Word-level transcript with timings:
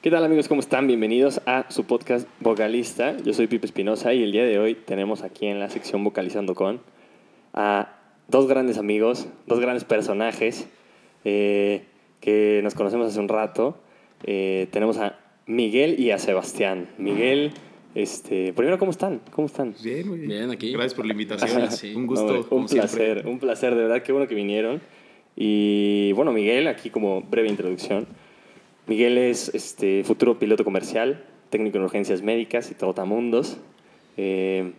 ¿Qué 0.00 0.12
tal 0.12 0.24
amigos? 0.24 0.46
¿Cómo 0.46 0.60
están? 0.60 0.86
Bienvenidos 0.86 1.40
a 1.44 1.66
su 1.72 1.82
podcast 1.82 2.28
Vocalista. 2.38 3.16
Yo 3.16 3.34
soy 3.34 3.48
Pipe 3.48 3.66
Espinosa 3.66 4.14
y 4.14 4.22
el 4.22 4.30
día 4.30 4.44
de 4.44 4.56
hoy 4.60 4.76
tenemos 4.76 5.24
aquí 5.24 5.46
en 5.46 5.58
la 5.58 5.70
sección 5.70 6.04
Vocalizando 6.04 6.54
con 6.54 6.80
a 7.52 7.96
dos 8.28 8.46
grandes 8.46 8.78
amigos, 8.78 9.26
dos 9.48 9.58
grandes 9.58 9.82
personajes 9.82 10.68
eh, 11.24 11.82
que 12.20 12.60
nos 12.62 12.76
conocemos 12.76 13.08
hace 13.08 13.18
un 13.18 13.26
rato. 13.26 13.80
Eh, 14.22 14.68
tenemos 14.70 14.98
a 14.98 15.18
Miguel 15.46 15.98
y 15.98 16.12
a 16.12 16.18
Sebastián. 16.20 16.90
Miguel, 16.96 17.50
este, 17.96 18.52
primero, 18.52 18.78
¿cómo 18.78 18.92
están? 18.92 19.20
¿Cómo 19.32 19.48
están? 19.48 19.74
Bien, 19.82 20.06
muy 20.06 20.18
bien. 20.18 20.28
Bien, 20.28 20.50
aquí. 20.52 20.70
Gracias 20.70 20.94
por 20.94 21.06
la 21.06 21.12
invitación. 21.12 21.68
Sí. 21.72 21.92
Un 21.96 22.06
gusto. 22.06 22.34
No, 22.34 22.48
como 22.48 22.60
un 22.60 22.68
siempre. 22.68 23.14
placer, 23.14 23.26
un 23.26 23.40
placer, 23.40 23.74
de 23.74 23.82
verdad, 23.82 24.02
qué 24.04 24.12
bueno 24.12 24.28
que 24.28 24.36
vinieron. 24.36 24.80
Y 25.34 26.12
bueno, 26.12 26.30
Miguel, 26.30 26.68
aquí 26.68 26.88
como 26.88 27.20
breve 27.20 27.48
introducción. 27.48 28.06
Miguel 28.88 29.18
es 29.18 29.50
este, 29.54 30.02
futuro 30.04 30.38
piloto 30.38 30.64
comercial, 30.64 31.24
técnico 31.50 31.76
en 31.78 31.84
urgencias 31.84 32.22
médicas 32.22 32.70
y 32.70 32.74
trotamundos, 32.74 33.58
eh, 34.16 34.72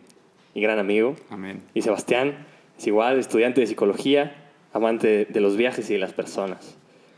y 0.54 0.62
gran 0.62 0.80
amigo. 0.80 1.16
Amén. 1.30 1.62
Y 1.74 1.82
Sebastián 1.84 2.46
es 2.78 2.86
igual, 2.88 3.20
estudiante 3.20 3.62
de 3.62 3.68
psicología, 3.68 4.36
amante 4.74 5.08
de, 5.08 5.26
de 5.26 5.40
los 5.40 5.56
viajes 5.58 5.90
y 5.90 5.94
de 5.94 6.00
las 6.00 6.12
personas, 6.14 6.76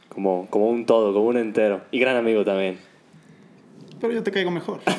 como, 0.09 0.47
como 0.49 0.69
un 0.69 0.85
todo, 0.85 1.13
como 1.13 1.25
un 1.27 1.37
entero, 1.37 1.81
y 1.91 1.99
gran 1.99 2.17
amigo 2.17 2.43
también. 2.45 2.77
Pero 3.99 4.13
yo 4.13 4.23
te 4.23 4.31
caigo 4.31 4.49
mejor. 4.51 4.79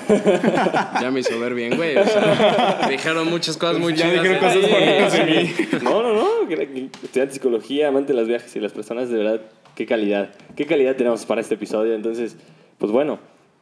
Ya 1.01 1.11
me 1.11 1.21
hizo 1.21 1.39
ver 1.41 1.55
bien, 1.55 1.77
güey. 1.77 1.97
O 1.97 2.05
sea, 2.05 2.87
dijeron 2.89 3.29
muchas 3.29 3.57
cosas 3.57 3.79
muy 3.81 3.95
Ya 3.95 4.09
chidas. 4.09 4.23
dijeron 4.23 4.35
de 4.35 4.47
cosas 4.47 4.65
ti. 4.65 4.73
bonitas 4.73 5.13
de 5.13 5.25
mí. 5.25 5.83
No, 5.83 6.03
no, 6.03 6.13
no. 6.15 6.27
Estudiante 6.49 7.27
de 7.27 7.33
psicología, 7.33 7.89
amante 7.89 8.13
de 8.13 8.19
los 8.21 8.29
viajes 8.29 8.55
y 8.55 8.61
las 8.61 8.73
personas, 8.73 9.09
de 9.11 9.19
verdad, 9.19 9.41
qué 9.75 9.87
calidad. 9.87 10.35
Qué 10.57 10.67
calidad 10.67 10.97
tenemos 10.97 11.25
para 11.27 11.41
este 11.41 11.55
episodio. 11.55 11.95
Entonces, 11.95 12.37
pues 12.79 12.93
bueno, 12.93 13.19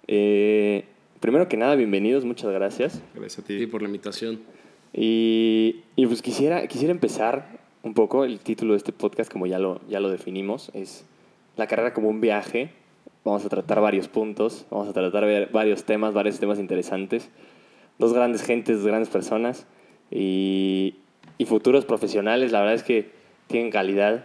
eh, 0.07 0.85
primero 1.21 1.49
que 1.49 1.57
nada, 1.57 1.75
bienvenidos, 1.77 2.25
muchas 2.25 2.51
gracias. 2.53 3.03
Gracias 3.15 3.45
a 3.45 3.47
Sí, 3.47 3.59
ti. 3.59 3.67
por 3.67 3.83
la 3.83 3.89
invitación. 3.89 4.41
Y, 4.93 5.83
y 5.97 6.07
pues 6.07 6.23
quisiera, 6.23 6.67
quisiera 6.67 6.93
empezar 6.93 7.61
un 7.83 7.95
poco, 7.95 8.25
el 8.25 8.41
título 8.41 8.73
de 8.73 8.79
este 8.79 8.93
podcast, 8.93 9.31
como 9.33 9.47
ya 9.47 9.59
lo, 9.59 9.81
ya 9.89 10.01
lo 10.01 10.11
definimos, 10.11 10.71
es 10.75 11.07
la 11.57 11.67
carrera 11.67 11.93
como 11.95 12.09
un 12.09 12.21
viaje. 12.21 12.71
Vamos 13.25 13.45
a 13.45 13.49
tratar 13.49 13.81
varios 13.81 14.09
puntos, 14.09 14.67
vamos 14.71 14.89
a 14.89 14.93
tratar 14.93 15.25
ver- 15.27 15.51
varios 15.53 15.85
temas, 15.85 16.15
varios 16.15 16.39
temas 16.41 16.59
interesantes. 16.59 17.31
Dos 17.99 18.15
grandes 18.15 18.43
gentes, 18.43 18.79
dos 18.79 18.87
grandes 18.87 19.11
personas 19.11 19.67
y, 20.11 20.95
y 21.37 21.45
futuros 21.45 21.85
profesionales, 21.85 22.51
la 22.51 22.61
verdad 22.61 22.75
es 22.75 22.83
que 22.83 23.11
tienen 23.47 23.71
calidad. 23.71 24.25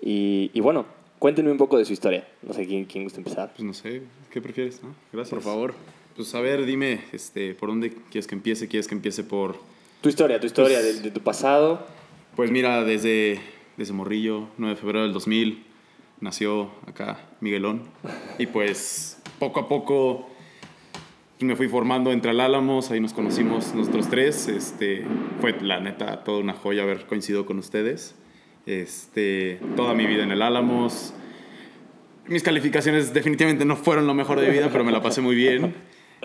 Y, 0.00 0.50
y 0.52 0.60
bueno, 0.60 0.86
cuéntenme 1.22 1.52
un 1.52 1.56
poco 1.56 1.78
de 1.78 1.84
su 1.84 1.92
historia. 1.92 2.26
No 2.42 2.52
sé 2.52 2.66
quién, 2.66 2.84
quién 2.84 3.04
gusta 3.04 3.20
empezar. 3.20 3.52
Pues 3.54 3.62
no 3.64 3.72
sé, 3.74 4.02
¿qué 4.32 4.40
prefieres? 4.42 4.82
no? 4.82 4.92
Gracias. 5.12 5.30
Por 5.30 5.40
favor. 5.40 5.74
Pues 6.16 6.34
a 6.34 6.40
ver, 6.40 6.66
dime, 6.66 7.00
este, 7.12 7.54
¿por 7.54 7.68
dónde 7.68 7.92
quieres 8.10 8.26
que 8.26 8.34
empiece? 8.34 8.66
¿Quieres 8.66 8.88
que 8.88 8.96
empiece 8.96 9.22
por...? 9.22 9.56
Tu 10.00 10.08
historia, 10.08 10.40
tu 10.40 10.46
historia 10.48 10.78
Pues- 10.80 10.96
de, 10.96 11.02
de 11.02 11.10
tu 11.12 11.20
pasado. 11.20 11.86
Pues 12.34 12.50
mira, 12.50 12.82
desde, 12.82 13.40
desde 13.76 13.92
Morrillo, 13.92 14.48
9 14.58 14.74
de 14.74 14.80
febrero 14.80 15.02
del 15.04 15.12
2000, 15.12 15.62
nació 16.20 16.72
acá 16.88 17.20
Miguelón. 17.40 17.82
Y 18.40 18.46
pues 18.46 19.16
poco 19.38 19.60
a 19.60 19.68
poco 19.68 20.28
me 21.38 21.54
fui 21.54 21.68
formando 21.68 22.10
entre 22.10 22.32
el 22.32 22.40
Álamos, 22.40 22.90
ahí 22.90 22.98
nos 22.98 23.12
conocimos 23.12 23.74
nosotros 23.76 24.08
tres. 24.10 24.48
Este, 24.48 25.04
fue 25.40 25.52
la 25.60 25.78
neta 25.78 26.24
toda 26.24 26.40
una 26.40 26.52
joya 26.54 26.82
haber 26.82 27.06
coincidido 27.06 27.46
con 27.46 27.58
ustedes. 27.58 28.16
Este, 28.66 29.58
toda 29.76 29.94
mi 29.94 30.06
vida 30.06 30.22
en 30.22 30.30
el 30.30 30.42
Álamos. 30.42 31.12
Mis 32.28 32.42
calificaciones 32.42 33.12
definitivamente 33.12 33.64
no 33.64 33.76
fueron 33.76 34.06
lo 34.06 34.14
mejor 34.14 34.40
de 34.40 34.46
mi 34.46 34.52
vida, 34.52 34.68
pero 34.70 34.84
me 34.84 34.92
la 34.92 35.02
pasé 35.02 35.20
muy 35.20 35.34
bien. 35.34 35.74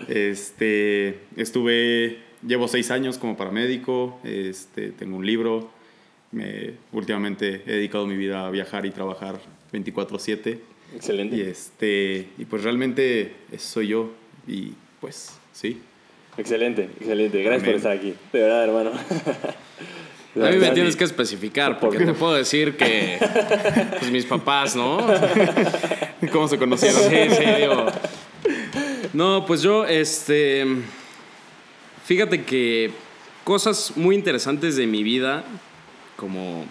Este, 0.06 1.18
estuve, 1.36 2.18
llevo 2.46 2.68
seis 2.68 2.90
años 2.92 3.18
como 3.18 3.36
paramédico, 3.36 4.20
este, 4.22 4.92
tengo 4.92 5.16
un 5.16 5.26
libro, 5.26 5.70
me, 6.30 6.74
últimamente 6.92 7.62
he 7.66 7.72
dedicado 7.72 8.06
mi 8.06 8.16
vida 8.16 8.46
a 8.46 8.50
viajar 8.50 8.86
y 8.86 8.90
trabajar 8.90 9.40
24/7 9.72 10.58
Excelente. 10.94 11.36
y, 11.36 11.40
este, 11.40 12.28
y 12.38 12.44
pues 12.44 12.62
realmente 12.62 13.32
eso 13.50 13.66
soy 13.72 13.88
yo 13.88 14.12
y 14.46 14.72
pues 15.00 15.36
sí. 15.52 15.80
Excelente, 16.36 16.84
excelente. 17.00 17.42
Gracias 17.42 17.64
por 17.64 17.74
estar 17.74 17.92
aquí. 17.92 18.14
De 18.32 18.40
verdad, 18.40 18.64
hermano. 18.64 18.92
A 20.42 20.50
mí 20.50 20.56
me 20.56 20.70
tienes 20.70 20.96
que 20.96 21.04
especificar, 21.04 21.80
porque 21.80 22.04
te 22.04 22.12
puedo 22.14 22.34
decir 22.34 22.76
que 22.76 23.18
pues 23.98 24.10
mis 24.10 24.24
papás, 24.24 24.76
¿no? 24.76 24.98
¿Cómo 26.32 26.48
se 26.48 26.58
conocieron? 26.58 27.00
Sí, 27.02 27.34
sí, 27.36 27.44
digo. 27.60 27.86
No, 29.12 29.44
pues 29.46 29.62
yo, 29.62 29.84
este. 29.84 30.66
Fíjate 32.04 32.44
que 32.44 32.90
cosas 33.44 33.92
muy 33.96 34.14
interesantes 34.14 34.76
de 34.76 34.86
mi 34.86 35.02
vida, 35.02 35.44
como 36.16 36.64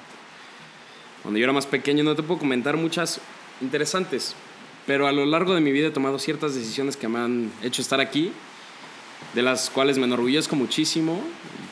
cuando 1.22 1.40
yo 1.40 1.44
era 1.44 1.54
más 1.54 1.66
pequeño, 1.66 2.04
no 2.04 2.16
te 2.16 2.24
puedo 2.24 2.40
comentar 2.40 2.78
muchas 2.78 3.20
interesantes, 3.62 4.36
pero 4.86 5.08
a 5.08 5.12
lo 5.12 5.26
largo 5.26 5.54
de 5.54 5.62
mi 5.62 5.72
vida 5.72 5.88
he 5.88 5.92
tomado 5.92 6.20
ciertas 6.20 6.56
decisiones 6.56 6.96
que 6.96 7.08
me 7.08 7.20
han 7.20 7.52
hecho 7.64 7.82
estar 7.82 8.00
aquí, 8.00 8.32
de 9.34 9.42
las 9.42 9.70
cuales 9.70 9.98
me 9.98 10.06
enorgullezco 10.06 10.56
muchísimo. 10.56 11.22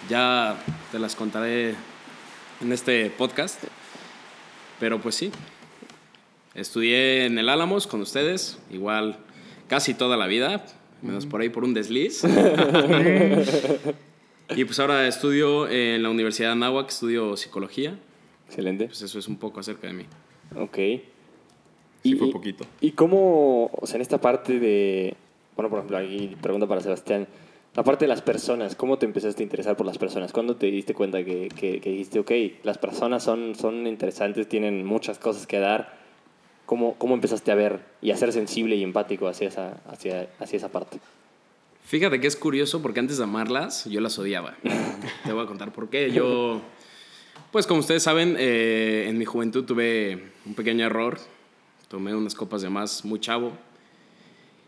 Ya 0.09 0.57
te 0.91 0.99
las 0.99 1.15
contaré 1.15 1.75
en 2.61 2.71
este 2.71 3.09
podcast. 3.09 3.63
Pero 4.79 5.01
pues 5.01 5.15
sí, 5.15 5.31
Estudié 6.55 7.25
en 7.25 7.37
el 7.37 7.49
Álamos 7.49 7.85
con 7.85 7.99
ustedes, 7.99 8.57
igual 8.71 9.17
casi 9.67 9.93
toda 9.93 10.15
la 10.15 10.25
vida, 10.25 10.65
menos 11.01 11.25
por 11.25 11.41
ahí 11.41 11.49
por 11.49 11.65
un 11.65 11.73
desliz. 11.73 12.23
y 14.55 14.63
pues 14.63 14.79
ahora 14.79 15.05
estudio 15.05 15.67
en 15.67 16.01
la 16.01 16.09
Universidad 16.09 16.47
de 16.47 16.53
Anáhuac, 16.53 16.87
estudio 16.87 17.35
psicología. 17.35 17.99
Excelente. 18.47 18.85
Pues 18.85 19.01
eso 19.01 19.19
es 19.19 19.27
un 19.27 19.35
poco 19.35 19.59
acerca 19.59 19.87
de 19.87 19.93
mí. 19.93 20.05
Ok. 20.55 20.77
Sí, 22.03 22.15
fue 22.15 22.31
poquito. 22.31 22.65
¿Y 22.79 22.91
cómo, 22.91 23.69
o 23.73 23.85
sea, 23.85 23.97
en 23.97 24.01
esta 24.01 24.21
parte 24.21 24.57
de, 24.57 25.13
bueno, 25.57 25.69
por 25.69 25.79
ejemplo, 25.79 25.97
aquí 25.97 26.37
pregunta 26.41 26.67
para 26.67 26.79
Sebastián, 26.79 27.27
la 27.75 27.83
parte 27.83 28.05
de 28.05 28.09
las 28.09 28.21
personas, 28.21 28.75
¿cómo 28.75 28.97
te 28.97 29.05
empezaste 29.05 29.43
a 29.43 29.45
interesar 29.45 29.75
por 29.75 29.85
las 29.85 29.97
personas? 29.97 30.31
¿Cuándo 30.31 30.55
te 30.55 30.67
diste 30.67 30.93
cuenta 30.93 31.23
que, 31.25 31.49
que, 31.49 31.81
que 31.81 31.89
dijiste, 31.89 32.19
ok, 32.19 32.31
las 32.63 32.77
personas 32.77 33.23
son, 33.23 33.53
son 33.55 33.85
interesantes, 33.85 34.47
tienen 34.47 34.85
muchas 34.85 35.19
cosas 35.19 35.45
que 35.45 35.59
dar? 35.59 35.99
¿Cómo, 36.65 36.95
¿Cómo 36.95 37.13
empezaste 37.13 37.51
a 37.51 37.55
ver 37.55 37.81
y 38.01 38.11
a 38.11 38.17
ser 38.17 38.31
sensible 38.31 38.75
y 38.75 38.83
empático 38.83 39.27
hacia 39.27 39.49
esa, 39.49 39.81
hacia, 39.89 40.29
hacia 40.39 40.57
esa 40.57 40.71
parte? 40.71 40.99
Fíjate 41.83 42.19
que 42.19 42.27
es 42.27 42.35
curioso 42.35 42.81
porque 42.81 43.01
antes 43.01 43.17
de 43.17 43.25
amarlas 43.25 43.85
yo 43.85 43.99
las 43.99 44.17
odiaba. 44.17 44.55
Te 45.25 45.33
voy 45.33 45.43
a 45.43 45.47
contar 45.47 45.71
por 45.73 45.89
qué. 45.89 46.11
Yo, 46.11 46.61
pues 47.51 47.67
como 47.67 47.81
ustedes 47.81 48.01
saben, 48.01 48.37
eh, 48.39 49.05
en 49.07 49.17
mi 49.17 49.25
juventud 49.25 49.65
tuve 49.65 50.31
un 50.45 50.55
pequeño 50.55 50.85
error. 50.85 51.19
Tomé 51.89 52.15
unas 52.15 52.33
copas 52.33 52.63
de 52.63 52.69
más 52.69 53.05
muy 53.05 53.19
chavo. 53.19 53.51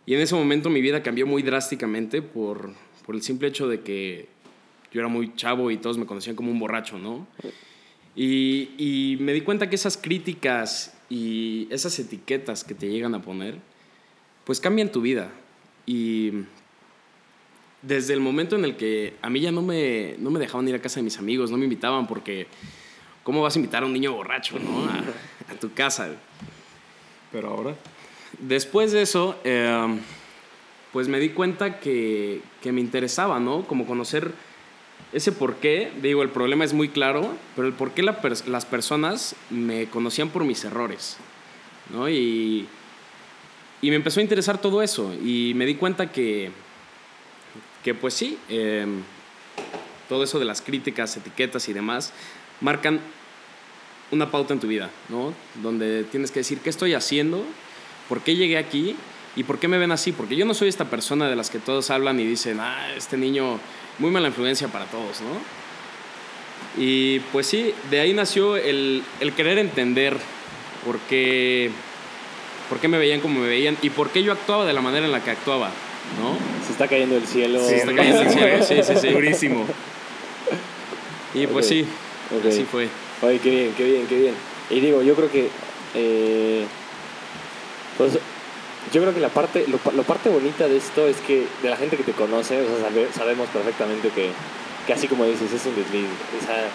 Y 0.06 0.14
en 0.14 0.22
ese 0.22 0.36
momento 0.36 0.70
mi 0.70 0.82
vida 0.82 1.02
cambió 1.02 1.26
muy 1.26 1.42
drásticamente 1.42 2.22
por, 2.22 2.72
por 3.08 3.16
el 3.16 3.24
simple 3.24 3.48
hecho 3.48 3.68
de 3.68 3.80
que 3.80 4.28
yo 4.92 5.00
era 5.00 5.08
muy 5.08 5.34
chavo 5.36 5.72
y 5.72 5.78
todos 5.78 5.98
me 5.98 6.06
conocían 6.06 6.36
como 6.36 6.52
un 6.52 6.60
borracho, 6.60 7.00
¿no? 7.00 7.26
Y, 8.16 8.70
y 8.78 9.18
me 9.22 9.32
di 9.32 9.42
cuenta 9.42 9.70
que 9.70 9.76
esas 9.76 9.96
críticas 9.96 10.96
y 11.10 11.68
esas 11.72 11.98
etiquetas 12.00 12.66
que 12.66 12.76
te 12.76 12.90
llegan 12.90 13.16
a 13.16 13.22
poner, 13.22 13.56
pues 14.44 14.60
cambian 14.60 14.92
tu 14.92 15.00
vida. 15.00 15.32
Y 15.86 16.32
desde 17.82 18.14
el 18.14 18.20
momento 18.20 18.58
en 18.58 18.66
el 18.66 18.76
que 18.76 19.14
a 19.22 19.30
mí 19.30 19.40
ya 19.40 19.54
no 19.54 19.62
me, 19.62 20.16
no 20.20 20.30
me 20.30 20.40
dejaban 20.40 20.68
ir 20.68 20.76
a 20.76 20.82
casa 20.82 21.00
de 21.00 21.04
mis 21.04 21.18
amigos, 21.18 21.50
no 21.50 21.58
me 21.58 21.64
invitaban 21.64 22.08
porque 22.08 22.48
¿cómo 23.24 23.42
vas 23.42 23.56
a 23.56 23.60
invitar 23.60 23.84
a 23.84 23.86
un 23.86 23.94
niño 23.94 24.14
borracho, 24.14 24.60
no? 24.60 24.84
A, 24.86 25.54
a 25.54 25.56
tu 25.60 25.74
casa. 25.74 26.10
Pero 27.32 27.50
ahora... 27.50 27.76
Después 28.40 28.92
de 28.92 29.02
eso, 29.02 29.40
eh, 29.46 30.00
pues 30.98 31.10
me 31.10 31.20
di 31.20 31.30
cuenta 31.30 31.80
que, 31.80 32.42
que 32.64 32.72
me 32.72 32.82
interesaba, 32.82 33.40
¿no? 33.40 33.68
Como 33.68 33.86
conocer 33.86 34.32
ese 35.14 35.32
por 35.32 35.58
qué. 35.58 35.92
Digo, 36.02 36.24
el 36.24 36.30
problema 36.30 36.66
es 36.66 36.74
muy 36.74 36.90
claro, 36.90 37.36
pero 37.56 37.68
el 37.68 37.76
por 37.76 37.92
qué 37.92 38.02
las 38.02 38.66
personas 38.66 39.36
me 39.52 39.86
conocían 39.90 40.30
por 40.30 40.44
mis 40.44 40.66
errores, 40.66 41.18
¿no? 41.94 42.10
Y, 42.10 42.68
y 43.80 43.90
me 43.92 43.96
empezó 43.96 44.22
a 44.22 44.24
interesar 44.24 44.60
todo 44.60 44.82
eso. 44.82 45.14
Y 45.24 45.54
me 45.54 45.68
di 45.68 45.76
cuenta 45.76 46.12
que, 46.12 46.50
que 47.84 47.94
pues 47.94 48.16
sí, 48.16 48.40
eh, 48.50 48.88
todo 50.10 50.24
eso 50.24 50.40
de 50.40 50.46
las 50.46 50.64
críticas, 50.64 51.16
etiquetas 51.16 51.70
y 51.70 51.74
demás, 51.74 52.12
marcan 52.60 53.00
una 54.10 54.32
pauta 54.32 54.56
en 54.56 54.60
tu 54.60 54.66
vida, 54.66 54.90
¿no? 55.10 55.32
Donde 55.62 56.06
tienes 56.06 56.32
que 56.32 56.40
decir, 56.40 56.58
¿qué 56.62 56.72
estoy 56.72 56.96
haciendo? 56.96 57.44
¿Por 58.10 58.22
qué 58.22 58.36
llegué 58.36 58.58
aquí? 58.58 58.96
¿Y 59.38 59.44
por 59.44 59.60
qué 59.60 59.68
me 59.70 59.78
ven 59.78 59.92
así? 59.92 60.12
Porque 60.12 60.36
yo 60.36 60.46
no 60.46 60.54
soy 60.54 60.68
esta 60.68 60.86
persona 60.86 61.30
de 61.30 61.36
las 61.38 61.50
que 61.50 61.60
todos 61.60 61.90
hablan 61.92 62.20
y 62.20 62.26
dicen, 62.26 62.60
ah, 62.60 62.90
este 62.98 63.16
niño, 63.18 63.60
muy 64.00 64.12
mala 64.12 64.28
influencia 64.28 64.68
para 64.68 64.86
todos, 64.86 65.22
¿no? 65.22 66.84
Y 66.84 67.20
pues 67.32 67.48
sí, 67.48 67.74
de 67.90 68.00
ahí 68.00 68.14
nació 68.14 68.58
el, 68.58 69.04
el 69.20 69.34
querer 69.34 69.58
entender 69.60 70.18
por 70.84 70.98
qué, 71.02 71.70
por 72.68 72.80
qué 72.80 72.88
me 72.88 72.98
veían 72.98 73.20
como 73.20 73.40
me 73.40 73.48
veían 73.48 73.78
y 73.82 73.90
por 73.92 74.10
qué 74.10 74.24
yo 74.24 74.32
actuaba 74.32 74.66
de 74.66 74.74
la 74.74 74.82
manera 74.82 75.06
en 75.06 75.12
la 75.12 75.24
que 75.24 75.32
actuaba, 75.32 75.70
¿no? 76.20 76.36
Se 76.66 76.72
está 76.72 76.88
cayendo 76.88 77.16
el 77.18 77.26
cielo. 77.28 77.60
Se 77.64 77.78
está 77.78 77.96
cayendo 77.96 78.22
el 78.22 78.30
cielo, 78.30 78.64
sí, 78.64 78.76
sí, 78.84 78.94
sí. 79.02 79.08
Durísimo. 79.10 79.66
Y 81.34 81.46
pues 81.48 81.66
Ok. 81.68 81.70
sí, 81.72 81.86
así 82.48 82.64
fue. 82.64 82.88
Oye, 83.22 83.40
qué 83.40 83.50
bien, 83.50 83.74
qué 83.78 83.84
bien, 83.84 84.08
qué 84.08 84.18
bien. 84.18 84.34
Y 84.72 84.80
digo, 84.80 85.02
yo 85.04 85.16
creo 85.16 85.32
que. 85.32 85.50
eh, 85.96 86.66
pues, 87.98 88.18
yo 88.94 89.02
creo 89.02 89.14
que 89.14 89.20
la 89.20 89.30
parte, 89.30 89.66
lo, 89.68 89.78
pa- 89.78 89.92
lo 89.92 90.04
parte 90.04 90.30
bonita 90.30 90.68
de 90.68 90.78
esto 90.78 91.08
es 91.08 91.18
que 91.18 91.46
de 91.64 91.70
la 91.70 91.78
gente 91.78 91.98
que 91.98 92.04
te 92.04 92.14
conoce, 92.14 92.62
o 92.62 92.66
sea, 92.66 92.90
sabe- 92.90 93.10
sabemos 93.16 93.48
perfectamente 93.50 94.10
que, 94.10 94.30
que 94.86 94.94
así 94.94 95.08
como 95.08 95.26
dices, 95.26 95.52
es 95.52 95.66
un 95.66 95.76
desliz. 95.76 96.06
O 96.42 96.46
sea, 96.46 96.68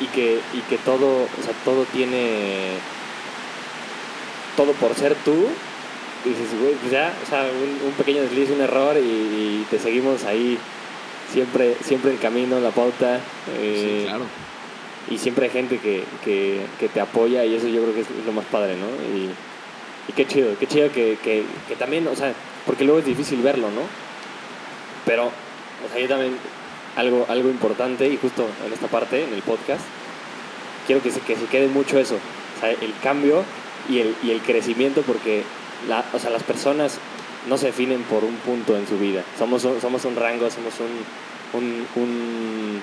y 0.00 0.06
que, 0.06 0.40
y 0.54 0.60
que 0.68 0.78
todo, 0.78 1.22
o 1.24 1.42
sea, 1.44 1.52
todo 1.64 1.84
tiene. 1.92 2.76
Todo 4.56 4.72
por 4.72 4.94
ser 4.94 5.14
tú. 5.24 5.46
Dices, 6.24 6.58
güey, 6.60 6.74
pues 6.74 6.90
ya, 6.92 7.14
o 7.24 7.28
sea, 7.28 7.42
un, 7.44 7.86
un 7.88 7.92
pequeño 7.94 8.22
desliz, 8.22 8.50
un 8.50 8.60
error 8.60 8.96
y, 8.96 9.00
y 9.00 9.66
te 9.70 9.78
seguimos 9.78 10.24
ahí. 10.24 10.58
Siempre, 11.32 11.76
siempre 11.84 12.10
el 12.10 12.18
camino, 12.18 12.58
la 12.58 12.70
pauta. 12.70 13.20
eh, 13.56 13.98
Sí, 14.02 14.06
claro. 14.08 14.24
y 15.10 15.18
siempre 15.18 15.44
hay 15.46 15.50
gente 15.52 15.78
que, 15.78 16.02
que, 16.24 16.60
que 16.80 16.88
te 16.88 17.00
apoya 17.00 17.44
y 17.44 17.54
eso 17.54 17.68
yo 17.68 17.82
creo 17.82 17.94
que 17.94 18.00
es 18.00 18.06
lo 18.26 18.32
más 18.32 18.46
padre, 18.46 18.74
¿no? 18.76 18.86
Y, 19.16 19.30
y 20.08 20.12
qué 20.12 20.26
chido, 20.26 20.50
qué 20.58 20.66
chido 20.66 20.90
que, 20.90 21.18
que, 21.22 21.44
que 21.68 21.76
también, 21.76 22.06
o 22.08 22.16
sea, 22.16 22.32
porque 22.66 22.84
luego 22.84 23.00
es 23.00 23.06
difícil 23.06 23.40
verlo, 23.42 23.68
¿no? 23.70 23.82
Pero, 25.04 25.26
o 25.26 25.92
sea, 25.92 26.00
yo 26.00 26.08
también, 26.08 26.36
algo, 26.96 27.26
algo 27.28 27.48
importante 27.48 28.08
y 28.08 28.16
justo 28.16 28.46
en 28.66 28.72
esta 28.72 28.88
parte, 28.88 29.22
en 29.24 29.32
el 29.34 29.42
podcast, 29.42 29.82
quiero 30.86 31.02
que 31.02 31.10
se, 31.10 31.20
que 31.20 31.36
se 31.36 31.44
quede 31.46 31.68
mucho 31.68 31.98
eso, 31.98 32.16
o 32.56 32.60
sea, 32.60 32.70
el 32.70 32.92
cambio 33.02 33.44
y 33.88 34.00
el, 34.00 34.14
y 34.22 34.30
el 34.30 34.40
crecimiento 34.40 35.02
porque, 35.02 35.42
la, 35.88 36.04
o 36.12 36.18
sea, 36.18 36.30
las 36.30 36.42
personas 36.42 36.98
no 37.48 37.56
se 37.56 37.66
definen 37.66 38.02
por 38.02 38.24
un 38.24 38.34
punto 38.36 38.76
en 38.76 38.86
su 38.88 38.98
vida, 38.98 39.22
somos, 39.38 39.62
somos 39.62 40.04
un 40.04 40.16
rango, 40.16 40.50
somos 40.50 40.74
un, 40.80 41.58
un, 41.60 41.86
un- 42.02 42.82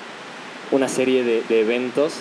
una 0.72 0.88
serie 0.90 1.24
de 1.24 1.60
eventos, 1.62 2.14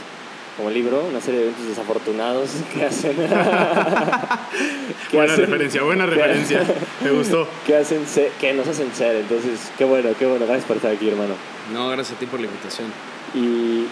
como 0.57 0.69
el 0.69 0.75
libro, 0.75 1.05
una 1.09 1.21
serie 1.21 1.41
de 1.41 1.47
eventos 1.47 1.67
desafortunados 1.69 2.51
que 2.75 2.85
hacen... 2.85 3.17
que 5.11 5.17
Buena 5.17 5.33
hacen- 5.35 5.47
referencia, 5.47 5.83
buena 5.83 6.07
referencia. 6.07 6.63
Me 7.03 7.11
gustó. 7.11 7.49
que, 7.67 7.77
hacen 7.77 8.07
ser- 8.07 8.31
que 8.41 8.53
nos 8.55 8.67
hacen 8.69 8.93
ser, 8.95 9.17
entonces, 9.17 9.73
qué 9.79 9.85
bueno, 9.85 10.11
qué 10.19 10.27
bueno, 10.27 10.47
gracias 10.47 10.67
por 10.67 10.77
estar 10.77 10.93
aquí, 10.93 11.09
hermano. 11.09 11.35
No, 11.73 11.89
gracias 11.89 12.17
a 12.17 12.21
ti 12.21 12.27
por 12.27 12.41
la 12.41 12.47
invitación. 12.47 12.87
Y, 13.35 13.39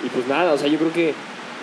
y 0.05 0.11
pues 0.14 0.26
nada, 0.29 0.53
o 0.53 0.59
sea, 0.59 0.69
yo 0.69 0.79
creo 0.79 0.93
que 0.93 1.14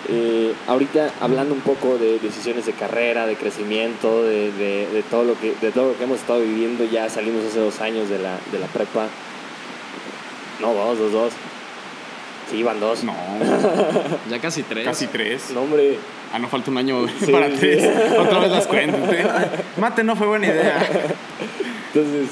eh, 0.08 0.52
ahorita 0.66 1.12
hablando 1.20 1.54
un 1.54 1.60
poco 1.60 1.96
de 1.98 2.18
decisiones 2.18 2.66
de 2.66 2.72
carrera, 2.72 3.26
de 3.26 3.36
crecimiento, 3.36 4.22
de, 4.22 4.50
de- 4.52 4.86
de 4.92 5.02
todo 5.10 5.24
lo 5.24 5.38
que, 5.40 5.54
de 5.60 5.70
todo 5.72 5.92
lo 5.92 5.96
que 5.98 6.04
hemos 6.04 6.18
estado 6.20 6.40
viviendo, 6.40 6.84
ya 6.84 7.08
salimos 7.08 7.44
hace 7.46 7.60
dos 7.60 7.80
años 7.80 8.08
de 8.10 8.18
la, 8.18 8.38
de 8.52 8.58
la 8.58 8.66
prepa. 8.66 9.06
No, 10.60 10.74
dos, 10.74 10.98
dos, 10.98 11.12
dos. 11.12 11.32
Sí, 12.50 12.62
van 12.62 12.80
dos. 12.80 13.04
No, 13.04 13.14
Ya 14.30 14.38
casi 14.40 14.62
tres. 14.62 14.84
casi 14.84 15.06
tres. 15.06 15.50
No, 15.54 15.62
hombre. 15.62 15.96
Ah, 16.32 16.38
no 16.38 16.48
falta 16.48 16.70
un 16.70 16.78
año 16.78 17.06
Sí, 17.24 17.32
para 17.32 17.48
sí. 17.50 17.56
tres. 17.60 17.84
Otra 18.18 18.38
vez 18.40 18.50
las 18.50 18.66
cuentas. 18.66 19.00
¿eh? 19.12 19.26
Mate 19.76 20.02
no 20.04 20.16
fue 20.16 20.26
buena 20.26 20.46
idea. 20.48 20.78
Entonces, 21.92 22.28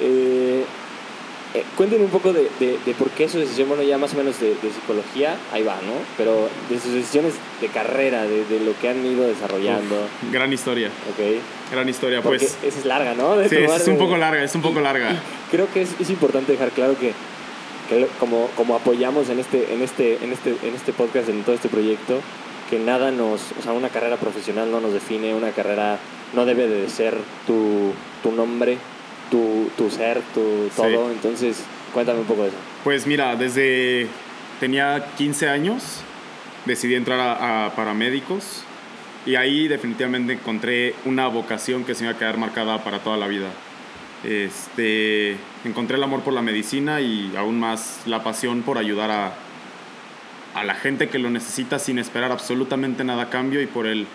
eh, 0.00 0.64
eh, 1.54 1.64
cuéntenme 1.76 2.04
un 2.06 2.10
poco 2.10 2.32
de, 2.32 2.48
de, 2.60 2.78
de 2.84 2.94
por 2.94 3.10
qué 3.10 3.28
su 3.28 3.38
decisión, 3.38 3.68
bueno, 3.68 3.82
ya 3.82 3.98
más 3.98 4.14
o 4.14 4.16
menos 4.16 4.40
de, 4.40 4.48
de 4.54 4.70
psicología, 4.72 5.36
ahí 5.52 5.62
va, 5.62 5.74
¿no? 5.86 5.92
Pero 6.16 6.48
de 6.70 6.80
sus 6.80 6.94
decisiones 6.94 7.34
de 7.60 7.68
carrera, 7.68 8.22
de, 8.22 8.44
de 8.46 8.60
lo 8.60 8.72
que 8.80 8.88
han 8.88 9.04
ido 9.04 9.24
desarrollando, 9.26 9.96
Gran 10.30 10.50
historia, 10.52 10.88
¿ok? 11.10 11.40
gran 11.70 11.88
historia. 11.88 12.22
Porque 12.22 12.38
Pues 12.38 12.56
esa 12.62 12.78
es 12.78 12.84
larga, 12.86 13.12
¿no? 13.14 13.36
De 13.36 13.48
sí, 13.50 13.56
tomar 13.56 13.80
es 13.80 13.88
un 13.88 13.98
poco 13.98 14.16
larga, 14.16 14.42
es 14.42 14.54
un 14.54 14.62
poco 14.62 14.80
larga. 14.80 15.14
Creo 15.50 15.66
que 15.72 15.82
es, 15.82 15.90
es 16.00 16.08
importante 16.08 16.52
dejar 16.52 16.70
claro 16.70 16.96
que, 16.98 17.12
que 17.92 18.06
como, 18.18 18.48
como 18.56 18.76
apoyamos 18.76 19.28
en 19.28 19.38
este, 19.38 19.72
en, 19.74 19.82
este, 19.82 20.24
en, 20.24 20.32
este, 20.32 20.56
en 20.62 20.74
este 20.74 20.92
podcast, 20.92 21.28
en 21.28 21.42
todo 21.42 21.54
este 21.54 21.68
proyecto, 21.68 22.20
que 22.70 22.78
nada 22.78 23.10
nos, 23.10 23.52
o 23.58 23.62
sea, 23.62 23.72
una 23.72 23.88
carrera 23.88 24.16
profesional 24.16 24.70
no 24.70 24.80
nos 24.80 24.92
define, 24.92 25.34
una 25.34 25.50
carrera 25.50 25.98
no 26.34 26.44
debe 26.46 26.66
de 26.66 26.88
ser 26.88 27.16
tu, 27.46 27.92
tu 28.22 28.32
nombre, 28.32 28.78
tu, 29.30 29.70
tu 29.76 29.90
ser, 29.90 30.22
tu 30.34 30.40
Sí. 30.74 30.76
todo. 30.76 31.10
Entonces, 31.10 31.58
cuéntame 31.92 32.20
un 32.20 32.26
poco 32.26 32.42
de 32.42 32.48
eso. 32.48 32.56
Pues 32.84 33.06
mira, 33.06 33.36
desde 33.36 34.06
tenía 34.60 35.06
15 35.18 35.48
años 35.48 36.00
decidí 36.64 36.94
entrar 36.94 37.18
a, 37.20 37.66
a 37.66 37.74
paramédicos 37.74 38.62
y 39.26 39.34
ahí 39.34 39.68
definitivamente 39.68 40.32
encontré 40.32 40.94
una 41.04 41.26
vocación 41.28 41.84
que 41.84 41.94
se 41.94 42.04
me 42.04 42.10
iba 42.10 42.16
a 42.16 42.18
quedar 42.18 42.38
marcada 42.38 42.82
para 42.82 43.00
toda 43.00 43.16
la 43.16 43.26
vida. 43.26 43.48
Este, 44.24 45.36
encontré 45.64 45.96
el 45.96 46.02
amor 46.02 46.22
por 46.22 46.32
la 46.32 46.42
medicina 46.42 47.00
y 47.00 47.34
aún 47.36 47.58
más 47.60 48.02
la 48.06 48.22
pasión 48.24 48.62
por 48.62 48.78
ayudar 48.78 49.10
a, 49.10 49.34
a 50.54 50.64
la 50.64 50.74
gente 50.74 51.08
que 51.08 51.18
lo 51.18 51.30
necesita 51.30 51.78
sin 51.78 51.98
esperar 51.98 52.32
absolutamente 52.32 53.04
nada 53.04 53.24
a 53.24 53.30
cambio 53.30 53.62
y 53.62 53.66
por 53.66 53.86
el 53.86 54.06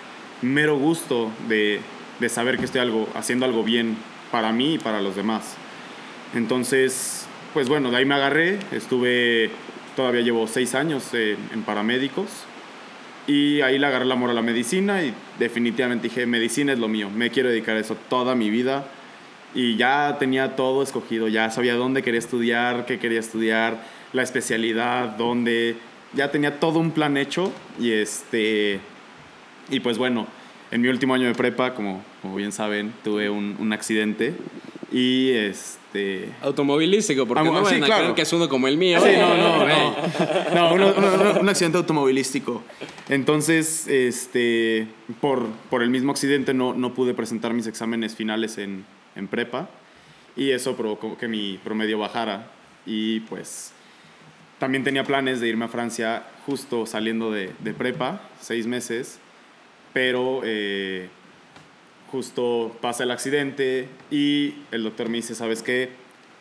mero 0.41 0.77
gusto 0.77 1.31
de, 1.47 1.79
de 2.19 2.29
saber 2.29 2.57
que 2.57 2.65
estoy 2.65 2.81
algo, 2.81 3.07
haciendo 3.15 3.45
algo 3.45 3.63
bien 3.63 3.97
para 4.31 4.51
mí 4.51 4.75
y 4.75 4.77
para 4.77 5.01
los 5.01 5.15
demás. 5.15 5.55
Entonces, 6.33 7.25
pues 7.53 7.69
bueno, 7.69 7.89
de 7.91 7.97
ahí 7.97 8.05
me 8.05 8.15
agarré, 8.15 8.59
estuve, 8.71 9.49
todavía 9.95 10.21
llevo 10.21 10.47
seis 10.47 10.75
años 10.75 11.09
eh, 11.13 11.37
en 11.53 11.63
paramédicos 11.63 12.27
y 13.25 13.61
ahí 13.61 13.79
le 13.79 13.87
agarré 13.87 14.05
el 14.05 14.11
amor 14.11 14.29
a 14.29 14.33
la 14.33 14.41
medicina 14.41 15.03
y 15.03 15.13
definitivamente 15.39 16.09
dije, 16.09 16.25
medicina 16.25 16.73
es 16.73 16.79
lo 16.79 16.87
mío, 16.87 17.09
me 17.09 17.29
quiero 17.29 17.49
dedicar 17.49 17.77
a 17.77 17.79
eso 17.79 17.95
toda 18.09 18.35
mi 18.35 18.49
vida 18.49 18.87
y 19.55 19.75
ya 19.77 20.17
tenía 20.19 20.55
todo 20.55 20.83
escogido, 20.83 21.27
ya 21.27 21.49
sabía 21.49 21.75
dónde 21.75 22.03
quería 22.03 22.19
estudiar, 22.19 22.85
qué 22.85 22.99
quería 22.99 23.19
estudiar, 23.19 23.83
la 24.13 24.23
especialidad, 24.23 25.17
dónde, 25.17 25.75
ya 26.13 26.31
tenía 26.31 26.59
todo 26.59 26.79
un 26.79 26.91
plan 26.91 27.17
hecho 27.17 27.51
y 27.79 27.91
este, 27.91 28.79
y 29.69 29.79
pues 29.79 29.97
bueno, 29.97 30.27
en 30.71 30.81
mi 30.81 30.89
último 30.89 31.13
año 31.13 31.27
de 31.27 31.33
prepa, 31.35 31.73
como, 31.73 32.03
como 32.21 32.35
bien 32.35 32.51
saben, 32.51 32.93
tuve 33.03 33.29
un, 33.29 33.55
un 33.59 33.73
accidente 33.73 34.33
y 34.91 35.31
este... 35.31 36.29
Automovilístico, 36.41 37.25
porque 37.25 37.41
Ah, 37.41 37.51
no 37.51 37.65
sí, 37.65 37.75
a 37.75 37.79
claro. 37.85 38.15
que 38.15 38.21
es 38.21 38.31
uno 38.33 38.47
como 38.47 38.67
el 38.67 38.77
mío. 38.77 38.99
Sí, 39.01 39.09
no, 39.17 39.35
no, 39.35 39.65
no. 39.65 39.95
No, 40.55 40.73
uno- 40.73 40.93
un 41.41 41.49
accidente 41.49 41.77
automovilístico. 41.77 42.63
Entonces, 43.09 43.87
este, 43.87 44.87
por, 45.19 45.45
por 45.69 45.83
el 45.83 45.89
mismo 45.89 46.11
accidente 46.11 46.53
no, 46.53 46.73
no 46.73 46.93
pude 46.93 47.13
presentar 47.13 47.53
mis 47.53 47.67
exámenes 47.67 48.15
finales 48.15 48.57
en, 48.57 48.85
en 49.17 49.27
prepa 49.27 49.69
y 50.35 50.51
eso 50.51 50.77
provocó 50.77 51.17
que 51.17 51.27
mi 51.27 51.59
promedio 51.63 51.97
bajara 51.99 52.47
y 52.85 53.21
pues 53.21 53.73
también 54.59 54.83
tenía 54.83 55.03
planes 55.03 55.39
de 55.39 55.47
irme 55.47 55.65
a 55.65 55.67
Francia 55.67 56.23
justo 56.45 56.85
saliendo 56.85 57.31
de, 57.31 57.49
prepa, 57.77 58.21
seis 58.39 58.65
meses, 58.65 59.19
pero 59.93 60.41
eh, 60.43 61.09
justo 62.11 62.75
pasa 62.81 63.03
el 63.03 63.11
accidente 63.11 63.89
y 64.09 64.55
el 64.71 64.83
doctor 64.83 65.09
me 65.09 65.17
dice, 65.17 65.35
¿sabes 65.35 65.61
qué? 65.61 65.89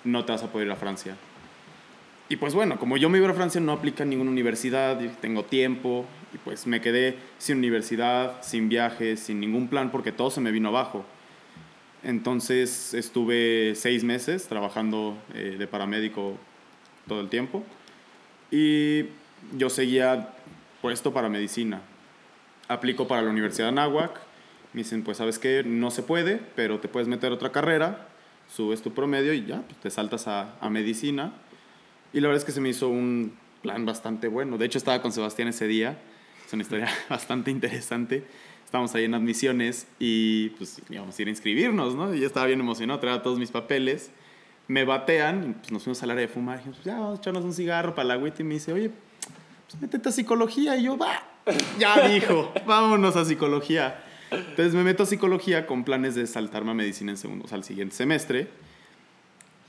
No 0.04 0.24
te 0.24 0.32
vas 0.32 0.42
a 0.42 0.52
poder 0.52 0.68
ir 0.68 0.72
a 0.72 0.76
Francia. 0.76 1.16
Y 2.28 2.36
pues 2.36 2.54
bueno, 2.54 2.78
como 2.78 2.96
yo 2.96 3.08
me 3.08 3.18
iba 3.18 3.28
a 3.28 3.34
Francia 3.34 3.60
no 3.60 3.72
aplica 3.72 4.02
en 4.02 4.10
ninguna 4.10 4.30
universidad, 4.30 4.98
tengo 5.20 5.44
tiempo 5.44 6.06
y 6.34 6.38
pues 6.38 6.66
me 6.66 6.80
quedé 6.80 7.16
sin 7.38 7.58
universidad, 7.58 8.42
sin 8.42 8.68
viajes, 8.68 9.20
sin 9.20 9.40
ningún 9.40 9.68
plan 9.68 9.90
porque 9.90 10.12
todo 10.12 10.30
se 10.30 10.40
me 10.40 10.50
vino 10.50 10.68
abajo. 10.68 11.04
Entonces 12.06 12.94
estuve 12.94 13.74
seis 13.74 14.04
meses 14.04 14.46
trabajando 14.46 15.18
eh, 15.34 15.56
de 15.58 15.66
paramédico 15.66 16.38
todo 17.08 17.20
el 17.20 17.28
tiempo 17.28 17.64
y 18.48 19.06
yo 19.58 19.68
seguía 19.70 20.32
puesto 20.80 21.12
para 21.12 21.28
medicina. 21.28 21.82
Aplico 22.68 23.08
para 23.08 23.22
la 23.22 23.30
Universidad 23.30 23.66
de 23.66 23.68
Anáhuac, 23.70 24.20
me 24.72 24.82
dicen 24.82 25.02
pues 25.02 25.16
sabes 25.16 25.40
qué, 25.40 25.64
no 25.66 25.90
se 25.90 26.04
puede, 26.04 26.40
pero 26.54 26.78
te 26.78 26.86
puedes 26.86 27.08
meter 27.08 27.32
otra 27.32 27.50
carrera, 27.50 28.06
subes 28.48 28.82
tu 28.82 28.94
promedio 28.94 29.34
y 29.34 29.44
ya, 29.44 29.62
pues, 29.62 29.80
te 29.80 29.90
saltas 29.90 30.28
a, 30.28 30.54
a 30.60 30.70
medicina. 30.70 31.32
Y 32.12 32.20
la 32.20 32.28
verdad 32.28 32.42
es 32.42 32.44
que 32.44 32.52
se 32.52 32.60
me 32.60 32.68
hizo 32.68 32.88
un 32.88 33.36
plan 33.62 33.84
bastante 33.84 34.28
bueno. 34.28 34.58
De 34.58 34.66
hecho, 34.66 34.78
estaba 34.78 35.02
con 35.02 35.10
Sebastián 35.10 35.48
ese 35.48 35.66
día. 35.66 35.98
Es 36.46 36.52
una 36.52 36.62
historia 36.62 36.88
bastante 37.10 37.50
interesante. 37.50 38.22
Estábamos 38.66 38.92
ahí 38.96 39.04
en 39.04 39.14
admisiones 39.14 39.86
y 40.00 40.50
pues 40.50 40.82
íbamos 40.90 41.16
a 41.16 41.22
ir 41.22 41.28
a 41.28 41.30
inscribirnos, 41.30 41.94
¿no? 41.94 42.12
Y 42.12 42.20
yo 42.20 42.26
estaba 42.26 42.46
bien 42.46 42.58
emocionado, 42.58 42.98
traía 42.98 43.22
todos 43.22 43.38
mis 43.38 43.52
papeles. 43.52 44.10
Me 44.66 44.84
batean, 44.84 45.50
y, 45.50 45.52
pues 45.52 45.70
nos 45.70 45.84
fuimos 45.84 46.02
al 46.02 46.10
área 46.10 46.22
de 46.22 46.28
fumar. 46.28 46.58
Dijimos, 46.58 46.82
ya, 46.84 46.94
vamos 46.98 47.18
a 47.18 47.22
echarnos 47.22 47.44
un 47.44 47.54
cigarro 47.54 47.94
para 47.94 48.08
la 48.08 48.14
agüita. 48.14 48.42
Y 48.42 48.44
me 48.44 48.54
dice, 48.54 48.72
oye, 48.72 48.90
pues 49.70 49.80
métete 49.80 50.08
a 50.08 50.12
psicología. 50.12 50.76
Y 50.76 50.82
yo, 50.82 50.98
va, 50.98 51.22
ya 51.78 52.08
dijo, 52.08 52.52
vámonos 52.66 53.14
a 53.14 53.24
psicología. 53.24 54.02
Entonces 54.32 54.74
me 54.74 54.82
meto 54.82 55.04
a 55.04 55.06
psicología 55.06 55.64
con 55.64 55.84
planes 55.84 56.16
de 56.16 56.26
saltarme 56.26 56.72
a 56.72 56.74
medicina 56.74 57.12
en 57.12 57.18
segundo, 57.18 57.44
o 57.44 57.48
sea, 57.48 57.58
al 57.58 57.64
siguiente 57.64 57.94
semestre. 57.94 58.48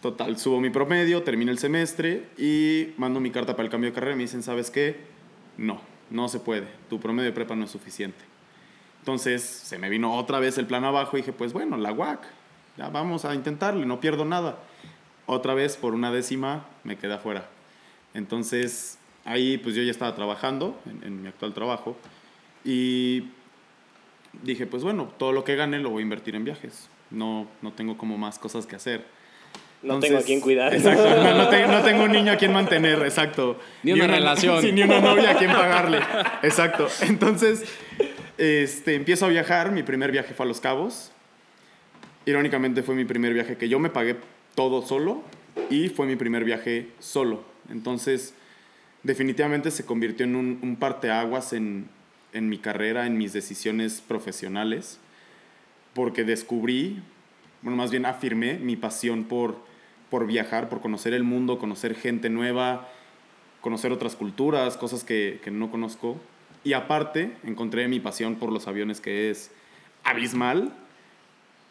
Total, 0.01 0.37
subo 0.37 0.59
mi 0.59 0.71
promedio, 0.71 1.21
termino 1.21 1.51
el 1.51 1.59
semestre 1.59 2.29
y 2.37 2.93
mando 2.97 3.19
mi 3.19 3.29
carta 3.29 3.55
para 3.55 3.65
el 3.65 3.69
cambio 3.69 3.91
de 3.91 3.93
carrera 3.93 4.13
y 4.13 4.17
me 4.17 4.23
dicen, 4.23 4.41
¿sabes 4.41 4.71
qué? 4.71 4.95
No, 5.57 5.81
no 6.09 6.27
se 6.29 6.39
puede. 6.39 6.67
Tu 6.89 6.99
promedio 6.99 7.29
de 7.29 7.35
prepa 7.35 7.55
no 7.55 7.65
es 7.65 7.71
suficiente. 7.71 8.26
Entonces 9.07 9.41
se 9.41 9.77
me 9.77 9.87
vino 9.87 10.13
otra 10.17 10.37
vez 10.41 10.57
el 10.57 10.65
plan 10.65 10.83
abajo 10.83 11.15
y 11.17 11.21
dije, 11.21 11.31
pues 11.31 11.53
bueno, 11.53 11.77
la 11.77 11.93
UAC, 11.93 12.19
ya 12.77 12.89
vamos 12.89 13.23
a 13.23 13.33
intentarle, 13.33 13.85
no 13.85 14.01
pierdo 14.01 14.25
nada. 14.25 14.57
Otra 15.27 15.53
vez 15.53 15.77
por 15.77 15.93
una 15.93 16.11
décima 16.11 16.65
me 16.83 16.97
quedé 16.97 17.13
afuera. 17.13 17.45
Entonces 18.13 18.99
ahí 19.23 19.57
pues 19.59 19.75
yo 19.75 19.81
ya 19.83 19.91
estaba 19.91 20.13
trabajando 20.13 20.77
en, 20.85 21.07
en 21.07 21.21
mi 21.21 21.29
actual 21.29 21.53
trabajo 21.53 21.95
y 22.65 23.29
dije, 24.43 24.67
pues 24.67 24.83
bueno, 24.83 25.09
todo 25.17 25.31
lo 25.31 25.45
que 25.45 25.55
gane 25.55 25.79
lo 25.79 25.89
voy 25.89 26.01
a 26.01 26.03
invertir 26.03 26.35
en 26.35 26.43
viajes. 26.43 26.89
No, 27.09 27.47
no 27.61 27.71
tengo 27.71 27.97
como 27.97 28.17
más 28.17 28.37
cosas 28.37 28.65
que 28.67 28.75
hacer. 28.75 29.05
No 29.83 29.99
tengo 30.01 30.17
a 30.17 30.21
quien 30.21 30.41
cuidar. 30.41 30.73
Exacto, 30.75 31.07
no, 31.23 31.33
no 31.33 31.47
te- 31.47 31.65
no 31.65 31.81
tengo 31.81 32.03
un 32.03 32.11
niño 32.11 32.33
a 32.33 32.35
quien 32.35 32.51
mantener, 32.51 33.01
exacto. 33.03 33.57
Ni 33.83 33.93
una 33.93 34.07
relación. 34.07 34.61
sí, 34.61 34.71
ni 34.73 34.81
una 34.81 34.99
novia 34.99 35.29
a 35.31 35.35
quien 35.37 35.53
pagarle. 35.53 35.99
Exacto. 36.43 36.89
Entonces, 37.03 37.63
este, 38.37 38.95
empiezo 38.95 39.25
a 39.25 39.29
viajar. 39.29 39.71
Mi 39.71 39.83
primer 39.83 40.11
viaje 40.11 40.33
fue 40.33 40.45
a 40.45 40.47
Los 40.47 40.59
Cabos. 40.59 41.11
Irónicamente 42.25 42.83
fue 42.83 42.95
mi 42.95 43.05
primer 43.05 43.33
viaje 43.33 43.57
que 43.57 43.69
yo 43.69 43.79
me 43.79 43.89
pagué 43.89 44.17
todo 44.55 44.81
solo 44.81 45.23
y 45.69 45.89
fue 45.89 46.05
mi 46.07 46.15
primer 46.15 46.43
viaje 46.43 46.89
solo. 46.99 47.43
Entonces, 47.69 48.33
definitivamente 49.03 49.71
se 49.71 49.85
convirtió 49.85 50.25
en 50.25 50.35
un, 50.35 50.59
un 50.61 50.75
parteaguas 50.75 51.53
en, 51.53 51.87
en 52.33 52.49
mi 52.49 52.57
carrera, 52.57 53.07
en 53.07 53.17
mis 53.17 53.33
decisiones 53.33 54.01
profesionales, 54.01 54.99
porque 55.93 56.23
descubrí, 56.23 57.01
bueno, 57.61 57.77
más 57.77 57.91
bien 57.91 58.05
afirmé 58.05 58.55
mi 58.55 58.75
pasión 58.75 59.23
por, 59.23 59.57
por 60.09 60.27
viajar, 60.27 60.69
por 60.69 60.81
conocer 60.81 61.13
el 61.13 61.23
mundo, 61.23 61.59
conocer 61.59 61.95
gente 61.95 62.29
nueva, 62.29 62.89
conocer 63.61 63.91
otras 63.91 64.15
culturas, 64.15 64.77
cosas 64.77 65.03
que, 65.03 65.39
que 65.43 65.51
no 65.51 65.71
conozco. 65.71 66.17
Y 66.67 66.73
aparte, 66.73 67.31
encontré 67.45 67.87
mi 67.87 68.01
pasión 68.01 68.35
por 68.35 68.51
los 68.51 68.67
aviones, 68.67 68.99
que 68.99 69.29
es 69.29 69.51
abismal. 70.03 70.73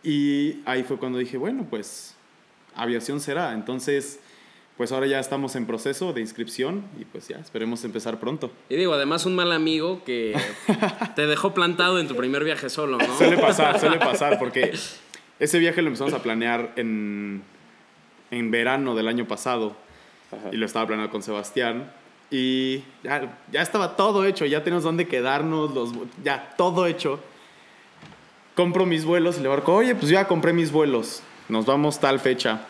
Y 0.02 0.62
ahí 0.64 0.84
fue 0.84 0.96
cuando 0.96 1.18
dije, 1.18 1.36
bueno, 1.36 1.66
pues 1.68 2.16
aviación 2.74 3.20
será. 3.20 3.52
Entonces, 3.52 4.20
pues 4.78 4.92
ahora 4.92 5.06
ya 5.06 5.20
estamos 5.20 5.54
en 5.54 5.66
proceso 5.66 6.14
de 6.14 6.22
inscripción 6.22 6.82
y 6.98 7.04
pues 7.04 7.28
ya, 7.28 7.36
esperemos 7.36 7.84
empezar 7.84 8.18
pronto. 8.18 8.50
Y 8.70 8.76
digo, 8.76 8.94
además 8.94 9.26
un 9.26 9.34
mal 9.34 9.52
amigo 9.52 10.02
que 10.02 10.34
te 11.14 11.26
dejó 11.26 11.52
plantado 11.52 12.00
en 12.00 12.08
tu 12.08 12.16
primer 12.16 12.42
viaje 12.42 12.70
solo, 12.70 12.96
¿no? 12.96 13.18
Suele 13.18 13.36
pasar, 13.36 13.78
suele 13.80 13.98
pasar, 13.98 14.38
porque 14.38 14.72
ese 15.38 15.58
viaje 15.58 15.82
lo 15.82 15.88
empezamos 15.88 16.14
a 16.14 16.22
planear 16.22 16.72
en, 16.76 17.42
en 18.30 18.50
verano 18.50 18.94
del 18.94 19.08
año 19.08 19.28
pasado 19.28 19.76
Ajá. 20.32 20.48
y 20.52 20.56
lo 20.56 20.64
estaba 20.64 20.86
planeando 20.86 21.12
con 21.12 21.22
Sebastián. 21.22 21.92
Y 22.30 22.82
ya, 23.04 23.38
ya 23.52 23.62
estaba 23.62 23.96
todo 23.96 24.24
hecho, 24.24 24.44
ya 24.46 24.64
tenemos 24.64 24.84
dónde 24.84 25.06
quedarnos, 25.06 25.72
los, 25.72 25.92
ya 26.24 26.54
todo 26.56 26.86
hecho. 26.86 27.20
Compro 28.54 28.86
mis 28.86 29.04
vuelos 29.04 29.38
y 29.38 29.42
le 29.42 29.48
marco, 29.48 29.74
oye, 29.74 29.94
pues 29.94 30.10
ya 30.10 30.26
compré 30.26 30.52
mis 30.52 30.72
vuelos, 30.72 31.22
nos 31.48 31.66
vamos 31.66 32.00
tal 32.00 32.18
fecha. 32.18 32.66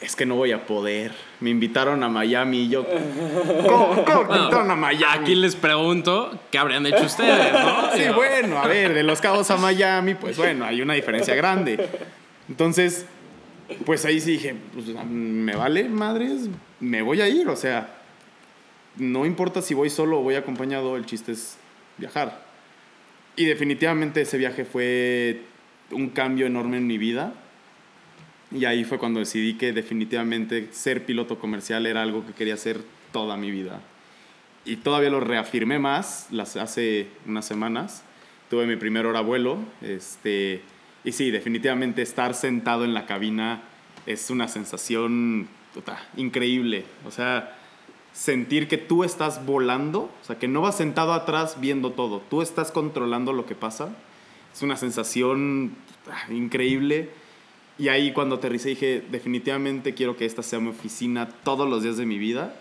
Es 0.00 0.14
que 0.14 0.24
no 0.24 0.36
voy 0.36 0.52
a 0.52 0.64
poder. 0.64 1.12
Me 1.40 1.50
invitaron 1.50 2.04
a 2.04 2.08
Miami 2.08 2.62
y 2.62 2.68
yo. 2.68 2.86
¿Cómo, 3.66 4.04
cómo 4.04 4.24
me 4.24 4.36
invitaron 4.36 4.70
a 4.70 4.76
Miami? 4.76 5.22
Aquí 5.22 5.34
les 5.34 5.56
pregunto 5.56 6.38
qué 6.52 6.58
habrían 6.58 6.86
hecho 6.86 7.04
ustedes, 7.04 7.52
¿no? 7.52 7.90
Sí, 7.96 8.04
bueno, 8.14 8.58
a 8.58 8.68
ver, 8.68 8.94
de 8.94 9.02
Los 9.02 9.20
Cabos 9.20 9.50
a 9.50 9.56
Miami, 9.56 10.14
pues 10.14 10.36
bueno, 10.36 10.64
hay 10.64 10.82
una 10.82 10.94
diferencia 10.94 11.34
grande. 11.34 11.88
Entonces, 12.48 13.06
pues 13.84 14.04
ahí 14.04 14.20
sí 14.20 14.32
dije, 14.32 14.54
pues 14.72 14.86
me 15.06 15.56
vale, 15.56 15.88
madres, 15.88 16.48
me 16.78 17.02
voy 17.02 17.20
a 17.20 17.28
ir, 17.28 17.48
o 17.48 17.56
sea, 17.56 17.97
no 18.98 19.26
importa 19.26 19.62
si 19.62 19.74
voy 19.74 19.90
solo 19.90 20.20
o 20.20 20.22
voy 20.22 20.34
acompañado, 20.34 20.96
el 20.96 21.06
chiste 21.06 21.32
es 21.32 21.56
viajar. 21.96 22.44
Y 23.36 23.44
definitivamente 23.44 24.22
ese 24.22 24.38
viaje 24.38 24.64
fue 24.64 25.42
un 25.90 26.10
cambio 26.10 26.46
enorme 26.46 26.78
en 26.78 26.86
mi 26.86 26.98
vida. 26.98 27.34
Y 28.50 28.64
ahí 28.64 28.84
fue 28.84 28.98
cuando 28.98 29.20
decidí 29.20 29.54
que 29.54 29.72
definitivamente 29.72 30.68
ser 30.72 31.04
piloto 31.04 31.38
comercial 31.38 31.86
era 31.86 32.02
algo 32.02 32.26
que 32.26 32.32
quería 32.32 32.54
hacer 32.54 32.80
toda 33.12 33.36
mi 33.36 33.50
vida. 33.50 33.80
Y 34.64 34.76
todavía 34.76 35.10
lo 35.10 35.20
reafirmé 35.20 35.78
más 35.78 36.28
las, 36.30 36.56
hace 36.56 37.08
unas 37.26 37.46
semanas. 37.46 38.02
Tuve 38.50 38.66
mi 38.66 38.76
primer 38.76 39.06
hora 39.06 39.20
vuelo. 39.20 39.58
Este, 39.82 40.62
y 41.04 41.12
sí, 41.12 41.30
definitivamente 41.30 42.02
estar 42.02 42.34
sentado 42.34 42.84
en 42.84 42.94
la 42.94 43.06
cabina 43.06 43.62
es 44.06 44.30
una 44.30 44.48
sensación 44.48 45.48
puta, 45.74 46.02
increíble. 46.16 46.84
O 47.06 47.10
sea, 47.10 47.57
sentir 48.18 48.66
que 48.66 48.78
tú 48.78 49.04
estás 49.04 49.46
volando, 49.46 50.10
o 50.20 50.24
sea, 50.24 50.36
que 50.40 50.48
no 50.48 50.60
vas 50.60 50.76
sentado 50.76 51.12
atrás 51.12 51.60
viendo 51.60 51.92
todo, 51.92 52.20
tú 52.28 52.42
estás 52.42 52.72
controlando 52.72 53.32
lo 53.32 53.46
que 53.46 53.54
pasa. 53.54 53.94
Es 54.52 54.60
una 54.62 54.76
sensación 54.76 55.76
puta, 56.04 56.34
increíble. 56.34 57.10
Y 57.78 57.88
ahí 57.88 58.12
cuando 58.12 58.34
aterricé 58.34 58.70
dije, 58.70 59.04
definitivamente 59.08 59.94
quiero 59.94 60.16
que 60.16 60.24
esta 60.24 60.42
sea 60.42 60.58
mi 60.58 60.70
oficina 60.70 61.28
todos 61.44 61.70
los 61.70 61.84
días 61.84 61.96
de 61.96 62.06
mi 62.06 62.18
vida. 62.18 62.56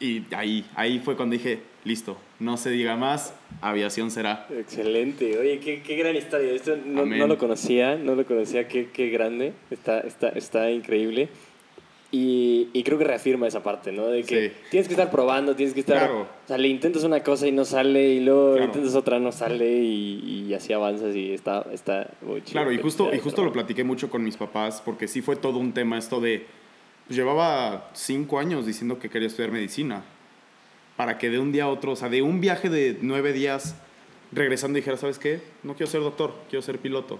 Y 0.00 0.24
ahí, 0.34 0.66
ahí 0.74 0.98
fue 0.98 1.14
cuando 1.14 1.34
dije, 1.34 1.60
listo, 1.84 2.18
no 2.40 2.56
se 2.56 2.70
diga 2.70 2.96
más, 2.96 3.34
aviación 3.60 4.10
será. 4.10 4.48
Excelente, 4.50 5.38
oye, 5.38 5.60
qué, 5.60 5.82
qué 5.82 5.94
gran 5.94 6.16
historia. 6.16 6.50
Esto 6.52 6.76
no, 6.84 7.06
no 7.06 7.28
lo 7.28 7.38
conocía, 7.38 7.94
no 7.94 8.16
lo 8.16 8.26
conocía, 8.26 8.66
qué, 8.66 8.88
qué 8.92 9.08
grande, 9.10 9.52
está, 9.70 10.00
está, 10.00 10.30
está 10.30 10.68
increíble. 10.72 11.28
Y, 12.14 12.68
y 12.74 12.82
creo 12.82 12.98
que 12.98 13.04
reafirma 13.04 13.46
esa 13.48 13.62
parte, 13.62 13.90
¿no? 13.90 14.06
De 14.08 14.22
que 14.22 14.50
Sí. 14.50 14.54
tienes 14.70 14.86
que 14.86 14.92
estar 14.92 15.10
probando, 15.10 15.56
tienes 15.56 15.72
que 15.72 15.80
estar... 15.80 15.96
Claro. 15.96 16.20
O 16.44 16.46
sea, 16.46 16.58
le 16.58 16.68
intentas 16.68 17.04
una 17.04 17.22
cosa 17.22 17.46
y 17.48 17.52
no 17.52 17.64
sale, 17.64 18.06
y 18.10 18.20
luego 18.20 18.52
Claro. 18.52 18.66
intentas 18.66 18.94
otra, 18.94 19.18
no 19.18 19.32
sale, 19.32 19.66
y, 19.82 20.44
y 20.48 20.52
así 20.54 20.74
avanzas 20.74 21.16
y 21.16 21.32
está, 21.32 21.66
está 21.72 22.10
muy 22.20 22.42
chido. 22.42 22.52
Claro, 22.52 22.70
y 22.70 22.76
justo, 22.78 23.14
y 23.14 23.18
justo 23.18 23.42
lo 23.42 23.50
platiqué 23.50 23.82
mucho 23.82 24.10
con 24.10 24.22
mis 24.22 24.36
papás, 24.36 24.82
porque 24.84 25.08
sí 25.08 25.22
fue 25.22 25.36
todo 25.36 25.58
un 25.58 25.72
tema 25.72 25.96
esto 25.96 26.20
de... 26.20 26.44
pues, 27.06 27.16
llevaba 27.16 27.88
cinco 27.94 28.38
años 28.38 28.66
diciendo 28.66 28.98
que 28.98 29.08
quería 29.08 29.28
estudiar 29.28 29.50
medicina, 29.50 30.04
para 30.98 31.16
que 31.16 31.30
de 31.30 31.38
un 31.38 31.50
día 31.50 31.64
a 31.64 31.68
otro, 31.68 31.92
o 31.92 31.96
sea, 31.96 32.10
de 32.10 32.20
un 32.20 32.42
viaje 32.42 32.68
de 32.68 32.98
nueve 33.00 33.32
días, 33.32 33.74
regresando 34.32 34.76
dijera, 34.76 34.98
¿sabes 34.98 35.18
qué? 35.18 35.40
No 35.62 35.72
quiero 35.76 35.90
ser 35.90 36.02
doctor, 36.02 36.34
quiero 36.50 36.60
ser 36.62 36.78
piloto. 36.78 37.18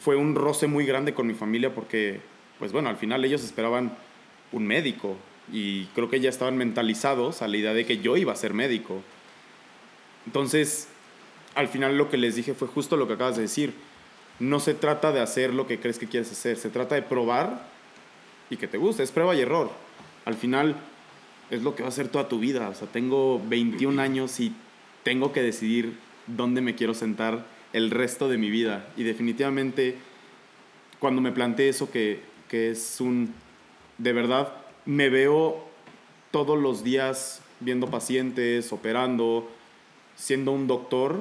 Fue 0.00 0.16
un 0.16 0.34
roce 0.34 0.66
muy 0.66 0.84
grande 0.84 1.14
con 1.14 1.28
mi 1.28 1.34
familia 1.34 1.72
porque, 1.72 2.20
pues 2.62 2.70
bueno, 2.70 2.90
al 2.90 2.96
final 2.96 3.24
ellos 3.24 3.42
esperaban 3.42 3.98
un 4.52 4.64
médico 4.64 5.16
y 5.52 5.86
creo 5.96 6.08
que 6.08 6.20
ya 6.20 6.28
estaban 6.28 6.56
mentalizados 6.56 7.42
a 7.42 7.48
la 7.48 7.56
idea 7.56 7.74
de 7.74 7.84
que 7.84 7.98
yo 7.98 8.16
iba 8.16 8.32
a 8.32 8.36
ser 8.36 8.54
médico. 8.54 9.02
Entonces, 10.26 10.86
al 11.56 11.66
final 11.66 11.98
lo 11.98 12.08
que 12.08 12.18
les 12.18 12.36
dije 12.36 12.54
fue 12.54 12.68
justo 12.68 12.96
lo 12.96 13.08
que 13.08 13.14
acabas 13.14 13.34
de 13.34 13.42
decir. 13.42 13.74
No 14.38 14.60
se 14.60 14.74
trata 14.74 15.10
de 15.10 15.18
hacer 15.18 15.52
lo 15.52 15.66
que 15.66 15.80
crees 15.80 15.98
que 15.98 16.06
quieres 16.06 16.30
hacer, 16.30 16.56
se 16.56 16.70
trata 16.70 16.94
de 16.94 17.02
probar 17.02 17.66
y 18.48 18.56
que 18.56 18.68
te 18.68 18.78
guste, 18.78 19.02
es 19.02 19.10
prueba 19.10 19.34
y 19.34 19.40
error. 19.40 19.72
Al 20.24 20.34
final 20.34 20.76
es 21.50 21.64
lo 21.64 21.74
que 21.74 21.82
va 21.82 21.88
a 21.88 21.90
ser 21.90 22.06
toda 22.06 22.28
tu 22.28 22.38
vida. 22.38 22.68
O 22.68 22.74
sea, 22.76 22.86
tengo 22.86 23.42
21 23.44 24.00
años 24.00 24.38
y 24.38 24.54
tengo 25.02 25.32
que 25.32 25.42
decidir 25.42 25.98
dónde 26.28 26.60
me 26.60 26.76
quiero 26.76 26.94
sentar 26.94 27.44
el 27.72 27.90
resto 27.90 28.28
de 28.28 28.38
mi 28.38 28.50
vida. 28.50 28.88
Y 28.96 29.02
definitivamente, 29.02 29.96
cuando 31.00 31.20
me 31.20 31.32
planteé 31.32 31.68
eso, 31.68 31.90
que, 31.90 32.30
que 32.52 32.70
es 32.70 33.00
un... 33.00 33.32
De 33.96 34.12
verdad, 34.12 34.52
me 34.84 35.08
veo 35.08 35.64
todos 36.30 36.58
los 36.58 36.84
días 36.84 37.40
viendo 37.60 37.88
pacientes, 37.88 38.74
operando, 38.74 39.50
siendo 40.16 40.52
un 40.52 40.66
doctor 40.66 41.20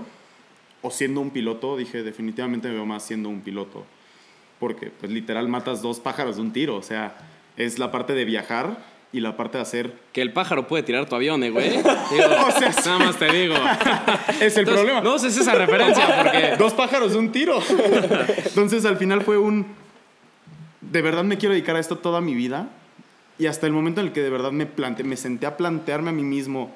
o 0.82 0.92
siendo 0.92 1.22
un 1.22 1.30
piloto, 1.30 1.78
dije, 1.78 2.04
definitivamente 2.04 2.68
me 2.68 2.74
veo 2.74 2.86
más 2.86 3.06
siendo 3.06 3.30
un 3.30 3.40
piloto. 3.40 3.86
Porque, 4.60 4.92
pues, 4.92 5.10
literal, 5.10 5.48
matas 5.48 5.82
dos 5.82 6.02
pájaros 6.02 6.36
de 6.36 6.42
un 6.42 6.52
tiro. 6.52 6.76
O 6.76 6.84
sea, 6.84 7.16
es 7.56 7.80
la 7.80 7.92
parte 7.92 8.14
de 8.14 8.26
viajar 8.26 8.84
y 9.14 9.22
la 9.22 9.38
parte 9.38 9.58
de 9.58 9.62
hacer... 9.62 9.94
Que 10.12 10.22
el 10.22 10.34
pájaro 10.34 10.68
puede 10.68 10.84
tirar 10.84 11.08
tu 11.08 11.16
avión, 11.16 11.46
eh, 11.46 11.50
güey. 11.50 11.70
Digo, 11.70 11.86
O 12.46 12.52
sea, 12.52 12.74
nada 12.88 13.00
más 13.00 13.16
te 13.18 13.32
digo. 13.32 13.56
Es 14.42 14.58
el 14.58 14.60
Entonces, 14.60 14.74
problema. 14.74 15.00
No 15.00 15.16
uses 15.16 15.38
esa 15.38 15.56
referencia 15.56 16.24
porque... 16.24 16.56
Dos 16.60 16.74
pájaros 16.74 17.14
de 17.14 17.20
un 17.20 17.32
tiro. 17.32 17.58
Entonces, 18.44 18.84
al 18.84 18.98
final 18.98 19.22
fue 19.22 19.38
un... 19.38 19.80
De 20.92 21.02
verdad 21.02 21.24
me 21.24 21.38
quiero 21.38 21.54
dedicar 21.54 21.78
a 21.78 21.80
esto 21.80 21.98
toda 21.98 22.20
mi 22.20 22.36
vida. 22.36 22.70
Y 23.40 23.46
hasta 23.48 23.66
el 23.66 23.72
momento 23.72 24.02
en 24.02 24.08
el 24.08 24.14
que 24.14 24.22
de 24.22 24.30
verdad 24.30 24.52
me 24.52 24.66
planteé, 24.66 25.06
me 25.06 25.16
senté 25.16 25.46
a 25.46 25.56
plantearme 25.56 26.10
a 26.10 26.14
mí 26.14 26.22
mismo 26.22 26.70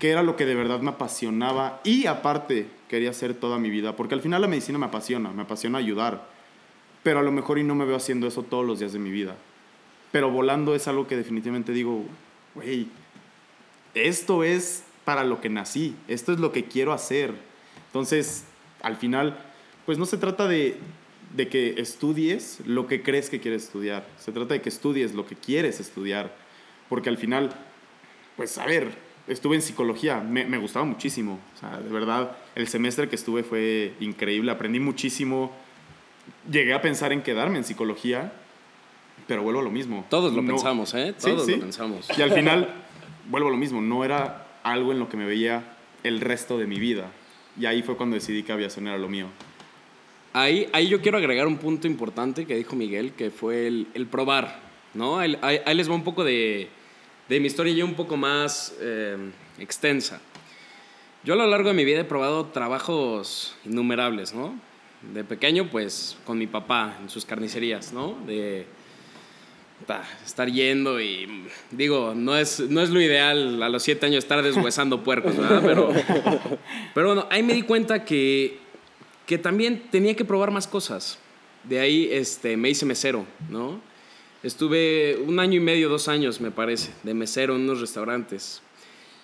qué 0.00 0.10
era 0.10 0.22
lo 0.22 0.36
que 0.36 0.44
de 0.44 0.54
verdad 0.54 0.80
me 0.80 0.90
apasionaba 0.90 1.80
y 1.84 2.06
aparte 2.06 2.68
quería 2.88 3.10
hacer 3.10 3.34
toda 3.34 3.58
mi 3.58 3.70
vida. 3.70 3.94
Porque 3.94 4.14
al 4.14 4.20
final 4.20 4.42
la 4.42 4.48
medicina 4.48 4.76
me 4.76 4.86
apasiona, 4.86 5.30
me 5.30 5.42
apasiona 5.42 5.78
ayudar. 5.78 6.26
Pero 7.04 7.20
a 7.20 7.22
lo 7.22 7.30
mejor 7.30 7.58
y 7.58 7.64
no 7.64 7.76
me 7.76 7.84
veo 7.84 7.96
haciendo 7.96 8.26
eso 8.26 8.42
todos 8.42 8.66
los 8.66 8.80
días 8.80 8.92
de 8.92 8.98
mi 8.98 9.10
vida. 9.10 9.36
Pero 10.10 10.30
volando 10.30 10.74
es 10.74 10.88
algo 10.88 11.06
que 11.06 11.16
definitivamente 11.16 11.72
digo, 11.72 12.04
güey, 12.56 12.88
esto 13.94 14.42
es 14.42 14.82
para 15.04 15.22
lo 15.22 15.40
que 15.40 15.48
nací, 15.48 15.94
esto 16.08 16.32
es 16.32 16.40
lo 16.40 16.50
que 16.50 16.64
quiero 16.64 16.92
hacer. 16.92 17.34
Entonces, 17.86 18.44
al 18.82 18.96
final, 18.96 19.38
pues 19.86 19.96
no 19.96 20.06
se 20.06 20.18
trata 20.18 20.48
de, 20.48 20.76
de 21.34 21.48
que 21.48 21.74
estudies 21.78 22.60
lo 22.66 22.86
que 22.86 23.02
crees 23.02 23.30
que 23.30 23.40
quieres 23.40 23.64
estudiar, 23.64 24.06
se 24.18 24.32
trata 24.32 24.54
de 24.54 24.62
que 24.62 24.68
estudies 24.68 25.14
lo 25.14 25.26
que 25.26 25.36
quieres 25.36 25.80
estudiar, 25.80 26.34
porque 26.88 27.08
al 27.08 27.18
final, 27.18 27.50
pues 28.36 28.56
a 28.58 28.64
ver, 28.64 28.92
estuve 29.28 29.56
en 29.56 29.62
psicología, 29.62 30.20
me, 30.20 30.46
me, 30.46 30.58
gustaba 30.58 30.84
muchísimo. 30.84 31.38
O 31.54 31.58
sea, 31.58 31.78
de 31.78 31.90
verdad, 31.90 32.36
el 32.54 32.66
semestre 32.66 33.08
que 33.08 33.16
estuve 33.16 33.42
fue 33.42 33.92
increíble, 34.00 34.50
aprendí 34.50 34.80
muchísimo. 34.80 35.52
Llegué 36.50 36.72
a 36.72 36.80
pensar 36.80 37.12
en 37.12 37.22
quedarme 37.22 37.58
en 37.58 37.64
psicología, 37.64 38.32
pero 39.26 39.42
vuelvo 39.42 39.60
a 39.60 39.64
lo 39.64 39.70
mismo. 39.70 40.06
Todos 40.08 40.32
lo 40.32 40.44
pensamos, 40.44 40.94
¿eh? 40.94 41.14
Todos 41.20 41.48
lo 41.48 41.60
pensamos. 41.60 42.08
Y 42.16 42.22
al 42.22 42.32
final, 42.32 42.74
vuelvo 43.28 43.48
a 43.48 43.50
lo 43.50 43.56
mismo, 43.56 43.80
no 43.80 44.04
era 44.04 44.46
algo 44.62 44.92
en 44.92 44.98
lo 44.98 45.08
que 45.08 45.16
me 45.16 45.26
veía 45.26 45.76
el 46.02 46.20
resto 46.20 46.58
de 46.58 46.66
mi 46.66 46.78
vida. 46.78 47.10
Y 47.58 47.66
ahí 47.66 47.82
fue 47.82 47.96
cuando 47.96 48.14
decidí 48.14 48.42
que 48.42 48.52
aviación 48.52 48.86
era 48.86 48.98
lo 48.98 49.08
mío. 49.08 49.26
Ahí, 50.38 50.68
ahí 50.72 50.86
yo 50.86 51.02
quiero 51.02 51.18
agregar 51.18 51.48
un 51.48 51.56
punto 51.56 51.88
importante 51.88 52.46
que 52.46 52.54
dijo 52.54 52.76
Miguel, 52.76 53.12
que 53.12 53.32
fue 53.32 53.66
el, 53.66 53.88
el 53.94 54.06
probar, 54.06 54.60
¿no? 54.94 55.18
Ahí, 55.18 55.36
ahí, 55.42 55.74
les 55.74 55.90
va 55.90 55.96
un 55.96 56.04
poco 56.04 56.22
de, 56.22 56.68
de 57.28 57.40
mi 57.40 57.48
historia 57.48 57.74
ya 57.74 57.84
un 57.84 57.94
poco 57.94 58.16
más 58.16 58.72
eh, 58.80 59.16
extensa. 59.58 60.20
Yo 61.24 61.34
a 61.34 61.36
lo 61.36 61.44
largo 61.48 61.70
de 61.70 61.74
mi 61.74 61.84
vida 61.84 62.02
he 62.02 62.04
probado 62.04 62.46
trabajos 62.46 63.56
innumerables, 63.64 64.32
¿no? 64.32 64.54
De 65.12 65.24
pequeño, 65.24 65.70
pues, 65.72 66.16
con 66.24 66.38
mi 66.38 66.46
papá 66.46 66.96
en 67.02 67.10
sus 67.10 67.24
carnicerías, 67.24 67.92
¿no? 67.92 68.16
De 68.24 68.64
estar 70.24 70.48
yendo 70.48 71.00
y, 71.00 71.48
digo, 71.72 72.12
no 72.14 72.36
es, 72.36 72.60
no 72.60 72.80
es 72.80 72.90
lo 72.90 73.00
ideal 73.00 73.60
a 73.60 73.68
los 73.68 73.82
siete 73.82 74.06
años 74.06 74.18
estar 74.18 74.40
deshuesando 74.44 75.02
puercos, 75.02 75.36
¿verdad? 75.36 75.62
Pero, 75.64 75.88
pero 76.94 77.06
bueno, 77.08 77.26
ahí 77.28 77.42
me 77.42 77.54
di 77.54 77.62
cuenta 77.62 78.04
que, 78.04 78.67
que 79.28 79.36
también 79.36 79.82
tenía 79.90 80.16
que 80.16 80.24
probar 80.24 80.50
más 80.50 80.66
cosas. 80.66 81.18
De 81.62 81.78
ahí 81.78 82.08
este, 82.10 82.56
me 82.56 82.70
hice 82.70 82.86
mesero, 82.86 83.26
¿no? 83.50 83.78
Estuve 84.42 85.18
un 85.18 85.38
año 85.38 85.56
y 85.56 85.60
medio, 85.60 85.90
dos 85.90 86.08
años, 86.08 86.40
me 86.40 86.50
parece, 86.50 86.92
de 87.02 87.12
mesero 87.12 87.54
en 87.54 87.60
unos 87.60 87.82
restaurantes. 87.82 88.62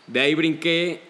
De 0.07 0.21
ahí 0.21 0.35
brinqué 0.35 1.01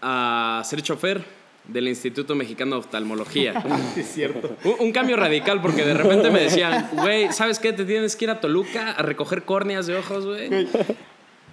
a 0.00 0.62
ser 0.64 0.82
chofer 0.82 1.24
del 1.66 1.88
Instituto 1.88 2.36
Mexicano 2.36 2.76
de 2.76 2.80
Oftalmología. 2.80 3.54
Es 3.96 4.12
cierto. 4.12 4.56
Un, 4.78 4.92
cambio 4.92 5.16
radical 5.16 5.60
porque 5.60 5.84
de 5.84 5.94
repente 5.94 6.30
me 6.30 6.42
decían, 6.42 6.90
güey, 6.92 7.32
¿sabes 7.32 7.58
qué? 7.58 7.72
Te 7.72 7.84
tienes 7.84 8.14
que 8.14 8.26
ir 8.26 8.30
a 8.30 8.40
Toluca 8.40 8.92
a 8.92 9.02
recoger 9.02 9.42
córneas 9.42 9.88
de 9.88 9.96
ojos, 9.96 10.26
güey. 10.26 10.68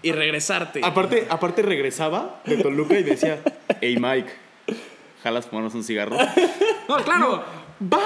Y 0.03 0.12
regresarte. 0.12 0.81
Aparte, 0.84 1.25
aparte 1.31 1.63
regresaba 1.63 2.43
de 2.46 2.58
Toluca 2.58 3.00
y 3.00 3.03
decía, 3.03 3.41
hey 3.81 3.98
Mike, 4.00 4.31
¿jalas 5.23 5.47
ponernos 5.47 5.73
un 5.75 5.83
cigarro? 5.83 6.17
No, 6.89 6.97
claro 6.97 7.45
va. 7.81 7.99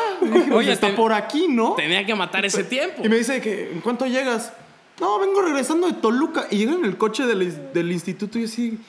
Oye, 0.53 0.71
está 0.71 0.95
por 0.95 1.13
aquí, 1.13 1.47
¿no? 1.49 1.73
Tenía 1.73 2.05
que 2.05 2.15
matar 2.15 2.45
ese 2.45 2.63
tiempo. 2.63 3.01
Y 3.03 3.09
me 3.09 3.17
dice 3.17 3.41
que, 3.41 3.71
¿en 3.71 3.81
cuánto 3.81 4.05
llegas? 4.05 4.53
No, 4.99 5.19
vengo 5.19 5.41
regresando 5.41 5.87
de 5.87 5.93
Toluca. 5.93 6.47
Y 6.49 6.57
llega 6.57 6.73
en 6.73 6.85
el 6.85 6.97
coche 6.97 7.25
del, 7.25 7.73
del 7.73 7.91
instituto 7.91 8.39
y 8.39 8.45
así, 8.45 8.79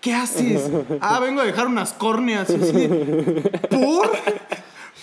¿qué 0.00 0.14
haces? 0.14 0.70
ah, 1.00 1.20
vengo 1.20 1.40
a 1.40 1.44
dejar 1.44 1.66
unas 1.66 1.92
córneas. 1.92 2.50
Y 2.50 2.54
así, 2.54 2.88
¿por? 3.70 4.10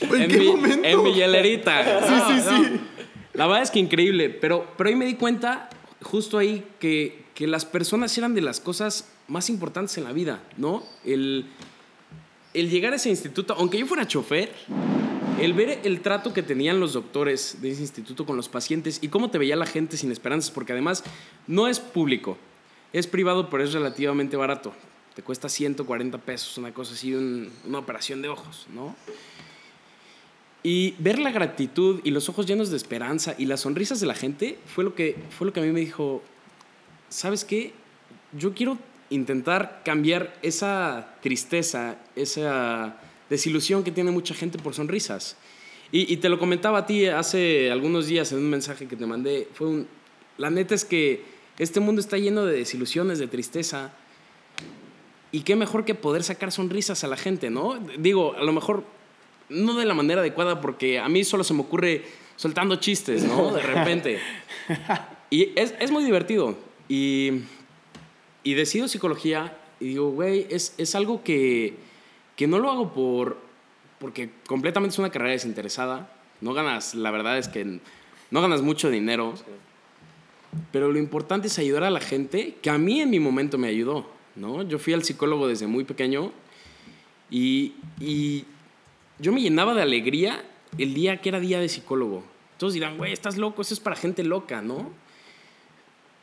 ¿En, 0.02 0.28
qué 0.30 0.42
momento? 0.42 0.88
En 0.88 1.04
mi 1.04 1.14
hielerita. 1.14 2.02
sí, 2.08 2.14
sí, 2.28 2.42
sí. 2.50 2.82
La 3.34 3.48
verdad 3.48 3.64
es 3.64 3.72
que 3.72 3.80
increíble. 3.80 4.30
Pero, 4.30 4.68
pero 4.78 4.90
ahí 4.90 4.96
me 4.96 5.06
di 5.06 5.16
cuenta, 5.16 5.70
justo 6.02 6.38
ahí, 6.38 6.66
que, 6.80 7.26
que 7.34 7.48
las 7.48 7.64
personas 7.66 8.18
eran 8.18 8.36
de 8.36 8.42
las 8.42 8.60
cosas 8.60 9.08
más 9.28 9.50
importantes 9.50 9.98
en 9.98 10.04
la 10.04 10.12
vida, 10.12 10.42
¿no? 10.58 10.84
El, 11.06 11.46
el 12.54 12.70
llegar 12.70 12.94
a 12.94 12.98
ese 12.98 13.10
instituto, 13.10 13.56
aunque 13.58 13.78
yo 13.78 13.86
fuera 13.86 14.08
chofer, 14.08 14.52
el 15.40 15.54
ver 15.54 15.80
el 15.84 16.02
trato 16.02 16.34
que 16.34 16.44
tenían 16.44 16.80
los 16.80 16.94
doctores 16.94 17.58
de 17.62 17.72
ese 17.72 17.82
instituto 17.82 18.26
con 18.26 18.38
los 18.38 18.50
pacientes 18.50 19.00
y 19.02 19.08
cómo 19.08 19.30
te 19.30 19.38
veía 19.38 19.56
la 19.56 19.66
gente 19.66 19.98
sin 19.98 20.12
esperanzas, 20.12 20.52
porque 20.52 20.74
además 20.74 21.04
no 21.48 21.68
es 21.68 21.80
público, 21.80 22.38
es 22.94 23.08
privado, 23.08 23.50
pero 23.50 23.64
es 23.64 23.74
relativamente 23.74 24.38
barato. 24.38 24.74
Te 25.16 25.24
cuesta 25.24 25.50
140 25.50 26.18
pesos, 26.20 26.58
una 26.58 26.74
cosa 26.74 26.94
así, 26.94 27.14
una 27.14 27.80
operación 27.80 28.22
de 28.22 28.30
ojos, 28.30 28.68
¿no? 28.74 28.96
Y 30.64 30.94
ver 31.00 31.18
la 31.18 31.32
gratitud 31.32 32.02
y 32.04 32.12
los 32.12 32.30
ojos 32.30 32.46
llenos 32.46 32.70
de 32.70 32.78
esperanza 32.78 33.34
y 33.38 33.46
las 33.46 33.62
sonrisas 33.62 34.00
de 34.00 34.06
la 34.06 34.14
gente 34.14 34.60
fue 34.68 34.84
lo 34.84 34.94
que, 34.94 35.16
fue 35.32 35.48
lo 35.48 35.54
que 35.54 35.60
a 35.60 35.64
mí 35.64 35.72
me 35.72 35.80
dijo, 35.80 36.22
¿sabes 37.10 37.44
qué? 37.44 37.74
Yo 38.38 38.54
quiero 38.54 38.78
intentar 39.12 39.82
cambiar 39.86 40.34
esa 40.42 41.16
tristeza, 41.22 41.98
esa 42.16 42.98
desilusión 43.30 43.84
que 43.84 43.92
tiene 43.92 44.10
mucha 44.12 44.34
gente 44.34 44.58
por 44.58 44.74
sonrisas. 44.74 45.38
Y, 45.94 46.18
te 46.18 46.30
lo 46.30 46.40
comentaba 46.40 46.80
a 46.80 46.86
ti 46.86 47.06
hace 47.08 47.70
algunos 47.70 48.08
días 48.08 48.32
en 48.32 48.38
un 48.38 48.50
mensaje 48.50 48.88
que 48.88 48.96
te 48.96 49.06
mandé. 49.06 49.50
Fue 49.54 49.68
un, 49.68 49.88
la 50.38 50.50
neta 50.50 50.74
es 50.74 50.86
que 50.86 51.22
este 51.60 51.82
mundo 51.82 52.00
está 52.00 52.18
lleno 52.18 52.46
de 52.46 52.60
desilusiones, 52.60 53.20
de 53.20 53.28
tristeza. 53.28 53.92
Y 55.34 55.42
qué 55.42 55.58
mejor 55.58 55.84
que 55.84 55.94
poder 55.94 56.24
sacar 56.24 56.54
sonrisas 56.54 57.04
a 57.04 57.08
la 57.08 57.18
gente, 57.18 57.50
¿no? 57.50 57.78
Digo, 58.00 58.36
a 58.38 58.44
lo 58.44 58.54
mejor 58.54 58.86
no 59.50 59.78
de 59.78 59.86
la 59.86 59.94
manera 59.94 60.22
adecuada, 60.22 60.62
porque 60.62 60.98
a 60.98 61.10
mí 61.10 61.26
solo 61.26 61.44
se 61.44 61.54
me 61.54 61.60
ocurre 61.60 62.06
soltando 62.38 62.78
chistes, 62.78 63.24
¿no? 63.24 63.52
De 63.52 63.62
repente. 63.62 64.20
Y 65.34 65.58
es, 65.58 65.74
es 65.80 65.92
muy 65.92 66.04
divertido. 66.04 66.58
Y, 66.90 67.44
y 68.44 68.54
decido 68.54 68.88
psicología 68.88 69.58
y 69.80 69.90
digo, 69.90 70.12
güey, 70.12 70.48
es, 70.50 70.76
es 70.78 70.96
algo 70.96 71.24
que 71.24 71.76
que 72.42 72.48
no 72.48 72.58
lo 72.58 72.72
hago 72.72 72.92
por, 72.92 73.38
porque 74.00 74.32
completamente 74.48 74.94
es 74.94 74.98
una 75.00 75.12
carrera 75.12 75.34
desinteresada. 75.34 76.12
No 76.42 76.56
ganas, 76.56 76.96
la 76.96 77.12
verdad 77.12 77.38
es 77.38 77.48
que 77.48 77.80
no 78.32 78.42
ganas 78.42 78.64
mucho 78.64 78.90
dinero. 78.90 79.36
Pero 80.72 80.92
lo 80.92 80.98
importante 80.98 81.46
es 81.48 81.60
ayudar 81.60 81.84
a 81.84 81.92
la 81.92 82.00
gente 82.00 82.56
que 82.62 82.72
a 82.72 82.80
mí 82.80 83.00
en 83.00 83.12
mi 83.12 83.20
momento 83.20 83.60
me 83.60 83.68
ayudó. 83.68 84.08
¿no? 84.36 84.64
Yo 84.64 84.80
fui 84.80 84.94
al 84.94 85.04
psicólogo 85.04 85.48
desde 85.48 85.68
muy 85.68 85.84
pequeño 85.84 86.32
y, 87.30 87.74
y 88.00 88.46
yo 89.20 89.32
me 89.32 89.42
llenaba 89.42 89.76
de 89.76 89.84
alegría 89.84 90.44
el 90.80 90.96
día 90.96 91.22
que 91.22 91.30
era 91.30 91.40
día 91.40 91.60
de 91.60 91.70
psicólogo. 91.70 92.24
Todos 92.58 92.74
dirán, 92.74 92.98
güey, 92.98 93.14
estás 93.14 93.38
loco, 93.38 93.62
eso 93.62 93.76
es 93.76 93.80
para 93.80 93.96
gente 93.96 94.24
loca, 94.24 94.64
¿no? 94.64 94.90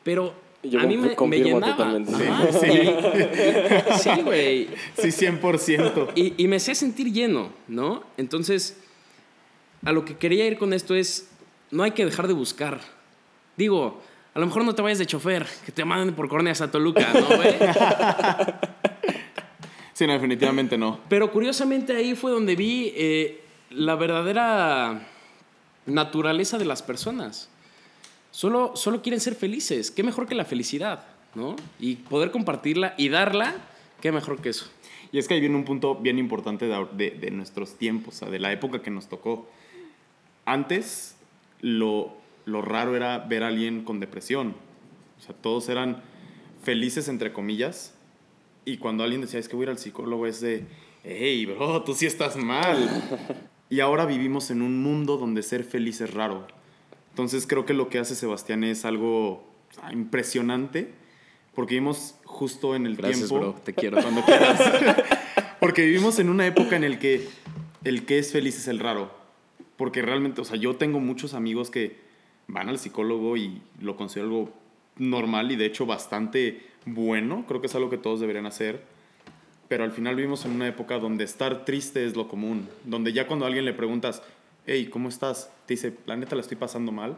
Pero 0.02 0.35
a 0.62 0.87
mí 0.87 0.97
me, 0.97 1.16
me 1.16 1.38
llenaba. 1.38 1.77
Totalmente. 1.77 2.12
Sí, 2.53 4.03
sí. 4.03 4.23
güey. 4.23 4.68
Sí, 4.99 5.09
100%. 5.09 6.12
Y, 6.14 6.35
y 6.42 6.49
me 6.49 6.57
hacía 6.57 6.75
sentir 6.75 7.12
lleno, 7.12 7.51
¿no? 7.68 8.03
Entonces, 8.16 8.79
a 9.85 9.92
lo 9.92 10.05
que 10.05 10.16
quería 10.16 10.47
ir 10.47 10.59
con 10.59 10.73
esto 10.73 10.94
es, 10.94 11.31
no 11.71 11.83
hay 11.83 11.92
que 11.92 12.05
dejar 12.05 12.27
de 12.27 12.35
buscar. 12.35 12.81
Digo, 13.57 14.01
a 14.35 14.38
lo 14.38 14.47
mejor 14.47 14.64
no 14.64 14.75
te 14.75 14.83
vayas 14.83 14.99
de 14.99 15.07
chofer, 15.07 15.47
que 15.64 15.73
te 15.73 15.85
manden 15.85 16.14
por 16.14 16.29
córneas 16.29 16.61
a 16.61 16.71
Toluca, 16.71 17.09
¿no, 17.12 17.37
güey? 17.37 17.55
Sí, 19.99 20.07
no, 20.07 20.12
definitivamente 20.12 20.79
no. 20.79 21.01
Pero 21.09 21.33
curiosamente 21.33 21.97
ahí 21.97 22.14
fue 22.14 22.31
donde 22.31 22.55
vi 22.55 22.92
eh, 22.94 23.42
la 23.71 23.97
verdadera 23.97 25.09
naturaleza 25.87 26.57
de 26.57 26.64
las 26.64 26.83
personas. 26.83 27.49
Solo, 28.31 28.73
solo 28.77 29.03
quieren 29.03 29.21
ser 29.21 29.35
felices. 29.35 29.91
¿Qué 29.91 30.03
mejor 30.03 30.27
que 30.27 30.35
la 30.35 30.45
felicidad? 30.45 31.05
¿no? 31.35 31.57
Y 31.79 31.97
poder 31.97 32.31
compartirla 32.31 32.95
y 32.97 33.09
darla, 33.09 33.55
¿qué 34.01 34.12
mejor 34.12 34.41
que 34.41 34.51
eso? 34.51 34.71
Y 35.12 35.19
es 35.19 35.27
que 35.27 35.35
ahí 35.35 35.41
viene 35.41 35.57
un 35.57 35.64
punto 35.64 35.95
bien 35.95 36.19
importante 36.19 36.67
de, 36.67 37.11
de, 37.11 37.31
nuestros 37.31 37.77
tiempos, 37.77 38.21
de 38.21 38.38
la 38.38 38.53
época 38.53 38.83
que 38.83 38.91
nos 38.91 39.09
tocó. 39.09 39.49
Antes, 40.45 41.17
lo, 41.61 42.14
lo 42.45 42.61
raro 42.61 42.95
era 42.95 43.19
ver 43.19 43.43
a 43.43 43.49
alguien 43.49 43.85
con 43.85 44.01
depresión. 44.01 44.55
O 45.19 45.23
sea, 45.23 45.35
todos 45.35 45.69
eran 45.71 46.03
felices, 46.62 47.09
entre 47.09 47.33
comillas. 47.33 47.95
Y 48.67 48.77
cuando 48.77 49.03
alguien 49.03 49.23
decía, 49.23 49.41
es 49.41 49.49
que 49.49 49.57
voy 49.57 49.64
a 49.64 49.67
ir 49.67 49.71
al 49.71 49.79
psicólogo, 49.79 50.27
es 50.27 50.43
de, 50.43 50.67
hey, 51.05 51.47
bro, 51.47 51.83
tú 51.85 51.95
sí 51.95 52.05
estás 52.05 52.37
mal. 52.37 52.88
y 53.71 53.81
ahora 53.81 54.05
vivimos 54.05 54.51
en 54.51 54.61
un 54.61 54.83
mundo 54.83 55.17
donde 55.17 55.43
ser 55.43 55.64
feliz 55.64 56.03
es 56.03 56.12
raro. 56.12 56.47
Entonces 57.18 57.48
creo 57.48 57.66
que 57.66 57.74
lo 57.74 57.88
que 57.88 57.98
hace 57.98 58.14
Sebastián 58.14 58.62
es 58.62 58.85
algo 58.85 59.42
impresionante 59.90 60.92
porque 61.52 61.74
vivimos 61.74 62.14
justo 62.24 62.76
en 62.76 62.87
el 62.87 62.94
Gracias, 62.94 63.28
tiempo. 63.28 63.40
Bro, 63.40 63.61
te 63.64 63.74
quiero 63.74 64.00
cuando 64.00 64.24
quieras. 64.24 64.61
porque 65.61 65.85
vivimos 65.85 66.20
en 66.20 66.28
una 66.28 66.46
época 66.46 66.76
en 66.76 66.85
el 66.85 67.00
que 67.00 67.28
el 67.83 68.07
que 68.07 68.20
es 68.20 68.31
feliz 68.31 68.57
es 68.57 68.68
el 68.68 68.78
raro. 68.78 69.11
Porque 69.76 70.00
realmente, 70.00 70.42
o 70.42 70.44
sea, 70.44 70.54
yo 70.59 70.76
tengo 70.76 71.00
muchos 71.00 71.35
amigos 71.35 71.72
que 71.72 71.96
van 72.46 72.68
al 72.68 72.78
psicólogo 72.78 73.37
y 73.37 73.62
lo 73.81 73.96
considero 73.96 74.28
algo 74.28 74.52
normal 74.96 75.50
y 75.50 75.57
de 75.57 75.66
hecho 75.66 75.87
bastante 75.87 76.68
bueno. 76.87 77.46
Creo 77.48 77.61
que 77.61 77.66
es 77.66 77.74
algo 77.74 77.90
que 77.90 77.98
todos 77.98 78.20
deberían 78.20 78.46
hacer. 78.46 78.85
Pero 79.66 79.83
al 79.83 79.90
final 79.90 80.14
vivimos 80.14 80.44
en 80.44 80.52
una 80.52 80.68
época 80.68 81.00
donde 81.00 81.24
estar 81.24 81.64
triste 81.64 82.07
es 82.07 82.14
lo 82.14 82.28
común. 82.28 82.68
Donde 82.85 83.12
ya 83.12 83.26
cuando 83.26 83.44
a 83.44 83.48
alguien 83.48 83.64
le 83.64 83.72
preguntas, 83.72 84.22
hey, 84.68 84.90
¿cómo 84.92 85.09
estás? 85.09 85.50
Te 85.64 85.74
dice, 85.74 85.94
la 86.04 86.14
neta 86.16 86.37
la 86.37 86.42
estoy 86.42 86.59
pasando 86.59 86.92
mal. 86.92 87.16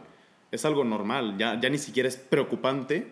Es 0.51 0.63
algo 0.63 0.85
normal, 0.85 1.37
ya, 1.37 1.59
ya 1.59 1.69
ni 1.69 1.77
siquiera 1.77 2.07
es 2.07 2.15
preocupante, 2.15 3.07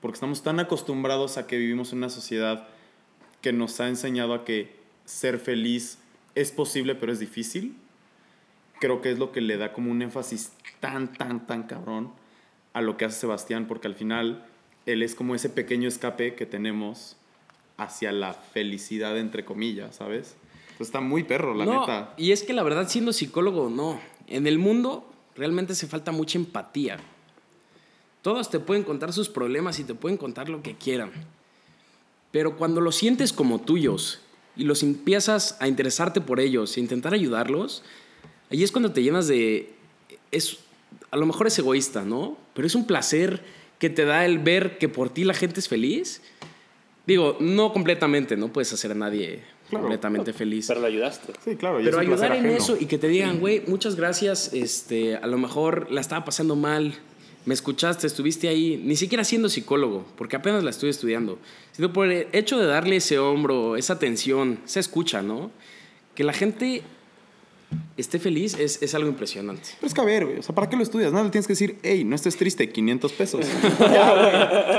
porque 0.00 0.16
estamos 0.16 0.42
tan 0.42 0.60
acostumbrados 0.60 1.38
a 1.38 1.46
que 1.46 1.56
vivimos 1.56 1.92
en 1.92 1.98
una 1.98 2.10
sociedad 2.10 2.68
que 3.40 3.52
nos 3.52 3.80
ha 3.80 3.88
enseñado 3.88 4.34
a 4.34 4.44
que 4.44 4.76
ser 5.06 5.38
feliz 5.38 5.98
es 6.34 6.52
posible, 6.52 6.94
pero 6.94 7.12
es 7.12 7.18
difícil. 7.18 7.76
Creo 8.78 9.00
que 9.00 9.10
es 9.10 9.18
lo 9.18 9.32
que 9.32 9.40
le 9.40 9.56
da 9.56 9.72
como 9.72 9.90
un 9.90 10.02
énfasis 10.02 10.52
tan, 10.80 11.12
tan, 11.12 11.46
tan 11.46 11.62
cabrón 11.62 12.12
a 12.74 12.82
lo 12.82 12.96
que 12.96 13.06
hace 13.06 13.20
Sebastián, 13.20 13.66
porque 13.66 13.88
al 13.88 13.94
final 13.94 14.44
él 14.84 15.02
es 15.02 15.14
como 15.14 15.34
ese 15.34 15.48
pequeño 15.48 15.88
escape 15.88 16.34
que 16.34 16.46
tenemos 16.46 17.16
hacia 17.78 18.12
la 18.12 18.34
felicidad, 18.34 19.18
entre 19.18 19.46
comillas, 19.46 19.96
¿sabes? 19.96 20.36
Entonces 20.78 20.94
está 20.94 21.00
muy 21.00 21.24
perro, 21.24 21.56
la 21.56 21.64
no, 21.64 21.80
neta. 21.80 22.14
Y 22.16 22.30
es 22.30 22.44
que 22.44 22.52
la 22.52 22.62
verdad, 22.62 22.88
siendo 22.88 23.12
psicólogo, 23.12 23.68
no. 23.68 24.00
En 24.28 24.46
el 24.46 24.60
mundo 24.60 25.10
realmente 25.34 25.72
hace 25.72 25.88
falta 25.88 26.12
mucha 26.12 26.38
empatía. 26.38 26.98
Todos 28.22 28.48
te 28.48 28.60
pueden 28.60 28.84
contar 28.84 29.12
sus 29.12 29.28
problemas 29.28 29.80
y 29.80 29.82
te 29.82 29.96
pueden 29.96 30.16
contar 30.16 30.48
lo 30.48 30.62
que 30.62 30.76
quieran. 30.76 31.10
Pero 32.30 32.56
cuando 32.56 32.80
los 32.80 32.94
sientes 32.94 33.32
como 33.32 33.60
tuyos 33.60 34.20
y 34.54 34.62
los 34.62 34.84
empiezas 34.84 35.56
a 35.58 35.66
interesarte 35.66 36.20
por 36.20 36.38
ellos 36.38 36.76
e 36.76 36.80
intentar 36.80 37.12
ayudarlos, 37.12 37.82
ahí 38.48 38.62
es 38.62 38.70
cuando 38.70 38.92
te 38.92 39.02
llenas 39.02 39.26
de... 39.26 39.74
Es, 40.30 40.58
a 41.10 41.16
lo 41.16 41.26
mejor 41.26 41.48
es 41.48 41.58
egoísta, 41.58 42.04
¿no? 42.04 42.38
Pero 42.54 42.68
es 42.68 42.76
un 42.76 42.86
placer 42.86 43.42
que 43.80 43.90
te 43.90 44.04
da 44.04 44.24
el 44.24 44.38
ver 44.38 44.78
que 44.78 44.88
por 44.88 45.10
ti 45.10 45.24
la 45.24 45.34
gente 45.34 45.58
es 45.58 45.66
feliz. 45.66 46.22
Digo, 47.04 47.36
no 47.40 47.72
completamente, 47.72 48.36
no 48.36 48.52
puedes 48.52 48.72
hacer 48.72 48.92
a 48.92 48.94
nadie 48.94 49.57
Claro. 49.68 49.84
completamente 49.84 50.32
feliz. 50.32 50.66
Pero 50.66 50.80
lo 50.80 50.86
ayudaste. 50.86 51.32
Sí, 51.44 51.56
claro. 51.56 51.78
Pero 51.82 51.98
ayudar 51.98 52.32
en 52.32 52.46
ajeno. 52.46 52.56
eso 52.56 52.76
y 52.78 52.86
que 52.86 52.98
te 52.98 53.08
digan, 53.08 53.38
güey, 53.38 53.62
muchas 53.66 53.96
gracias, 53.96 54.52
este, 54.54 55.16
a 55.16 55.26
lo 55.26 55.36
mejor 55.38 55.90
la 55.90 56.00
estaba 56.00 56.24
pasando 56.24 56.56
mal, 56.56 56.94
me 57.44 57.54
escuchaste, 57.54 58.06
estuviste 58.06 58.48
ahí, 58.48 58.80
ni 58.82 58.96
siquiera 58.96 59.24
siendo 59.24 59.48
psicólogo, 59.48 60.06
porque 60.16 60.36
apenas 60.36 60.64
la 60.64 60.70
estoy 60.70 60.90
estudiando, 60.90 61.38
sino 61.72 61.92
por 61.92 62.10
el 62.10 62.28
hecho 62.32 62.58
de 62.58 62.66
darle 62.66 62.96
ese 62.96 63.18
hombro, 63.18 63.76
esa 63.76 63.94
atención, 63.94 64.58
esa 64.64 64.80
escucha, 64.80 65.22
¿no? 65.22 65.50
Que 66.14 66.24
la 66.24 66.32
gente 66.32 66.82
esté 67.96 68.18
feliz 68.18 68.58
es, 68.58 68.80
es 68.82 68.94
algo 68.94 69.08
impresionante. 69.08 69.70
Pero 69.76 69.86
es 69.88 69.94
que 69.94 70.00
a 70.00 70.04
ver, 70.04 70.24
güey, 70.26 70.38
o 70.38 70.42
sea, 70.42 70.54
¿para 70.54 70.68
qué 70.70 70.76
lo 70.76 70.82
estudias? 70.82 71.12
Nada, 71.12 71.24
le 71.24 71.30
tienes 71.30 71.46
que 71.46 71.52
decir, 71.52 71.78
hey, 71.82 72.04
no 72.04 72.14
estés 72.16 72.36
triste, 72.36 72.70
500 72.70 73.12
pesos. 73.12 73.46
ya, 73.80 74.14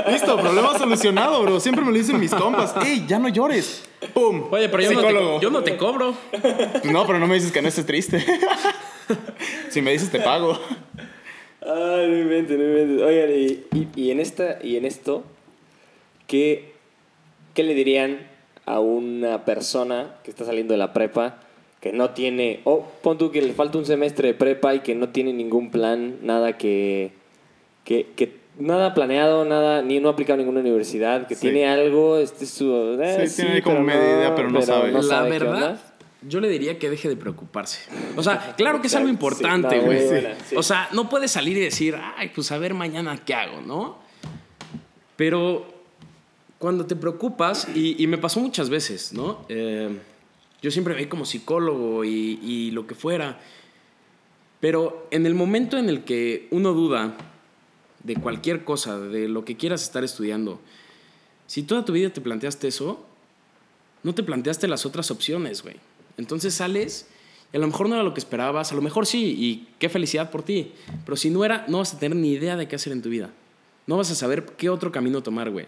güey. 0.04 0.14
Listo, 0.14 0.38
problema 0.38 0.78
solucionado, 0.78 1.42
bro. 1.44 1.60
Siempre 1.60 1.84
me 1.84 1.92
lo 1.92 1.98
dicen 1.98 2.20
mis 2.20 2.34
compas, 2.34 2.74
hey, 2.84 3.06
ya 3.08 3.20
no 3.20 3.28
llores. 3.30 3.84
¡Pum! 4.14 4.46
Oye, 4.52 4.70
pero 4.70 4.84
yo 4.84 4.92
no, 4.94 5.02
te, 5.02 5.44
yo 5.44 5.50
no 5.52 5.64
te 5.64 5.78
cobro. 5.78 6.16
Pues 6.32 6.86
no, 6.92 7.06
pero 7.06 7.20
no 7.20 7.28
me 7.28 7.36
dices 7.36 7.52
que 7.52 7.62
no 7.62 7.68
estés 7.68 7.86
triste. 7.86 8.24
si 9.70 9.82
me 9.82 9.92
dices, 9.92 10.10
te 10.10 10.20
pago. 10.20 10.58
Ay, 11.62 12.08
no 12.08 12.18
inventes, 12.20 12.58
no 12.58 12.64
inventes. 12.64 13.02
Oigan, 13.02 13.30
y, 13.32 13.78
y- 13.78 13.88
y 13.96 14.12
en, 14.12 14.20
esta, 14.20 14.60
y 14.64 14.78
en 14.78 14.86
esto, 14.86 15.24
¿qué, 16.28 16.74
¿qué 17.54 17.64
le 17.64 17.74
dirían 17.74 18.28
a 18.66 18.80
una 18.80 19.46
persona 19.46 20.16
que 20.24 20.32
está 20.32 20.46
saliendo 20.46 20.74
de 20.74 20.78
la 20.78 20.94
prepa, 20.94 21.40
que 21.82 21.94
no 21.94 22.10
tiene, 22.12 22.60
o 22.66 22.86
pon 23.02 23.18
tú 23.18 23.32
que 23.32 23.42
le 23.42 23.54
falta 23.54 23.78
un 23.78 23.86
semestre 23.86 24.30
de 24.30 24.34
prepa 24.34 24.76
y 24.76 24.80
que 24.82 24.96
no 24.96 25.10
tiene 25.10 25.32
ningún 25.34 25.72
plan, 25.72 26.18
nada 26.24 26.58
que, 26.58 27.12
que, 27.86 28.08
que 28.16 28.38
nada 28.58 28.94
planeado, 28.94 29.46
nada, 29.46 29.82
ni 29.82 30.00
no 30.02 30.10
ha 30.10 30.12
aplicado 30.12 30.34
a 30.36 30.38
ninguna 30.38 30.60
universidad, 30.60 31.26
que 31.28 31.36
Sí. 31.36 31.42
tiene 31.42 31.68
algo, 31.68 32.18
este 32.18 32.44
es 32.44 32.50
su... 32.52 32.98
eh, 33.02 33.28
Sí, 33.30 33.44
tiene 33.44 33.62
como 33.62 33.80
media 33.80 34.02
idea, 34.18 34.36
pero 34.36 34.50
no 34.52 34.62
sabe. 34.62 34.92
la 34.92 35.02
sabe 35.04 35.30
verdad, 35.30 35.70
onda. 35.72 35.94
yo 36.28 36.42
le 36.42 36.50
diría 36.50 36.78
que 36.78 36.90
deje 36.90 37.08
de 37.08 37.16
preocuparse. 37.16 37.80
O 38.18 38.24
sea, 38.24 38.54
claro 38.58 38.82
que 38.82 38.88
es 38.88 38.96
algo 38.96 39.08
importante, 39.08 39.80
güey. 39.80 40.02
O 40.58 40.64
sea, 40.64 40.90
no 40.92 41.10
puedes 41.10 41.32
salir 41.32 41.56
y 41.56 41.62
decir, 41.62 41.96
ay, 42.18 42.32
pues 42.36 42.52
a 42.52 42.58
ver 42.58 42.74
mañana 42.74 43.18
qué 43.26 43.34
hago, 43.36 43.62
¿no? 43.62 43.98
Pero 45.16 45.66
cuando 46.58 46.86
te 46.86 46.96
preocupas, 46.98 47.68
y, 47.74 48.02
y 48.04 48.08
me 48.08 48.18
pasó 48.18 48.40
muchas 48.42 48.70
veces, 48.70 49.14
¿no? 49.14 49.46
Eh, 49.48 49.90
yo 50.62 50.72
siempre 50.72 50.94
me 50.94 51.02
vi 51.02 51.08
como 51.08 51.26
psicólogo 51.26 52.04
y, 52.04 52.40
y 52.42 52.72
lo 52.72 52.88
que 52.88 52.96
fuera. 52.96 53.40
Pero 54.60 55.08
en 55.12 55.26
el 55.26 55.36
momento 55.36 55.78
en 55.78 55.90
el 55.90 56.04
que 56.04 56.48
uno 56.52 56.74
duda 56.74 57.16
de 58.04 58.16
cualquier 58.16 58.64
cosa, 58.64 59.00
de 59.00 59.28
lo 59.28 59.46
que 59.46 59.56
quieras 59.56 59.84
estar 59.84 60.04
estudiando, 60.04 60.60
si 61.48 61.64
toda 61.64 61.86
tu 61.86 61.94
vida 61.94 62.10
te 62.10 62.22
planteaste 62.22 62.68
eso, 62.68 63.06
no 64.04 64.14
te 64.14 64.24
planteaste 64.24 64.68
las 64.68 64.86
otras 64.86 65.12
opciones, 65.12 65.64
güey. 65.64 65.76
Entonces 66.18 66.54
sales 66.54 67.08
y 67.52 67.58
a 67.58 67.60
lo 67.60 67.68
mejor 67.68 67.90
no 67.90 67.96
era 67.96 68.04
lo 68.04 68.14
que 68.14 68.20
esperabas, 68.20 68.72
a 68.72 68.76
lo 68.76 68.82
mejor 68.82 69.06
sí, 69.06 69.36
y 69.38 69.68
qué 69.80 69.90
felicidad 69.90 70.30
por 70.30 70.44
ti. 70.44 70.74
Pero 71.06 71.18
si 71.18 71.30
no 71.30 71.44
era, 71.44 71.66
no 71.68 71.80
vas 71.80 71.94
a 71.94 72.00
tener 72.00 72.16
ni 72.16 72.32
idea 72.32 72.56
de 72.56 72.68
qué 72.68 72.76
hacer 72.76 72.94
en 72.94 73.02
tu 73.02 73.10
vida. 73.10 73.30
No 73.88 73.98
vas 73.98 74.12
a 74.12 74.16
saber 74.16 74.46
qué 74.58 74.70
otro 74.70 74.92
camino 74.92 75.24
tomar, 75.24 75.50
güey. 75.50 75.66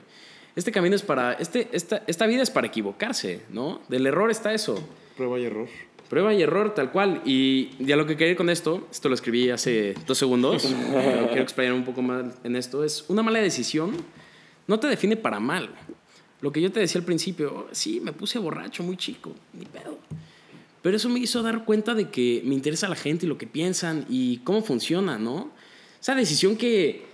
Este 0.55 0.71
camino 0.71 0.95
es 0.95 1.01
para, 1.01 1.33
este, 1.33 1.69
esta, 1.71 2.03
esta 2.07 2.27
vida 2.27 2.41
es 2.43 2.49
para 2.49 2.67
equivocarse, 2.67 3.41
¿no? 3.49 3.81
Del 3.87 4.05
error 4.05 4.31
está 4.31 4.53
eso. 4.53 4.81
Prueba 5.15 5.39
y 5.39 5.45
error. 5.45 5.67
Prueba 6.09 6.33
y 6.33 6.41
error, 6.41 6.73
tal 6.73 6.91
cual. 6.91 7.21
Y 7.23 7.69
ya 7.79 7.95
lo 7.95 8.05
que 8.05 8.17
quería 8.17 8.31
ir 8.31 8.37
con 8.37 8.49
esto, 8.49 8.87
esto 8.91 9.07
lo 9.07 9.15
escribí 9.15 9.49
hace 9.49 9.95
dos 10.05 10.17
segundos, 10.17 10.67
pero 10.93 11.27
quiero 11.27 11.41
explayar 11.41 11.73
un 11.73 11.85
poco 11.85 12.01
más 12.01 12.25
en 12.43 12.55
esto, 12.55 12.83
es 12.83 13.05
una 13.07 13.23
mala 13.23 13.39
decisión 13.39 13.95
no 14.71 14.79
te 14.79 14.87
define 14.87 15.17
para 15.17 15.39
mal. 15.39 15.69
Lo 16.39 16.51
que 16.51 16.61
yo 16.61 16.71
te 16.71 16.79
decía 16.79 16.99
al 16.99 17.05
principio, 17.05 17.67
sí, 17.71 17.99
me 17.99 18.13
puse 18.13 18.39
borracho 18.39 18.83
muy 18.83 18.97
chico, 18.97 19.35
ni 19.51 19.65
pedo. 19.65 19.99
Pero 20.81 20.95
eso 20.95 21.09
me 21.09 21.19
hizo 21.19 21.43
dar 21.43 21.65
cuenta 21.65 21.93
de 21.93 22.09
que 22.09 22.41
me 22.45 22.55
interesa 22.55 22.87
la 22.87 22.95
gente 22.95 23.25
y 23.25 23.29
lo 23.29 23.37
que 23.37 23.47
piensan 23.47 24.05
y 24.09 24.37
cómo 24.37 24.63
funciona, 24.63 25.19
¿no? 25.19 25.51
Esa 25.99 26.15
decisión 26.15 26.55
que 26.55 27.05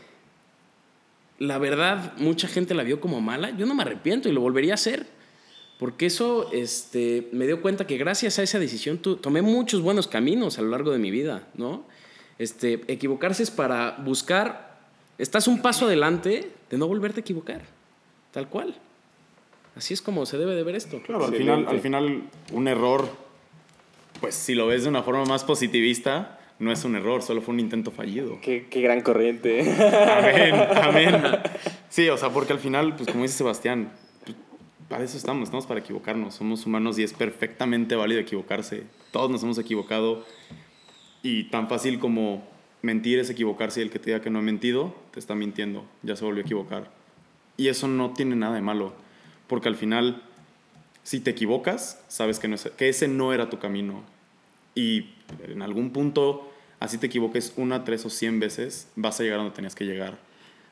la 1.39 1.57
verdad 1.57 2.13
mucha 2.17 2.47
gente 2.47 2.73
la 2.73 2.83
vio 2.83 2.99
como 2.99 3.21
mala, 3.21 3.51
yo 3.51 3.65
no 3.65 3.75
me 3.75 3.83
arrepiento 3.83 4.27
y 4.29 4.31
lo 4.31 4.41
volvería 4.41 4.73
a 4.73 4.75
hacer. 4.75 5.05
Porque 5.79 6.07
eso 6.07 6.49
este, 6.53 7.27
me 7.31 7.45
dio 7.45 7.61
cuenta 7.61 7.85
que 7.85 7.97
gracias 7.97 8.39
a 8.39 8.43
esa 8.43 8.57
decisión 8.57 8.97
tu- 8.97 9.17
tomé 9.17 9.43
muchos 9.43 9.81
buenos 9.81 10.07
caminos 10.07 10.57
a 10.57 10.63
lo 10.63 10.69
largo 10.69 10.91
de 10.91 10.97
mi 10.97 11.11
vida, 11.11 11.47
¿no? 11.53 11.85
Este, 12.39 12.81
equivocarse 12.87 13.43
es 13.43 13.51
para 13.51 13.91
buscar, 14.03 14.79
estás 15.19 15.47
un 15.47 15.61
paso 15.61 15.85
adelante 15.85 16.51
de 16.71 16.77
no 16.79 16.87
volverte 16.87 17.19
a 17.19 17.21
equivocar, 17.21 17.61
tal 18.31 18.47
cual. 18.49 18.75
Así 19.75 19.93
es 19.93 20.01
como 20.01 20.25
se 20.25 20.39
debe 20.39 20.55
de 20.55 20.63
ver 20.63 20.75
esto. 20.75 20.99
Claro, 21.03 21.25
al 21.25 21.35
final, 21.35 21.67
al 21.67 21.79
final, 21.79 22.23
un 22.51 22.67
error, 22.67 23.07
pues 24.19 24.33
si 24.33 24.55
lo 24.55 24.65
ves 24.65 24.81
de 24.81 24.89
una 24.89 25.03
forma 25.03 25.25
más 25.25 25.43
positivista, 25.43 26.36
no 26.59 26.71
es 26.71 26.83
un 26.85 26.95
error, 26.95 27.21
solo 27.21 27.41
fue 27.41 27.53
un 27.53 27.59
intento 27.59 27.91
fallido. 27.91 28.39
Qué, 28.41 28.67
qué 28.69 28.81
gran 28.81 29.01
corriente. 29.01 29.61
Amén, 29.61 30.55
amén. 30.81 31.21
Sí, 31.89 32.09
o 32.09 32.17
sea, 32.17 32.29
porque 32.31 32.53
al 32.53 32.59
final, 32.59 32.95
pues 32.95 33.07
como 33.09 33.23
dice 33.23 33.37
Sebastián, 33.37 33.91
pues, 34.25 34.35
para 34.89 35.03
eso 35.05 35.17
estamos, 35.17 35.43
estamos 35.45 35.65
para 35.65 35.79
equivocarnos. 35.79 36.35
Somos 36.35 36.65
humanos 36.65 36.99
y 36.99 37.03
es 37.03 37.13
perfectamente 37.13 37.95
válido 37.95 38.19
equivocarse. 38.19 38.83
Todos 39.11 39.31
nos 39.31 39.41
hemos 39.43 39.57
equivocado. 39.57 40.25
Y 41.23 41.45
tan 41.45 41.67
fácil 41.69 41.97
como 41.99 42.43
mentir 42.81 43.19
es 43.19 43.29
equivocarse 43.29 43.79
y 43.79 43.83
el 43.83 43.89
que 43.89 43.99
te 43.99 44.11
diga 44.11 44.21
que 44.21 44.29
no 44.29 44.39
ha 44.39 44.41
mentido, 44.43 44.93
te 45.11 45.19
está 45.19 45.33
mintiendo, 45.33 45.85
ya 46.03 46.15
se 46.15 46.23
volvió 46.25 46.41
a 46.43 46.45
equivocar. 46.45 46.91
Y 47.57 47.69
eso 47.69 47.87
no 47.87 48.13
tiene 48.13 48.35
nada 48.35 48.55
de 48.55 48.61
malo, 48.61 48.93
porque 49.47 49.67
al 49.67 49.75
final, 49.75 50.21
si 51.03 51.19
te 51.19 51.31
equivocas, 51.31 52.03
sabes 52.07 52.37
que, 52.39 52.47
no 52.47 52.55
es- 52.55 52.69
que 52.77 52.87
ese 52.89 53.07
no 53.07 53.33
era 53.33 53.49
tu 53.49 53.57
camino. 53.59 54.03
Y 54.77 55.09
en 55.43 55.63
algún 55.63 55.89
punto, 55.89 56.51
así 56.79 56.99
te 56.99 57.07
equivoques 57.07 57.53
una, 57.57 57.83
tres 57.83 58.05
o 58.05 58.11
cien 58.11 58.39
veces, 58.39 58.87
vas 58.95 59.19
a 59.19 59.23
llegar 59.23 59.39
a 59.39 59.41
donde 59.41 59.55
tenías 59.55 59.73
que 59.73 59.85
llegar. 59.85 60.19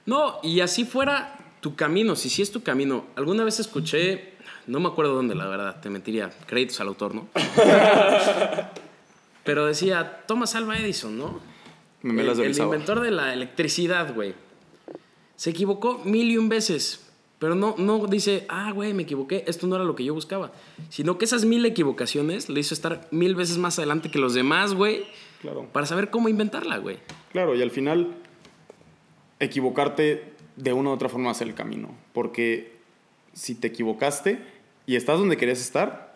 No, 0.06 0.38
y 0.44 0.60
así 0.60 0.86
fuera 0.86 1.36
tu 1.60 1.76
camino, 1.76 2.16
si 2.16 2.30
sí 2.30 2.44
es 2.44 2.52
tu 2.52 2.62
camino. 2.62 3.06
Alguna 3.16 3.44
vez 3.44 3.60
escuché, 3.60 4.36
no 4.68 4.80
me 4.80 4.90
acuerdo 4.90 5.16
dónde, 5.16 5.34
la 5.34 5.48
verdad, 5.48 5.82
te 5.82 5.90
mentiría, 5.90 6.30
créditos 6.46 6.80
al 6.82 6.90
autor, 6.90 7.16
¿no? 7.16 7.28
Pero 9.44 9.66
decía, 9.66 10.22
Thomas 10.28 10.54
Alva 10.54 10.78
Edison, 10.78 11.18
¿no? 11.18 11.40
Me 12.04 12.22
el, 12.22 12.40
el 12.40 12.58
inventor 12.60 13.02
de 13.02 13.10
la 13.10 13.34
electricidad, 13.34 14.14
güey. 14.14 14.36
Se 15.36 15.50
equivocó 15.50 16.04
mil 16.06 16.30
y 16.30 16.38
un 16.38 16.48
veces. 16.48 17.05
Pero 17.40 17.54
no, 17.56 17.76
no 17.78 18.08
dice, 18.08 18.46
ah, 18.50 18.72
güey, 18.72 18.94
me 18.94 19.04
equivoqué, 19.04 19.44
esto 19.48 19.68
no 19.68 19.76
era 19.76 19.84
lo 19.84 19.96
que 19.96 20.06
yo 20.06 20.14
buscaba. 20.14 20.52
Sino 20.90 21.18
que 21.18 21.26
esas 21.26 21.44
mil 21.46 21.66
equivocaciones 21.66 22.50
le 22.50 22.60
hizo 22.62 22.74
estar 22.74 23.08
mil 23.12 23.36
veces 23.36 23.58
más 23.58 23.78
adelante 23.78 24.10
que 24.10 24.20
los 24.20 24.34
demás, 24.34 24.74
güey, 24.74 25.04
Claro. 25.42 25.68
para 25.72 25.86
saber 25.86 26.10
cómo 26.10 26.30
inventarla, 26.30 26.78
güey. 26.78 26.98
Claro, 27.34 27.54
y 27.56 27.62
al 27.62 27.72
final, 27.72 28.16
equivocarte 29.40 30.34
de 30.56 30.74
una 30.74 30.90
u 30.92 30.94
otra 30.94 31.10
forma 31.10 31.32
es 31.32 31.42
el 31.42 31.54
camino. 31.54 31.90
Porque 32.14 32.74
si 33.34 33.56
te 33.56 33.68
equivocaste 33.68 34.40
y 34.86 34.96
estás 34.96 35.20
donde 35.20 35.38
querías 35.38 35.60
estar, 35.60 36.16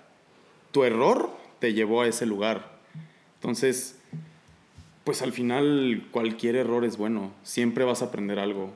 tu 0.72 0.84
error 0.84 1.30
te 1.60 1.74
llevó 1.74 2.02
a 2.02 2.08
ese 2.08 2.26
lugar. 2.26 2.80
Entonces, 3.36 4.00
pues 5.04 5.22
al 5.22 5.34
final 5.34 6.08
cualquier 6.12 6.56
error 6.56 6.86
es 6.86 6.98
bueno. 6.98 7.34
Siempre 7.44 7.84
vas 7.84 8.02
a 8.02 8.06
aprender 8.06 8.40
algo. 8.40 8.72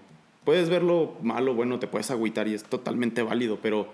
Puedes 0.46 0.70
verlo 0.70 1.16
malo, 1.22 1.54
bueno, 1.54 1.80
te 1.80 1.88
puedes 1.88 2.12
agüitar 2.12 2.48
y 2.48 2.54
es 2.54 2.64
totalmente 2.64 3.22
válido, 3.22 3.60
pero 3.62 3.94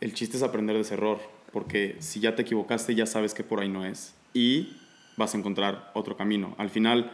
el 0.00 0.14
chiste 0.14 0.36
es 0.36 0.42
aprender 0.42 0.76
de 0.76 0.82
ese 0.82 0.94
error. 0.94 1.18
Porque 1.52 1.96
si 2.00 2.20
ya 2.20 2.34
te 2.34 2.42
equivocaste, 2.42 2.94
ya 2.94 3.06
sabes 3.06 3.34
que 3.34 3.44
por 3.44 3.60
ahí 3.60 3.68
no 3.68 3.84
es. 3.84 4.14
Y 4.34 4.76
vas 5.16 5.34
a 5.34 5.38
encontrar 5.38 5.90
otro 5.94 6.16
camino. 6.16 6.54
Al 6.58 6.70
final, 6.70 7.12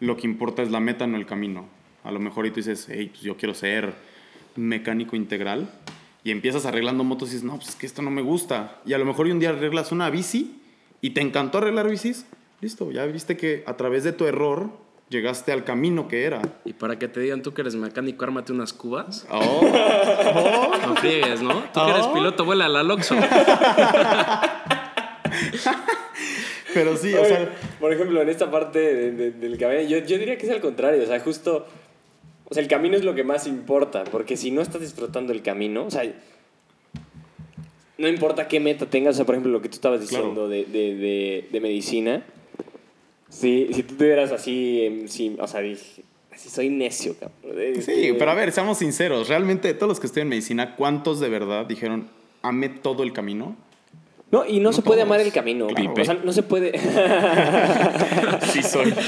lo 0.00 0.16
que 0.16 0.26
importa 0.26 0.62
es 0.62 0.70
la 0.70 0.80
meta, 0.80 1.06
no 1.06 1.16
el 1.16 1.26
camino. 1.26 1.66
A 2.02 2.10
lo 2.10 2.20
mejor 2.20 2.46
y 2.46 2.50
tú 2.50 2.56
dices, 2.56 2.86
hey, 2.90 3.08
pues 3.10 3.22
yo 3.22 3.36
quiero 3.36 3.54
ser 3.54 3.94
mecánico 4.56 5.16
integral. 5.16 5.70
Y 6.22 6.30
empiezas 6.30 6.64
arreglando 6.64 7.04
motos 7.04 7.28
y 7.28 7.32
dices, 7.32 7.44
no, 7.44 7.56
pues 7.56 7.68
es 7.68 7.76
que 7.76 7.86
esto 7.86 8.02
no 8.02 8.10
me 8.10 8.22
gusta. 8.22 8.80
Y 8.86 8.94
a 8.94 8.98
lo 8.98 9.04
mejor 9.04 9.26
un 9.26 9.38
día 9.38 9.50
arreglas 9.50 9.92
una 9.92 10.08
bici 10.10 10.60
y 11.00 11.10
te 11.10 11.20
encantó 11.20 11.58
arreglar 11.58 11.88
bicis. 11.88 12.26
Listo, 12.60 12.90
ya 12.90 13.04
viste 13.04 13.36
que 13.36 13.62
a 13.66 13.76
través 13.76 14.04
de 14.04 14.12
tu 14.12 14.24
error 14.24 14.70
llegaste 15.08 15.52
al 15.52 15.64
camino 15.64 16.08
que 16.08 16.24
era. 16.24 16.40
Y 16.64 16.72
para 16.72 16.98
que 16.98 17.08
te 17.08 17.20
digan 17.20 17.42
tú 17.42 17.52
que 17.54 17.60
eres 17.62 17.74
mecánico, 17.76 18.24
ármate 18.24 18.52
unas 18.52 18.72
cubas. 18.72 19.26
Oh, 19.30 19.62
No 20.86 20.96
friegues, 20.96 21.40
¿no? 21.42 21.62
Tú 21.72 21.80
que 21.84 21.90
eres 21.90 22.06
Oh. 22.06 22.12
piloto, 22.14 22.44
vuela 22.44 22.66
a 22.66 22.68
la 22.68 22.82
Loxo. 22.82 23.14
pero 26.72 26.96
sí, 26.96 27.14
o 27.14 27.24
sea, 27.24 27.48
por 27.80 27.92
ejemplo, 27.92 28.20
en 28.22 28.28
esta 28.28 28.50
parte 28.50 28.78
de- 28.78 29.12
de- 29.12 29.30
del 29.32 29.58
camino, 29.58 29.82
yo, 29.82 29.98
yo 29.98 30.18
diría 30.18 30.36
que 30.36 30.46
es 30.46 30.52
al 30.52 30.60
contrario, 30.60 31.02
o 31.02 31.06
sea, 31.06 31.20
justo, 31.20 31.66
o 32.48 32.54
sea, 32.54 32.62
el 32.62 32.68
camino 32.68 32.96
es 32.96 33.04
lo 33.04 33.14
que 33.14 33.24
más 33.24 33.46
importa, 33.46 34.04
porque 34.04 34.36
si 34.36 34.50
no 34.50 34.60
estás 34.60 34.80
disfrutando 34.80 35.32
el 35.32 35.42
camino, 35.42 35.84
o 35.86 35.90
sea, 35.90 36.02
no 37.96 38.08
importa 38.08 38.48
qué 38.48 38.58
meta 38.58 38.86
tengas, 38.86 39.14
o 39.14 39.16
sea, 39.18 39.24
por 39.24 39.36
ejemplo, 39.36 39.52
lo 39.52 39.62
que 39.62 39.68
tú 39.68 39.76
estabas 39.76 40.00
diciendo 40.00 40.32
Claro. 40.32 40.48
de, 40.48 40.64
de, 40.64 40.94
de, 40.96 41.48
de 41.52 41.60
medicina, 41.60 42.24
si, 43.34 43.72
si 43.72 43.82
tú 43.82 43.94
tuvieras 43.96 44.32
así, 44.32 44.82
em, 44.84 45.08
sí, 45.08 45.36
o 45.38 45.46
sea, 45.46 45.60
dije, 45.60 46.02
así 46.32 46.48
soy 46.48 46.68
necio, 46.68 47.14
cabrón. 47.18 47.82
sí, 47.82 48.14
pero 48.18 48.30
a 48.30 48.34
ver, 48.34 48.52
seamos 48.52 48.78
sinceros. 48.78 49.28
Realmente, 49.28 49.68
de 49.68 49.74
todos 49.74 49.88
los 49.88 50.00
que 50.00 50.06
estudian 50.06 50.28
medicina, 50.28 50.74
¿cuántos 50.76 51.20
de 51.20 51.28
verdad 51.28 51.66
dijeron, 51.66 52.08
amé 52.42 52.68
todo 52.68 53.02
el 53.02 53.12
camino? 53.12 53.56
No, 54.30 54.44
y 54.46 54.58
no, 54.58 54.64
No 54.70 54.72
se 54.72 54.82
puede 54.82 55.00
todos. 55.02 55.08
amar 55.10 55.20
el 55.20 55.32
camino, 55.32 55.66
Claro. 55.68 55.94
o 55.96 56.04
sea, 56.04 56.14
no 56.14 56.32
se 56.32 56.42
puede... 56.42 56.72
Sí, 58.52 58.62
soy. 58.62 58.92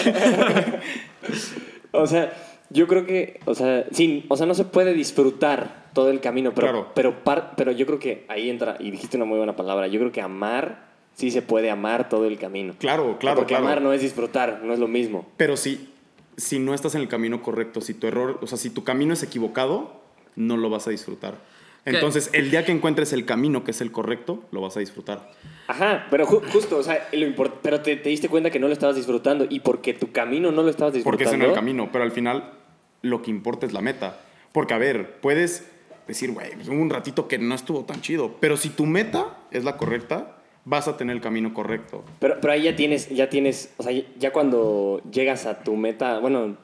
O 1.92 2.06
sea, 2.06 2.32
yo 2.70 2.86
creo 2.86 3.06
que, 3.06 3.40
o 3.46 3.54
sea, 3.54 3.86
sí, 3.90 4.24
o 4.28 4.36
sea, 4.36 4.46
no 4.46 4.54
se 4.54 4.64
puede 4.64 4.92
disfrutar 4.92 5.86
todo 5.94 6.10
el 6.10 6.20
camino, 6.20 6.52
pero, 6.54 6.66
Claro. 6.68 6.92
pero, 6.94 7.24
par- 7.24 7.54
pero 7.56 7.72
yo 7.72 7.86
creo 7.86 7.98
que 7.98 8.24
ahí 8.28 8.50
entra, 8.50 8.76
y 8.78 8.90
dijiste 8.90 9.16
una 9.16 9.24
muy 9.24 9.38
buena 9.38 9.56
palabra, 9.56 9.86
yo 9.86 9.98
creo 9.98 10.12
que 10.12 10.20
amar, 10.20 10.84
sí 11.16 11.30
se 11.32 11.42
puede 11.42 11.70
amar 11.70 12.08
todo 12.08 12.26
el 12.26 12.38
camino. 12.38 12.74
Claro, 12.78 13.16
claro, 13.18 13.38
Porque 13.38 13.54
claro. 13.54 13.64
amar 13.66 13.82
no 13.82 13.92
es 13.92 14.00
disfrutar, 14.02 14.60
no 14.62 14.72
es 14.72 14.78
lo 14.78 14.86
mismo. 14.86 15.26
Pero 15.36 15.56
si, 15.56 15.88
si 16.36 16.58
no 16.60 16.72
estás 16.74 16.94
en 16.94 17.00
el 17.00 17.08
camino 17.08 17.42
correcto, 17.42 17.80
si 17.80 17.94
tu 17.94 18.06
error, 18.06 18.38
o 18.42 18.46
sea, 18.46 18.56
si 18.58 18.70
tu 18.70 18.84
camino 18.84 19.12
es 19.14 19.22
equivocado, 19.24 20.00
no 20.36 20.56
lo 20.56 20.70
vas 20.70 20.86
a 20.86 20.90
disfrutar. 20.90 21.34
¿Qué? 21.84 21.90
Entonces, 21.90 22.30
el 22.32 22.50
día 22.50 22.64
que 22.64 22.72
encuentres 22.72 23.12
el 23.12 23.24
camino 23.24 23.64
que 23.64 23.70
es 23.70 23.80
el 23.80 23.90
correcto, 23.92 24.42
lo 24.52 24.60
vas 24.60 24.76
a 24.76 24.80
disfrutar. 24.80 25.30
Ajá, 25.68 26.06
pero 26.10 26.26
ju- 26.26 26.42
justo, 26.52 26.76
o 26.78 26.82
sea, 26.82 27.08
lo 27.12 27.26
import- 27.26 27.54
pero 27.62 27.80
te, 27.80 27.96
te 27.96 28.08
diste 28.08 28.28
cuenta 28.28 28.50
que 28.50 28.58
no 28.58 28.66
lo 28.66 28.72
estabas 28.72 28.96
disfrutando 28.96 29.46
y 29.48 29.60
porque 29.60 29.94
tu 29.94 30.12
camino 30.12 30.52
no 30.52 30.62
lo 30.62 30.68
estabas 30.70 30.94
disfrutando. 30.94 31.10
Porque 31.18 31.24
ese 31.24 31.36
no 31.38 31.44
es 31.44 31.50
el 31.50 31.54
camino, 31.54 31.88
pero 31.92 32.04
al 32.04 32.12
final 32.12 32.52
lo 33.02 33.22
que 33.22 33.30
importa 33.30 33.66
es 33.66 33.72
la 33.72 33.80
meta. 33.80 34.20
Porque, 34.52 34.74
a 34.74 34.78
ver, 34.78 35.20
puedes 35.20 35.68
decir, 36.08 36.32
güey, 36.32 36.50
hubo 36.68 36.72
un 36.80 36.90
ratito 36.90 37.26
que 37.28 37.38
no 37.38 37.54
estuvo 37.54 37.84
tan 37.84 38.00
chido, 38.00 38.36
pero 38.40 38.56
si 38.56 38.68
tu 38.70 38.84
meta 38.86 39.38
es 39.50 39.64
la 39.64 39.76
correcta, 39.76 40.35
vas 40.66 40.86
a 40.88 40.96
tener 40.98 41.16
el 41.16 41.22
camino 41.22 41.54
correcto. 41.54 42.04
Pero, 42.18 42.36
pero 42.40 42.52
ahí 42.52 42.64
ya 42.64 42.76
tienes, 42.76 43.08
ya 43.08 43.30
tienes, 43.30 43.72
o 43.78 43.82
sea, 43.82 43.92
ya 44.18 44.32
cuando 44.32 45.00
llegas 45.10 45.46
a 45.46 45.60
tu 45.62 45.76
meta, 45.76 46.18
bueno, 46.18 46.56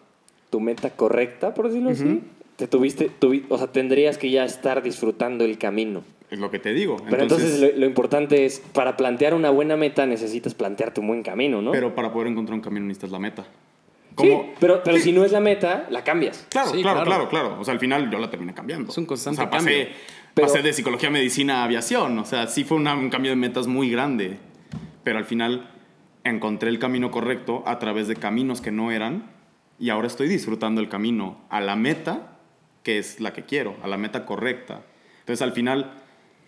tu 0.51 0.61
meta 0.61 0.91
correcta, 0.91 1.55
por 1.55 1.69
decirlo 1.69 1.89
así, 1.91 2.21
te 2.57 2.67
tuviste, 2.67 3.11
tuvi- 3.19 3.45
o 3.49 3.57
sea, 3.57 3.69
tendrías 3.69 4.19
que 4.19 4.31
ya 4.31 4.45
estar 4.45 4.83
disfrutando 4.83 5.45
el 5.47 5.57
camino. 5.57 6.03
Es 6.31 6.39
lo 6.39 6.51
que 6.51 6.59
te 6.59 6.73
digo. 6.75 6.97
Pero 7.09 7.23
entonces, 7.23 7.61
lo, 7.61 7.69
lo 7.79 7.87
importante 7.87 8.45
es, 8.45 8.61
para 8.73 8.97
plantear 8.97 9.35
una 9.35 9.51
buena 9.51 9.77
meta 9.77 10.05
necesitas 10.07 10.55
plantearte 10.55 11.01
un 11.01 11.07
buen 11.09 11.23
camino, 11.23 11.63
¿no? 11.63 11.71
Pero 11.73 11.95
para 11.95 12.13
poder 12.13 12.29
encontrar 12.29 12.55
un 12.57 12.63
camino 12.63 12.87
necesitas 12.87 13.11
la 13.11 13.19
meta. 13.19 13.45
Sí, 14.19 14.31
pero, 14.61 14.83
pero 14.83 14.97
Sí. 14.99 15.05
si 15.05 15.13
no 15.13 15.25
es 15.25 15.33
la 15.33 15.41
meta, 15.41 15.87
la 15.91 16.05
cambias. 16.05 16.47
Claro, 16.51 16.71
Sí, 16.71 16.83
claro, 16.83 17.03
claro. 17.05 17.29
claro, 17.29 17.29
claro. 17.49 17.61
O 17.61 17.65
sea, 17.65 17.73
al 17.73 17.81
final 17.81 18.11
yo 18.11 18.19
la 18.19 18.29
terminé 18.29 18.53
cambiando. 18.53 18.91
Es 18.91 18.99
un 18.99 19.07
constante 19.07 19.41
o 19.41 19.45
sea, 19.45 19.51
pasé, 19.51 19.65
cambio. 19.85 19.95
Pero- 20.35 20.47
pasé 20.49 20.63
de 20.63 20.73
psicología 20.73 21.11
medicina 21.11 21.61
a 21.61 21.65
aviación. 21.65 22.19
O 22.19 22.25
sea, 22.25 22.47
sí 22.47 22.65
fue 22.65 22.77
una- 22.77 22.95
un 22.95 23.11
cambio 23.11 23.31
de 23.33 23.37
metas 23.37 23.67
muy 23.67 23.91
grande. 23.91 24.39
Pero 25.05 25.19
al 25.19 25.25
final 25.25 25.71
encontré 26.25 26.69
el 26.71 26.79
camino 26.79 27.11
correcto 27.11 27.63
a 27.67 27.79
través 27.79 28.09
de 28.09 28.17
caminos 28.17 28.61
que 28.61 28.71
no 28.71 28.91
eran. 28.93 29.31
Y 29.79 29.91
ahora 29.91 30.07
estoy 30.07 30.29
disfrutando 30.29 30.81
el 30.81 30.89
camino 30.89 31.41
a 31.51 31.61
la 31.61 31.77
meta 31.77 32.39
que 32.83 32.99
es 32.99 33.21
la 33.21 33.33
que 33.33 33.45
quiero, 33.45 33.77
a 33.83 33.87
la 33.89 33.97
meta 33.97 34.25
correcta. 34.27 34.83
Entonces, 35.21 35.41
al 35.43 35.53
final, 35.53 35.93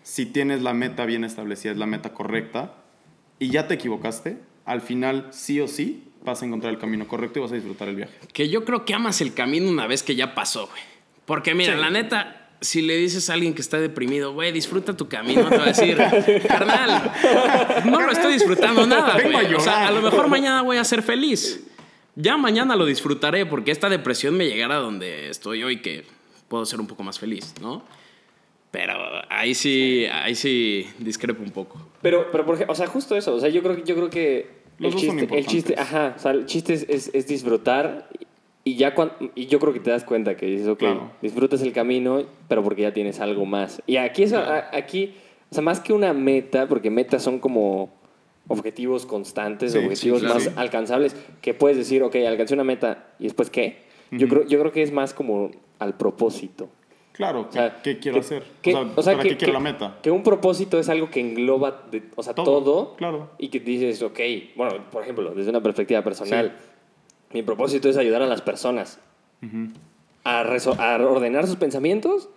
si 0.03 0.25
tienes 0.25 0.61
la 0.61 0.73
meta 0.73 1.05
bien 1.05 1.23
establecida, 1.23 1.71
es 1.71 1.77
la 1.77 1.85
meta 1.85 2.13
correcta, 2.13 2.75
y 3.39 3.49
ya 3.51 3.67
te 3.67 3.75
equivocaste, 3.75 4.37
al 4.65 4.81
final, 4.81 5.27
sí 5.31 5.61
o 5.61 5.67
sí, 5.69 6.09
vas 6.25 6.41
a 6.41 6.45
encontrar 6.45 6.73
el 6.73 6.79
camino 6.79 7.07
correcto 7.07 7.39
y 7.39 7.41
vas 7.41 7.51
a 7.53 7.55
disfrutar 7.55 7.87
el 7.87 7.95
viaje. 7.95 8.13
Que 8.33 8.49
yo 8.49 8.65
creo 8.65 8.83
que 8.83 8.93
amas 8.93 9.21
el 9.21 9.33
camino 9.33 9.69
una 9.69 9.87
vez 9.87 10.03
que 10.03 10.15
ya 10.17 10.35
pasó, 10.35 10.67
güey. 10.67 10.81
Porque 11.25 11.55
mira, 11.55 11.75
Sí. 11.75 11.79
la 11.79 11.89
neta, 11.89 12.44
si 12.65 12.81
le 12.81 12.97
dices 12.97 13.29
a 13.29 13.33
alguien 13.33 13.53
que 13.53 13.61
está 13.61 13.79
deprimido, 13.79 14.33
güey, 14.33 14.51
disfruta 14.51 14.95
tu 14.97 15.07
camino, 15.07 15.47
te 15.49 15.57
va 15.57 15.63
a 15.63 15.67
decir, 15.67 15.97
carnal, 16.47 17.11
no 17.85 18.01
lo 18.01 18.11
estoy 18.11 18.33
disfrutando 18.33 18.85
nada, 18.87 19.17
güey. 19.21 19.53
O 19.53 19.59
sea, 19.59 19.87
a 19.87 19.91
lo 19.91 20.01
mejor 20.01 20.27
mañana 20.27 20.61
voy 20.61 20.77
a 20.77 20.83
ser 20.83 21.01
feliz. 21.01 21.63
Ya 22.15 22.37
mañana 22.37 22.75
lo 22.75 22.85
disfrutaré 22.85 23.45
porque 23.45 23.71
esta 23.71 23.89
depresión 23.89 24.35
me 24.37 24.45
llegará 24.47 24.77
a 24.77 24.79
donde 24.79 25.29
estoy 25.29 25.63
hoy, 25.63 25.81
que 25.81 26.05
puedo 26.47 26.65
ser 26.65 26.79
un 26.79 26.87
poco 26.87 27.03
más 27.03 27.19
feliz, 27.19 27.53
¿no? 27.61 27.83
Pero 28.71 28.93
ahí 29.29 29.53
sí, 29.55 30.05
ahí 30.11 30.35
sí 30.35 30.87
discrepo 30.99 31.41
un 31.43 31.51
poco. 31.51 31.79
Pero, 32.01 32.29
pero 32.31 32.45
por 32.45 32.55
ejemplo, 32.55 32.73
o 32.73 32.75
sea, 32.75 32.87
justo 32.87 33.15
eso. 33.15 33.33
O 33.35 33.39
sea, 33.39 33.49
yo 33.49 33.61
creo, 33.63 33.83
yo 33.83 33.95
creo 33.95 34.09
que 34.09 34.49
Los 34.79 34.93
el 34.95 34.99
chiste, 34.99 35.37
el 35.37 35.45
chiste, 35.45 35.75
ajá, 35.77 36.13
o 36.17 36.19
sea, 36.19 36.31
el 36.31 36.45
chiste 36.45 36.73
es, 36.73 36.85
es- 36.89 37.11
es 37.13 37.27
disfrutar 37.27 38.09
y 38.67 38.75
ya 38.75 38.93
cuando, 38.95 39.13
y 39.35 39.45
yo 39.45 39.59
creo 39.59 39.71
que 39.71 39.79
te 39.79 39.91
das 39.91 40.03
cuenta 40.03 40.35
que 40.35 40.47
dices, 40.47 40.67
ok, 40.67 40.79
Claro. 40.79 41.11
disfrutas 41.21 41.61
el 41.61 41.71
camino, 41.71 42.23
pero 42.49 42.63
porque 42.63 42.81
ya 42.81 42.91
tienes 42.93 43.19
algo 43.21 43.45
más. 43.45 43.81
Y 43.87 43.95
aquí 43.97 44.23
es, 44.23 44.33
a- 44.33 44.75
aquí, 44.75 45.13
o 45.51 45.53
sea, 45.53 45.63
más 45.63 45.79
que 45.79 45.93
una 45.93 46.11
meta, 46.13 46.67
porque 46.67 46.89
metas 46.89 47.21
son 47.23 47.39
como 47.39 47.93
objetivos 48.47 49.05
constantes, 49.05 49.71
Sí, 49.71 49.77
objetivos 49.77 50.19
sí, 50.19 50.25
claro. 50.25 50.39
más 50.43 50.57
alcanzables, 50.57 51.15
que 51.41 51.53
puedes 51.53 51.77
decir, 51.77 52.03
ok, 52.03 52.15
alcancé 52.27 52.53
una 52.53 52.63
meta 52.63 53.07
y 53.19 53.23
después 53.23 53.49
qué. 53.49 53.83
Yo 54.11 54.27
creo, 54.27 54.45
yo 54.45 54.59
creo 54.59 54.71
que 54.71 54.81
es 54.83 54.91
más 54.91 55.13
como 55.13 55.51
al 55.79 55.95
propósito. 55.97 56.69
Claro, 57.11 57.47
O 57.49 57.51
sea, 57.51 57.81
¿qué, 57.81 57.93
qué 57.95 57.99
quiero 57.99 58.15
que- 58.15 58.19
hacer? 58.21 58.43
que- 58.61 58.75
o 58.75 58.83
sea, 58.83 58.91
o 58.95 59.01
sea, 59.01 59.13
¿para 59.13 59.23
que- 59.23 59.29
qué 59.29 59.37
quiero 59.37 59.51
que- 59.51 59.53
la 59.53 59.59
meta? 59.59 59.97
Que 60.01 60.11
un 60.11 60.21
propósito 60.21 60.77
es 60.79 60.89
algo 60.89 61.09
que 61.09 61.21
engloba, 61.21 61.83
de- 61.89 62.03
o 62.15 62.21
sea, 62.23 62.33
Todo, 62.35 62.45
todo, 62.61 62.95
claro. 62.97 63.29
y 63.39 63.47
que 63.47 63.59
dices, 63.61 64.01
ok, 64.01 64.19
bueno, 64.55 64.73
por 64.91 65.01
ejemplo, 65.03 65.33
desde 65.33 65.49
una 65.49 65.61
perspectiva 65.63 66.03
personal, 66.03 66.55
mi 67.33 67.43
propósito 67.43 67.89
es 67.89 67.97
ayudar 67.97 68.21
a 68.21 68.27
las 68.27 68.41
personas 68.41 68.99
a, 70.23 70.41
ordenar 71.01 71.47
sus 71.47 71.55
pensamientos 71.57 72.29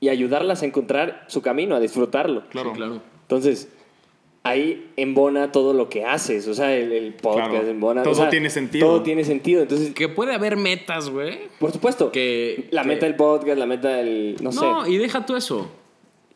y 0.00 0.08
ayudarlas 0.08 0.62
a 0.62 0.66
encontrar 0.66 1.24
su 1.28 1.42
camino, 1.42 1.76
a 1.76 1.80
disfrutarlo. 1.80 2.48
Claro. 2.50 2.70
Sí, 2.70 2.76
claro. 2.76 3.00
Entonces, 3.22 3.68
ahí 4.42 4.90
embona 4.96 5.52
todo 5.52 5.72
lo 5.72 5.88
que 5.88 6.04
haces, 6.04 6.48
o 6.48 6.54
sea, 6.54 6.74
el, 6.76 6.92
el 6.92 7.14
podcast 7.14 7.50
Claro. 7.50 7.68
embona. 7.68 8.02
Todo 8.02 8.12
o 8.12 8.16
sea, 8.16 8.28
tiene 8.28 8.50
sentido. 8.50 8.86
Todo 8.88 9.02
tiene 9.02 9.24
sentido. 9.24 9.62
Entonces, 9.62 9.94
Que 9.94 10.08
puede 10.08 10.34
haber 10.34 10.56
metas, 10.56 11.08
güey. 11.08 11.38
por 11.60 11.72
supuesto, 11.72 12.10
Que, 12.10 12.68
la 12.72 12.82
que- 12.82 12.88
meta 12.88 13.06
del 13.06 13.14
podcast, 13.14 13.56
la 13.58 13.66
meta 13.66 13.88
del, 13.90 14.36
no, 14.42 14.50
No, 14.50 14.84
sé. 14.84 14.90
y 14.90 14.98
deja 14.98 15.24
tú 15.24 15.36
eso. 15.36 15.70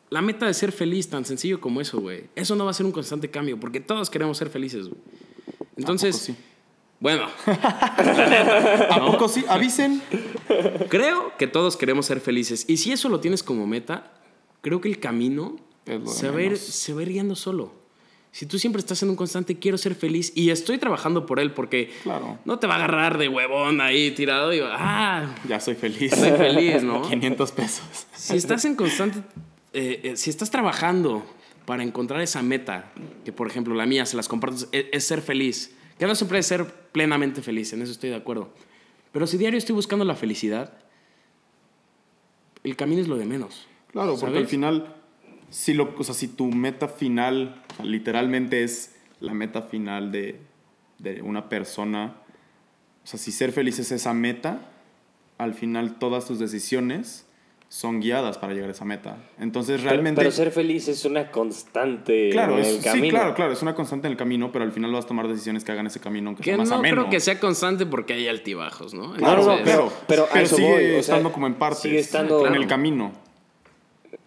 La 0.08 0.22
meta 0.22 0.46
de 0.46 0.54
ser 0.54 0.70
feliz, 0.70 1.10
tan 1.10 1.24
sencillo 1.24 1.60
como 1.60 1.80
eso, 1.80 2.00
güey. 2.00 2.24
Eso 2.36 2.54
no 2.54 2.64
va 2.64 2.70
a 2.70 2.74
ser 2.74 2.86
un 2.86 2.92
constante 2.92 3.28
cambio, 3.28 3.58
porque 3.58 3.80
todos 3.80 4.08
queremos 4.08 4.38
ser 4.38 4.48
felices, 4.50 4.86
güey. 4.88 5.00
Entonces, 5.76 6.14
¿A 6.30 6.32
poco 6.32 6.38
sí? 6.38 6.44
Bueno, 7.00 7.26
¿A 8.90 9.04
poco 9.06 9.28
sí? 9.28 9.44
Avisen. 9.48 10.02
creo 10.88 11.32
que 11.36 11.46
todos 11.46 11.76
queremos 11.76 12.06
ser 12.06 12.20
felices. 12.20 12.64
Y 12.68 12.76
si 12.78 12.92
eso 12.92 13.08
lo 13.08 13.20
tienes 13.20 13.42
como 13.42 13.66
meta, 13.66 14.12
creo 14.60 14.80
que 14.80 14.88
el 14.88 14.98
camino 15.00 15.56
se 16.06 16.30
va, 16.30 16.38
a 16.38 16.42
ir, 16.42 16.56
se 16.56 16.92
va 16.92 17.00
a 17.00 17.02
ir 17.02 17.10
guiando 17.10 17.34
solo. 17.36 17.72
Si 18.32 18.44
tú 18.44 18.58
siempre 18.58 18.80
estás 18.80 19.02
en 19.02 19.08
un 19.08 19.16
constante 19.16 19.58
quiero 19.58 19.78
ser 19.78 19.94
feliz 19.94 20.30
y 20.34 20.50
estoy 20.50 20.76
trabajando 20.76 21.24
por 21.24 21.40
él 21.40 21.52
porque 21.52 21.90
Claro. 22.02 22.38
no 22.44 22.58
te 22.58 22.66
va 22.66 22.74
a 22.74 22.76
agarrar 22.78 23.16
de 23.16 23.28
huevón 23.28 23.80
ahí 23.80 24.10
tirado 24.10 24.52
y 24.52 24.60
ah, 24.62 25.34
Ya 25.48 25.58
soy 25.58 25.74
feliz. 25.74 26.12
soy 26.14 26.32
feliz, 26.32 26.82
¿no? 26.82 27.00
500 27.08 27.52
pesos. 27.52 27.82
Si 28.14 28.36
estás 28.36 28.64
en 28.66 28.74
constante, 28.74 29.20
eh, 29.72 30.00
eh, 30.02 30.16
si 30.16 30.28
estás 30.28 30.50
trabajando 30.50 31.24
para 31.64 31.82
encontrar 31.82 32.20
esa 32.20 32.42
meta, 32.42 32.92
que 33.24 33.32
por 33.32 33.46
ejemplo 33.48 33.74
la 33.74 33.86
mía, 33.86 34.04
se 34.04 34.16
las 34.16 34.28
comparto, 34.28 34.66
es, 34.70 34.86
es 34.92 35.04
ser 35.06 35.22
feliz. 35.22 35.74
Que 35.98 36.06
no 36.06 36.14
se 36.14 36.26
puede 36.26 36.42
ser 36.42 36.66
plenamente 36.92 37.42
feliz, 37.42 37.72
en 37.72 37.82
eso 37.82 37.92
estoy 37.92 38.10
de 38.10 38.16
acuerdo. 38.16 38.52
Pero 39.12 39.26
si 39.26 39.38
diario 39.38 39.58
estoy 39.58 39.74
buscando 39.74 40.04
la 40.04 40.14
felicidad, 40.14 40.78
el 42.64 42.76
camino 42.76 43.00
es 43.00 43.08
lo 43.08 43.16
de 43.16 43.24
menos. 43.24 43.66
Claro, 43.92 44.16
porque 44.18 44.38
al 44.38 44.46
final, 44.46 44.94
si, 45.48 45.72
lo, 45.72 45.94
o 45.96 46.04
sea, 46.04 46.14
si 46.14 46.28
tu 46.28 46.46
meta 46.48 46.88
final, 46.88 47.62
o 47.72 47.76
sea, 47.76 47.84
literalmente 47.84 48.62
es 48.62 48.96
la 49.20 49.32
meta 49.32 49.62
final 49.62 50.12
de, 50.12 50.40
de 50.98 51.22
una 51.22 51.48
persona, 51.48 52.16
o 53.04 53.06
sea, 53.06 53.18
si 53.18 53.32
ser 53.32 53.52
feliz 53.52 53.78
es 53.78 53.92
esa 53.92 54.12
meta, 54.12 54.70
al 55.38 55.54
final 55.54 55.98
todas 55.98 56.26
tus 56.26 56.38
decisiones 56.38 57.25
son 57.68 58.00
guiadas 58.00 58.38
para 58.38 58.54
llegar 58.54 58.68
a 58.68 58.72
esa 58.72 58.84
meta. 58.84 59.16
Entonces 59.40 59.78
Pero- 59.80 59.90
realmente... 59.90 60.20
Pero, 60.20 60.30
ser 60.30 60.50
feliz 60.52 60.86
es 60.88 61.04
una 61.04 61.30
constante 61.32 62.30
Claro, 62.30 62.54
en 62.54 62.60
es- 62.60 62.68
el 62.76 62.82
camino. 62.84 63.04
sí, 63.04 63.10
claro, 63.10 63.34
claro, 63.34 63.52
es 63.52 63.60
una 63.62 63.74
constante 63.74 64.06
en 64.06 64.12
el 64.12 64.16
camino, 64.16 64.52
pero 64.52 64.64
al 64.64 64.72
final 64.72 64.92
vas 64.92 65.04
a 65.04 65.08
tomar 65.08 65.26
decisiones 65.28 65.64
que 65.64 65.72
hagan 65.72 65.86
ese 65.86 65.98
camino 66.00 66.28
aunque 66.30 66.42
Que 66.44 66.50
sea 66.50 66.56
no 66.56 66.62
más 66.62 66.72
ameno. 66.72 66.94
creo 66.96 67.10
que 67.10 67.20
sea 67.20 67.40
constante 67.40 67.84
porque 67.84 68.12
hay 68.14 68.28
altibajos, 68.28 68.94
¿no? 68.94 69.08
No, 69.08 69.18
no, 69.18 69.36
no, 69.36 69.62
Claro, 69.62 69.62
pero, 69.64 69.92
pero, 70.06 70.28
pero 70.32 70.46
sigue 70.46 70.62
voy, 70.70 70.84
o 70.84 70.88
sea, 70.90 71.00
estando 71.00 71.32
como 71.32 71.46
en 71.48 71.54
partes. 71.54 71.80
Sigue 71.80 71.98
estando 71.98 72.46
en 72.46 72.54
el 72.54 72.66
camino. 72.66 73.12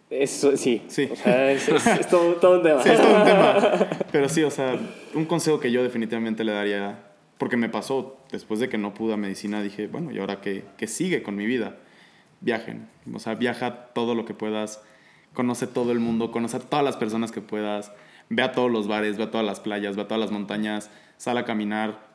Eso, 0.09 0.57
sí. 0.57 0.81
Sí. 0.87 1.07
O 1.11 1.15
sea, 1.15 1.51
es, 1.51 1.69
es- 1.69 1.85
es 1.87 2.07
todo, 2.09 2.33
todo 2.35 2.57
un 2.57 2.63
tema. 2.63 2.81
Sí, 2.81 2.89
es 2.89 2.99
todo 2.99 3.15
un 3.15 3.23
tema. 3.23 3.87
Pero 4.11 4.27
sí, 4.27 4.43
o 4.43 4.49
sea, 4.51 4.75
un 5.13 5.25
consejo 5.25 5.59
que 5.59 5.71
yo 5.71 5.83
definitivamente 5.83 6.43
le 6.43 6.51
daría 6.51 7.05
porque 7.37 7.55
me 7.57 7.69
pasó, 7.69 8.17
después 8.31 8.59
de 8.59 8.67
que 8.69 8.77
no 8.77 8.93
pude 8.93 9.13
a 9.13 9.17
medicina, 9.17 9.61
dije, 9.61 9.87
bueno, 9.87 10.11
¿y 10.11 10.19
ahora 10.19 10.41
qué, 10.41 10.65
qué 10.77 10.87
sigue 10.87 11.21
con 11.23 11.35
mi 11.35 11.45
vida? 11.45 11.77
Viajen, 12.41 12.87
o 13.13 13.19
sea, 13.19 13.35
viaja 13.35 13.87
todo 13.93 14.15
lo 14.15 14.25
que 14.25 14.33
puedas, 14.33 14.81
conoce 15.33 15.67
todo 15.67 15.91
el 15.91 15.99
mundo, 15.99 16.31
conoce 16.31 16.57
a 16.57 16.61
todas 16.61 16.85
las 16.85 16.97
personas 16.97 17.31
que 17.31 17.41
puedas, 17.41 17.91
ve 18.29 18.43
a 18.43 18.53
todos 18.53 18.71
los 18.71 18.87
bares, 18.87 19.17
ve 19.17 19.23
a 19.23 19.31
todas 19.31 19.45
las 19.45 19.59
playas, 19.59 19.95
ve 19.95 20.03
a 20.03 20.07
todas 20.07 20.21
las 20.21 20.31
montañas, 20.31 20.89
sal 21.17 21.37
a 21.37 21.45
caminar 21.45 22.07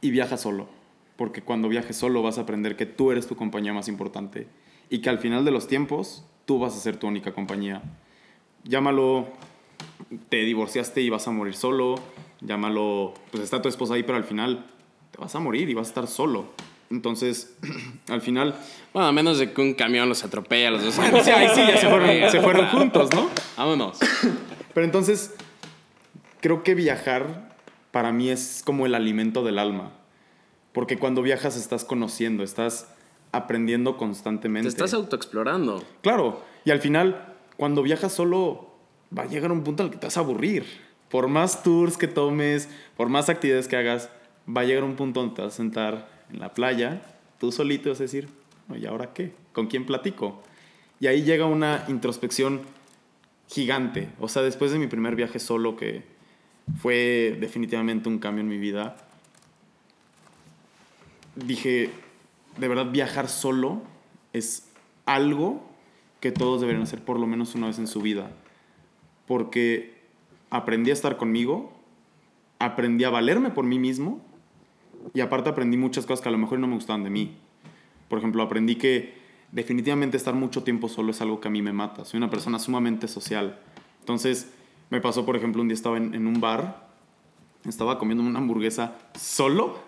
y 0.00 0.10
viaja 0.10 0.36
solo. 0.36 0.68
Porque 1.16 1.42
cuando 1.42 1.68
viajes 1.68 1.96
solo 1.96 2.22
vas 2.22 2.38
a 2.38 2.42
aprender 2.42 2.76
que 2.76 2.86
tú 2.86 3.10
eres 3.10 3.26
tu 3.26 3.36
compañía 3.36 3.72
más 3.72 3.88
importante 3.88 4.48
y 4.90 5.00
que 5.00 5.10
al 5.10 5.18
final 5.18 5.44
de 5.44 5.50
los 5.50 5.66
tiempos 5.66 6.24
tú 6.44 6.58
vas 6.58 6.76
a 6.76 6.80
ser 6.80 6.96
tu 6.96 7.06
única 7.06 7.32
compañía. 7.32 7.82
Llámalo, 8.64 9.26
te 10.28 10.38
divorciaste 10.38 11.00
y 11.00 11.10
vas 11.10 11.26
a 11.26 11.30
morir 11.30 11.54
solo, 11.54 11.96
llámalo, 12.40 13.14
pues 13.30 13.42
está 13.42 13.62
tu 13.62 13.68
esposa 13.68 13.94
ahí, 13.94 14.02
pero 14.02 14.18
al 14.18 14.24
final 14.24 14.66
te 15.10 15.18
vas 15.18 15.34
a 15.34 15.40
morir 15.40 15.68
y 15.68 15.74
vas 15.74 15.88
a 15.88 15.90
estar 15.90 16.06
solo. 16.06 16.46
Entonces, 16.90 17.56
al 18.08 18.20
final... 18.20 18.54
Bueno, 18.92 19.08
a 19.08 19.12
menos 19.12 19.38
de 19.38 19.52
que 19.52 19.60
un 19.60 19.74
camión 19.74 20.08
los 20.08 20.24
atropelle 20.24 20.68
a 20.68 20.70
los 20.70 20.84
dos. 20.84 20.94
sí, 20.94 21.30
ahí 21.30 21.48
sí, 21.54 21.60
ya 21.66 21.76
se 21.76 21.88
fueron, 21.88 22.08
se 22.30 22.40
fueron 22.40 22.66
juntos, 22.68 23.10
¿no? 23.14 23.28
Vámonos. 23.56 23.98
Pero 24.74 24.84
entonces, 24.84 25.34
creo 26.40 26.62
que 26.62 26.74
viajar 26.74 27.56
para 27.90 28.12
mí 28.12 28.28
es 28.28 28.62
como 28.64 28.86
el 28.86 28.94
alimento 28.94 29.42
del 29.42 29.58
alma. 29.58 29.92
Porque 30.72 30.98
cuando 30.98 31.22
viajas 31.22 31.56
estás 31.56 31.84
conociendo, 31.84 32.44
estás 32.44 32.88
aprendiendo 33.32 33.96
constantemente. 33.96 34.68
Te 34.68 34.68
estás 34.68 34.94
autoexplorando. 34.94 35.82
Claro, 36.02 36.42
y 36.64 36.70
al 36.70 36.80
final, 36.80 37.34
cuando 37.56 37.82
viajas 37.82 38.12
solo, 38.12 38.74
va 39.16 39.22
a 39.22 39.26
llegar 39.26 39.52
un 39.52 39.64
punto 39.64 39.82
al 39.82 39.90
que 39.90 39.96
te 39.96 40.06
vas 40.06 40.16
a 40.16 40.20
aburrir. 40.20 40.66
Por 41.08 41.28
más 41.28 41.62
tours 41.62 41.96
que 41.96 42.08
tomes, 42.08 42.68
por 42.96 43.08
más 43.08 43.28
actividades 43.28 43.68
que 43.68 43.76
hagas, 43.76 44.10
va 44.46 44.62
a 44.62 44.64
llegar 44.64 44.84
un 44.84 44.96
punto 44.96 45.20
donde 45.20 45.36
te 45.36 45.42
vas 45.42 45.54
a 45.54 45.56
sentar 45.56 46.15
en 46.32 46.40
la 46.40 46.54
playa, 46.54 47.02
tú 47.38 47.52
solito 47.52 47.90
a 47.90 47.94
decir, 47.94 48.28
¿y 48.74 48.86
ahora 48.86 49.12
qué? 49.12 49.32
¿Con 49.52 49.66
quién 49.66 49.86
platico? 49.86 50.42
Y 51.00 51.06
ahí 51.06 51.22
llega 51.22 51.46
una 51.46 51.84
introspección 51.88 52.62
gigante. 53.48 54.08
O 54.18 54.28
sea, 54.28 54.42
después 54.42 54.72
de 54.72 54.78
mi 54.78 54.86
primer 54.86 55.14
viaje 55.14 55.38
solo, 55.38 55.76
que 55.76 56.04
fue 56.80 57.36
definitivamente 57.40 58.08
un 58.08 58.18
cambio 58.18 58.42
en 58.42 58.48
mi 58.48 58.58
vida, 58.58 58.96
dije, 61.36 61.90
de 62.56 62.68
verdad 62.68 62.90
viajar 62.90 63.28
solo 63.28 63.82
es 64.32 64.68
algo 65.04 65.62
que 66.20 66.32
todos 66.32 66.60
deberían 66.60 66.82
hacer 66.82 67.04
por 67.04 67.20
lo 67.20 67.26
menos 67.26 67.54
una 67.54 67.68
vez 67.68 67.78
en 67.78 67.86
su 67.86 68.00
vida. 68.00 68.30
Porque 69.26 69.94
aprendí 70.50 70.90
a 70.90 70.94
estar 70.94 71.16
conmigo, 71.16 71.72
aprendí 72.58 73.04
a 73.04 73.10
valerme 73.10 73.50
por 73.50 73.64
mí 73.64 73.78
mismo 73.78 74.24
y 75.14 75.20
aparte 75.20 75.50
aprendí 75.50 75.76
muchas 75.76 76.06
cosas 76.06 76.22
que 76.22 76.28
a 76.28 76.32
lo 76.32 76.38
mejor 76.38 76.58
no 76.58 76.66
me 76.66 76.74
gustaban 76.74 77.04
de 77.04 77.10
mí. 77.10 77.36
Por 78.08 78.18
ejemplo, 78.18 78.42
aprendí 78.42 78.76
que 78.76 79.14
definitivamente 79.52 80.16
estar 80.16 80.34
mucho 80.34 80.62
tiempo 80.62 80.88
solo 80.88 81.10
es 81.10 81.20
algo 81.20 81.40
que 81.40 81.48
a 81.48 81.50
mí 81.50 81.62
me 81.62 81.72
mata. 81.72 82.04
Soy 82.04 82.18
una 82.18 82.30
persona 82.30 82.58
sumamente 82.58 83.08
social. 83.08 83.58
Entonces, 84.00 84.52
me 84.90 85.00
pasó, 85.00 85.24
por 85.26 85.36
ejemplo, 85.36 85.62
un 85.62 85.68
día 85.68 85.74
estaba 85.74 85.96
en, 85.96 86.14
en 86.14 86.26
un 86.26 86.40
bar, 86.40 86.86
estaba 87.66 87.98
comiendo 87.98 88.22
una 88.22 88.38
hamburguesa 88.38 88.94
solo 89.18 89.78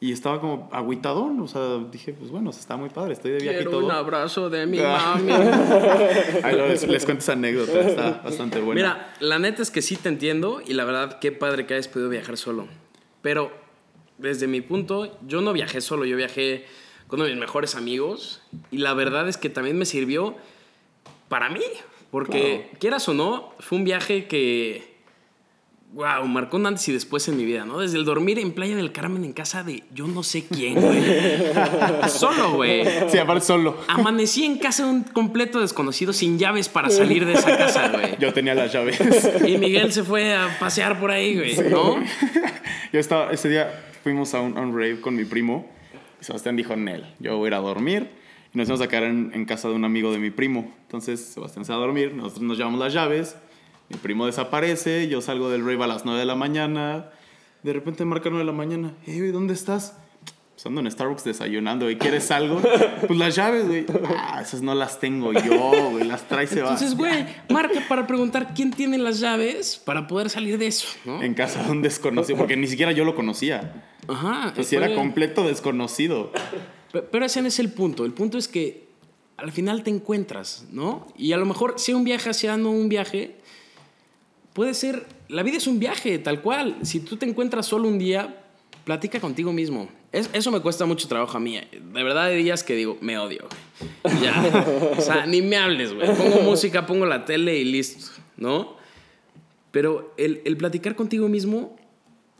y 0.00 0.10
estaba 0.12 0.40
como 0.40 0.68
agüitadón, 0.72 1.38
o 1.40 1.46
sea, 1.46 1.78
dije, 1.92 2.12
pues 2.12 2.30
bueno, 2.30 2.50
está 2.50 2.76
muy 2.76 2.88
padre, 2.88 3.12
estoy 3.12 3.32
de 3.32 3.38
viaje 3.38 3.58
Quiero 3.58 3.70
y 3.70 3.74
todo. 3.74 3.84
un 3.86 3.92
abrazo 3.92 4.50
de 4.50 4.66
mi 4.66 4.78
Ah. 4.80 5.14
mami. 5.16 5.30
Ahí 6.42 6.54
luego 6.54 6.68
les, 6.68 6.88
les 6.88 7.04
cuento 7.04 7.20
esa 7.22 7.32
anécdota, 7.34 7.80
está 7.82 8.10
bastante 8.24 8.60
buena. 8.60 8.74
Mira, 8.80 9.14
la 9.20 9.38
neta 9.38 9.62
es 9.62 9.70
que 9.70 9.80
sí 9.82 9.96
te 9.96 10.08
entiendo 10.08 10.60
y 10.66 10.72
la 10.72 10.84
verdad, 10.84 11.18
qué 11.20 11.30
padre 11.30 11.66
que 11.66 11.74
hayas 11.74 11.86
podido 11.88 12.08
viajar 12.08 12.36
solo. 12.36 12.66
Pero 13.20 13.52
desde 14.18 14.46
mi 14.46 14.60
punto, 14.60 15.18
yo 15.26 15.40
no 15.40 15.52
viajé 15.52 15.80
solo, 15.80 16.04
yo 16.04 16.16
viajé 16.16 16.64
con 17.06 17.20
uno 17.20 17.26
de 17.26 17.34
mis 17.34 17.40
mejores 17.40 17.74
amigos 17.74 18.40
y 18.70 18.78
la 18.78 18.94
verdad 18.94 19.28
es 19.28 19.36
que 19.36 19.50
también 19.50 19.76
me 19.76 19.84
sirvió 19.84 20.36
para 21.28 21.50
mí, 21.50 21.60
porque 22.10 22.70
quieras 22.78 23.08
o 23.08 23.14
no, 23.14 23.52
fue 23.58 23.78
un 23.78 23.84
viaje 23.84 24.26
que, 24.26 24.96
wow, 25.92 26.26
marcó 26.26 26.56
un 26.56 26.66
antes 26.66 26.88
y 26.88 26.92
después 26.92 27.26
en 27.28 27.36
mi 27.36 27.44
vida, 27.44 27.64
¿no? 27.64 27.80
Desde 27.80 27.98
el 27.98 28.04
dormir 28.04 28.38
en 28.38 28.52
Playa 28.52 28.76
del 28.76 28.92
Carmen 28.92 29.24
en 29.24 29.32
casa 29.32 29.62
de 29.62 29.82
yo 29.92 30.06
no 30.06 30.22
sé 30.22 30.46
quién, 30.46 30.74
güey. 30.80 31.02
solo, 32.08 32.52
güey. 32.52 32.84
Sí, 33.08 33.18
aparte 33.18 33.44
solo. 33.44 33.78
Amanecí 33.88 34.44
en 34.44 34.58
casa 34.58 34.84
de 34.84 34.90
un 34.90 35.04
completo 35.04 35.60
desconocido 35.60 36.12
sin 36.12 36.38
llaves 36.38 36.68
para 36.68 36.90
salir 36.90 37.26
de 37.26 37.34
esa 37.34 37.56
casa, 37.56 37.88
güey. 37.88 38.16
Yo 38.18 38.32
tenía 38.32 38.54
las 38.54 38.72
llaves. 38.72 38.98
Y 39.46 39.58
Miguel 39.58 39.92
se 39.92 40.02
fue 40.02 40.34
a 40.34 40.58
pasear 40.58 40.98
por 41.00 41.10
ahí, 41.10 41.34
güey, 41.34 41.70
¿no? 41.70 41.96
Yo 42.92 43.00
estaba, 43.00 43.32
ese 43.32 43.48
día 43.48 43.91
fuimos 44.02 44.34
a 44.34 44.40
un, 44.40 44.56
a 44.56 44.60
un 44.60 44.72
rave 44.72 45.00
con 45.00 45.14
mi 45.14 45.24
primo 45.24 45.66
y 46.20 46.24
Sebastián 46.24 46.56
dijo, 46.56 46.76
Nel, 46.76 47.06
yo 47.18 47.36
voy 47.36 47.46
a 47.46 47.48
ir 47.48 47.54
a 47.54 47.58
dormir. 47.58 48.10
Y 48.54 48.58
nos 48.58 48.68
íbamos 48.68 48.84
a 48.84 48.88
quedar 48.88 49.04
en, 49.04 49.30
en 49.34 49.44
casa 49.46 49.68
de 49.68 49.74
un 49.74 49.84
amigo 49.84 50.12
de 50.12 50.18
mi 50.18 50.30
primo. 50.30 50.72
Entonces 50.82 51.20
Sebastián 51.20 51.64
se 51.64 51.72
va 51.72 51.78
a 51.78 51.80
dormir, 51.80 52.14
nosotros 52.14 52.42
nos 52.42 52.58
llevamos 52.58 52.78
las 52.78 52.92
llaves, 52.92 53.36
mi 53.88 53.96
primo 53.96 54.26
desaparece, 54.26 55.08
yo 55.08 55.20
salgo 55.20 55.50
del 55.50 55.64
rave 55.64 55.84
a 55.84 55.86
las 55.86 56.04
9 56.04 56.20
de 56.20 56.26
la 56.26 56.34
mañana, 56.34 57.10
de 57.62 57.72
repente 57.72 58.04
marca 58.04 58.28
9 58.28 58.44
de 58.44 58.52
la 58.52 58.56
mañana, 58.56 58.94
hey, 59.06 59.18
¿dónde 59.32 59.54
estás? 59.54 59.96
Pues 60.54 60.66
ando 60.66 60.80
en 60.80 60.90
Starbucks 60.90 61.24
desayunando, 61.24 61.90
¿y 61.90 61.96
quieres 61.96 62.30
algo? 62.30 62.60
Pues 63.06 63.18
las 63.18 63.34
llaves, 63.34 63.66
güey. 63.66 63.84
Ah, 64.16 64.40
esas 64.42 64.62
no 64.62 64.74
las 64.74 65.00
tengo 65.00 65.32
yo, 65.32 65.90
güey, 65.90 66.04
las 66.04 66.28
trae 66.28 66.46
Sebastián. 66.46 66.74
Entonces, 66.74 66.96
güey, 66.96 67.26
marca 67.48 67.80
para 67.88 68.06
preguntar 68.06 68.54
quién 68.54 68.70
tiene 68.70 68.96
las 68.96 69.18
llaves 69.18 69.76
para 69.84 70.06
poder 70.06 70.30
salir 70.30 70.58
de 70.58 70.68
eso, 70.68 70.86
¿no? 71.04 71.22
En 71.22 71.34
casa 71.34 71.64
de 71.64 71.70
un 71.70 71.82
desconocido, 71.82 72.38
porque 72.38 72.56
ni 72.56 72.66
siquiera 72.68 72.92
yo 72.92 73.04
lo 73.04 73.14
conocía. 73.14 73.72
Ajá. 74.08 74.52
Pues 74.54 74.72
era 74.72 74.94
completo 74.94 75.46
desconocido. 75.46 76.32
Pe- 76.92 77.02
Pero 77.02 77.24
ese 77.24 77.40
no 77.42 77.48
es 77.48 77.58
el 77.58 77.70
punto. 77.72 78.04
El 78.04 78.12
punto 78.12 78.38
es 78.38 78.48
que 78.48 78.86
al 79.36 79.52
final 79.52 79.82
te 79.82 79.90
encuentras, 79.90 80.66
¿no? 80.70 81.06
Y 81.16 81.32
a 81.32 81.36
lo 81.36 81.46
mejor, 81.46 81.74
sea 81.78 81.96
un 81.96 82.04
viaje, 82.04 82.32
sea 82.34 82.56
no 82.56 82.70
un 82.70 82.88
viaje, 82.88 83.36
puede 84.52 84.74
ser. 84.74 85.06
La 85.28 85.42
vida 85.42 85.56
es 85.56 85.66
un 85.66 85.78
viaje, 85.78 86.18
tal 86.18 86.42
cual. 86.42 86.76
Si 86.82 87.00
tú 87.00 87.16
te 87.16 87.26
encuentras 87.26 87.66
solo 87.66 87.88
un 87.88 87.98
día, 87.98 88.42
platica 88.84 89.20
contigo 89.20 89.52
mismo. 89.52 89.88
Es- 90.12 90.28
eso 90.34 90.50
me 90.50 90.60
cuesta 90.60 90.84
mucho 90.84 91.08
trabajo 91.08 91.36
a 91.36 91.40
mí. 91.40 91.58
De 91.72 92.02
verdad, 92.02 92.24
hay 92.24 92.42
días 92.42 92.62
que 92.62 92.74
digo, 92.74 92.98
me 93.00 93.18
odio, 93.18 93.48
güey. 94.04 94.22
Ya. 94.22 94.92
o 94.98 95.00
sea, 95.00 95.26
ni 95.26 95.40
me 95.40 95.56
hables, 95.56 95.94
güey. 95.94 96.06
Pongo 96.16 96.42
música, 96.42 96.84
pongo 96.86 97.06
la 97.06 97.24
tele 97.24 97.56
y 97.58 97.64
listo, 97.64 98.10
¿no? 98.36 98.76
Pero 99.70 100.12
el, 100.18 100.42
el 100.44 100.58
platicar 100.58 100.94
contigo 100.96 101.28
mismo 101.28 101.76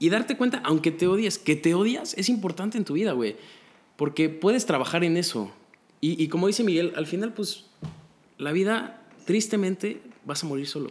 y 0.05 0.09
darte 0.11 0.37
cuenta, 0.37 0.61
aunque 0.65 0.91
te 0.91 1.07
odies, 1.07 1.39
que 1.39 1.55
te 1.55 1.75
odias 1.75 2.15
es 2.19 2.29
importante 2.29 2.77
en 2.77 2.85
tu 2.85 2.95
vida, 2.95 3.13
güey. 3.13 3.37
Porque 3.97 4.29
puedes 4.29 4.67
trabajar 4.67 5.05
en 5.05 5.17
eso. 5.17 5.51
Y, 6.01 6.21
y 6.23 6.27
como 6.29 6.49
dice 6.49 6.65
Miguel, 6.65 6.93
al 6.97 7.07
final, 7.07 7.33
pues, 7.33 7.67
la 8.37 8.51
vida, 8.53 9.01
tristemente, 9.27 10.01
vas 10.25 10.43
a 10.43 10.47
morir 10.49 10.67
solo. 10.67 10.91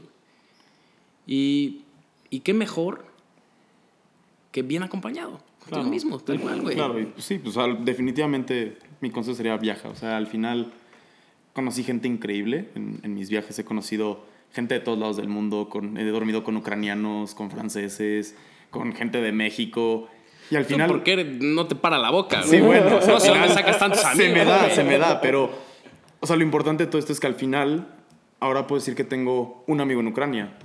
Y, 1.28 1.82
y 2.30 2.39
qué 2.39 2.54
mejor 2.54 3.06
que 4.52 4.62
bien 4.62 4.84
acompañado. 4.84 5.41
Claro. 5.67 5.84
mismo, 5.89 6.17
tal 6.19 6.39
cual, 6.39 6.62
güey. 6.62 6.76
Claro, 6.76 7.00
y 7.00 7.10
sí, 7.17 7.38
pues 7.38 7.56
al- 7.58 7.86
definitivamente 7.86 8.78
mi 9.00 9.12
consejo 9.12 9.36
sería 9.36 9.56
viaja. 9.58 9.89
O 9.89 9.95
sea, 9.95 10.17
al 10.17 10.26
final 10.28 10.74
conocí 11.54 11.84
gente 11.84 12.08
increíble 12.08 12.69
en, 12.76 13.00
en 13.04 13.13
mis 13.13 13.30
viajes. 13.30 13.58
He 13.60 13.63
conocido 13.63 14.26
gente 14.54 14.74
de 14.74 14.80
todos 14.80 14.97
lados 14.97 15.17
del 15.17 15.28
mundo. 15.28 15.69
Con, 15.69 15.97
he 15.97 16.06
dormido 16.06 16.43
con 16.43 16.58
ucranianos, 16.58 17.36
con 17.36 17.52
franceses, 17.52 18.36
con 18.72 18.94
gente 18.94 19.22
de 19.22 19.32
México. 19.32 20.10
Y 20.50 20.56
al 20.56 20.66
final... 20.66 20.88
¿Por 20.88 21.04
qué 21.04 21.24
no 21.24 21.68
te 21.68 21.76
para 21.76 22.00
la 22.00 22.10
boca? 22.10 22.42
Sí, 22.44 22.60
güey? 22.60 22.82
bueno, 22.82 22.98
o 22.98 23.02
sea, 23.02 23.14
no 23.14 23.20
final 23.20 23.50
sacas 23.50 23.78
tantos 23.78 24.04
amigos. 24.04 24.26
Se 24.26 24.34
me 24.34 24.46
da, 24.46 24.70
se 24.72 24.84
me 24.84 24.98
da, 24.98 25.22
pero... 25.22 25.52
O 26.20 26.28
sea, 26.28 26.36
lo 26.36 26.44
importante 26.44 26.86
de 26.86 26.90
todo 26.90 27.00
esto 27.00 27.14
es 27.14 27.20
que 27.20 27.28
al 27.28 27.36
final, 27.36 27.88
ahora 28.40 28.68
puedo 28.68 28.80
decir 28.80 28.96
que 28.96 29.04
tengo 29.04 29.64
un 29.68 29.82
amigo 29.82 30.02
en 30.02 30.08
Ucrania. 30.08 30.58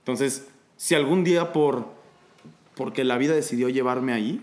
Entonces, 0.00 0.48
si 0.76 0.94
algún 0.94 1.24
día 1.24 1.52
por... 1.52 1.94
Porque 2.74 3.04
la 3.04 3.16
vida 3.16 3.34
decidió 3.34 3.70
llevarme 3.70 4.12
ahí, 4.12 4.42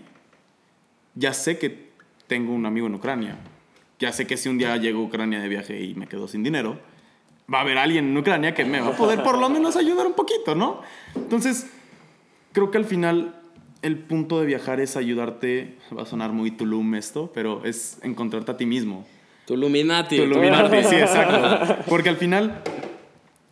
ya 1.14 1.32
sé 1.34 1.58
que 1.58 1.90
tengo 2.26 2.52
un 2.52 2.66
amigo 2.66 2.86
en 2.86 2.94
Ucrania. 2.94 3.36
Ya 4.00 4.12
sé 4.12 4.26
que 4.26 4.36
si 4.36 4.48
un 4.48 4.58
día 4.58 4.76
llego 4.76 5.00
a 5.00 5.04
Ucrania 5.04 5.40
de 5.40 5.48
viaje 5.48 5.80
y 5.80 5.94
me 5.94 6.08
quedo 6.08 6.26
sin 6.26 6.42
dinero, 6.42 6.78
va 7.52 7.58
a 7.58 7.60
haber 7.60 7.78
alguien 7.78 8.08
en 8.08 8.16
Ucrania 8.16 8.54
que 8.54 8.64
me 8.64 8.80
va 8.80 8.88
a 8.88 8.96
poder 8.96 9.22
por 9.22 9.38
lo 9.38 9.48
menos 9.48 9.76
ayudar 9.76 10.06
un 10.06 10.14
poquito, 10.14 10.54
¿no? 10.54 10.80
Entonces, 11.14 11.70
creo 12.54 12.70
que 12.70 12.78
al 12.78 12.86
final 12.86 13.34
el 13.82 13.98
punto 13.98 14.40
de 14.40 14.46
viajar 14.46 14.80
es 14.80 14.96
ayudarte, 14.96 15.76
va 15.96 16.04
a 16.04 16.06
sonar 16.06 16.32
muy 16.32 16.50
Tulum 16.50 16.94
esto, 16.94 17.30
pero 17.34 17.62
es 17.66 17.98
encontrarte 18.02 18.52
a 18.52 18.56
ti 18.56 18.64
mismo. 18.64 19.06
Tu 19.44 19.54
Illuminati. 19.54 20.16
Tu 20.16 20.22
iluminarte, 20.22 20.82
sí, 20.84 20.94
exacto. 20.94 21.84
Porque 21.86 22.08
al 22.08 22.16
final, 22.16 22.62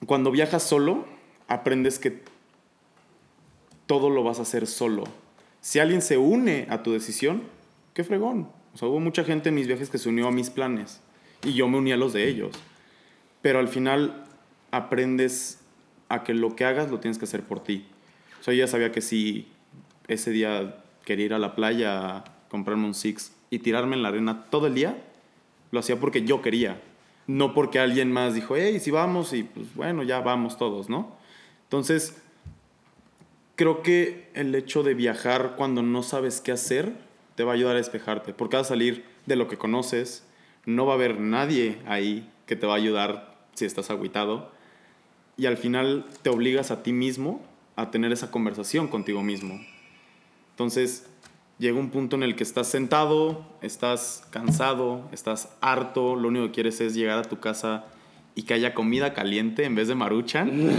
cuando 0.06 0.30
viajas 0.30 0.62
solo, 0.62 1.04
aprendes 1.48 1.98
que 1.98 2.22
todo 3.86 4.08
lo 4.08 4.22
vas 4.22 4.38
a 4.38 4.42
hacer 4.42 4.66
solo. 4.66 5.04
Si 5.60 5.80
alguien 5.80 6.00
se 6.00 6.16
une 6.16 6.66
a 6.70 6.82
tu 6.82 6.92
decisión, 6.92 7.42
qué 7.92 8.04
fregón. 8.04 8.48
O 8.74 8.78
sea, 8.78 8.88
hubo 8.88 9.00
mucha 9.00 9.24
gente 9.24 9.50
en 9.50 9.56
mis 9.56 9.66
viajes 9.66 9.90
que 9.90 9.98
se 9.98 10.08
unió 10.08 10.28
a 10.28 10.32
mis 10.32 10.48
planes 10.48 11.02
y 11.44 11.52
yo 11.52 11.68
me 11.68 11.76
uní 11.76 11.92
a 11.92 11.98
los 11.98 12.14
de 12.14 12.26
ellos. 12.28 12.56
Pero 13.42 13.58
al 13.58 13.68
final 13.68 14.24
aprendes 14.70 15.60
a 16.08 16.24
que 16.24 16.32
lo 16.32 16.56
que 16.56 16.64
hagas 16.64 16.90
lo 16.90 17.00
tienes 17.00 17.18
que 17.18 17.26
hacer 17.26 17.42
por 17.42 17.62
ti. 17.62 17.84
O 18.42 18.44
sea, 18.44 18.54
ya 18.54 18.66
sabía 18.66 18.90
que 18.90 19.00
si 19.00 19.46
ese 20.08 20.32
día 20.32 20.82
quería 21.04 21.26
ir 21.26 21.34
a 21.34 21.38
la 21.38 21.54
playa 21.54 22.16
a 22.16 22.24
comprarme 22.48 22.86
un 22.86 22.94
Six 22.94 23.32
y 23.50 23.60
tirarme 23.60 23.94
en 23.94 24.02
la 24.02 24.08
arena 24.08 24.46
todo 24.50 24.66
el 24.66 24.74
día, 24.74 25.00
lo 25.70 25.78
hacía 25.78 26.00
porque 26.00 26.24
yo 26.24 26.42
quería. 26.42 26.82
No 27.28 27.54
porque 27.54 27.78
alguien 27.78 28.10
más 28.10 28.34
dijo, 28.34 28.56
hey, 28.56 28.80
si 28.80 28.90
vamos, 28.90 29.32
y 29.32 29.44
pues 29.44 29.72
bueno, 29.76 30.02
ya 30.02 30.18
vamos 30.22 30.58
todos, 30.58 30.88
¿no? 30.88 31.16
Entonces, 31.66 32.20
creo 33.54 33.80
que 33.80 34.28
el 34.34 34.52
hecho 34.56 34.82
de 34.82 34.94
viajar 34.94 35.54
cuando 35.56 35.84
no 35.84 36.02
sabes 36.02 36.40
qué 36.40 36.50
hacer 36.50 36.94
te 37.36 37.44
va 37.44 37.52
a 37.52 37.54
ayudar 37.54 37.76
a 37.76 37.78
despejarte, 37.78 38.34
porque 38.34 38.56
vas 38.56 38.66
a 38.66 38.70
salir 38.70 39.04
de 39.24 39.36
lo 39.36 39.46
que 39.46 39.56
conoces, 39.56 40.26
no 40.66 40.84
va 40.84 40.94
a 40.94 40.96
haber 40.96 41.20
nadie 41.20 41.78
ahí 41.86 42.28
que 42.46 42.56
te 42.56 42.66
va 42.66 42.72
a 42.72 42.78
ayudar 42.78 43.36
si 43.54 43.66
estás 43.66 43.88
agüitado, 43.90 44.50
y 45.36 45.46
al 45.46 45.58
final 45.58 46.06
te 46.22 46.30
obligas 46.30 46.72
a 46.72 46.82
ti 46.82 46.92
mismo 46.92 47.51
a 47.76 47.90
tener 47.90 48.12
esa 48.12 48.30
conversación 48.30 48.88
contigo 48.88 49.22
mismo. 49.22 49.60
Entonces, 50.50 51.06
llega 51.58 51.78
un 51.78 51.90
punto 51.90 52.16
en 52.16 52.22
el 52.22 52.36
que 52.36 52.42
estás 52.42 52.68
sentado, 52.68 53.44
estás 53.62 54.26
cansado, 54.30 55.08
estás 55.12 55.56
harto, 55.60 56.16
lo 56.16 56.28
único 56.28 56.46
que 56.46 56.52
quieres 56.52 56.80
es 56.80 56.94
llegar 56.94 57.18
a 57.18 57.22
tu 57.22 57.40
casa 57.40 57.86
y 58.34 58.42
que 58.42 58.54
haya 58.54 58.74
comida 58.74 59.14
caliente 59.14 59.64
en 59.64 59.74
vez 59.74 59.88
de 59.88 59.94
maruchan. 59.94 60.70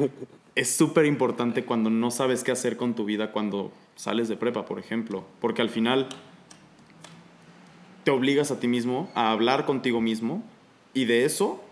es 0.54 0.74
súper 0.74 1.06
importante 1.06 1.64
cuando 1.64 1.90
no 1.90 2.10
sabes 2.10 2.44
qué 2.44 2.52
hacer 2.52 2.76
con 2.76 2.94
tu 2.94 3.04
vida 3.04 3.32
cuando 3.32 3.72
sales 3.96 4.28
de 4.28 4.36
prepa, 4.36 4.66
por 4.66 4.78
ejemplo, 4.78 5.24
porque 5.40 5.62
al 5.62 5.70
final 5.70 6.08
te 8.04 8.10
obligas 8.10 8.50
a 8.50 8.60
ti 8.60 8.68
mismo 8.68 9.10
a 9.14 9.30
hablar 9.30 9.64
contigo 9.64 10.00
mismo 10.00 10.42
y 10.92 11.04
de 11.04 11.24
eso 11.24 11.62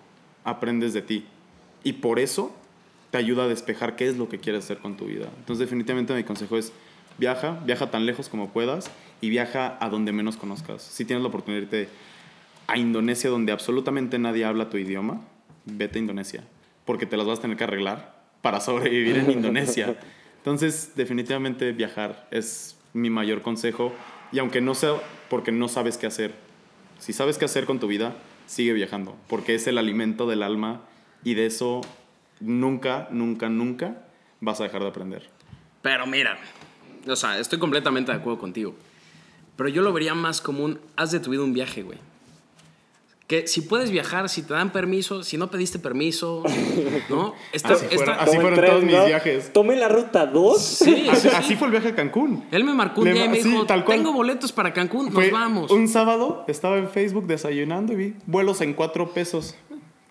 aprendes 0.44 0.92
de 0.92 1.02
ti. 1.02 1.26
Y 1.82 1.94
por 1.94 2.18
eso 2.18 2.54
te 3.10 3.18
ayuda 3.18 3.44
a 3.44 3.48
despejar 3.48 3.96
qué 3.96 4.08
es 4.08 4.16
lo 4.16 4.28
que 4.28 4.38
quieres 4.38 4.64
hacer 4.64 4.78
con 4.78 4.96
tu 4.96 5.06
vida. 5.06 5.28
Entonces 5.38 5.58
definitivamente 5.58 6.14
mi 6.14 6.24
consejo 6.24 6.56
es 6.56 6.72
viaja, 7.18 7.60
viaja 7.64 7.90
tan 7.90 8.06
lejos 8.06 8.28
como 8.28 8.50
puedas 8.50 8.90
y 9.20 9.30
viaja 9.30 9.76
a 9.80 9.88
donde 9.88 10.12
menos 10.12 10.36
conozcas. 10.36 10.82
Si 10.82 11.04
tienes 11.04 11.22
la 11.22 11.28
oportunidad 11.28 11.66
de 11.66 11.80
irte 11.80 11.92
a 12.66 12.78
Indonesia 12.78 13.30
donde 13.30 13.52
absolutamente 13.52 14.18
nadie 14.18 14.44
habla 14.44 14.70
tu 14.70 14.76
idioma, 14.76 15.20
vete 15.64 15.98
a 15.98 16.02
Indonesia, 16.02 16.44
porque 16.84 17.06
te 17.06 17.16
las 17.16 17.26
vas 17.26 17.40
a 17.40 17.42
tener 17.42 17.56
que 17.56 17.64
arreglar 17.64 18.20
para 18.42 18.60
sobrevivir 18.60 19.18
en 19.18 19.30
Indonesia. 19.30 19.96
Entonces, 20.38 20.92
definitivamente 20.96 21.72
viajar 21.72 22.26
es 22.30 22.76
mi 22.94 23.10
mayor 23.10 23.42
consejo. 23.42 23.92
Y 24.32 24.38
aunque 24.38 24.60
no 24.60 24.74
sea 24.74 24.94
porque 25.28 25.52
no 25.52 25.68
sabes 25.68 25.98
qué 25.98 26.06
hacer, 26.06 26.34
si 26.98 27.12
sabes 27.12 27.36
qué 27.36 27.44
hacer 27.44 27.66
con 27.66 27.80
tu 27.80 27.86
vida, 27.86 28.14
sigue 28.46 28.72
viajando, 28.72 29.16
porque 29.28 29.54
es 29.54 29.66
el 29.66 29.76
alimento 29.76 30.26
del 30.26 30.42
alma 30.42 30.82
y 31.24 31.34
de 31.34 31.46
eso 31.46 31.82
nunca, 32.40 33.08
nunca, 33.10 33.48
nunca 33.48 34.02
vas 34.40 34.60
a 34.60 34.64
dejar 34.64 34.82
de 34.82 34.88
aprender. 34.88 35.30
Pero 35.82 36.06
mira, 36.06 36.38
o 37.06 37.16
sea, 37.16 37.38
estoy 37.38 37.58
completamente 37.58 38.12
de 38.12 38.18
acuerdo 38.18 38.38
contigo. 38.38 38.74
Pero 39.56 39.68
yo 39.68 39.82
lo 39.82 39.92
vería 39.92 40.14
más 40.14 40.40
como 40.40 40.64
un 40.64 40.80
haz 40.96 41.10
de 41.10 41.20
tu 41.20 41.30
vida 41.30 41.42
un 41.42 41.52
viaje, 41.52 41.82
güey 41.82 41.98
que 43.30 43.46
si 43.46 43.60
puedes 43.60 43.92
viajar, 43.92 44.28
si 44.28 44.42
te 44.42 44.54
dan 44.54 44.72
permiso, 44.72 45.22
si 45.22 45.36
no 45.36 45.52
pediste 45.52 45.78
permiso, 45.78 46.42
¿no? 47.08 47.32
Esta, 47.52 47.74
así, 47.74 47.86
así 48.18 48.36
fueron 48.38 48.60
todos 48.60 48.82
mis 48.82 49.06
viajes. 49.06 49.52
Tome 49.52 49.76
la 49.76 49.86
ruta 49.86 50.26
2. 50.26 50.60
Sí, 50.60 51.06
así, 51.08 51.54
fue 51.54 51.68
el 51.68 51.70
viaje 51.70 51.90
a 51.90 51.94
Cancún. 51.94 52.44
Él 52.50 52.64
me 52.64 52.74
marcó 52.74 53.02
un 53.02 53.12
día 53.12 53.26
y 53.26 53.28
me 53.28 53.40
dijo, 53.40 53.64
tengo 53.86 54.12
boletos 54.12 54.50
para 54.50 54.72
Cancún, 54.72 55.12
nos 55.12 55.30
vamos. 55.30 55.70
Un 55.70 55.86
sábado 55.86 56.44
estaba 56.48 56.76
en 56.78 56.88
Facebook 56.88 57.28
desayunando 57.28 57.92
y 57.92 57.96
vi 57.96 58.14
vuelos 58.26 58.62
en 58.62 58.74
cuatro 58.74 59.12
pesos. 59.12 59.54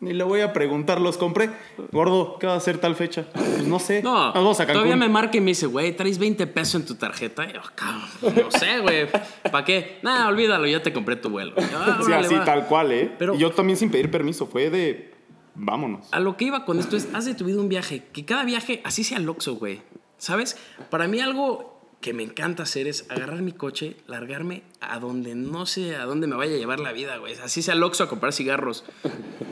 Ni 0.01 0.13
le 0.13 0.23
voy 0.23 0.41
a 0.41 0.53
preguntar, 0.53 1.01
los 1.01 1.17
compré. 1.17 1.49
Gordo, 1.91 2.37
¿qué 2.39 2.47
va 2.47 2.53
a 2.53 2.57
hacer 2.57 2.77
tal 2.77 2.95
fecha? 2.95 3.25
Pues 3.33 3.67
no 3.67 3.79
sé. 3.79 4.01
No, 4.01 4.31
vamos 4.33 4.59
a 4.59 4.65
todavía 4.65 4.95
me 4.95 5.09
marca 5.09 5.37
y 5.37 5.41
me 5.41 5.47
dice, 5.47 5.65
güey, 5.65 5.95
¿traes 5.95 6.17
20 6.17 6.47
pesos 6.47 6.75
en 6.75 6.85
tu 6.85 6.95
tarjeta? 6.95 7.45
Y 7.45 7.53
yo, 7.53 7.61
cabrón, 7.75 8.45
no 8.45 8.51
sé, 8.51 8.79
güey. 8.79 9.07
¿Para 9.51 9.65
qué? 9.65 9.99
Nada, 10.01 10.27
olvídalo, 10.29 10.67
ya 10.67 10.81
te 10.81 10.93
compré 10.93 11.17
tu 11.17 11.29
vuelo. 11.29 11.53
Ah, 11.57 11.99
sí, 12.05 12.13
así, 12.13 12.35
tal 12.45 12.67
cual, 12.67 12.91
¿eh? 12.93 13.11
Pero 13.17 13.35
yo 13.35 13.51
también 13.51 13.77
sin 13.77 13.91
pedir 13.91 14.09
permiso, 14.09 14.47
fue 14.47 14.69
de, 14.69 15.13
vámonos. 15.55 16.07
A 16.11 16.19
lo 16.19 16.37
que 16.37 16.45
iba 16.45 16.63
con 16.63 16.79
esto 16.79 16.95
es, 16.95 17.09
haz 17.13 17.25
de 17.25 17.35
tu 17.35 17.45
vida 17.45 17.59
un 17.59 17.69
viaje. 17.69 18.03
Que 18.13 18.23
cada 18.23 18.45
viaje 18.45 18.81
así 18.85 19.03
sea 19.03 19.19
loxo, 19.19 19.55
güey. 19.55 19.81
¿Sabes? 20.17 20.57
Para 20.89 21.07
mí 21.07 21.19
algo 21.19 21.78
que 22.01 22.13
me 22.13 22.23
encanta 22.23 22.63
hacer 22.63 22.87
es 22.87 23.05
agarrar 23.09 23.41
mi 23.41 23.51
coche, 23.51 23.97
largarme 24.07 24.63
a 24.79 24.99
donde 24.99 25.35
no 25.35 25.65
sé 25.65 25.95
a 25.95 26.05
dónde 26.05 26.27
me 26.27 26.35
vaya 26.35 26.55
a 26.55 26.57
llevar 26.57 26.79
la 26.79 26.93
vida, 26.93 27.17
güey. 27.17 27.35
Así 27.35 27.61
sea 27.61 27.75
Oxxo 27.75 28.03
a 28.03 28.09
comprar 28.09 28.31
cigarros, 28.31 28.85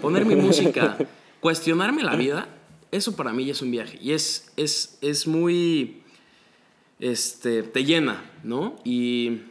poner 0.02 0.26
mi 0.26 0.36
música, 0.36 0.98
cuestionarme 1.42 2.04
la 2.04 2.16
vida, 2.16 2.48
eso 2.92 3.16
para 3.16 3.34
mí 3.34 3.46
ya 3.46 3.52
es 3.52 3.62
un 3.62 3.72
viaje. 3.72 4.00
Y 4.02 4.14
es, 4.14 4.52
es, 4.56 4.98
es 5.02 5.28
muy... 5.28 6.04
Este, 7.00 7.62
te 7.62 7.86
llena, 7.86 8.32
¿no? 8.44 8.76
Y, 8.84 9.42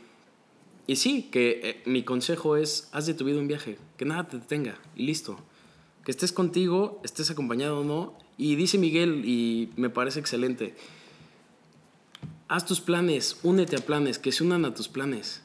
y 0.87 0.97
sí, 0.97 1.29
que 1.31 1.61
eh, 1.63 1.83
mi 1.85 2.03
consejo 2.03 2.57
es, 2.57 2.89
haz 2.93 3.07
de 3.07 3.15
tu 3.15 3.25
vida 3.25 3.39
un 3.39 3.47
viaje, 3.47 3.79
que 3.97 4.05
nada 4.05 4.27
te 4.27 4.39
detenga 4.39 4.81
y 4.97 5.05
listo. 5.05 5.39
Que 6.05 6.11
estés 6.11 6.33
contigo, 6.33 7.01
estés 7.05 7.31
acompañado 7.31 7.81
o 7.81 7.85
no. 7.85 8.19
Y 8.39 8.57
dice 8.57 8.79
Miguel, 8.79 9.23
y 9.25 9.71
me 9.77 9.91
parece 9.91 10.19
excelente, 10.19 10.75
haz 12.49 12.67
tus 12.67 12.81
planes, 12.81 13.39
únete 13.43 13.77
a 13.77 13.81
planes, 13.81 14.19
que 14.19 14.33
se 14.33 14.45
unan 14.45 14.65
a 14.65 14.75
tus 14.75 14.89
planes. 14.89 15.43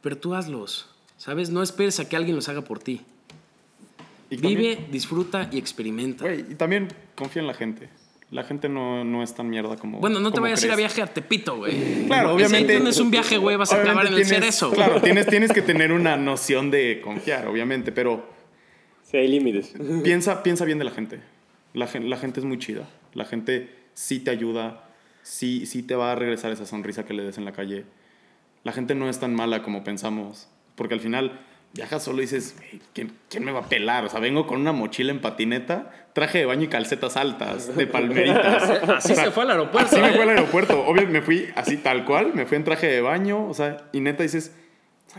Pero 0.00 0.18
tú 0.18 0.34
hazlos, 0.34 0.90
¿sabes? 1.16 1.50
No 1.50 1.62
esperes 1.62 2.00
a 2.00 2.08
que 2.08 2.16
alguien 2.16 2.36
los 2.36 2.48
haga 2.48 2.62
por 2.62 2.78
ti. 2.78 3.02
Vive, 4.30 4.86
disfruta 4.90 5.48
y 5.52 5.58
experimenta. 5.58 6.32
y 6.34 6.54
también 6.54 6.88
confía 7.14 7.42
en 7.42 7.46
la 7.46 7.54
gente. 7.54 7.88
La 8.30 8.42
gente 8.42 8.68
no, 8.68 9.04
no, 9.04 9.22
es 9.22 9.34
tan 9.34 9.48
mierda 9.48 9.76
como. 9.76 10.00
Bueno, 10.00 10.18
no 10.18 10.32
te 10.32 10.40
vayas 10.40 10.60
a 10.62 10.66
ir 10.66 10.72
a 10.72 10.76
viaje 10.76 11.02
a 11.02 11.06
Tepito, 11.06 11.56
güey. 11.56 12.06
Claro, 12.06 12.34
obviamente. 12.34 12.78
Si 12.78 12.82
no 12.82 12.90
es 12.90 12.98
un 12.98 13.10
viaje, 13.10 13.36
güey, 13.36 13.56
vas 13.56 13.72
a 13.72 13.80
acabar 13.80 14.06
en 14.06 14.14
el 14.14 14.24
cerezo. 14.24 14.72
Claro, 14.72 15.00
tienes, 15.00 15.26
tienes 15.28 15.52
que 15.52 15.62
tener 15.62 15.92
una 15.92 16.16
noción 16.16 16.70
de 16.70 17.00
confiar, 17.00 17.46
obviamente, 17.46 17.92
pero. 17.92 18.26
Sí, 19.04 19.18
hay 19.18 19.28
límites. 19.28 19.74
Piensa, 20.02 20.42
piensa 20.42 20.64
bien 20.64 20.78
de 20.78 20.84
la 20.84 20.90
gente. 20.90 21.20
La, 21.74 21.88
la 22.00 22.16
gente 22.16 22.40
es 22.40 22.46
muy 22.46 22.58
chida. 22.58 22.88
La 23.12 23.24
gente 23.24 23.72
sí 23.92 24.18
te 24.18 24.30
ayuda 24.32 24.88
sí, 25.24 25.66
sí 25.66 25.82
te 25.82 25.96
va 25.96 26.12
a 26.12 26.14
regresar 26.14 26.52
esa 26.52 26.66
sonrisa 26.66 27.04
que 27.04 27.14
le 27.14 27.24
des 27.24 27.38
en 27.38 27.44
la 27.44 27.52
calle. 27.52 27.84
La 28.62 28.72
gente 28.72 28.94
no 28.94 29.08
es 29.08 29.18
tan 29.18 29.34
mala 29.34 29.62
como 29.62 29.82
pensamos, 29.82 30.48
porque 30.76 30.94
al 30.94 31.00
final 31.00 31.40
viajas 31.72 32.04
solo 32.04 32.18
y 32.18 32.22
dices, 32.22 32.56
¿quién, 32.92 33.12
¿quién, 33.28 33.44
me 33.44 33.50
va 33.50 33.60
a 33.60 33.68
pelar? 33.68 34.04
O 34.04 34.08
sea, 34.08 34.20
vengo 34.20 34.46
con 34.46 34.60
una 34.60 34.72
mochila 34.72 35.10
en 35.10 35.20
patineta, 35.20 35.90
traje 36.12 36.38
de 36.38 36.46
baño 36.46 36.64
y 36.64 36.68
calcetas 36.68 37.16
altas, 37.16 37.74
de 37.74 37.86
palmeritas. 37.86 38.70
así 38.88 39.14
se 39.14 39.30
fue 39.32 39.42
al 39.42 39.50
aeropuerto. 39.50 39.96
Así 39.96 40.00
me 40.00 40.12
fue 40.12 40.22
al 40.22 40.28
¿eh? 40.28 40.32
aeropuerto. 40.32 40.86
Obvio, 40.86 41.08
me 41.08 41.20
fui 41.20 41.48
así 41.56 41.78
tal 41.78 42.04
cual, 42.04 42.32
me 42.34 42.46
fui 42.46 42.56
en 42.56 42.64
traje 42.64 42.86
de 42.86 43.00
baño, 43.00 43.48
o 43.48 43.54
sea, 43.54 43.88
y 43.92 44.00
neta 44.00 44.22
dices, 44.22 44.54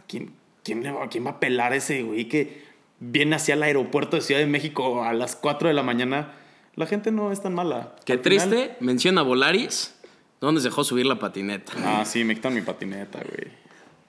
¿quién, 0.07 0.33
quién, 0.63 0.83
le 0.83 0.91
va, 0.91 1.09
quién 1.09 1.25
va 1.25 1.31
a 1.31 1.39
pelar 1.39 1.73
a 1.73 1.75
ese 1.75 2.03
güey 2.03 2.29
que 2.29 2.63
viene 2.99 3.35
hacia 3.35 3.55
el 3.55 3.63
aeropuerto 3.63 4.15
de 4.15 4.21
Ciudad 4.21 4.39
de 4.39 4.47
México 4.47 5.03
a 5.03 5.13
las 5.13 5.35
4 5.35 5.67
de 5.67 5.73
la 5.73 5.83
mañana? 5.83 6.33
La 6.75 6.85
gente 6.85 7.11
no 7.11 7.31
es 7.31 7.41
tan 7.41 7.53
mala. 7.53 7.95
Qué 8.05 8.17
triste, 8.17 8.75
menciona 8.81 9.21
Volaris 9.21 9.94
¿Dónde 10.39 10.61
se 10.61 10.67
dejó 10.67 10.83
subir 10.83 11.05
la 11.05 11.17
patineta? 11.17 11.73
Ah, 11.77 12.05
sí, 12.05 12.23
me 12.23 12.35
quitan 12.35 12.53
mi 12.53 12.61
patineta, 12.61 13.19
güey. 13.19 13.51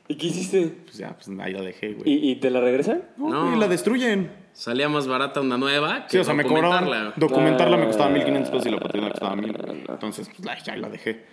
¿Y 0.09 0.14
qué 0.16 0.27
hiciste? 0.27 0.68
Pues 0.85 0.99
ya, 0.99 1.16
pues 1.16 1.29
ahí 1.41 1.53
la 1.53 1.62
dejé, 1.62 1.95
güey. 1.95 2.09
¿Y, 2.09 2.31
¿Y, 2.31 2.37
te 2.37 2.51
la 2.51 2.61
regresan? 2.61 3.03
No, 3.16 3.55
y 3.55 3.59
la 3.59 3.66
destruyen. 3.66 4.31
Salía 4.53 4.89
más 4.89 5.09
barata 5.09 5.41
una 5.41 5.59
nueva 5.59 6.07
que 6.07 6.12
Sí, 6.12 6.18
o 6.18 6.24
sea, 6.24 6.35
me 6.35 6.45
cobraban... 6.45 7.12
Documentarla 7.16 7.77
me 7.77 7.87
costaba 7.87 8.11
1500 8.11 8.51
pesos 8.51 8.66
y 8.66 8.70
la 8.70 8.79
patineta 8.79 9.11
costaba 9.11 9.37
1000. 9.37 9.57
Entonces, 9.89 10.31
pues 10.37 10.64
ya 10.64 10.77
la 10.77 10.89
dejé. 10.89 11.24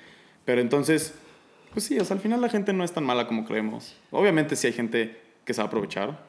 Pero 0.46 0.62
entonces, 0.62 1.14
pues 1.72 1.86
sí, 1.86 2.00
o 2.00 2.06
sea, 2.06 2.16
al 2.16 2.22
final 2.22 2.41
la 2.41 2.50
gente 2.50 2.74
no 2.74 2.84
es 2.84 2.91
tan 2.91 3.04
mala 3.04 3.28
como 3.28 3.46
creemos. 3.46 3.96
Obviamente 4.12 4.56
sí 4.56 4.68
hay 4.68 4.74
gente 4.74 5.20
que 5.46 5.54
se 5.54 5.62
va 5.62 5.66
a 5.66 5.68
aprovechar, 5.68 6.20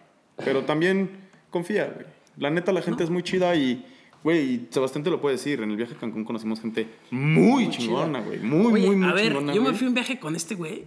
pero 0.44 0.64
también 0.64 1.10
confía, 1.50 1.86
güey. 1.86 2.06
La 2.36 2.50
neta, 2.50 2.72
la 2.72 2.82
gente 2.82 3.04
es 3.04 3.10
muy 3.10 3.22
chida 3.22 3.54
y 3.54 3.86
Güey, 4.24 4.68
Sebastián 4.70 5.04
te 5.04 5.10
lo 5.10 5.20
puede 5.20 5.36
decir, 5.36 5.60
en 5.60 5.70
el 5.70 5.76
viaje 5.76 5.92
a 5.92 5.98
Cancún 5.98 6.24
conocimos 6.24 6.58
gente 6.58 6.88
muy, 7.10 7.68
chingona, 7.68 8.22
güey. 8.22 8.38
Muy, 8.38 8.80
muy, 8.80 8.96
muy 8.96 9.06
a 9.06 9.12
ver, 9.12 9.32
chingona. 9.32 9.54
Yo 9.54 9.62
me 9.62 9.74
fui 9.74 9.84
a 9.84 9.88
un 9.88 9.94
viaje 9.94 10.18
con 10.18 10.34
este 10.34 10.54
güey, 10.54 10.86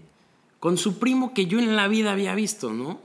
con 0.60 0.76
su 0.80 0.98
primo 0.98 1.36
que 1.36 1.46
yo 1.46 1.60
en 1.60 1.76
la 1.76 1.88
vida 1.88 2.12
había 2.12 2.34
visto, 2.34 2.74
¿no? 2.74 3.00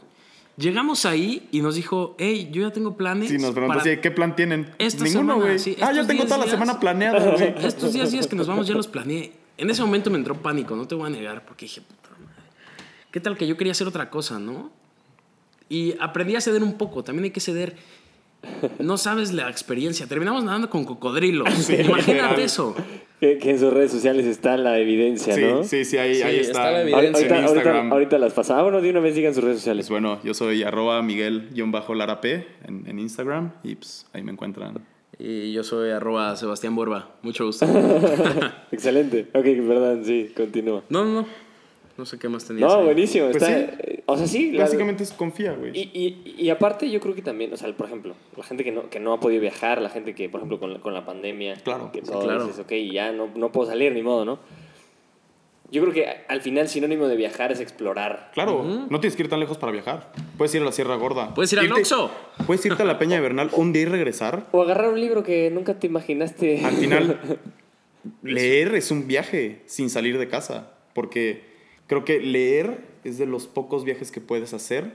Llegamos 0.57 1.05
ahí 1.05 1.49
y 1.53 1.61
nos 1.61 1.75
dijo, 1.75 2.17
hey, 2.19 2.49
yo 2.51 2.63
ya 2.63 2.73
tengo 2.73 2.97
planes. 2.97 3.29
Sí, 3.29 3.37
nos 3.37 3.53
preguntó, 3.53 3.83
¿qué 3.83 4.11
plan 4.11 4.35
tienen? 4.35 4.71
Ninguno, 5.03 5.37
güey. 5.37 5.59
ah, 5.83 5.93
yo 5.93 6.07
tengo 6.07 6.25
toda 6.25 6.39
la 6.39 6.47
semana 6.47 6.81
planeada, 6.81 7.33
güey. 7.37 7.55
Estos 7.63 7.93
días, 7.93 8.11
días 8.11 8.27
que 8.27 8.35
nos 8.35 8.47
vamos 8.47 8.67
ya 8.67 8.75
los 8.75 8.89
planeé. 8.89 9.35
En 9.59 9.69
ese 9.69 9.83
momento 9.83 10.11
me 10.11 10.17
entró 10.17 10.35
pánico, 10.41 10.75
no 10.75 10.89
te 10.89 10.95
voy 10.95 11.09
a 11.09 11.11
negar, 11.11 11.45
porque 11.45 11.67
dije, 11.67 11.83
puta 11.83 12.09
madre. 12.19 12.43
¿Qué 13.11 13.21
tal 13.21 13.37
que 13.37 13.47
yo 13.47 13.59
quería 13.59 13.73
hacer 13.73 13.87
otra 13.87 14.09
cosa, 14.09 14.39
no? 14.39 14.71
Y 15.69 15.95
aprendí 16.01 16.37
a 16.37 16.41
ceder 16.41 16.63
un 16.63 16.79
poco, 16.79 17.05
también 17.05 17.25
hay 17.25 17.31
que 17.33 17.41
ceder 17.41 17.77
no 18.79 18.99
sabes 18.99 19.33
la 19.33 19.49
experiencia. 19.51 20.07
Terminamos 20.07 20.45
nadando 20.45 20.71
con 20.71 20.85
cocodrilos. 20.85 21.71
Imagínate 21.71 22.45
eso. 22.45 22.75
Que, 23.21 23.39
en 23.41 23.59
sus 23.59 23.73
redes 23.73 23.93
sociales 23.93 24.27
está 24.27 24.57
la 24.57 24.79
evidencia, 24.81 25.37
¿no? 25.37 25.63
Sí, 25.63 25.85
sí, 25.85 25.97
ahí, 25.97 26.21
ahí 26.23 26.41
está. 26.41 26.73
la 26.73 26.83
evidencia. 26.83 27.21
Ahorita, 27.21 27.39
en 27.39 27.45
Instagram. 27.45 27.93
Ahorita, 27.93 28.19
las 28.19 28.33
pasamos. 28.33 28.83
de 28.83 28.91
una 28.91 28.99
vez 29.01 29.15
digan 29.15 29.33
sus 29.33 29.45
redes 29.45 29.59
sociales. 29.59 29.87
Pues 29.87 30.01
bueno, 30.01 30.21
yo 30.25 30.35
soy 30.35 30.65
arroba 30.65 31.01
miguel-larap 31.03 32.25
en, 32.25 32.85
en 32.87 32.99
Instagram 32.99 33.53
y 33.63 33.77
pues 33.77 34.07
ahí 34.13 34.23
me 34.25 34.33
encuentran. 34.33 34.81
Y 35.19 35.53
yo 35.53 35.63
soy 35.63 35.91
arroba 35.91 36.35
Sebastián 36.35 36.75
Borba. 36.75 37.11
Mucho 37.23 37.47
gusto. 37.47 37.65
Excelente. 38.73 39.29
Ok, 39.35 39.45
perdón, 39.45 40.05
sí, 40.05 40.33
continúa. 40.37 40.83
No, 40.89 41.05
no, 41.05 41.23
no. 41.23 41.27
No 41.97 42.07
sé 42.07 42.19
qué 42.19 42.29
más 42.29 42.45
tenías. 42.45 42.69
No, 42.69 42.79
ahí. 42.79 42.85
buenísimo. 42.87 43.29
Pues 43.31 43.43
está- 43.43 43.77
sí. 43.87 43.92
O 44.07 44.17
sea, 44.17 44.27
sí. 44.27 44.51
la- 44.53 44.65
Básicamente 44.65 45.03
es 45.05 45.13
confía, 45.13 45.53
güey. 45.53 45.71
Y, 45.79 45.91
y, 45.95 46.35
y 46.45 46.51
aparte 46.51 46.91
yo 46.91 47.01
creo 47.01 47.15
que 47.15 47.23
también, 47.23 47.53
o 47.53 47.57
sea, 47.57 47.73
por 47.77 47.87
ejemplo, 47.87 48.15
la 48.37 48.43
gente 48.45 48.65
que 48.65 48.73
no, 48.73 48.91
que 48.91 48.99
no 49.01 49.13
ha 49.13 49.21
podido 49.21 49.41
viajar, 49.41 49.81
la 49.81 49.91
gente 49.91 50.15
que, 50.15 50.29
por 50.29 50.41
ejemplo, 50.41 50.59
con 50.59 50.73
la, 50.75 50.81
con 50.81 50.93
la 50.95 51.05
pandemia, 51.07 51.55
Claro, 51.63 51.91
que 51.93 52.01
sí, 52.01 52.11
todo 52.11 52.23
claro. 52.25 52.45
dices, 52.47 52.59
ok, 52.61 52.73
ya 52.93 53.13
no, 53.13 53.29
no 53.35 53.53
puedo 53.53 53.69
salir, 53.71 53.93
ni 53.93 54.03
modo, 54.03 54.25
¿no? 54.25 54.39
Yo 55.71 55.81
creo 55.81 55.95
que 55.95 56.07
al 56.29 56.43
final 56.43 56.69
sinónimo 56.69 57.09
de 57.09 57.17
viajar 57.17 57.51
es 57.51 57.59
explorar. 57.61 58.31
Claro, 58.35 58.63
no 58.91 59.01
tienes 59.01 59.17
que 59.17 59.23
ir 59.23 59.31
tan 59.31 59.41
lejos 59.41 59.57
para 59.57 59.73
viajar. 59.73 60.13
Puedes 60.37 60.55
ir 60.55 60.61
a 60.61 60.67
la 60.67 60.73
Sierra 60.73 60.97
Gorda. 60.97 61.33
Puedes 61.33 61.51
ir 61.55 61.61
al 61.61 61.73
Oxxo. 61.73 62.11
Puedes 62.47 62.67
irte 62.67 62.83
a 62.83 62.85
la 62.85 62.99
Peña 62.99 63.15
de 63.17 63.23
Bernal 63.23 63.49
un 63.55 63.73
día 63.73 63.83
y 63.83 63.87
regresar. 63.87 64.49
O 64.53 64.61
agarrar 64.61 64.91
un 64.93 65.01
libro 65.01 65.23
que 65.23 65.51
nunca 65.51 65.79
te 65.79 65.87
imaginaste. 65.87 66.63
Al 66.63 66.75
final, 66.75 67.19
leer 68.23 68.75
es 68.75 68.91
un 68.91 69.07
viaje 69.07 69.63
sin 69.65 69.89
salir 69.89 70.19
de 70.19 70.29
casa. 70.29 70.73
Porque 70.93 71.43
creo 71.87 72.05
que 72.05 72.21
leer 72.21 72.92
es 73.05 73.19
de 73.19 73.27
los 73.27 73.47
pocos 73.47 73.85
viajes 73.85 74.11
que 74.11 74.21
puedes 74.21 74.53
hacer 74.55 74.93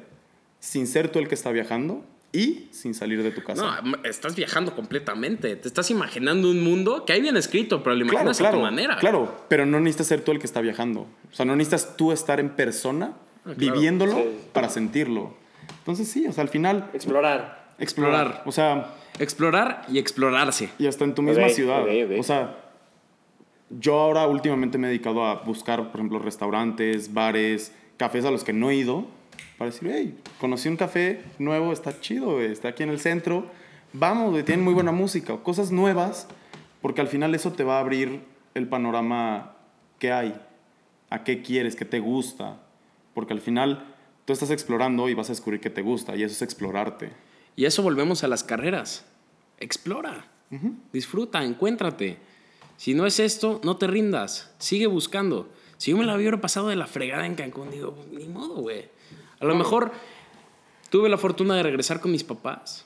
sin 0.60 0.88
ser 0.88 1.10
tú 1.12 1.20
el 1.20 1.28
que 1.28 1.36
está 1.36 1.52
viajando 1.52 2.04
y 2.32 2.68
sin 2.72 2.94
salir 2.94 3.24
de 3.24 3.32
tu 3.32 3.44
casa. 3.44 3.82
No, 3.82 3.98
estás 4.04 4.36
viajando 4.36 4.76
completamente. 4.76 5.56
Te 5.56 5.68
estás 5.68 5.90
imaginando 5.92 6.50
un 6.50 6.62
mundo 6.64 7.06
que 7.06 7.14
hay 7.14 7.22
bien 7.22 7.38
escrito, 7.38 7.84
pero 7.84 7.96
lo 7.96 8.02
claro, 8.04 8.14
imaginas 8.16 8.38
claro, 8.38 8.58
a 8.58 8.60
tu 8.60 8.64
manera. 8.64 8.98
claro, 8.98 9.46
pero 9.48 9.66
no 9.66 9.80
necesitas 9.80 10.08
ser 10.08 10.22
tú 10.22 10.32
el 10.32 10.40
que 10.40 10.46
está 10.46 10.62
viajando. 10.62 11.02
O 11.32 11.36
sea, 11.36 11.46
no 11.46 11.56
necesitas 11.56 11.96
tú 11.96 12.12
estar 12.12 12.40
en 12.40 12.50
persona 12.50 13.14
Ah, 13.46 13.54
claro. 13.58 13.74
viviéndolo 13.76 14.14
Sí. 14.16 14.24
para 14.52 14.68
sentirlo. 14.68 15.34
Entonces 15.80 16.10
sí, 16.10 16.28
o 16.28 16.34
sea, 16.34 16.42
al 16.42 16.50
final 16.50 16.90
Explorar. 16.94 17.72
explorar. 17.80 18.26
Explorar. 18.28 18.44
O 18.46 18.52
sea, 18.52 18.94
Explorar 19.20 19.86
y 19.90 20.00
explorarse. 20.00 20.70
y 20.78 20.86
hasta 20.88 21.06
en 21.06 21.16
tu 21.16 21.22
misma 21.22 21.46
Ok, 21.46 21.50
ciudad. 21.52 21.82
ok, 21.84 21.90
ok. 22.12 22.20
O 22.20 22.24
sea, 22.24 22.58
yo 23.70 23.98
ahora 24.00 24.28
últimamente 24.28 24.78
me 24.78 24.88
he 24.88 24.90
dedicado 24.90 25.26
a 25.26 25.36
buscar, 25.44 25.92
por 25.92 26.00
ejemplo, 26.02 26.20
restaurantes, 26.20 27.14
bares, 27.14 27.74
cafés 27.98 28.26
a 28.26 28.32
los 28.32 28.44
que 28.44 28.54
no 28.54 28.70
he 28.70 28.76
ido, 28.76 29.06
para 29.58 29.72
decir, 29.72 29.90
hey, 29.92 30.18
conocí 30.40 30.70
un 30.70 30.78
café 30.78 31.24
nuevo, 31.40 31.74
está 31.74 32.00
chido, 32.00 32.42
está 32.42 32.70
aquí 32.70 32.84
en 32.84 32.90
el 32.90 33.00
centro, 33.00 33.50
vamos, 33.94 34.32
güey, 34.32 34.44
tienen 34.44 34.64
muy 34.64 34.74
buena 34.74 34.92
música, 34.92 35.34
o 35.34 35.44
cosas 35.44 35.72
nuevas, 35.72 36.28
porque 36.82 37.02
al 37.02 37.08
final 37.08 37.34
eso 37.34 37.52
te 37.52 37.64
va 37.64 37.78
a 37.78 37.80
abrir 37.80 38.22
el 38.54 38.68
panorama 38.68 39.56
que 40.00 40.12
hay, 40.12 40.40
a 41.10 41.24
qué 41.24 41.42
quieres, 41.42 41.76
qué 41.76 41.86
te 41.86 42.00
gusta, 42.00 42.60
porque 43.14 43.34
al 43.34 43.42
final 43.42 43.96
tú 44.26 44.34
estás 44.34 44.52
explorando 44.52 45.10
y 45.10 45.16
vas 45.16 45.30
a 45.30 45.34
descubrir 45.34 45.60
qué 45.60 45.70
te 45.70 45.82
gusta, 45.82 46.16
y 46.16 46.24
eso 46.24 46.34
es 46.34 46.42
explorarte. 46.42 47.12
Y 47.56 47.66
eso 47.66 47.82
volvemos 47.82 48.24
a 48.24 48.28
las 48.28 48.44
carreras. 48.44 49.06
Explora. 49.60 50.28
Disfruta, 50.94 51.44
encuéntrate. 51.44 52.18
Si 52.78 52.94
no 52.94 53.08
es 53.08 53.20
esto, 53.20 53.60
no 53.64 53.78
te 53.78 53.88
rindas. 53.88 54.54
Sigue 54.60 54.86
buscando. 54.86 55.50
Si 55.78 55.92
yo 55.92 55.98
me 55.98 56.06
la 56.06 56.16
hubiera 56.16 56.40
pasado 56.42 56.68
de 56.70 56.76
la 56.76 56.88
fregada 56.88 57.26
en 57.26 57.36
Cancún, 57.36 57.70
digo, 57.72 57.96
ni 58.12 58.26
modo, 58.28 58.56
güey. 58.62 58.86
A 59.40 59.46
lo 59.46 59.56
mejor 59.56 59.92
tuve 60.90 61.10
la 61.10 61.18
fortuna 61.18 61.56
de 61.56 61.64
regresar 61.64 62.00
con 62.02 62.12
mis 62.12 62.24
papás 62.24 62.86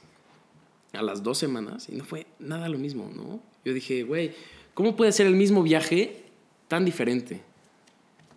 a 0.94 1.02
las 1.02 1.24
dos 1.24 1.38
semanas 1.38 1.88
y 1.90 1.96
no 1.96 2.04
fue 2.04 2.26
nada 2.40 2.68
lo 2.68 2.78
mismo, 2.78 3.10
¿no? 3.16 3.40
Yo 3.64 3.74
dije, 3.74 4.04
güey, 4.04 4.34
¿cómo 4.74 4.96
puede 4.96 5.12
ser 5.14 5.28
el 5.28 5.36
mismo 5.36 5.64
viaje 5.64 6.24
tan 6.68 6.84
diferente? 6.84 7.42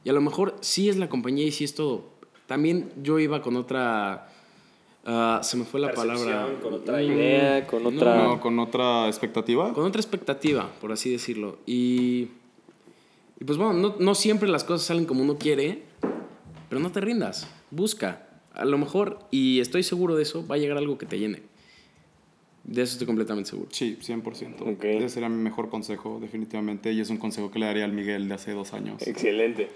Y 0.04 0.10
a 0.10 0.12
lo 0.12 0.20
mejor 0.20 0.56
sí 0.60 0.88
es 0.88 0.96
la 0.96 1.08
compañía 1.08 1.46
y 1.46 1.50
sí 1.52 1.64
es 1.64 1.74
todo. 1.74 2.04
También 2.46 2.92
yo 3.02 3.18
iba 3.18 3.40
con 3.42 3.56
otra... 3.56 4.28
ah, 5.06 5.40
se 5.42 5.56
me 5.56 5.64
fue 5.64 5.80
la 5.80 5.88
Percepción, 5.90 6.18
palabra. 6.28 6.60
Con 6.62 6.74
otra 6.74 6.98
Mm, 6.98 7.02
idea, 7.10 7.66
con 7.66 7.82
no, 7.82 7.88
otra... 7.88 8.16
No, 8.22 8.40
con 8.40 8.58
otra 8.60 9.08
expectativa. 9.08 9.72
con 9.72 9.84
otra 9.86 10.00
expectativa, 10.00 10.70
por 10.80 10.92
así 10.92 11.10
decirlo. 11.10 11.58
Y, 11.66 12.28
y 13.44 13.46
pues 13.46 13.58
bueno, 13.58 13.74
no, 13.74 13.96
no 13.98 14.14
siempre 14.14 14.48
las 14.48 14.64
cosas 14.64 14.86
salen 14.86 15.04
como 15.04 15.22
uno 15.22 15.36
quiere, 15.36 15.82
pero 16.70 16.80
no 16.80 16.90
te 16.90 17.02
rindas, 17.02 17.46
busca. 17.70 18.26
A 18.54 18.64
lo 18.64 18.78
mejor, 18.78 19.18
y 19.30 19.60
estoy 19.60 19.82
seguro 19.82 20.16
de 20.16 20.22
eso, 20.22 20.46
va 20.46 20.54
a 20.54 20.58
llegar 20.58 20.78
algo 20.78 20.96
que 20.96 21.04
te 21.04 21.18
llene. 21.18 21.42
De 22.62 22.80
eso 22.80 22.92
estoy 22.92 23.06
completamente 23.06 23.50
seguro. 23.50 23.68
Sí, 23.70 23.98
100%. 24.00 24.62
Ok. 24.74 24.84
Ese 24.84 25.08
sería 25.10 25.28
mi 25.28 25.42
mejor 25.42 25.68
consejo, 25.68 26.18
definitivamente. 26.22 26.90
Y 26.92 27.00
es 27.00 27.10
un 27.10 27.18
consejo 27.18 27.50
que 27.50 27.58
le 27.58 27.66
daría 27.66 27.84
al 27.84 27.92
Miguel 27.92 28.26
de 28.28 28.34
hace 28.34 28.52
dos 28.52 28.72
años. 28.72 29.06
Excelente. 29.06 29.68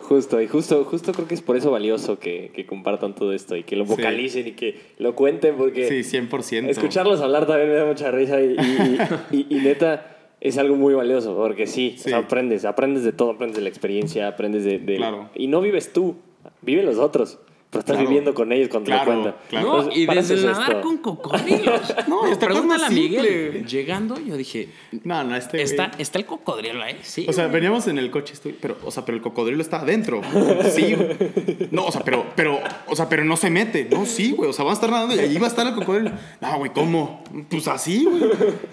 Justo, 0.00 0.40
y 0.40 0.46
justo, 0.46 0.82
justo 0.84 1.12
creo 1.12 1.28
que 1.28 1.34
es 1.34 1.42
por 1.42 1.56
eso 1.58 1.70
valioso 1.72 2.18
que, 2.18 2.52
que 2.54 2.64
compartan 2.64 3.14
todo 3.14 3.34
esto 3.34 3.56
y 3.56 3.64
que 3.64 3.76
lo 3.76 3.84
Sí. 3.84 3.90
vocalicen 3.90 4.46
y 4.46 4.52
que 4.52 4.80
lo 4.98 5.14
cuenten 5.14 5.56
porque... 5.56 5.88
Sí, 6.02 6.16
100%. 6.18 6.68
Escucharlos 6.70 7.20
hablar 7.20 7.46
también 7.46 7.68
me 7.68 7.74
da 7.74 7.84
mucha 7.84 8.10
risa 8.12 8.40
y, 8.40 8.54
y- 8.54 9.36
y- 9.36 9.46
y 9.50 9.60
neta 9.60 10.15
es 10.40 10.58
algo 10.58 10.76
muy 10.76 10.94
valioso 10.94 11.34
porque 11.36 11.66
sí, 11.66 11.94
o 11.96 12.02
Sí. 12.02 12.10
sea, 12.10 12.18
aprendes, 12.18 12.64
aprendes 12.64 13.02
de 13.04 13.12
todo, 13.12 13.30
aprendes 13.30 13.56
de 13.56 13.62
la 13.62 13.68
experiencia, 13.68 14.28
aprendes 14.28 14.64
de... 14.64 14.78
de- 14.78 14.96
Claro. 14.96 15.30
Y 15.34 15.46
no 15.48 15.60
vives 15.60 15.92
tú, 15.92 16.16
viven 16.62 16.84
los 16.86 16.98
otros, 16.98 17.38
pero 17.70 17.80
estás 17.80 17.96
Claro. 17.96 18.08
viviendo 18.08 18.32
con 18.34 18.52
ellos 18.52 18.68
cuando 18.68 18.86
Claro, 18.86 19.04
te 19.04 19.10
lo 19.16 19.22
cuentan. 19.22 19.42
claro. 19.48 19.66
No, 19.66 19.76
Entonces, 19.78 19.98
y 20.02 20.06
desde 20.06 20.46
nadar 20.46 20.70
esto. 20.70 20.80
con 20.82 20.98
cocodrilos. 20.98 21.94
No, 22.08 22.18
cosa 22.20 22.38
Pregúntale 22.38 22.66
más 22.66 22.82
a 22.84 22.90
Miguel. 22.90 23.66
Llegando, 23.66 24.20
yo 24.20 24.36
dije, 24.36 24.68
No, 25.02 25.24
no, 25.24 25.34
este. 25.34 25.58
güey- 25.58 25.62
¿está, 25.64 25.90
¿está 25.98 26.18
el 26.18 26.26
cocodrilo 26.26 26.82
ahí? 26.82 26.96
Sí. 27.02 27.26
O 27.28 27.32
sea, 27.32 27.48
veníamos 27.48 27.88
en 27.88 27.98
el 27.98 28.10
coche, 28.12 28.34
estoy, 28.34 28.52
pero, 28.60 28.76
o 28.84 28.90
sea, 28.92 29.04
pero 29.04 29.16
el 29.16 29.22
cocodrilo 29.22 29.60
está 29.62 29.80
adentro. 29.80 30.20
Sí, 30.70 30.94
güey. 30.94 31.68
No, 31.72 31.86
o 31.86 31.90
sea, 31.92 32.02
pero, 32.02 32.24
pero, 32.36 32.60
o 32.86 32.94
sea, 32.94 33.08
pero 33.08 33.24
no 33.24 33.36
se 33.36 33.50
mete. 33.50 33.88
No, 33.90 34.06
sí, 34.06 34.30
güey. 34.32 34.48
O 34.50 34.52
sea, 34.52 34.64
va 34.64 34.70
a 34.70 34.74
estar 34.74 34.90
nadando 34.90 35.16
y 35.16 35.18
allí 35.18 35.38
va 35.38 35.46
a 35.46 35.48
estar 35.50 35.66
el 35.66 35.74
cocodrilo. 35.74 36.12
No, 36.40 36.58
güey, 36.58 36.70
¿cómo? 36.72 37.24
Pues 37.50 37.66
así, 37.68 38.04
güey. 38.04 38.22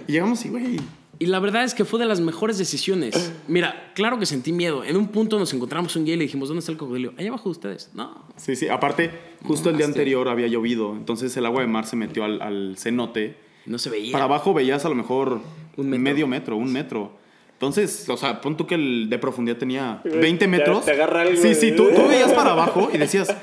Y 0.07 0.11
llegamos 0.11 0.45
y, 0.45 0.49
güey. 0.49 0.77
Y 1.23 1.27
la 1.27 1.39
verdad 1.39 1.63
es 1.63 1.73
que 1.73 1.85
fue 1.85 1.99
de 1.99 2.05
las 2.05 2.19
mejores 2.19 2.57
decisiones. 2.57 3.33
Mira, 3.47 3.91
claro 3.95 4.19
que 4.19 4.25
sentí 4.25 4.51
miedo. 4.51 4.83
En 4.83 4.97
un 4.97 5.07
punto 5.07 5.39
nos 5.39 5.53
encontramos 5.53 5.95
un 5.95 6.03
guía 6.05 6.15
y 6.15 6.17
le 6.17 6.23
dijimos, 6.23 6.49
¿dónde 6.49 6.59
está 6.59 6.71
el 6.71 6.77
cocodrilo? 6.77 7.13
Allá 7.17 7.29
abajo 7.29 7.45
de 7.45 7.51
ustedes. 7.51 7.91
No. 7.93 8.25
Sí, 8.35 8.55
sí. 8.55 8.67
Aparte, 8.67 9.11
justo 9.43 9.69
el 9.69 9.77
día 9.77 9.85
anterior 9.85 10.27
había 10.27 10.47
llovido. 10.47 10.93
Entonces 10.93 11.35
el 11.37 11.45
agua 11.45 11.61
de 11.61 11.67
mar 11.67 11.85
se 11.85 11.95
metió 11.95 12.23
al, 12.25 12.41
al 12.41 12.75
cenote. 12.77 13.37
No 13.65 13.77
se 13.77 13.89
veía. 13.89 14.11
Para 14.11 14.25
abajo 14.25 14.53
veías 14.53 14.83
a 14.85 14.89
lo 14.89 14.95
mejor 14.95 15.39
Un 15.77 15.89
metro. 15.89 16.03
medio 16.03 16.27
metro, 16.27 16.57
un 16.57 16.71
metro. 16.73 17.11
Entonces, 17.53 18.09
o 18.09 18.17
sea, 18.17 18.41
pon 18.41 18.57
tú 18.57 18.67
que 18.67 18.75
el 18.75 19.07
de 19.09 19.17
profundidad 19.19 19.55
tenía 19.57 20.01
Güey, 20.03 20.19
20 20.19 20.39
te- 20.45 20.47
metros. 20.51 20.83
te 20.83 20.91
agarra 20.91 21.21
algo 21.21 21.41
Sí, 21.41 21.55
sí, 21.55 21.71
tú, 21.71 21.87
tú 21.95 22.07
veías 22.09 22.33
para 22.33 22.51
abajo 22.51 22.89
y 22.93 22.97
decías, 22.97 23.33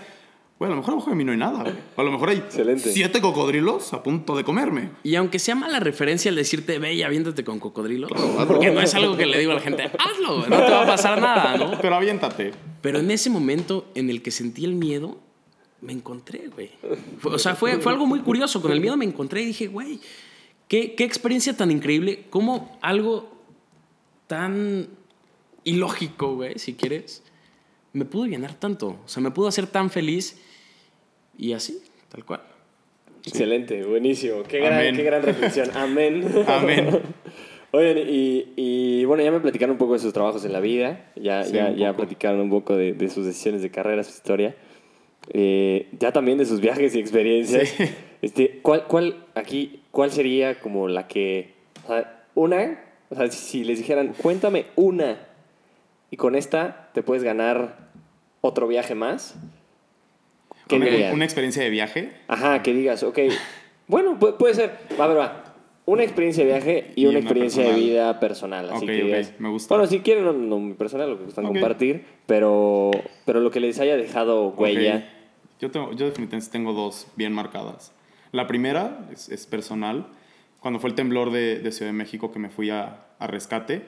güey, 0.60 0.70
a 0.70 0.74
lo 0.74 0.76
mejor 0.76 0.92
abajo 0.94 1.08
de 1.10 1.16
mí 1.16 1.24
no 1.24 1.32
hay 1.32 1.38
nada, 1.38 1.62
güey. 1.62 1.74
A 1.96 2.02
lo 2.02 2.12
mejor 2.12 2.28
hay 2.28 2.36
Excelente. 2.36 2.92
siete 2.92 3.20
cocodrilos 3.22 3.94
a 3.94 4.02
punto 4.02 4.36
de 4.36 4.44
comerme. 4.44 4.90
Y 5.02 5.14
aunque 5.14 5.38
sea 5.38 5.54
mala 5.54 5.80
referencia 5.80 6.28
el 6.28 6.34
decirte, 6.36 6.78
ve 6.78 6.92
y 6.92 7.02
aviéntate 7.02 7.42
con 7.44 7.58
cocodrilos, 7.58 8.10
porque 8.46 8.70
no 8.70 8.82
es 8.82 8.94
algo 8.94 9.16
que 9.16 9.24
le 9.24 9.38
digo 9.38 9.52
a 9.52 9.54
la 9.54 9.60
gente, 9.62 9.84
hazlo, 9.84 10.36
güey, 10.40 10.50
no 10.50 10.58
te 10.58 10.70
va 10.70 10.82
a 10.82 10.86
pasar 10.86 11.18
nada, 11.18 11.56
¿no? 11.56 11.78
Pero 11.80 11.96
aviéntate. 11.96 12.52
Pero 12.82 12.98
en 12.98 13.10
ese 13.10 13.30
momento 13.30 13.90
en 13.94 14.10
el 14.10 14.20
que 14.20 14.30
sentí 14.30 14.66
el 14.66 14.74
miedo, 14.74 15.18
me 15.80 15.94
encontré, 15.94 16.48
güey. 16.54 16.72
O 17.24 17.38
sea, 17.38 17.54
fue, 17.54 17.78
fue 17.78 17.92
algo 17.92 18.04
muy 18.04 18.20
curioso. 18.20 18.60
Con 18.60 18.70
el 18.70 18.80
miedo 18.82 18.98
me 18.98 19.06
encontré 19.06 19.40
y 19.40 19.46
dije, 19.46 19.66
güey, 19.66 19.98
qué, 20.68 20.94
qué 20.94 21.04
experiencia 21.04 21.56
tan 21.56 21.70
increíble. 21.70 22.26
Cómo 22.28 22.78
algo 22.82 23.32
tan 24.26 24.88
ilógico, 25.64 26.34
güey, 26.34 26.58
si 26.58 26.74
quieres, 26.74 27.22
me 27.94 28.04
pudo 28.04 28.26
llenar 28.26 28.52
tanto. 28.54 28.98
O 29.04 29.08
sea, 29.08 29.22
me 29.22 29.30
pudo 29.30 29.48
hacer 29.48 29.66
tan 29.66 29.88
feliz 29.88 30.38
y 31.40 31.52
así, 31.54 31.82
tal 32.08 32.24
cual. 32.24 32.42
Excelente, 33.26 33.84
buenísimo. 33.84 34.42
Qué 34.44 34.58
gran, 34.60 34.94
qué 34.94 35.02
gran 35.02 35.22
reflexión. 35.22 35.70
Amén. 35.74 36.26
Amén. 36.46 37.00
Oigan, 37.72 37.98
y, 37.98 38.52
y, 38.56 39.04
bueno, 39.04 39.22
ya 39.22 39.30
me 39.30 39.38
platicaron 39.38 39.72
un 39.72 39.78
poco 39.78 39.92
de 39.92 40.00
sus 40.00 40.12
trabajos 40.12 40.44
en 40.44 40.52
la 40.52 40.58
vida, 40.60 41.12
ya, 41.14 41.44
Sí, 41.44 41.52
ya, 41.52 41.66
un 41.66 41.76
ya 41.76 41.96
platicaron 41.96 42.40
un 42.40 42.50
poco 42.50 42.76
de, 42.76 42.94
de 42.94 43.08
sus 43.08 43.24
decisiones 43.24 43.62
de 43.62 43.70
carrera, 43.70 44.02
su 44.02 44.10
historia, 44.10 44.56
Eh, 45.32 45.88
ya 45.98 46.10
también 46.12 46.38
de 46.38 46.46
sus 46.46 46.60
viajes 46.60 46.94
y 46.94 46.98
experiencias. 47.00 47.68
Sí. 47.68 47.84
Este, 48.22 48.60
¿cuál, 48.60 48.84
¿Cuál 48.86 49.24
aquí, 49.34 49.80
cuál 49.92 50.10
sería 50.10 50.60
como 50.60 50.88
la 50.88 51.08
que, 51.08 51.54
o 51.84 51.88
sea, 51.88 52.26
una, 52.34 52.78
o 53.08 53.14
sea, 53.14 53.30
si 53.30 53.64
les 53.64 53.78
dijeran, 53.78 54.12
cuéntame 54.12 54.66
una, 54.76 55.26
y 56.10 56.18
con 56.18 56.34
esta 56.34 56.90
te 56.92 57.02
puedes 57.02 57.24
ganar 57.24 57.88
otro 58.42 58.68
viaje 58.68 58.94
más? 58.94 59.36
¿Qué 60.70 60.76
Una, 60.76 61.12
una 61.12 61.24
experiencia 61.24 61.62
de 61.62 61.70
viaje. 61.70 62.12
Ajá, 62.28 62.62
que 62.62 62.72
digas, 62.72 63.02
ok, 63.02 63.18
bueno, 63.86 64.18
puede, 64.18 64.34
puede 64.34 64.54
ser, 64.54 64.78
va, 64.98 65.04
a 65.04 65.08
ver, 65.08 65.18
va. 65.18 65.44
Una 65.86 66.04
experiencia 66.04 66.44
de 66.44 66.50
viaje 66.52 66.92
y, 66.94 67.02
Y 67.02 67.06
una, 67.06 67.18
experiencia 67.18 67.62
personal. 67.64 67.80
de 67.80 67.86
vida 67.90 68.20
personal. 68.20 68.70
Así 68.70 68.84
Ok, 68.84 68.86
que 68.86 69.02
digas, 69.04 69.32
me 69.38 69.48
gusta. 69.48 69.74
Bueno, 69.74 69.90
si 69.90 70.00
quieren, 70.00 70.24
no, 70.24 70.32
no 70.32 70.58
muy 70.58 70.74
personal, 70.74 71.10
lo 71.10 71.18
que 71.18 71.24
gustan 71.24 71.46
Ok. 71.46 71.52
compartir, 71.52 72.04
pero, 72.26 72.90
pero 73.24 73.40
lo 73.40 73.50
que 73.50 73.58
les 73.58 73.80
haya 73.80 73.96
dejado 73.96 74.50
huella. 74.50 75.08
Yo, 75.60 75.70
tengo, 75.70 75.90
yo 75.92 76.06
definitivamente 76.06 76.50
tengo 76.52 76.72
dos 76.74 77.08
bien 77.16 77.32
marcadas. 77.32 77.92
La 78.30 78.46
primera 78.46 79.08
es, 79.12 79.28
es 79.30 79.46
personal. 79.46 80.06
Cuando 80.60 80.78
fue 80.78 80.90
el 80.90 80.94
temblor 80.94 81.32
de, 81.32 81.58
de 81.58 81.72
Ciudad 81.72 81.88
de 81.90 81.96
México 81.96 82.30
que 82.30 82.38
me 82.38 82.50
fui 82.50 82.70
a, 82.70 83.06
a 83.18 83.26
rescate, 83.26 83.82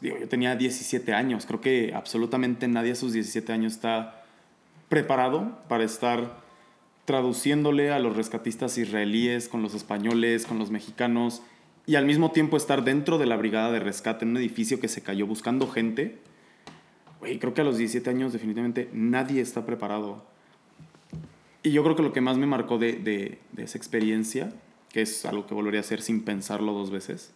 digo, 0.00 0.16
yo 0.18 0.28
tenía 0.28 0.56
17 0.56 1.12
años. 1.12 1.44
Creo 1.44 1.60
que 1.60 1.92
absolutamente 1.94 2.66
nadie 2.68 2.92
a 2.92 2.94
sus 2.94 3.12
17 3.12 3.52
años 3.52 3.74
está 3.74 4.17
preparado 4.88 5.58
para 5.68 5.84
estar 5.84 6.40
traduciéndole 7.04 7.90
a 7.90 7.98
los 7.98 8.16
rescatistas 8.16 8.76
israelíes 8.78 9.48
con 9.48 9.62
los 9.62 9.74
españoles, 9.74 10.46
con 10.46 10.58
los 10.58 10.70
mexicanos, 10.70 11.42
y 11.86 11.96
al 11.96 12.04
mismo 12.04 12.32
tiempo 12.32 12.56
estar 12.56 12.84
dentro 12.84 13.16
de 13.16 13.26
la 13.26 13.36
brigada 13.36 13.72
de 13.72 13.80
rescate 13.80 14.24
en 14.24 14.32
un 14.32 14.36
edificio 14.36 14.78
que 14.78 14.88
se 14.88 15.02
cayó 15.02 15.26
buscando 15.26 15.68
gente 15.68 16.18
güey, 17.20 17.38
creo 17.38 17.54
que 17.54 17.60
a 17.60 17.64
los 17.64 17.78
17 17.78 18.08
años 18.10 18.32
definitivamente 18.32 18.88
nadie 18.92 19.40
está 19.40 19.66
preparado. 19.66 20.24
Y 21.62 21.72
yo 21.72 21.82
creo 21.82 21.96
que 21.96 22.02
lo 22.02 22.12
que 22.12 22.20
más 22.20 22.38
me 22.38 22.46
marcó 22.46 22.78
de, 22.78 22.92
de, 22.94 23.38
de 23.52 23.62
esa 23.64 23.78
experiencia, 23.78 24.52
que 24.90 25.02
es 25.02 25.26
algo 25.26 25.46
que 25.46 25.54
volvería 25.54 25.80
a 25.80 25.82
hacer 25.82 26.00
sin 26.00 26.22
pensarlo 26.22 26.72
dos 26.72 26.90
veces, 26.90 27.32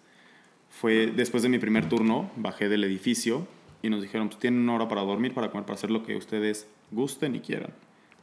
fue 0.71 1.09
después 1.09 1.43
de 1.43 1.49
mi 1.49 1.59
primer 1.59 1.89
turno, 1.89 2.31
bajé 2.37 2.69
del 2.69 2.85
edificio 2.85 3.47
y 3.83 3.91
nos 3.91 4.01
dijeron, 4.01 4.28
pues 4.28 4.39
tienen 4.39 4.61
una 4.61 4.74
hora 4.74 4.89
para 4.89 5.03
dormir, 5.03 5.35
para 5.35 5.51
comer, 5.51 5.64
para 5.64 5.74
hacer 5.74 5.91
lo 5.91 6.05
que 6.05 6.16
ustedes 6.16 6.68
gusten 6.91 7.35
y 7.35 7.41
quieran. 7.41 7.72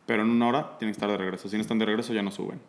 Pero 0.05 0.23
en 0.23 0.29
una 0.29 0.47
hora 0.47 0.77
tienen 0.79 0.93
que 0.93 0.97
estar 0.97 1.11
de 1.11 1.17
regreso. 1.17 1.49
Si 1.49 1.55
no 1.55 1.61
están 1.61 1.77
de 1.77 1.85
regreso 1.85 2.13
ya 2.13 2.23
no 2.23 2.31
suben. 2.31 2.59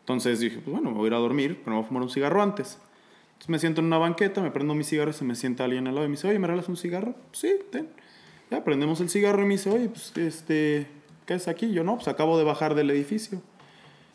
Entonces 0.00 0.40
dije, 0.40 0.58
pues 0.58 0.72
bueno, 0.72 0.90
me 0.90 0.96
voy 0.96 1.06
a 1.06 1.08
ir 1.08 1.14
a 1.14 1.18
dormir, 1.18 1.60
pero 1.64 1.70
me 1.70 1.76
voy 1.76 1.84
a 1.84 1.88
fumar 1.88 2.02
un 2.02 2.10
cigarro 2.10 2.42
antes. 2.42 2.78
Entonces 3.28 3.48
me 3.48 3.58
siento 3.58 3.80
en 3.80 3.86
una 3.86 3.98
banqueta, 3.98 4.40
me 4.40 4.50
prendo 4.50 4.74
mi 4.74 4.84
cigarro 4.84 5.10
y 5.10 5.14
se 5.14 5.24
me 5.24 5.34
sienta 5.34 5.64
alguien 5.64 5.86
al 5.86 5.94
lado 5.94 6.06
y 6.06 6.10
me 6.10 6.16
dice, 6.16 6.28
oye, 6.28 6.38
¿me 6.38 6.46
regalas 6.46 6.68
un 6.68 6.76
cigarro? 6.76 7.14
Sí, 7.32 7.52
ten. 7.70 7.88
Ya 8.50 8.64
prendemos 8.64 9.00
el 9.00 9.10
cigarro 9.10 9.42
y 9.42 9.46
me 9.46 9.54
dice, 9.54 9.70
oye, 9.70 9.88
pues 9.88 10.16
este, 10.16 10.86
¿qué 11.26 11.34
es 11.34 11.48
aquí? 11.48 11.72
Yo 11.72 11.84
no, 11.84 11.96
pues 11.96 12.08
acabo 12.08 12.38
de 12.38 12.44
bajar 12.44 12.74
del 12.74 12.90
edificio. 12.90 13.42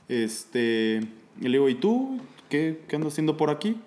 Este, 0.09 1.01
y 1.39 1.43
le 1.43 1.49
digo, 1.49 1.70
¿y 1.70 1.76
tú? 1.76 2.20
¿Qué, 2.49 2.82
qué 2.88 2.95
andas 2.95 3.14
haciendo 3.14 3.38
por 3.38 3.49
aquí? 3.49 3.80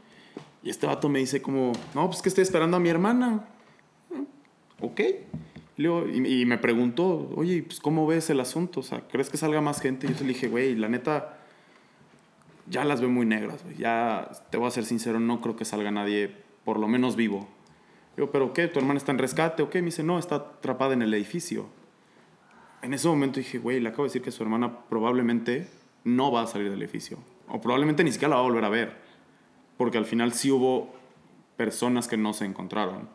Y 0.63 0.71
este 0.71 0.87
vato 0.87 1.09
me 1.09 1.19
dice 1.19 1.43
como, 1.43 1.73
no, 1.95 2.07
pues 2.09 2.23
que 2.23 2.29
estoy 2.29 2.43
esperando 2.43 2.77
a 2.77 2.81
mi 2.81 2.89
hermana. 2.89 3.47
Ok. 4.81 5.01
Y, 5.79 6.47
me 6.47 6.57
preguntó, 6.57 7.31
oye, 7.37 7.63
pues 7.63 7.81
¿cómo 7.81 8.07
ves 8.07 8.31
el 8.31 8.41
asunto? 8.41 8.81
O 8.81 8.83
sea, 8.83 9.03
¿crees 9.09 9.29
que 9.29 9.37
salga 9.37 9.61
más 9.61 9.81
gente? 9.81 10.07
Y 10.07 10.15
yo 10.15 10.21
le 10.21 10.29
dije, 10.29 10.49
güey, 10.49 10.75
la 10.75 10.89
neta, 10.89 11.39
ya 12.67 12.85
las 12.85 13.01
veo 13.01 13.11
muy 13.11 13.27
negras, 13.27 13.63
güey. 13.63 13.77
Ya, 13.77 14.31
te 14.51 14.57
voy 14.57 14.69
a 14.69 14.71
ser 14.71 14.85
sincero, 14.85 15.21
no 15.21 15.41
creo 15.43 15.57
que 15.57 15.67
salga 15.67 15.91
nadie, 15.91 16.35
por 16.65 16.79
lo 16.79 16.89
menos 16.89 17.15
vivo. 17.15 17.47
Yo, 18.17 18.31
¿pero 18.31 18.55
qué? 18.55 18.69
¿Tu 18.69 18.79
hermana 18.79 18.97
está 18.97 19.13
en 19.13 19.19
rescate 19.19 19.63
o 19.63 19.69
qué? 19.69 19.83
Me 19.83 19.87
dice, 19.87 20.03
no, 20.03 20.19
está 20.19 20.37
atrapada 20.37 20.95
en 20.95 21.03
el 21.03 21.13
edificio. 21.13 21.67
En 22.81 22.95
ese 22.95 23.09
momento 23.09 23.41
dije, 23.41 23.59
güey, 23.59 23.79
le 23.81 23.91
acabo 23.91 24.05
de 24.05 24.09
decir 24.09 24.23
que 24.23 24.31
su 24.31 24.43
hermana 24.43 24.81
probablemente 24.89 25.69
no 26.05 26.33
va 26.33 26.43
a 26.43 26.47
salir 26.47 26.71
del 26.71 26.81
edificio. 26.81 27.19
O 27.49 27.61
probablemente 27.61 28.03
ni 28.03 28.13
siquiera 28.13 28.31
la 28.31 28.37
va 28.37 28.43
a 28.43 28.45
volver 28.45 28.65
a 28.65 28.71
ver. 28.71 28.97
Porque 29.77 29.99
al 29.99 30.07
final 30.07 30.33
sí 30.33 30.51
hubo 30.51 30.95
personas 31.59 32.09
que 32.09 32.17
no 32.17 32.33
se 32.33 32.47
encontraron. 32.47 33.09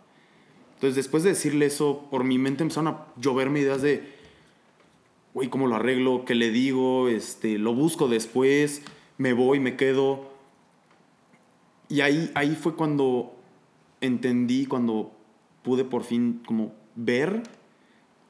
Entonces, 0.81 0.95
después 0.95 1.21
de 1.21 1.29
decirle 1.29 1.67
eso, 1.67 2.07
por 2.09 2.23
mi 2.23 2.39
mente 2.39 2.63
empezaron 2.63 2.87
a 2.87 3.05
lloverme 3.15 3.59
ideas 3.59 3.83
de, 3.83 4.01
güey, 5.35 5.47
¿cómo 5.47 5.67
lo 5.67 5.75
arreglo? 5.75 6.25
¿Qué 6.25 6.33
le 6.33 6.49
digo? 6.49 7.07
Este, 7.07 7.59
lo 7.59 7.75
busco 7.75 8.07
después, 8.07 8.81
me 9.19 9.33
voy, 9.33 9.59
me 9.59 9.75
quedo. 9.75 10.31
Y 11.87 12.01
ahí, 12.01 12.31
ahí 12.33 12.57
fue 12.59 12.75
cuando 12.75 13.35
entendí, 14.01 14.65
cuando 14.65 15.11
pude 15.61 15.83
por 15.83 16.03
fin 16.03 16.41
como 16.47 16.73
ver 16.95 17.43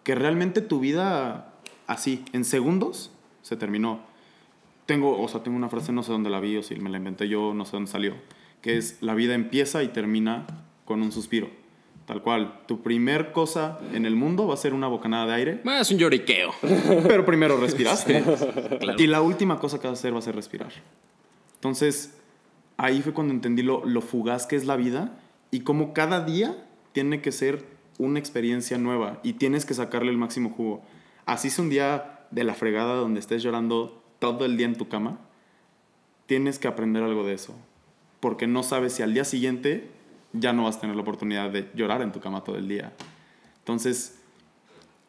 que 0.03 0.13
realmente 0.13 0.59
tu 0.59 0.81
vida 0.81 1.53
así, 1.87 2.25
en 2.33 2.43
segundos, 2.43 3.13
se 3.43 3.55
terminó. 3.55 4.01
Tengo, 4.87 5.21
o 5.21 5.27
sea, 5.29 5.41
tengo 5.41 5.55
una 5.55 5.69
frase, 5.69 5.93
no 5.93 6.03
sé 6.03 6.11
dónde 6.11 6.29
la 6.29 6.41
vi 6.41 6.57
o 6.57 6.63
si 6.63 6.75
me 6.75 6.89
la 6.89 6.97
inventé 6.97 7.29
yo, 7.29 7.53
no 7.53 7.63
sé 7.63 7.77
dónde 7.77 7.89
salió, 7.89 8.15
que 8.61 8.75
es 8.75 9.01
la 9.01 9.15
vida 9.15 9.35
empieza 9.35 9.83
y 9.83 9.87
termina 9.87 10.47
con 10.83 11.01
un 11.01 11.13
suspiro. 11.13 11.60
Tal 12.11 12.21
cual, 12.21 12.59
tu 12.67 12.81
primer 12.81 13.31
cosa 13.31 13.79
en 13.93 14.05
el 14.05 14.17
mundo 14.17 14.45
va 14.45 14.55
a 14.55 14.57
ser 14.57 14.73
una 14.73 14.87
bocanada 14.89 15.27
de 15.27 15.33
aire, 15.33 15.61
Es 15.79 15.91
un 15.91 15.97
lloriqueo. 15.97 16.51
pero 17.07 17.23
primero 17.23 17.55
respiraste. 17.55 18.21
Claro. 18.81 19.01
Y 19.01 19.07
la 19.07 19.21
última 19.21 19.59
cosa 19.59 19.79
que 19.79 19.87
vas 19.87 19.97
a 19.97 20.01
hacer 20.01 20.13
va 20.13 20.19
a 20.19 20.21
ser 20.21 20.35
respirar. 20.35 20.73
Entonces, 21.55 22.17
ahí 22.75 23.01
fue 23.01 23.13
cuando 23.13 23.33
entendí 23.33 23.63
lo, 23.63 23.85
lo 23.85 24.01
fugaz 24.01 24.45
que 24.45 24.57
es 24.57 24.65
la 24.65 24.75
vida 24.75 25.19
y 25.51 25.61
cómo 25.61 25.93
cada 25.93 26.25
día 26.25 26.65
tiene 26.91 27.21
que 27.21 27.31
ser 27.31 27.63
una 27.97 28.19
experiencia 28.19 28.77
nueva 28.77 29.21
y 29.23 29.33
tienes 29.33 29.65
que 29.65 29.73
sacarle 29.73 30.11
el 30.11 30.17
máximo 30.17 30.49
jugo. 30.49 30.81
Así 31.25 31.47
es 31.47 31.59
un 31.59 31.69
día 31.69 32.25
de 32.29 32.43
la 32.43 32.55
fregada 32.55 32.95
donde 32.95 33.21
estés 33.21 33.41
llorando 33.41 34.03
todo 34.19 34.43
el 34.43 34.57
día 34.57 34.65
en 34.65 34.75
tu 34.75 34.89
cama, 34.89 35.21
tienes 36.25 36.59
que 36.59 36.67
aprender 36.67 37.03
algo 37.03 37.25
de 37.25 37.35
eso. 37.35 37.55
Porque 38.19 38.47
no 38.47 38.63
sabes 38.63 38.91
si 38.91 39.01
al 39.01 39.13
día 39.13 39.23
siguiente 39.23 40.00
ya 40.33 40.53
no 40.53 40.63
vas 40.63 40.77
a 40.77 40.81
tener 40.81 40.95
la 40.95 41.01
oportunidad 41.01 41.49
de 41.49 41.69
llorar 41.73 42.01
en 42.01 42.11
tu 42.11 42.19
cama 42.19 42.43
todo 42.43 42.57
el 42.57 42.67
día. 42.67 42.93
Entonces, 43.59 44.19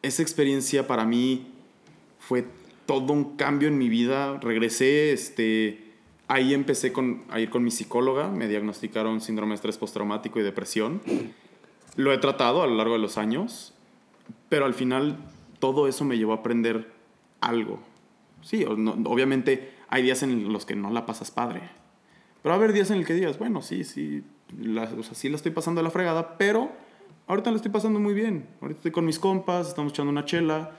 esa 0.01 0.21
experiencia 0.21 0.87
para 0.87 1.05
mí 1.05 1.47
fue 2.19 2.45
todo 2.85 3.13
un 3.13 3.35
cambio 3.35 3.67
en 3.67 3.77
mi 3.77 3.89
vida. 3.89 4.37
Regresé, 4.39 5.13
este, 5.13 5.93
ahí 6.27 6.53
empecé 6.53 6.91
con, 6.91 7.23
a 7.29 7.39
ir 7.39 7.49
con 7.49 7.63
mi 7.63 7.71
psicóloga, 7.71 8.29
me 8.29 8.47
diagnosticaron 8.47 9.21
síndrome 9.21 9.51
de 9.51 9.55
estrés 9.55 9.77
postraumático 9.77 10.39
y 10.39 10.43
depresión. 10.43 11.01
Lo 11.95 12.11
he 12.11 12.17
tratado 12.17 12.63
a 12.63 12.67
lo 12.67 12.75
largo 12.75 12.93
de 12.93 12.99
los 12.99 13.17
años, 13.17 13.73
pero 14.49 14.65
al 14.65 14.73
final 14.73 15.17
todo 15.59 15.87
eso 15.87 16.05
me 16.05 16.17
llevó 16.17 16.33
a 16.33 16.37
aprender 16.37 16.91
algo. 17.39 17.79
Sí, 18.41 18.65
obviamente 18.65 19.73
hay 19.87 20.03
días 20.03 20.23
en 20.23 20.51
los 20.51 20.65
que 20.65 20.75
no 20.75 20.89
la 20.91 21.05
pasas 21.05 21.31
padre. 21.31 21.61
Pero 22.41 22.49
va 22.51 22.55
a 22.55 22.57
haber 22.57 22.73
días 22.73 22.91
en 22.91 22.97
el 22.97 23.05
que 23.05 23.13
digas, 23.13 23.39
bueno, 23.39 23.61
sí, 23.61 23.83
sí, 23.83 24.23
la, 24.59 24.83
o 24.83 25.03
sea, 25.03 25.15
sí 25.15 25.29
la 25.29 25.35
estoy 25.35 25.51
pasando 25.51 25.79
de 25.79 25.83
la 25.83 25.91
fregada, 25.91 26.37
pero 26.37 26.71
ahorita 27.27 27.51
la 27.51 27.57
estoy 27.57 27.71
pasando 27.71 27.99
muy 27.99 28.13
bien. 28.13 28.47
Ahorita 28.61 28.79
estoy 28.79 28.91
con 28.91 29.05
mis 29.05 29.19
compas, 29.19 29.67
estamos 29.67 29.93
echando 29.93 30.11
una 30.11 30.25
chela. 30.25 30.71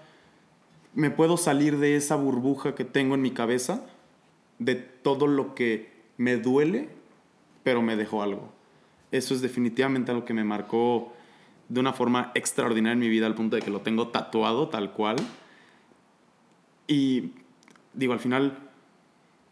Me 0.95 1.11
puedo 1.11 1.37
salir 1.37 1.79
de 1.79 1.97
esa 1.97 2.17
burbuja 2.17 2.75
que 2.75 2.85
tengo 2.85 3.15
en 3.15 3.23
mi 3.23 3.33
cabeza, 3.33 3.85
de 4.59 4.75
todo 4.77 5.27
lo 5.27 5.55
que 5.55 5.93
me 6.17 6.37
duele, 6.37 6.89
pero 7.63 7.83
me 7.83 7.97
dejó 7.97 8.23
algo. 8.23 8.53
Eso 9.11 9.35
es 9.35 9.41
definitivamente 9.41 10.11
algo 10.11 10.25
que 10.25 10.35
me 10.35 10.45
marcó 10.45 11.13
de 11.69 11.81
una 11.81 11.93
forma 11.93 12.31
extraordinaria 12.35 12.93
en 12.93 12.99
mi 12.99 13.09
vida, 13.09 13.27
al 13.27 13.35
punto 13.35 13.57
de 13.57 13.63
que 13.63 13.71
lo 13.71 13.81
tengo 13.81 14.09
tatuado 14.09 14.69
tal 14.69 14.93
cual. 14.93 15.17
Y 16.87 17.33
digo, 17.95 18.13
al 18.13 18.21
final, 18.21 18.59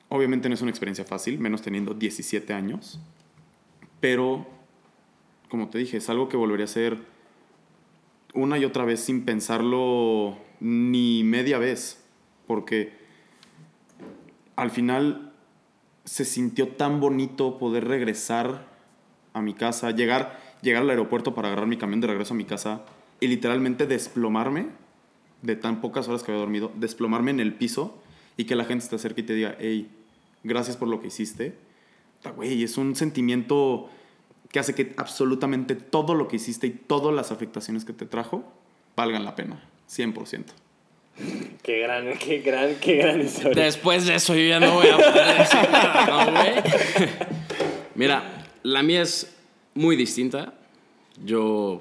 obviamente 0.09 0.49
no 0.49 0.55
es 0.55 0.63
una 0.63 0.71
experiencia 0.71 1.05
fácil, 1.05 1.39
menos 1.39 1.63
teniendo 1.63 1.95
17 1.95 2.53
años, 2.53 3.01
pero 4.03 4.45
como 5.49 5.69
te 5.69 5.79
dije, 5.79 5.99
es 5.99 6.11
algo 6.11 6.29
que 6.29 6.37
volvería 6.37 6.65
a 6.65 6.69
hacer 6.69 6.99
una 8.35 8.59
y 8.59 8.65
otra 8.65 8.85
vez 8.85 8.99
sin 8.99 9.25
pensarlo 9.25 10.37
ni 10.59 11.23
media 11.23 11.59
vez, 11.59 12.03
porque 12.49 12.95
al 14.57 14.73
final 14.73 15.33
se 16.05 16.25
sintió 16.25 16.69
tan 16.69 16.99
bonito 16.99 17.59
poder 17.59 17.87
regresar 17.87 18.67
a 19.35 19.41
mi 19.41 19.55
casa, 19.55 19.93
llegar, 19.93 20.37
llegar 20.63 20.83
al 20.83 20.91
aeropuerto 20.91 21.33
para 21.33 21.49
agarrar 21.49 21.69
mi 21.69 21.77
camión 21.77 22.01
de 22.01 22.09
regreso 22.09 22.35
a 22.35 22.37
mi 22.37 22.45
casa 22.45 22.83
y 23.21 23.29
literalmente 23.29 23.87
desplomarme 23.87 24.67
de 25.43 25.55
tan 25.55 25.81
pocas 25.81 26.09
horas 26.09 26.25
que 26.25 26.33
había 26.33 26.41
dormido, 26.41 26.73
desplomarme 26.75 27.31
en 27.31 27.39
el 27.39 27.55
piso 27.55 28.03
y 28.37 28.47
que 28.47 28.57
la 28.57 28.65
gente 28.65 28.85
te 28.89 28.97
acerque 28.97 29.21
y 29.21 29.25
te 29.25 29.35
diga, 29.35 29.55
hey, 29.61 29.89
gracias 30.43 30.77
por 30.77 30.89
lo 30.89 31.01
que 31.01 31.07
hiciste. 31.07 31.55
Puta, 32.23 32.31
Güey, 32.37 32.63
es 32.63 32.79
un 32.79 32.95
sentimiento 32.95 33.91
que 34.53 34.61
hace 34.61 34.75
que 34.75 34.95
absolutamente 34.97 35.75
todo 35.75 36.15
lo 36.15 36.29
que 36.29 36.37
hiciste 36.37 36.69
y 36.69 36.71
todas 36.71 37.13
las 37.13 37.33
afectaciones 37.33 37.85
que 37.85 37.93
te 37.93 38.07
trajo 38.07 38.45
valgan 38.95 39.25
la 39.25 39.35
pena, 39.35 39.61
100%. 39.91 40.45
Qué 41.63 41.81
gran, 41.81 42.17
qué 42.19 42.39
gran, 42.39 42.77
qué 42.77 42.97
gran 42.97 43.21
historia. 43.21 43.65
Después 43.65 44.07
de 44.07 44.15
eso 44.15 44.37
yo 44.37 44.43
ya 44.43 44.61
no 44.61 44.75
voy 44.75 44.87
a 44.87 44.97
poder 44.99 45.39
decir 45.39 45.71
nada, 45.71 46.07
¿no, 46.07 46.31
güey? 46.31 46.53
Mira, 47.97 48.47
la 48.63 48.85
mía 48.85 49.03
es 49.03 49.35
muy 49.75 49.97
distinta. 49.97 50.55
Yo, 51.25 51.81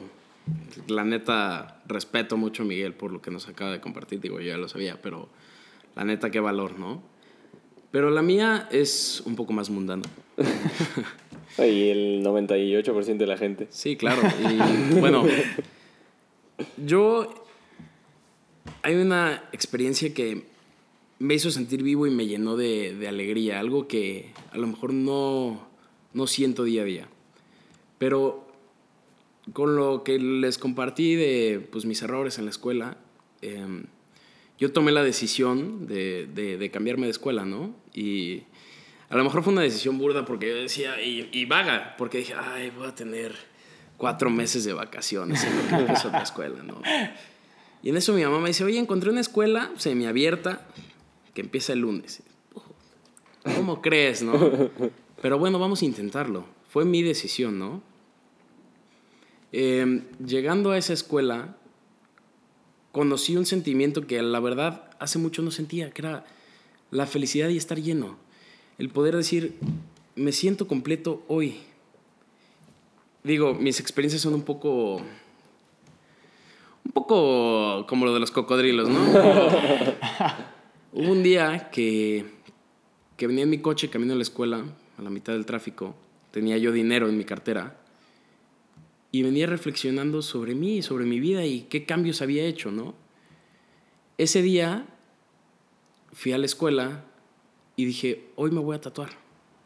la 0.87 1.05
neta, 1.05 1.81
respeto 1.85 2.35
mucho 2.35 2.63
a 2.63 2.65
Miguel 2.65 2.93
por 2.95 3.11
lo 3.11 3.21
que 3.21 3.29
nos 3.29 3.47
acaba 3.47 3.71
de 3.71 3.79
compartir. 3.79 4.19
Digo, 4.19 4.39
yo 4.39 4.47
ya 4.47 4.57
lo 4.57 4.67
sabía, 4.67 4.99
pero 5.01 5.29
la 5.95 6.03
neta, 6.03 6.31
qué 6.31 6.39
valor, 6.39 6.79
¿no? 6.79 7.03
Pero 7.91 8.09
la 8.09 8.21
mía 8.21 8.67
es 8.71 9.21
un 9.25 9.35
poco 9.35 9.53
más 9.53 9.69
mundana. 9.69 10.03
Y 11.57 11.89
el 11.89 12.23
98% 12.23 13.17
de 13.17 13.27
la 13.27 13.37
gente. 13.37 13.67
Sí, 13.71 13.95
claro. 13.97 14.21
Y 14.93 14.99
bueno, 14.99 15.25
yo. 16.85 17.33
Hay 18.83 18.95
una 18.95 19.43
experiencia 19.51 20.13
que 20.13 20.43
me 21.19 21.33
hizo 21.35 21.51
sentir 21.51 21.83
vivo 21.83 22.07
y 22.07 22.09
me 22.09 22.25
llenó 22.25 22.55
de, 22.57 22.95
de 22.95 23.07
alegría. 23.07 23.59
Algo 23.59 23.87
que 23.87 24.31
a 24.51 24.57
lo 24.57 24.65
mejor 24.65 24.93
no, 24.93 25.67
no 26.13 26.25
siento 26.25 26.63
día 26.63 26.81
a 26.81 26.85
día. 26.85 27.07
Pero 27.99 28.47
con 29.53 29.75
lo 29.75 30.03
que 30.03 30.17
les 30.19 30.57
compartí 30.57 31.15
de 31.15 31.67
pues, 31.71 31.85
mis 31.85 32.01
errores 32.01 32.39
en 32.39 32.45
la 32.45 32.51
escuela, 32.51 32.97
em, 33.41 33.83
yo 34.57 34.71
tomé 34.71 34.91
la 34.91 35.03
decisión 35.03 35.85
de, 35.85 36.27
de- 36.33 36.57
de 36.57 36.71
cambiarme 36.71 37.05
de 37.07 37.11
escuela, 37.11 37.45
¿no? 37.45 37.75
Y 37.93 38.43
a 39.11 39.17
lo 39.17 39.25
mejor 39.25 39.43
fue 39.43 39.51
una 39.51 39.61
decisión 39.61 39.97
burda 39.97 40.23
porque 40.23 40.47
yo 40.47 40.55
decía, 40.55 41.01
y, 41.01 41.45
vaga, 41.45 41.95
porque 41.97 42.19
dije, 42.19 42.33
ay, 42.33 42.71
voy 42.71 42.87
a 42.87 42.95
tener 42.95 43.35
cuatro 43.97 44.29
meses 44.29 44.63
de 44.63 44.71
vacaciones 44.71 45.43
en 45.43 45.57
lo 45.57 45.67
que 45.67 45.75
empiezo 45.75 46.07
otra 46.07 46.23
escuela, 46.23 46.63
¿no? 46.63 46.81
Y 47.83 47.89
en 47.89 47.97
eso 47.97 48.13
mi 48.13 48.23
mamá 48.23 48.39
me 48.39 48.47
dice, 48.47 48.63
oye, 48.63 48.79
encontré 48.79 49.09
una 49.09 49.19
escuela 49.19 49.69
semiabierta 49.75 50.65
que 51.33 51.41
empieza 51.41 51.73
el 51.73 51.79
lunes. 51.79 52.23
¿Cómo 53.57 53.81
crees, 53.81 54.23
no? 54.23 54.69
Pero 55.21 55.37
bueno, 55.37 55.59
vamos 55.59 55.81
a 55.81 55.85
intentarlo. 55.85 56.45
Fue 56.69 56.85
mi 56.85 57.01
decisión, 57.03 57.59
¿no? 57.59 57.83
Eh, 59.51 60.03
llegando 60.25 60.71
a 60.71 60.77
esa 60.77 60.93
escuela, 60.93 61.57
conocí 62.93 63.35
un 63.35 63.45
sentimiento 63.45 64.07
que 64.07 64.21
la 64.21 64.39
verdad 64.39 64.89
hace 64.99 65.19
mucho 65.19 65.41
no 65.41 65.51
sentía, 65.51 65.91
que 65.91 66.01
era 66.01 66.25
la 66.91 67.07
felicidad 67.07 67.49
y 67.49 67.57
estar 67.57 67.77
lleno. 67.77 68.17
El 68.81 68.89
poder 68.89 69.15
decir, 69.15 69.53
me 70.15 70.31
siento 70.31 70.67
completo 70.67 71.23
hoy. 71.27 71.57
Digo, 73.23 73.53
mis 73.53 73.79
experiencias 73.79 74.23
son 74.23 74.33
un 74.33 74.41
poco... 74.41 74.95
Un 74.95 76.91
poco 76.91 77.85
como 77.85 78.07
lo 78.07 78.13
de 78.15 78.19
los 78.19 78.31
cocodrilos, 78.31 78.89
¿no? 78.89 78.99
Hubo 80.93 81.11
un 81.11 81.21
día 81.21 81.69
que, 81.69 82.25
que 83.17 83.27
venía 83.27 83.43
en 83.43 83.51
mi 83.51 83.59
coche 83.59 83.91
camino 83.91 84.13
a 84.13 84.15
la 84.15 84.23
escuela, 84.23 84.65
a 84.97 85.01
la 85.03 85.11
mitad 85.11 85.33
del 85.33 85.45
tráfico. 85.45 85.93
Tenía 86.31 86.57
yo 86.57 86.71
dinero 86.71 87.07
en 87.07 87.19
mi 87.19 87.23
cartera. 87.23 87.79
Y 89.11 89.21
venía 89.21 89.45
reflexionando 89.45 90.23
sobre 90.23 90.55
mí, 90.55 90.81
sobre 90.81 91.05
mi 91.05 91.19
vida 91.19 91.45
y 91.45 91.67
qué 91.69 91.85
cambios 91.85 92.23
había 92.23 92.45
hecho, 92.45 92.71
¿no? 92.71 92.95
Ese 94.17 94.41
día 94.41 94.87
fui 96.13 96.31
a 96.31 96.39
la 96.39 96.47
escuela 96.47 97.05
y 97.81 97.85
dije, 97.85 98.25
hoy 98.35 98.51
me 98.51 98.59
voy 98.59 98.75
a 98.75 98.81
tatuar, 98.81 99.09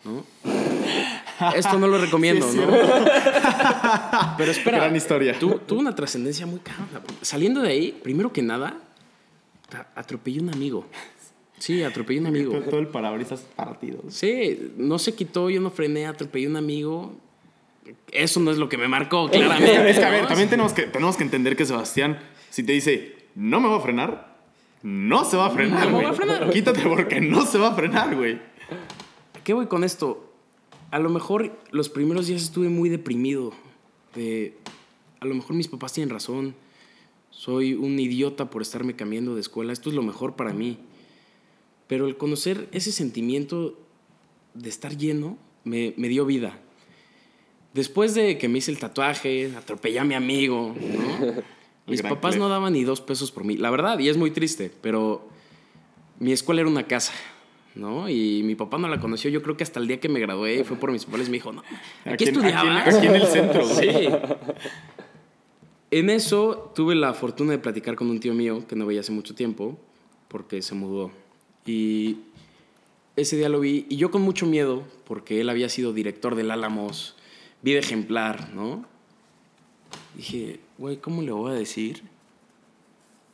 ¿no? 0.03 0.24
Esto 1.55 1.78
no 1.78 1.88
lo 1.88 1.97
recomiendo, 1.97 2.49
Sí, 2.49 2.57
¿no? 2.57 2.68
Pero 4.38 4.51
espera, 4.51 4.78
Gran 4.78 4.95
historia. 4.95 5.38
tu- 5.38 5.59
tuvo 5.59 5.80
una 5.82 5.93
trascendencia 5.93 6.45
muy 6.45 6.59
cabrona. 6.59 7.01
Saliendo 7.22 7.61
de 7.61 7.70
ahí, 7.70 7.99
primero 8.03 8.32
que 8.32 8.41
nada, 8.41 8.78
atropellé 9.95 10.39
un 10.41 10.49
amigo. 10.49 10.86
Sí, 11.57 11.84
atropellé 11.84 12.20
un 12.22 12.28
amigo. 12.28 12.51
Todo, 12.53 12.61
todo 12.63 12.80
el 12.80 12.88
parabrisas 12.88 13.41
partido. 13.55 14.01
Sí, 14.09 14.72
no 14.78 14.97
se 14.99 15.13
quitó, 15.13 15.49
yo 15.49 15.59
no 15.61 15.72
frené, 15.72 16.05
atropellé 16.07 16.47
un 16.47 16.55
amigo. 16.55 17.13
Eso 18.11 18.39
no 18.39 18.51
es 18.51 18.57
lo 18.57 18.70
que 18.70 18.78
me 18.78 18.88
marcó, 18.88 19.30
claramente. 19.30 19.89
Es 19.89 19.99
que, 19.99 20.05
a 20.05 20.09
ver, 20.09 20.22
¿no? 20.24 20.28
también 20.28 20.49
tenemos 20.49 20.74
que, 20.74 20.84
tenemos 20.84 21.18
que 21.18 21.24
entender 21.24 21.55
que 21.55 21.66
Sebastián, 21.66 22.20
si 22.49 22.63
te 22.63 22.72
dice, 22.72 23.16
no 23.36 23.59
me 23.59 23.68
voy 23.68 23.78
a 23.80 23.82
frenar, 23.82 24.34
no 24.84 25.26
se 25.26 25.38
va 25.38 25.47
a 25.47 25.49
frenar, 25.49 25.88
No 25.89 25.97
güey. 25.97 26.05
a 26.05 26.13
frenar. 26.13 26.49
Quítate 26.51 26.82
porque 26.84 27.19
no 27.21 27.45
se 27.45 27.57
va 27.57 27.69
a 27.69 27.76
frenar, 27.76 28.15
güey. 28.15 28.39
¿Qué 29.43 29.53
voy 29.53 29.67
con 29.67 29.84
esto? 29.84 30.34
A 30.91 30.99
lo 30.99 31.09
mejor 31.09 31.57
los 31.71 31.89
primeros 31.89 32.28
días 32.28 32.41
estuve 32.43 32.69
muy 32.69 32.89
deprimido. 32.89 33.53
De, 34.15 34.57
a 35.19 35.26
lo 35.26 35.36
mejor 35.36 35.55
mis 35.55 35.67
papás 35.67 35.93
tienen 35.93 36.09
razón. 36.13 36.55
Soy 37.32 37.73
un 37.73 37.99
idiota 37.99 38.49
por 38.49 38.61
estarme 38.61 38.95
cambiando 38.95 39.36
de 39.36 39.41
escuela. 39.41 39.73
Esto 39.73 39.89
es 39.89 39.95
lo 39.95 40.03
mejor 40.03 40.36
para 40.36 40.53
mí. 40.53 40.78
Pero 41.88 42.07
el 42.07 42.17
conocer 42.17 42.67
ese 42.71 42.91
sentimiento 42.91 43.78
de 44.53 44.69
estar 44.69 44.97
lleno 44.97 45.38
me, 45.63 45.93
me 45.97 46.07
dio 46.07 46.26
vida. 46.26 46.59
Después 47.73 48.13
de 48.13 48.38
que 48.38 48.47
me 48.47 48.59
hice 48.59 48.71
el 48.71 48.80
tatuaje, 48.80 49.51
atropellé 49.57 49.99
a 49.99 50.05
mi 50.05 50.13
amigo, 50.13 50.73
¿no? 50.80 51.34
Mis 51.88 52.01
papás 52.01 52.31
Clef. 52.31 52.41
no 52.41 52.49
daban 52.49 52.73
ni 52.73 52.83
dos 52.83 53.01
pesos 53.01 53.31
por 53.31 53.43
mí. 53.43 53.57
La 53.57 53.69
verdad, 53.69 53.99
y 53.99 54.09
es 54.09 54.17
muy 54.17 54.31
triste, 54.31 54.71
pero 54.81 55.27
mi 56.19 56.31
escuela 56.31 56.61
era 56.61 56.69
una 56.69 56.88
casa, 56.88 57.13
¿no? 57.75 58.09
Y 58.09 58.41
mi 58.43 58.55
papá 58.55 58.77
no 58.77 58.88
la 58.88 58.99
conoció. 58.99 59.29
Yo 59.29 59.41
creo 59.43 59.55
que 59.55 59.63
hasta 59.63 59.79
el 59.79 59.88
día 59.88 59.99
que 59.99 60.09
me 60.09 60.19
gradué 60.19 60.63
fue 60.63 60.77
por 60.77 60.91
mis 60.91 61.05
papás. 61.05 61.29
Me 61.29 61.33
dijo, 61.38 61.51
no, 61.53 61.61
aquí, 62.05 62.23
en- 62.23 62.29
estudiabas. 62.36 62.88
Aquí 62.88 62.97
aquí 62.97 63.07
en 63.07 63.15
el 63.15 63.27
centro. 63.27 63.65
Sí. 63.67 64.07
En 65.91 66.09
eso 66.09 66.71
tuve 66.75 66.95
la 66.95 67.13
fortuna 67.13 67.51
de 67.51 67.59
platicar 67.59 67.95
con 67.95 68.09
un 68.09 68.19
tío 68.19 68.33
mío 68.33 68.65
que 68.67 68.75
no 68.75 68.86
veía 68.86 69.01
hace 69.01 69.11
mucho 69.11 69.36
tiempo, 69.36 69.77
porque 70.27 70.61
se 70.61 70.75
mudó. 70.75 71.11
Y 71.65 72.17
ese 73.15 73.38
día 73.38 73.47
lo 73.49 73.59
vi, 73.59 73.86
y 73.89 73.95
yo 73.97 74.11
con 74.11 74.21
mucho 74.23 74.45
miedo, 74.45 74.83
porque 75.05 75.39
él 75.39 75.49
había 75.49 75.69
sido 75.69 75.93
director 75.93 76.36
del 76.36 76.51
Álamos, 76.51 77.15
vida 77.61 77.79
ejemplar, 77.79 78.49
¿no? 78.53 78.86
Dije, 80.15 80.59
güey, 80.78 80.97
¿cómo 80.97 81.21
le 81.21 81.32
voy 81.32 81.51
a 81.51 81.55
decir 81.55 82.03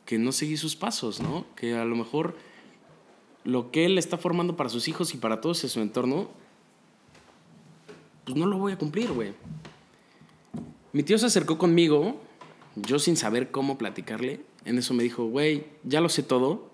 que 0.06 0.18
no 0.18 0.32
seguí 0.32 0.56
sus 0.56 0.76
pasos, 0.76 1.20
¿no? 1.20 1.46
Que 1.56 1.74
a 1.74 1.84
lo 1.84 1.96
mejor 1.96 2.36
lo 3.44 3.70
que 3.70 3.84
él 3.84 3.98
está 3.98 4.18
formando 4.18 4.56
para 4.56 4.68
sus 4.68 4.88
hijos 4.88 5.14
y 5.14 5.16
para 5.16 5.40
todos 5.40 5.62
en 5.64 5.70
su 5.70 5.80
entorno, 5.80 6.30
pues 8.24 8.36
no 8.36 8.46
lo 8.46 8.58
voy 8.58 8.72
a 8.72 8.78
cumplir, 8.78 9.12
güey. 9.12 9.34
Mi 10.92 11.02
tío 11.02 11.18
se 11.18 11.26
acercó 11.26 11.58
conmigo, 11.58 12.20
yo 12.76 12.98
sin 12.98 13.16
saber 13.16 13.50
cómo 13.50 13.78
platicarle. 13.78 14.44
En 14.64 14.78
eso 14.78 14.94
me 14.94 15.02
dijo, 15.02 15.24
güey, 15.24 15.66
ya 15.82 16.00
lo 16.00 16.08
sé 16.08 16.22
todo. 16.22 16.70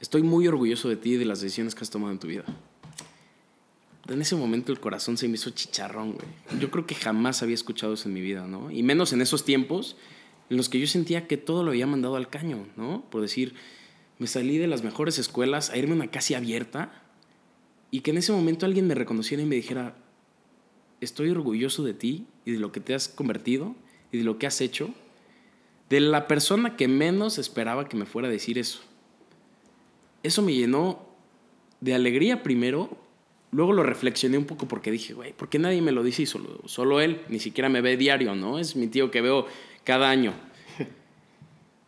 Estoy 0.00 0.22
muy 0.22 0.48
orgulloso 0.48 0.88
de 0.88 0.96
ti 0.96 1.14
y 1.14 1.16
de 1.16 1.24
las 1.24 1.40
decisiones 1.40 1.74
que 1.74 1.82
has 1.84 1.90
tomado 1.90 2.12
en 2.12 2.18
tu 2.18 2.26
vida. 2.26 2.44
En 4.08 4.20
ese 4.20 4.34
momento 4.34 4.72
el 4.72 4.80
corazón 4.80 5.16
se 5.16 5.28
me 5.28 5.34
hizo 5.34 5.50
chicharrón, 5.50 6.12
güey. 6.14 6.60
Yo 6.60 6.70
creo 6.70 6.86
que 6.86 6.94
jamás 6.94 7.42
había 7.42 7.54
escuchado 7.54 7.94
eso 7.94 8.08
en 8.08 8.14
mi 8.14 8.20
vida, 8.20 8.46
¿no? 8.46 8.70
Y 8.70 8.82
menos 8.82 9.12
en 9.12 9.20
esos 9.20 9.44
tiempos 9.44 9.96
en 10.50 10.56
los 10.56 10.68
que 10.68 10.80
yo 10.80 10.86
sentía 10.86 11.26
que 11.26 11.36
todo 11.36 11.62
lo 11.62 11.70
había 11.70 11.86
mandado 11.86 12.16
al 12.16 12.28
caño, 12.28 12.66
¿no? 12.76 13.04
Por 13.10 13.22
decir, 13.22 13.54
me 14.18 14.26
salí 14.26 14.58
de 14.58 14.66
las 14.66 14.82
mejores 14.82 15.18
escuelas 15.18 15.70
a 15.70 15.78
irme 15.78 15.92
a 15.92 15.96
una 15.96 16.10
casa 16.10 16.36
abierta 16.36 17.02
y 17.90 18.00
que 18.00 18.10
en 18.10 18.18
ese 18.18 18.32
momento 18.32 18.66
alguien 18.66 18.86
me 18.86 18.94
reconociera 18.94 19.42
y 19.42 19.46
me 19.46 19.56
dijera, 19.56 19.96
estoy 21.00 21.30
orgulloso 21.30 21.84
de 21.84 21.94
ti 21.94 22.26
y 22.44 22.52
de 22.52 22.58
lo 22.58 22.72
que 22.72 22.80
te 22.80 22.94
has 22.94 23.08
convertido 23.08 23.74
y 24.10 24.18
de 24.18 24.24
lo 24.24 24.38
que 24.38 24.46
has 24.46 24.60
hecho, 24.60 24.94
de 25.88 26.00
la 26.00 26.26
persona 26.26 26.76
que 26.76 26.88
menos 26.88 27.38
esperaba 27.38 27.88
que 27.88 27.96
me 27.96 28.06
fuera 28.06 28.28
a 28.28 28.30
decir 28.30 28.58
eso. 28.58 28.80
Eso 30.22 30.42
me 30.42 30.54
llenó 30.54 31.06
de 31.80 31.94
alegría 31.94 32.42
primero, 32.42 32.96
luego 33.52 33.72
lo 33.72 33.82
reflexioné 33.82 34.38
un 34.38 34.46
poco 34.46 34.66
porque 34.66 34.90
dije, 34.90 35.14
güey, 35.14 35.32
¿por 35.32 35.48
qué 35.48 35.58
nadie 35.58 35.80
me 35.80 35.92
lo 35.92 36.02
dice 36.02 36.22
y 36.22 36.26
solo, 36.26 36.60
solo 36.64 37.00
él? 37.00 37.22
Ni 37.28 37.38
siquiera 37.38 37.68
me 37.68 37.80
ve 37.80 37.96
diario, 37.96 38.34
¿no? 38.34 38.58
Es 38.58 38.74
mi 38.74 38.88
tío 38.88 39.10
que 39.10 39.20
veo 39.20 39.46
cada 39.84 40.10
año. 40.10 40.34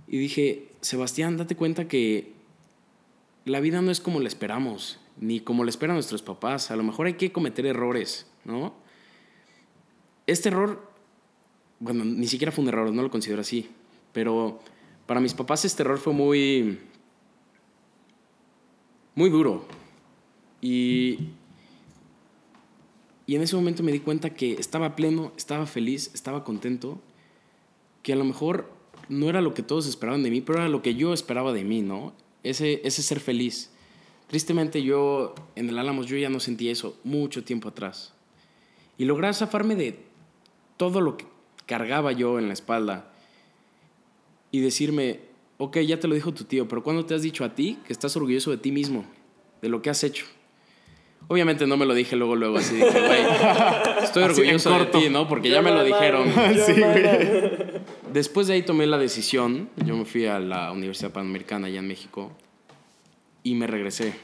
Y 0.07 0.19
dije, 0.19 0.69
Sebastián, 0.83 1.39
date 1.39 1.57
cuenta 1.57 1.89
que 1.89 2.35
la 3.47 3.61
vida 3.61 3.81
no 3.81 3.91
es 3.91 4.01
como 4.01 4.21
la 4.21 4.29
esperamos, 4.29 5.01
ni 5.19 5.41
como 5.41 5.65
la 5.65 5.71
esperan 5.71 5.97
nuestros 5.97 6.21
papás. 6.23 6.71
A 6.71 6.77
lo 6.77 6.83
mejor 6.83 7.07
hay 7.07 7.15
que 7.15 7.33
cometer 7.33 7.65
errores, 7.65 8.27
¿no? 8.45 8.75
Este 10.27 10.51
error, 10.51 10.87
bueno, 11.81 12.05
ni 12.05 12.27
siquiera 12.27 12.53
fue 12.53 12.63
un 12.63 12.69
error, 12.69 12.93
no 12.93 13.03
lo 13.03 13.11
considero 13.11 13.41
así, 13.41 13.71
pero 14.13 14.61
para 15.07 15.21
mis 15.21 15.33
papás 15.33 15.65
este 15.65 15.83
error 15.83 15.99
fue 15.99 16.13
muy, 16.13 16.79
muy 19.15 19.31
duro. 19.31 19.67
Y, 20.61 21.31
y 23.27 23.37
en 23.37 23.43
ese 23.43 23.57
momento 23.57 23.83
me 23.83 23.93
di 23.93 24.01
cuenta 24.01 24.31
que 24.31 24.53
estaba 24.53 24.97
pleno, 24.97 25.33
estaba 25.37 25.67
feliz, 25.67 26.11
estaba 26.15 26.45
contento, 26.45 27.01
que 28.03 28.13
a 28.13 28.17
lo 28.17 28.25
mejor 28.25 28.71
no 29.09 29.29
era 29.29 29.41
lo 29.41 29.55
que 29.55 29.63
todos 29.63 29.87
esperaban 29.87 30.23
de 30.23 30.31
mí, 30.31 30.41
pero 30.41 30.59
era 30.59 30.69
lo 30.69 30.83
que 30.83 30.95
yo 30.95 31.13
esperaba 31.13 31.53
de 31.53 31.65
mí, 31.65 31.81
¿no? 31.81 32.13
Ese, 32.43 32.83
ese 32.85 33.03
ser 33.03 33.21
feliz. 33.21 33.71
Tristemente 34.29 34.83
yo 34.83 35.35
en 35.57 35.69
el 35.69 35.79
Álamos 35.79 36.07
yo 36.07 36.17
ya 36.17 36.29
no 36.29 36.41
sentí 36.41 36.69
eso 36.69 36.99
mucho 37.05 37.45
tiempo 37.45 37.69
atrás. 37.69 38.13
Y 38.99 39.07
lograr 39.07 39.35
zafarme 39.35 39.75
de 39.75 39.99
todo 40.77 41.01
lo 41.01 41.17
que 41.17 41.27
cargaba 41.67 42.13
yo 42.13 42.39
en 42.39 42.49
la 42.49 42.53
espalda 42.53 43.11
y 44.51 44.61
decirme, 44.61 45.21
ok, 45.59 45.79
ya 45.79 45.99
te 45.99 46.09
lo 46.09 46.15
dijo 46.15 46.33
tu 46.33 46.45
tío, 46.45 46.69
pero 46.69 46.83
¿cuándo 46.83 47.07
te 47.07 47.15
has 47.15 47.23
dicho 47.23 47.45
a 47.45 47.55
ti 47.55 47.79
que 47.87 47.93
estás 47.93 48.17
orgulloso 48.17 48.51
de 48.51 48.59
ti 48.59 48.71
mismo, 48.71 49.05
de 49.63 49.69
lo 49.69 49.83
que 49.83 49.91
has 49.91 50.05
hecho? 50.05 50.27
Obviamente 51.29 51.67
no 51.67 51.77
me 51.77 51.87
lo 51.87 51.95
dije 51.95 52.17
luego, 52.17 52.37
luego, 52.37 52.59
así 52.59 52.75
dije, 52.75 52.91
güey, 52.91 53.23
estoy 54.03 54.25
Así 54.25 54.41
orgulloso 54.41 54.79
de 54.79 54.87
ti, 54.87 55.09
¿no? 55.11 55.27
Porque 55.27 55.49
ya 55.51 55.63
me 55.63 55.71
lo 55.71 55.83
dijeron. 55.83 56.29
Sí, 56.67 56.73
güey. 56.73 57.83
Después 58.13 58.47
de 58.47 58.55
ahí 58.55 58.63
tomé 58.63 58.87
la 58.87 58.99
decisión, 58.99 59.71
yo 59.85 59.97
me 59.97 60.05
fui 60.05 60.27
a 60.27 60.39
la 60.39 60.71
Universidad 60.71 61.13
Panamericana 61.13 61.67
allá 61.67 61.79
en 61.79 61.89
México 61.89 62.31
y 63.43 63.55
me 63.55 63.67
regresé. 63.67 64.15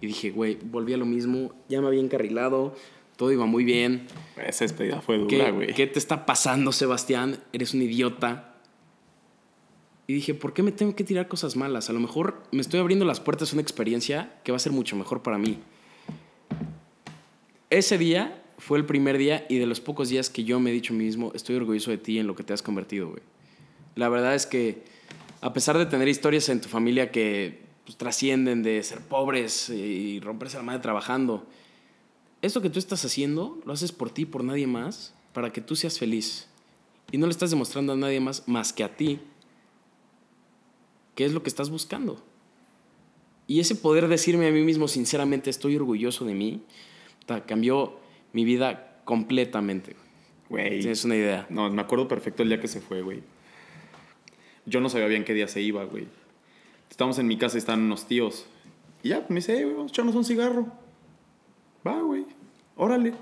Y 0.00 0.08
dije, 0.08 0.30
güey, 0.30 0.58
volví 0.62 0.92
a 0.92 0.96
lo 0.96 1.06
mismo, 1.06 1.54
ya 1.68 1.80
me 1.80 1.86
había 1.86 2.00
encarrilado, 2.00 2.74
todo 3.16 3.32
iba 3.32 3.46
muy 3.46 3.64
bien. 3.64 4.06
Esa 4.36 4.64
despedida 4.64 5.00
fue 5.00 5.18
dura, 5.18 5.28
¿Qué, 5.28 5.50
güey. 5.52 5.74
¿Qué 5.74 5.86
te 5.86 5.98
está 5.98 6.26
pasando, 6.26 6.72
Sebastián? 6.72 7.38
Eres 7.52 7.74
un 7.74 7.82
idiota. 7.82 8.56
Y 10.06 10.14
dije, 10.14 10.34
¿por 10.34 10.52
qué 10.52 10.62
me 10.62 10.72
tengo 10.72 10.94
que 10.94 11.04
tirar 11.04 11.28
cosas 11.28 11.56
malas? 11.56 11.88
A 11.88 11.92
lo 11.92 12.00
mejor 12.00 12.42
me 12.50 12.60
estoy 12.60 12.80
abriendo 12.80 13.04
las 13.04 13.20
puertas 13.20 13.52
a 13.52 13.54
una 13.54 13.62
experiencia 13.62 14.40
que 14.44 14.52
va 14.52 14.56
a 14.56 14.58
ser 14.58 14.72
mucho 14.72 14.96
mejor 14.96 15.22
para 15.22 15.38
mí. 15.38 15.60
Ese 17.74 17.98
día 17.98 18.40
fue 18.56 18.78
el 18.78 18.86
primer 18.86 19.18
día 19.18 19.46
y 19.48 19.58
de 19.58 19.66
los 19.66 19.80
pocos 19.80 20.08
días 20.08 20.30
que 20.30 20.44
yo 20.44 20.60
me 20.60 20.70
he 20.70 20.72
dicho 20.72 20.94
a 20.94 20.96
mí 20.96 21.02
mismo, 21.02 21.32
estoy 21.34 21.56
orgulloso 21.56 21.90
de 21.90 21.98
ti 21.98 22.20
en 22.20 22.28
lo 22.28 22.36
que 22.36 22.44
te 22.44 22.52
has 22.52 22.62
convertido, 22.62 23.08
güey. 23.08 23.22
La 23.96 24.08
verdad 24.08 24.36
es 24.36 24.46
que 24.46 24.84
a 25.40 25.52
pesar 25.52 25.76
de 25.76 25.84
tener 25.86 26.06
historias 26.06 26.48
en 26.50 26.60
tu 26.60 26.68
familia 26.68 27.10
que 27.10 27.62
pues, 27.84 27.98
trascienden 27.98 28.62
de 28.62 28.80
ser 28.84 29.00
pobres 29.00 29.70
y 29.70 30.20
romperse 30.20 30.56
la 30.56 30.62
madre 30.62 30.82
trabajando, 30.82 31.48
esto 32.42 32.62
que 32.62 32.70
tú 32.70 32.78
estás 32.78 33.04
haciendo 33.04 33.60
lo 33.66 33.72
haces 33.72 33.90
por 33.90 34.08
ti, 34.08 34.24
por 34.24 34.44
nadie 34.44 34.68
más, 34.68 35.12
para 35.32 35.52
que 35.52 35.60
tú 35.60 35.74
seas 35.74 35.98
feliz. 35.98 36.46
Y 37.10 37.18
no 37.18 37.26
le 37.26 37.32
estás 37.32 37.50
demostrando 37.50 37.94
a 37.94 37.96
nadie 37.96 38.20
más 38.20 38.46
más 38.46 38.72
que 38.72 38.84
a 38.84 38.96
ti 38.96 39.18
qué 41.16 41.24
es 41.24 41.32
lo 41.32 41.42
que 41.42 41.48
estás 41.48 41.70
buscando. 41.70 42.22
Y 43.48 43.58
ese 43.58 43.74
poder 43.74 44.06
decirme 44.06 44.46
a 44.46 44.52
mí 44.52 44.62
mismo 44.62 44.86
sinceramente 44.86 45.50
estoy 45.50 45.74
orgulloso 45.74 46.24
de 46.24 46.34
mí, 46.34 46.62
cambió 47.46 47.98
mi 48.32 48.44
vida 48.44 49.00
completamente. 49.04 49.96
Güey. 50.48 50.80
Tienes 50.80 51.04
una 51.04 51.16
idea. 51.16 51.46
No, 51.50 51.70
me 51.70 51.82
acuerdo 51.82 52.06
perfecto 52.08 52.42
el 52.42 52.48
día 52.48 52.60
que 52.60 52.68
se 52.68 52.80
fue, 52.80 53.02
güey. 53.02 53.22
Yo 54.66 54.80
no 54.80 54.88
sabía 54.88 55.06
bien 55.06 55.24
qué 55.24 55.34
día 55.34 55.48
se 55.48 55.60
iba, 55.60 55.84
güey. 55.84 56.06
Estábamos 56.90 57.18
en 57.18 57.26
mi 57.26 57.36
casa 57.36 57.56
y 57.56 57.58
estaban 57.58 57.82
unos 57.82 58.06
tíos. 58.06 58.46
Y 59.02 59.10
ya, 59.10 59.26
me 59.28 59.36
dice, 59.36 59.56
"Ey, 59.56 59.64
güey, 59.64 59.74
vamos 59.74 59.90
a 59.90 59.92
echarnos 59.92 60.14
un 60.14 60.24
cigarro. 60.24 60.66
Va, 61.86 62.00
güey. 62.00 62.24
Órale. 62.76 63.14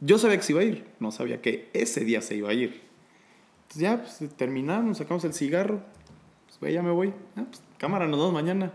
Yo 0.00 0.18
sabía 0.18 0.36
que 0.36 0.42
se 0.42 0.52
iba 0.52 0.60
a 0.62 0.64
ir. 0.64 0.84
No 1.00 1.10
sabía 1.10 1.42
que 1.42 1.68
ese 1.72 2.04
día 2.04 2.22
se 2.22 2.36
iba 2.36 2.50
a 2.50 2.54
ir. 2.54 2.80
Entonces 3.62 3.82
ya, 3.82 4.02
pues 4.02 4.36
terminamos, 4.36 4.98
sacamos 4.98 5.24
el 5.24 5.34
cigarro. 5.34 5.82
Pues, 6.46 6.58
güey, 6.60 6.72
ya 6.72 6.82
me 6.82 6.90
voy. 6.90 7.12
Ah, 7.36 7.44
pues, 7.48 7.62
cámara, 7.76 8.06
nos 8.06 8.18
vemos 8.18 8.32
mañana. 8.32 8.72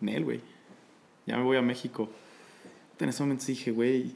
Nel, 0.00 0.24
güey. 0.24 0.40
Ya 1.26 1.36
me 1.36 1.44
voy 1.44 1.56
a 1.56 1.62
México. 1.62 2.08
En 3.02 3.08
ese 3.08 3.22
momento 3.22 3.44
dije, 3.46 3.72
güey, 3.72 4.12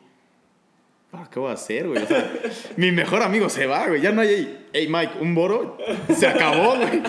¿ahora 1.11 1.29
¿qué 1.31 1.41
voy 1.41 1.51
a 1.51 1.55
hacer, 1.55 1.89
güey? 1.89 2.03
O 2.03 2.07
sea, 2.07 2.33
mi 2.77 2.93
mejor 2.93 3.23
amigo 3.23 3.49
se 3.49 3.67
va, 3.67 3.89
güey. 3.89 4.01
Ya 4.01 4.13
no 4.13 4.21
hay, 4.21 4.67
hey, 4.73 4.87
Mike, 4.89 5.15
un 5.21 5.35
boro. 5.35 5.77
Se 6.15 6.27
acabó, 6.27 6.77
güey. 6.77 7.03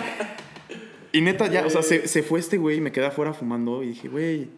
Y 1.12 1.20
neta, 1.20 1.46
ya, 1.46 1.64
o 1.64 1.70
sea, 1.70 1.82
se, 1.82 2.08
se 2.08 2.22
fue 2.22 2.40
este 2.40 2.58
güey 2.58 2.78
y 2.78 2.80
me 2.80 2.92
quedé 2.92 3.06
afuera 3.06 3.32
fumando. 3.32 3.82
Y 3.82 3.88
dije, 3.88 4.08
güey, 4.08 4.48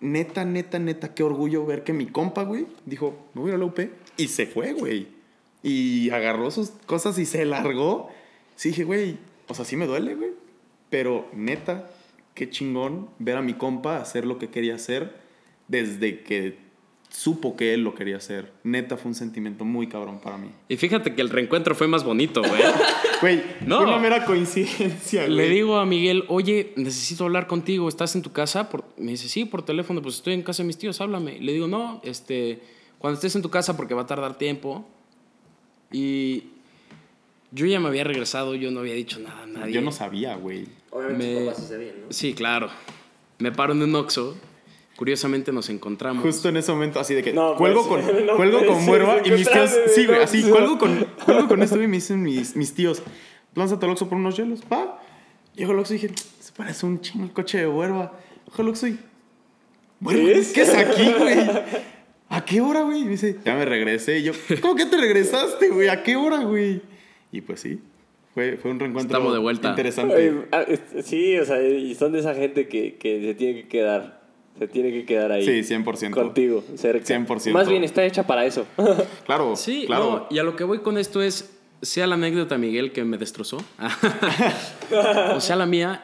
neta, 0.00 0.44
neta, 0.44 0.78
neta, 0.78 1.14
qué 1.14 1.22
orgullo 1.22 1.64
ver 1.64 1.82
que 1.82 1.92
mi 1.92 2.06
compa, 2.06 2.42
güey, 2.44 2.66
dijo, 2.84 3.28
me 3.34 3.40
voy 3.40 3.50
a 3.50 3.52
ir 3.52 3.54
a 3.56 3.58
la 3.58 3.64
UP. 3.64 3.80
Y 4.18 4.28
se 4.28 4.46
fue, 4.46 4.72
güey. 4.72 5.08
Y 5.62 6.10
agarró 6.10 6.50
sus 6.50 6.70
cosas 6.86 7.18
y 7.18 7.24
se 7.26 7.44
largó. 7.44 8.10
Sí, 8.54 8.68
dije, 8.68 8.84
güey, 8.84 9.18
o 9.48 9.54
sea, 9.54 9.64
sí 9.64 9.76
me 9.76 9.86
duele, 9.86 10.14
güey. 10.14 10.30
Pero 10.90 11.28
neta, 11.32 11.90
qué 12.34 12.48
chingón 12.50 13.08
ver 13.18 13.36
a 13.36 13.42
mi 13.42 13.54
compa 13.54 13.96
hacer 13.96 14.26
lo 14.26 14.38
que 14.38 14.48
quería 14.48 14.74
hacer 14.74 15.25
desde 15.68 16.20
que 16.22 16.58
supo 17.08 17.56
que 17.56 17.72
él 17.72 17.82
lo 17.82 17.94
quería 17.94 18.16
hacer. 18.18 18.52
Neta, 18.62 18.96
fue 18.96 19.08
un 19.10 19.14
sentimiento 19.14 19.64
muy 19.64 19.86
cabrón 19.88 20.20
para 20.20 20.36
mí. 20.36 20.50
Y 20.68 20.76
fíjate 20.76 21.14
que 21.14 21.22
el 21.22 21.30
reencuentro 21.30 21.74
fue 21.74 21.86
más 21.88 22.04
bonito, 22.04 22.42
güey. 22.42 22.62
Güey, 23.22 23.42
No. 23.64 23.78
fue 23.78 23.86
una 23.86 23.98
mera 23.98 24.26
coincidencia, 24.26 25.24
güey. 25.24 25.34
Le 25.36 25.48
digo 25.48 25.78
a 25.78 25.86
Miguel, 25.86 26.24
oye, 26.28 26.74
necesito 26.76 27.24
hablar 27.24 27.46
contigo, 27.46 27.88
¿estás 27.88 28.14
en 28.14 28.20
tu 28.20 28.30
casa? 28.32 28.68
Por- 28.68 28.84
me 28.98 29.12
dice, 29.12 29.30
sí, 29.30 29.46
por 29.46 29.64
teléfono, 29.64 30.02
pues 30.02 30.16
estoy 30.16 30.34
en 30.34 30.42
casa 30.42 30.62
de 30.62 30.66
mis 30.66 30.76
tíos, 30.76 31.00
háblame. 31.00 31.40
Le 31.40 31.52
digo, 31.54 31.66
no, 31.66 32.02
este, 32.04 32.60
cuando 32.98 33.14
estés 33.14 33.34
en 33.34 33.40
tu 33.40 33.48
casa 33.48 33.74
porque 33.74 33.94
va 33.94 34.02
a 34.02 34.06
tardar 34.06 34.36
tiempo. 34.36 34.86
Y 35.90 36.44
yo 37.52 37.64
ya 37.64 37.80
me 37.80 37.88
había 37.88 38.04
regresado, 38.04 38.54
yo 38.54 38.70
no 38.70 38.80
había 38.80 38.94
dicho 38.94 39.18
nada 39.20 39.44
a 39.44 39.46
nadie. 39.46 39.72
Yo 39.72 39.80
no 39.80 39.92
sabía, 39.92 40.36
güey. 40.36 40.66
Obviamente 40.90 41.24
Me- 41.26 41.34
tus 41.40 41.44
papás 41.48 41.62
sí 41.62 41.68
sabían, 41.72 41.94
¿no? 42.02 42.06
Sí, 42.12 42.34
claro. 42.34 42.68
Me 43.38 43.50
paro 43.52 43.72
en 43.72 43.82
un 43.82 43.94
Oxxo, 43.94 44.36
curiosamente 44.96 45.52
nos 45.52 45.68
encontramos. 45.68 46.22
Justo 46.22 46.48
en 46.48 46.56
ese 46.56 46.72
momento, 46.72 46.98
así 46.98 47.14
de 47.14 47.22
que 47.22 47.32
No, 47.32 47.54
cuelgo 47.58 47.86
pues, 47.86 48.04
con, 48.04 48.26
no 48.26 48.36
cuelgo 48.36 48.58
puede 48.58 48.70
con 48.72 48.84
muerva 48.84 49.22
se 49.22 49.28
y 49.28 49.32
mis 49.32 49.50
tíos. 49.50 49.76
Sí, 49.94 50.06
güey, 50.06 50.22
así, 50.22 50.42
cuelgo 50.42 50.78
con, 50.78 51.06
cuelgo 51.24 51.48
con 51.48 51.62
esto 51.62 51.80
y 51.82 51.86
me 51.86 51.96
dicen 51.96 52.22
mis, 52.22 52.56
mis 52.56 52.74
tíos, 52.74 53.02
lánzate 53.54 53.84
al 53.86 53.92
Oxxo 53.92 54.08
por 54.08 54.18
unos 54.18 54.36
hielos, 54.36 54.62
pa. 54.62 55.00
Llego 55.54 55.72
al 55.72 55.78
Oxxo 55.78 55.94
y 55.94 55.98
dije, 55.98 56.14
se 56.40 56.52
parece 56.52 56.86
un 56.86 57.00
chingo 57.00 57.24
el 57.24 57.32
coche 57.32 57.58
de 57.58 57.68
huerva. 57.68 58.12
Ojo 58.48 58.62
al 58.62 58.68
Oxxo 58.68 58.88
y. 58.88 58.98
¿Qué 60.08 60.32
es? 60.32 60.52
¿qué 60.52 60.62
es 60.62 60.74
aquí, 60.74 61.12
güey? 61.18 61.36
¿A 62.28 62.44
qué 62.44 62.60
hora, 62.60 62.82
güey? 62.82 63.00
Y 63.02 63.04
me 63.04 63.10
dice, 63.12 63.38
ya 63.44 63.54
me 63.54 63.64
regresé. 63.64 64.18
Y 64.18 64.24
yo, 64.24 64.32
¿cómo 64.60 64.74
que 64.74 64.84
te 64.86 64.96
regresaste, 64.96 65.68
güey? 65.68 65.88
¿A 65.88 66.02
qué 66.02 66.16
hora, 66.16 66.42
güey? 66.42 66.82
Y 67.32 67.40
pues 67.40 67.60
sí, 67.60 67.80
fue, 68.34 68.56
fue 68.56 68.70
un 68.72 68.80
reencuentro 68.80 69.16
Estamos 69.16 69.32
de 69.32 69.38
vuelta. 69.40 69.70
interesante. 69.70 70.46
Ah, 70.52 70.64
Sí, 71.02 71.38
o 71.38 71.44
sea, 71.44 71.62
y 71.62 71.94
son 71.94 72.12
de 72.12 72.18
esa 72.20 72.34
gente 72.34 72.68
que, 72.68 72.96
que 72.96 73.22
se 73.22 73.34
tiene 73.34 73.62
que 73.62 73.68
quedar. 73.68 74.25
Se 74.58 74.66
tiene 74.68 74.90
que 74.90 75.04
quedar 75.04 75.32
ahí. 75.32 75.44
Sí, 75.62 75.74
100%. 75.74 76.10
Contigo, 76.12 76.64
cerca. 76.76 77.04
100%. 77.04 77.52
Más 77.52 77.68
bien 77.68 77.84
está 77.84 78.04
hecha 78.04 78.26
para 78.26 78.46
eso. 78.46 78.66
Claro, 79.26 79.54
Sí, 79.56 79.84
claro. 79.86 80.04
no, 80.04 80.26
y 80.34 80.38
a 80.38 80.42
lo 80.42 80.56
que 80.56 80.64
voy 80.64 80.78
con 80.78 80.96
esto 80.98 81.20
es, 81.22 81.52
sea 81.82 82.06
la 82.06 82.14
anécdota, 82.14 82.56
Miguel, 82.56 82.92
que 82.92 83.04
me 83.04 83.18
destrozó, 83.18 83.58
o 85.34 85.40
sea 85.40 85.56
la 85.56 85.66
mía, 85.66 86.02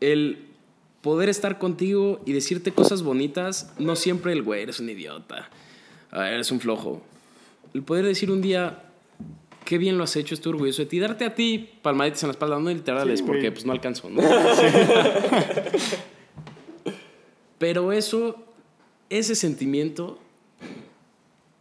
el 0.00 0.46
poder 1.00 1.28
estar 1.28 1.58
contigo 1.58 2.20
y 2.24 2.32
decirte 2.32 2.72
cosas 2.72 3.02
bonitas, 3.02 3.72
no 3.78 3.96
siempre 3.96 4.32
el 4.32 4.42
güey, 4.42 4.62
eres 4.62 4.78
un 4.80 4.88
idiota, 4.88 5.48
eres 6.12 6.50
un 6.52 6.60
flojo. 6.60 7.02
El 7.74 7.82
poder 7.82 8.04
decir 8.06 8.30
un 8.30 8.40
día, 8.40 8.84
qué 9.64 9.76
bien 9.78 9.98
lo 9.98 10.04
has 10.04 10.14
hecho, 10.16 10.34
estoy 10.34 10.50
orgulloso 10.52 10.82
de 10.82 10.86
ti, 10.86 11.00
darte 11.00 11.24
a 11.24 11.34
ti 11.34 11.68
palmaditas 11.82 12.22
en 12.22 12.28
la 12.28 12.32
espalda, 12.32 12.58
no 12.58 12.70
literales, 12.70 13.18
Sí, 13.20 13.24
porque 13.26 13.50
pues 13.50 13.66
no 13.66 13.72
alcanzo, 13.72 14.08
¿no? 14.08 14.22
Pero 17.58 17.92
eso, 17.92 18.44
ese 19.10 19.34
sentimiento 19.34 20.18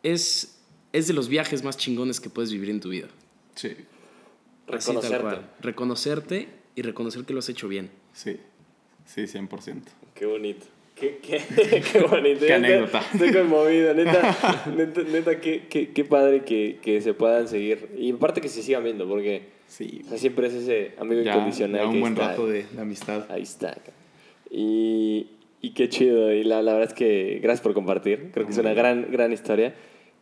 es, 0.04 0.60
es 0.91 1.08
de 1.08 1.14
los 1.14 1.30
viajes 1.30 1.64
más 1.64 1.78
chingones 1.78 2.20
que 2.20 2.30
puedes 2.30 2.52
vivir 2.52 2.70
en 2.70 2.80
tu 2.80 2.89
vida. 2.89 3.08
Sí, 3.56 3.70
Reconocerte. 4.68 5.22
cual. 5.22 5.50
Reconocerte 5.62 6.48
y 6.76 6.82
reconocer 6.82 7.24
que 7.26 7.34
lo 7.34 7.39
has 7.39 7.50
hecho 7.50 7.68
bien. 7.68 7.89
sí, 8.14 8.38
sí, 9.06 9.22
100%. 9.22 9.82
Qué 10.16 10.26
bonito. 10.26 10.66
Qué, 10.96 11.18
qué, 11.22 11.41
qué 11.91 12.00
bonito. 12.02 12.46
Qué 12.46 12.54
anécdota. 12.54 13.04
Estoy 13.14 13.34
conmovido, 13.34 13.94
neta. 13.94 14.66
neta, 14.78 15.02
neta 15.02 15.41
qué, 15.41 15.68
qué, 15.70 15.91
qué 15.91 16.06
padre 16.06 16.44
que, 16.44 16.80
que 16.82 17.02
se 17.02 17.14
puedan 17.14 17.48
seguir. 17.48 17.89
Y 17.98 18.12
aparte 18.12 18.41
que 18.41 18.50
se 18.50 18.62
sigan 18.64 18.84
viendo, 18.84 19.08
porque 19.08 19.52
Sí, 19.68 20.02
o 20.06 20.10
sea, 20.10 20.18
siempre 20.20 20.48
es 20.48 20.54
ese 20.54 20.94
amigo 21.00 21.22
ya, 21.24 21.34
incondicional. 21.34 21.82
ya 21.82 21.89
que 21.89 21.94
un 21.96 22.00
buen 22.02 22.14
está- 22.14 22.28
rato 22.30 22.46
de, 22.48 22.64
de 22.66 22.82
amistad. 22.82 23.26
Ahí 23.32 23.41
está. 23.41 23.76
Y, 24.52 25.28
y 25.64 25.72
qué 25.72 25.89
chido. 25.89 26.32
Y 26.32 26.43
la, 26.43 26.61
la 26.61 26.74
verdad 26.74 26.89
es 26.89 26.93
que 26.93 27.39
gracias 27.41 27.61
por 27.61 27.74
compartir. 27.74 28.30
Creo 28.32 28.45
que 28.45 28.51
es 28.51 28.57
una 28.59 28.74
gran, 28.74 29.11
gran 29.11 29.32
historia. 29.32 29.74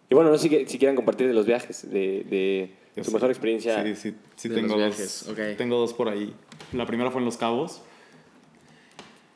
Y 0.10 0.16
bueno, 0.16 0.30
no 0.30 0.38
sé 0.38 0.48
si, 0.48 0.66
si 0.68 0.78
quieran 0.78 0.96
compartir 0.96 1.28
de 1.28 1.34
los 1.34 1.46
viajes, 1.46 1.90
de, 1.92 2.24
de 2.30 2.72
tu 2.96 3.06
sí. 3.06 3.14
mejor 3.14 3.30
experiencia. 3.30 3.84
Sí, 3.84 3.96
sí, 3.96 4.16
sí 4.36 4.50
de 4.50 4.56
tengo 4.56 4.78
los 4.78 4.78
dos. 4.78 4.98
viajes, 4.98 5.28
ok. 5.30 5.58
Tengo 5.58 5.78
dos 5.78 5.94
por 5.94 6.10
ahí. 6.10 6.34
La 6.74 6.86
primera 6.86 7.10
fue 7.10 7.20
en 7.20 7.26
Los 7.26 7.38
Cabos. 7.38 7.82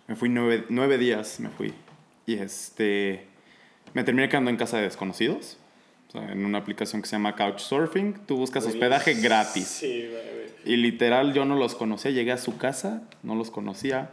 Me 0.08 0.16
fui 0.16 0.30
nueve, 0.30 0.66
nueve 0.70 0.98
días, 1.00 1.40
me 1.40 1.50
fui. 1.50 1.74
Y 2.28 2.36
este... 2.36 3.26
Me 3.96 4.04
terminé 4.04 4.30
quedando 4.30 4.52
en 4.52 4.58
casa 4.58 4.78
de 4.78 4.84
desconocidos. 4.84 5.58
O 6.10 6.12
sea, 6.12 6.32
en 6.32 6.46
una 6.46 6.60
aplicación 6.60 7.02
que 7.02 7.08
se 7.08 7.16
llama 7.16 7.36
Couchsurfing. 7.36 8.26
Tú 8.28 8.38
buscas 8.38 8.66
hospedaje 8.66 9.16
gratis. 9.16 9.66
Sí, 9.66 10.08
güey. 10.08 10.46
Y 10.66 10.78
literal 10.78 11.34
yo 11.34 11.46
no 11.46 11.56
los 11.56 11.76
conocía, 11.76 12.12
llegué 12.12 12.32
a 12.32 12.38
su 12.38 12.58
casa, 12.58 13.04
no 13.24 13.36
los 13.36 13.50
conocía. 13.50 14.12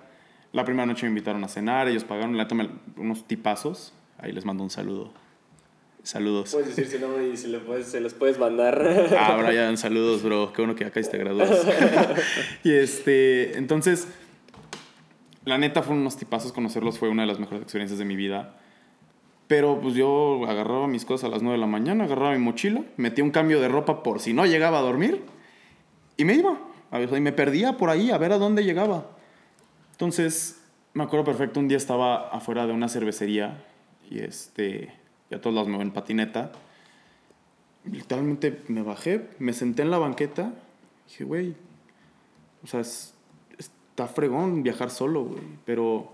La 0.53 0.64
primera 0.64 0.86
noche 0.86 1.05
me 1.05 1.11
invitaron 1.11 1.42
a 1.44 1.48
cenar, 1.48 1.88
ellos 1.88 2.05
pagaron, 2.05 2.36
la 2.36 2.46
tomé 2.46 2.68
unos 2.96 3.26
tipazos. 3.26 3.94
Ahí 4.18 4.32
les 4.32 4.44
mando 4.44 4.62
un 4.62 4.70
saludo. 4.70 5.12
Saludos. 6.03 6.50
Puedes 6.53 6.76
decir 6.76 6.90
su 6.90 6.98
nombre 6.98 7.28
y 7.28 7.36
se, 7.36 7.48
lo 7.48 7.64
puedes, 7.64 7.86
se 7.86 8.00
los 8.00 8.12
puedes 8.12 8.38
mandar. 8.38 9.09
Ah, 9.18 9.40
Brian, 9.40 9.78
saludos, 9.78 10.22
bro. 10.22 10.53
Qué 10.53 10.62
bueno 10.62 10.74
que 10.74 10.84
acá 10.84 11.00
te 11.00 11.16
gradúas. 11.16 11.48
y 12.64 12.72
este, 12.72 13.57
entonces, 13.57 14.09
la 15.44 15.59
neta 15.59 15.82
fueron 15.82 16.00
unos 16.00 16.16
tipazos, 16.16 16.53
conocerlos 16.53 16.98
fue 16.98 17.09
una 17.09 17.22
de 17.22 17.28
las 17.28 17.38
mejores 17.38 17.62
experiencias 17.62 17.98
de 17.98 18.05
mi 18.05 18.16
vida. 18.16 18.57
Pero 19.46 19.80
pues 19.80 19.94
yo 19.94 20.44
agarraba 20.48 20.88
mis 20.88 21.05
cosas 21.05 21.28
a 21.28 21.28
las 21.28 21.42
9 21.42 21.57
de 21.57 21.61
la 21.61 21.66
mañana, 21.66 22.05
agarraba 22.05 22.32
mi 22.32 22.38
mochila, 22.38 22.82
metía 22.96 23.22
un 23.22 23.30
cambio 23.30 23.61
de 23.61 23.68
ropa 23.68 24.03
por 24.03 24.20
si 24.20 24.32
no 24.32 24.44
llegaba 24.44 24.78
a 24.78 24.82
dormir 24.82 25.22
y 26.16 26.24
me 26.24 26.34
iba. 26.34 26.59
A 26.90 26.98
ver, 26.98 27.11
y 27.16 27.20
me 27.20 27.32
perdía 27.32 27.76
por 27.76 27.90
ahí 27.90 28.11
a 28.11 28.18
ver 28.18 28.32
a 28.32 28.38
dónde 28.38 28.64
llegaba. 28.64 29.07
Entonces, 30.03 30.61
me 30.94 31.05
acuerdo 31.05 31.24
perfecto, 31.24 31.61
un 31.61 31.68
día 31.68 31.76
estaba 31.76 32.28
afuera 32.30 32.66
de 32.66 32.72
una 32.72 32.88
cervecería 32.88 33.64
y 34.11 34.18
este, 34.18 34.92
ya 35.30 35.40
todos 35.40 35.55
los 35.55 35.68
me 35.68 35.80
en 35.80 35.92
patineta. 35.92 36.50
Literalmente 37.84 38.64
me 38.66 38.82
bajé, 38.82 39.30
me 39.38 39.53
senté 39.53 39.82
en 39.82 39.92
la 39.92 39.98
banqueta. 39.98 40.55
Dije, 41.07 41.22
güey, 41.22 41.55
o 42.64 42.66
sea, 42.66 42.80
es- 42.80 43.14
está 43.59 44.09
fregón 44.09 44.64
viajar 44.64 44.90
solo, 44.90 45.22
güey. 45.22 45.44
Pero 45.64 46.12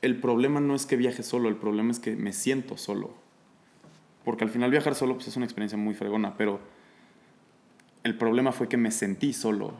el 0.00 0.20
problema 0.20 0.60
no 0.60 0.76
es 0.76 0.86
que 0.86 0.94
viaje 0.94 1.24
solo, 1.24 1.48
el 1.48 1.56
problema 1.56 1.90
es 1.90 1.98
que 1.98 2.14
me 2.14 2.32
siento 2.32 2.76
solo. 2.76 3.10
Porque 4.24 4.44
al 4.44 4.50
final 4.50 4.70
viajar 4.70 4.94
solo 4.94 5.14
pues, 5.14 5.26
es 5.26 5.34
una 5.36 5.44
experiencia 5.44 5.76
muy 5.76 5.94
fregona, 5.94 6.36
pero 6.36 6.60
el 8.04 8.16
problema 8.16 8.52
fue 8.52 8.68
que 8.68 8.76
me 8.76 8.92
sentí 8.92 9.32
solo. 9.32 9.72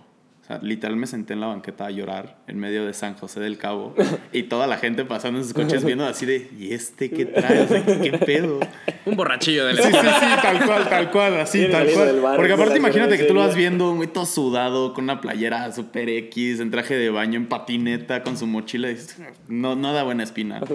O 0.46 0.48
sea, 0.48 0.60
literal 0.62 0.94
me 0.94 1.08
senté 1.08 1.32
en 1.32 1.40
la 1.40 1.48
banqueta 1.48 1.86
a 1.86 1.90
llorar 1.90 2.38
en 2.46 2.60
medio 2.60 2.86
de 2.86 2.94
San 2.94 3.14
José 3.14 3.40
del 3.40 3.58
Cabo 3.58 3.96
y 4.32 4.44
toda 4.44 4.68
la 4.68 4.76
gente 4.76 5.04
pasando 5.04 5.40
en 5.40 5.44
sus 5.44 5.52
coches 5.52 5.84
viendo 5.84 6.06
así 6.06 6.24
de, 6.24 6.48
¿y 6.56 6.72
este 6.72 7.10
qué 7.10 7.26
trae? 7.26 7.62
O 7.62 7.66
sea, 7.66 7.84
¿qué, 7.84 7.98
qué 7.98 8.18
pedo? 8.18 8.60
Un 9.06 9.16
borrachillo 9.16 9.66
de 9.66 9.74
la 9.74 9.82
Sí, 9.82 9.88
sí, 9.90 9.98
sí, 9.98 10.26
tal 10.40 10.64
cual, 10.64 10.88
tal 10.88 11.10
cual, 11.10 11.40
así, 11.40 11.66
tal 11.68 11.90
cual. 11.90 12.20
bar, 12.20 12.36
Porque 12.36 12.52
aparte 12.52 12.78
imagínate 12.78 13.18
que 13.18 13.24
tú 13.24 13.34
lo 13.34 13.40
vas 13.40 13.56
viendo, 13.56 13.90
un 13.90 13.96
güey, 13.96 14.08
todo 14.08 14.24
sudado, 14.24 14.94
con 14.94 15.02
una 15.02 15.20
playera 15.20 15.72
super 15.72 16.08
X, 16.08 16.60
en 16.60 16.70
traje 16.70 16.94
de 16.94 17.10
baño, 17.10 17.40
en 17.40 17.48
patineta, 17.48 18.22
con 18.22 18.38
su 18.38 18.46
mochila. 18.46 18.88
y 18.88 18.94
dices, 18.94 19.16
no, 19.48 19.74
no 19.74 19.92
da 19.92 20.04
buena 20.04 20.22
espina. 20.22 20.60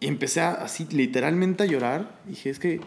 Y 0.00 0.06
empecé 0.06 0.42
a, 0.42 0.52
así 0.52 0.86
literalmente 0.90 1.62
a 1.62 1.66
llorar. 1.66 2.10
Dije, 2.26 2.50
es 2.50 2.58
que 2.58 2.80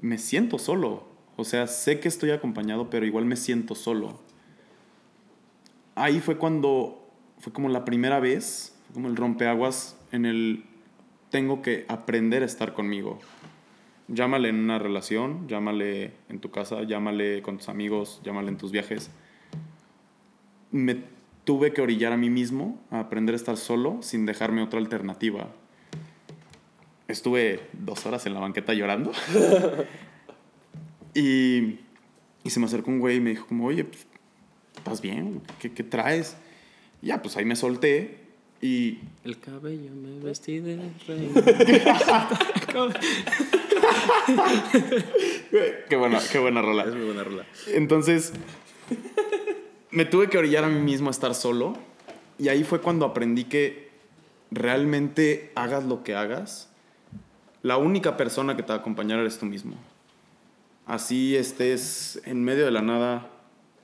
me 0.00 0.18
siento 0.18 0.58
solo. 0.60 1.08
O 1.34 1.44
sea, 1.44 1.66
sé 1.66 1.98
que 1.98 2.06
estoy 2.06 2.30
acompañado, 2.30 2.90
pero 2.90 3.06
igual 3.06 3.24
me 3.24 3.34
siento 3.34 3.74
solo. 3.74 4.20
Ahí 5.98 6.20
fue 6.20 6.38
cuando, 6.38 7.10
fue 7.38 7.52
como 7.52 7.68
la 7.68 7.84
primera 7.84 8.20
vez, 8.20 8.78
como 8.94 9.08
el 9.08 9.16
rompeaguas 9.16 9.98
en 10.12 10.26
el 10.26 10.64
tengo 11.30 11.60
que 11.60 11.84
aprender 11.88 12.42
a 12.42 12.46
estar 12.46 12.72
conmigo. 12.72 13.18
Llámale 14.06 14.48
en 14.48 14.56
una 14.56 14.78
relación, 14.78 15.48
llámale 15.48 16.12
en 16.28 16.38
tu 16.40 16.50
casa, 16.50 16.82
llámale 16.84 17.42
con 17.42 17.58
tus 17.58 17.68
amigos, 17.68 18.20
llámale 18.24 18.48
en 18.48 18.56
tus 18.56 18.72
viajes. 18.72 19.10
Me 20.70 21.02
tuve 21.44 21.72
que 21.72 21.82
orillar 21.82 22.12
a 22.12 22.16
mí 22.16 22.30
mismo 22.30 22.80
a 22.90 23.00
aprender 23.00 23.34
a 23.34 23.36
estar 23.36 23.56
solo 23.56 23.98
sin 24.00 24.24
dejarme 24.24 24.62
otra 24.62 24.78
alternativa. 24.78 25.48
Estuve 27.08 27.68
dos 27.72 28.06
horas 28.06 28.24
en 28.26 28.34
la 28.34 28.40
banqueta 28.40 28.72
llorando. 28.72 29.12
y, 31.14 31.80
y 32.44 32.50
se 32.50 32.60
me 32.60 32.66
acercó 32.66 32.90
un 32.90 33.00
güey 33.00 33.16
y 33.16 33.20
me 33.20 33.30
dijo 33.30 33.46
como, 33.46 33.66
oye, 33.66 33.84
pues, 33.84 34.06
¿estás 34.78 35.00
bien? 35.00 35.42
¿Qué, 35.60 35.72
qué 35.72 35.82
traes? 35.82 36.36
Y 37.02 37.08
ya, 37.08 37.22
pues 37.22 37.36
ahí 37.36 37.44
me 37.44 37.56
solté 37.56 38.28
y 38.60 38.98
El 39.24 39.38
cabello 39.38 39.90
me 39.92 40.18
vestí 40.18 40.58
de 40.58 40.76
rey. 41.06 41.30
qué 45.88 45.96
buena, 45.96 46.18
qué 46.32 46.38
buena 46.38 46.60
rola. 46.60 46.84
es 46.84 46.94
muy 46.94 47.04
buena 47.04 47.22
rola. 47.22 47.46
Entonces, 47.68 48.32
me 49.90 50.04
tuve 50.04 50.28
que 50.28 50.38
orillar 50.38 50.64
a 50.64 50.68
mí 50.68 50.80
mismo 50.80 51.08
a 51.08 51.12
estar 51.12 51.34
solo. 51.34 51.74
Y 52.38 52.48
ahí 52.48 52.64
fue 52.64 52.80
cuando 52.80 53.06
aprendí 53.06 53.44
que 53.44 53.88
realmente 54.50 55.52
hagas 55.54 55.84
lo 55.84 56.02
que 56.02 56.14
hagas, 56.14 56.68
la 57.62 57.76
única 57.76 58.16
persona 58.16 58.56
que 58.56 58.62
te 58.62 58.68
va 58.68 58.76
a 58.76 58.78
acompañar 58.78 59.20
eres 59.20 59.38
tú 59.38 59.46
mismo. 59.46 59.74
Así 60.86 61.36
estés 61.36 62.20
en 62.24 62.42
medio 62.42 62.64
de 62.64 62.70
la 62.70 62.82
nada 62.82 63.30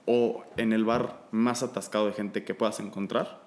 o 0.07 0.45
en 0.57 0.73
el 0.73 0.85
bar 0.85 1.27
más 1.31 1.63
atascado 1.63 2.07
de 2.07 2.13
gente 2.13 2.45
que 2.45 2.55
puedas 2.55 2.81
encontrar. 2.81 3.43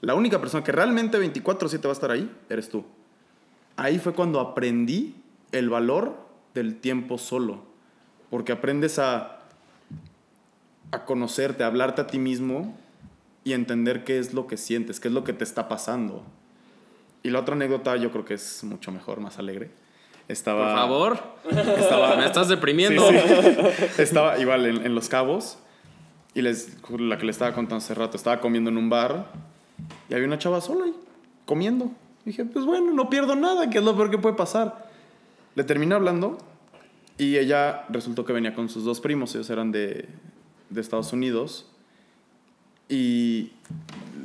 La 0.00 0.14
única 0.14 0.40
persona 0.40 0.64
que 0.64 0.72
realmente 0.72 1.18
24/7 1.18 1.84
va 1.84 1.90
a 1.90 1.92
estar 1.92 2.10
ahí 2.10 2.30
eres 2.48 2.68
tú. 2.68 2.84
Ahí 3.76 3.98
fue 3.98 4.12
cuando 4.14 4.40
aprendí 4.40 5.14
el 5.52 5.68
valor 5.68 6.16
del 6.54 6.76
tiempo 6.76 7.18
solo. 7.18 7.66
Porque 8.30 8.52
aprendes 8.52 8.98
a, 8.98 9.40
a 10.90 11.04
conocerte, 11.04 11.64
a 11.64 11.68
hablarte 11.68 12.02
a 12.02 12.06
ti 12.06 12.18
mismo 12.18 12.76
y 13.44 13.52
entender 13.52 14.04
qué 14.04 14.18
es 14.18 14.34
lo 14.34 14.46
que 14.46 14.56
sientes, 14.56 15.00
qué 15.00 15.08
es 15.08 15.14
lo 15.14 15.24
que 15.24 15.32
te 15.32 15.44
está 15.44 15.68
pasando. 15.68 16.22
Y 17.22 17.30
la 17.30 17.40
otra 17.40 17.54
anécdota 17.54 17.96
yo 17.96 18.10
creo 18.10 18.24
que 18.24 18.34
es 18.34 18.62
mucho 18.64 18.92
mejor, 18.92 19.20
más 19.20 19.38
alegre. 19.38 19.70
Estaba, 20.28 20.66
Por 20.66 20.76
favor. 20.76 21.18
Estaba, 21.78 22.16
Me 22.16 22.26
estás 22.26 22.48
deprimiendo. 22.48 23.08
Sí, 23.08 23.16
sí. 23.16 24.02
Estaba 24.02 24.38
igual 24.38 24.66
en, 24.66 24.84
en 24.84 24.94
Los 24.94 25.08
Cabos 25.08 25.58
y 26.38 26.42
les, 26.42 26.76
la 26.98 27.18
que 27.18 27.24
le 27.24 27.32
estaba 27.32 27.52
contando 27.52 27.78
hace 27.78 27.94
rato, 27.94 28.16
estaba 28.16 28.40
comiendo 28.40 28.70
en 28.70 28.76
un 28.76 28.88
bar 28.88 29.26
y 30.08 30.14
había 30.14 30.24
una 30.24 30.38
chava 30.38 30.60
sola 30.60 30.84
ahí, 30.84 30.94
comiendo. 31.44 31.90
dije, 32.24 32.44
pues 32.44 32.64
bueno, 32.64 32.92
no 32.92 33.10
pierdo 33.10 33.34
nada, 33.34 33.68
que 33.70 33.78
es 33.78 33.84
lo 33.84 33.96
peor 33.96 34.08
que 34.08 34.18
puede 34.18 34.36
pasar. 34.36 34.88
Le 35.56 35.64
terminé 35.64 35.96
hablando 35.96 36.38
y 37.16 37.38
ella 37.38 37.86
resultó 37.88 38.24
que 38.24 38.32
venía 38.32 38.54
con 38.54 38.68
sus 38.68 38.84
dos 38.84 39.00
primos, 39.00 39.34
ellos 39.34 39.50
eran 39.50 39.72
de, 39.72 40.08
de 40.70 40.80
Estados 40.80 41.12
Unidos. 41.12 41.66
Y 42.88 43.50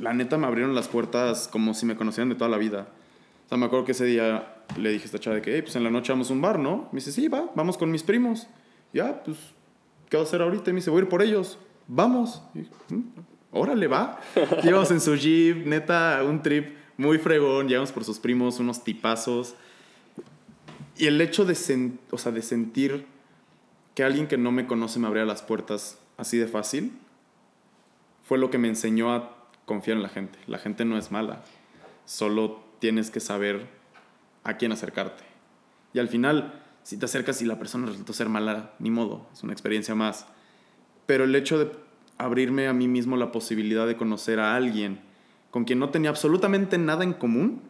la 0.00 0.14
neta 0.14 0.38
me 0.38 0.46
abrieron 0.46 0.72
las 0.76 0.86
puertas 0.86 1.48
como 1.48 1.74
si 1.74 1.84
me 1.84 1.96
conocieran 1.96 2.28
de 2.28 2.36
toda 2.36 2.48
la 2.48 2.58
vida. 2.58 2.86
O 3.46 3.48
sea, 3.48 3.58
me 3.58 3.66
acuerdo 3.66 3.86
que 3.86 3.92
ese 3.92 4.04
día 4.04 4.54
le 4.78 4.90
dije 4.90 5.02
a 5.02 5.06
esta 5.06 5.18
chava 5.18 5.34
de 5.34 5.42
que, 5.42 5.52
hey, 5.52 5.62
pues 5.62 5.74
en 5.74 5.82
la 5.82 5.90
noche 5.90 6.12
vamos 6.12 6.30
a 6.30 6.32
un 6.32 6.40
bar, 6.40 6.60
¿no? 6.60 6.88
Me 6.92 7.00
dice, 7.00 7.10
sí, 7.10 7.26
va, 7.26 7.50
vamos 7.56 7.76
con 7.76 7.90
mis 7.90 8.04
primos. 8.04 8.46
Ya, 8.92 9.20
pues, 9.24 9.36
¿qué 10.08 10.16
vas 10.16 10.26
a 10.26 10.28
hacer 10.28 10.42
ahorita? 10.42 10.70
Y 10.70 10.74
me 10.74 10.78
dice, 10.78 10.90
voy 10.90 11.00
a 11.00 11.02
ir 11.02 11.08
por 11.08 11.20
ellos. 11.20 11.58
Vamos. 11.88 12.42
Y 12.54 12.60
"Mm, 12.94 13.02
órale, 13.52 13.86
va. 13.86 14.20
Llevamos 14.62 14.90
en 14.90 15.00
su 15.00 15.14
jeep, 15.16 15.66
neta, 15.66 16.22
un 16.26 16.42
trip 16.42 16.76
muy 16.96 17.18
fregón. 17.18 17.68
Llegamos 17.68 17.92
por 17.92 18.04
sus 18.04 18.18
primos, 18.18 18.58
unos 18.58 18.84
tipazos. 18.84 19.54
Y 20.96 21.06
el 21.06 21.20
hecho 21.20 21.44
de, 21.44 21.54
sen- 21.54 21.98
o 22.10 22.18
sea, 22.18 22.32
de 22.32 22.42
sentir 22.42 23.06
que 23.94 24.04
alguien 24.04 24.26
que 24.26 24.38
no 24.38 24.52
me 24.52 24.66
conoce 24.66 24.98
me 24.98 25.06
abría 25.06 25.24
las 25.24 25.42
puertas 25.42 25.98
así 26.16 26.36
de 26.38 26.46
fácil 26.46 26.92
fue 28.26 28.38
lo 28.38 28.50
que 28.50 28.58
me 28.58 28.68
enseñó 28.68 29.12
a 29.14 29.36
confiar 29.66 29.96
en 29.96 30.02
la 30.02 30.08
gente. 30.08 30.38
La 30.46 30.58
gente 30.58 30.84
no 30.84 30.96
es 30.96 31.10
mala, 31.10 31.42
solo 32.06 32.62
tienes 32.78 33.10
que 33.10 33.20
saber 33.20 33.66
a 34.44 34.56
quién 34.56 34.72
acercarte. 34.72 35.24
Y 35.92 35.98
al 36.00 36.08
final, 36.08 36.62
si 36.82 36.96
te 36.96 37.04
acercas 37.06 37.40
y 37.42 37.44
la 37.44 37.58
persona 37.58 37.86
resultó 37.86 38.12
ser 38.12 38.28
mala, 38.28 38.72
ni 38.78 38.90
modo, 38.90 39.26
es 39.32 39.42
una 39.42 39.52
experiencia 39.52 39.94
más. 39.94 40.26
Pero 41.06 41.24
el 41.24 41.34
hecho 41.34 41.58
de 41.58 41.70
abrirme 42.18 42.68
a 42.68 42.72
mí 42.72 42.88
mismo 42.88 43.16
la 43.16 43.32
posibilidad 43.32 43.86
de 43.86 43.96
conocer 43.96 44.38
a 44.40 44.54
alguien 44.56 45.00
con 45.50 45.64
quien 45.64 45.78
no 45.78 45.90
tenía 45.90 46.10
absolutamente 46.10 46.78
nada 46.78 47.04
en 47.04 47.12
común, 47.12 47.60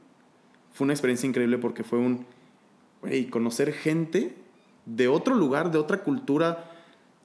fue 0.72 0.84
una 0.86 0.92
experiencia 0.94 1.28
increíble 1.28 1.58
porque 1.58 1.84
fue 1.84 1.98
un, 1.98 2.26
güey, 3.02 3.26
conocer 3.26 3.72
gente 3.72 4.34
de 4.86 5.08
otro 5.08 5.34
lugar, 5.34 5.70
de 5.70 5.78
otra 5.78 5.98
cultura 6.02 6.70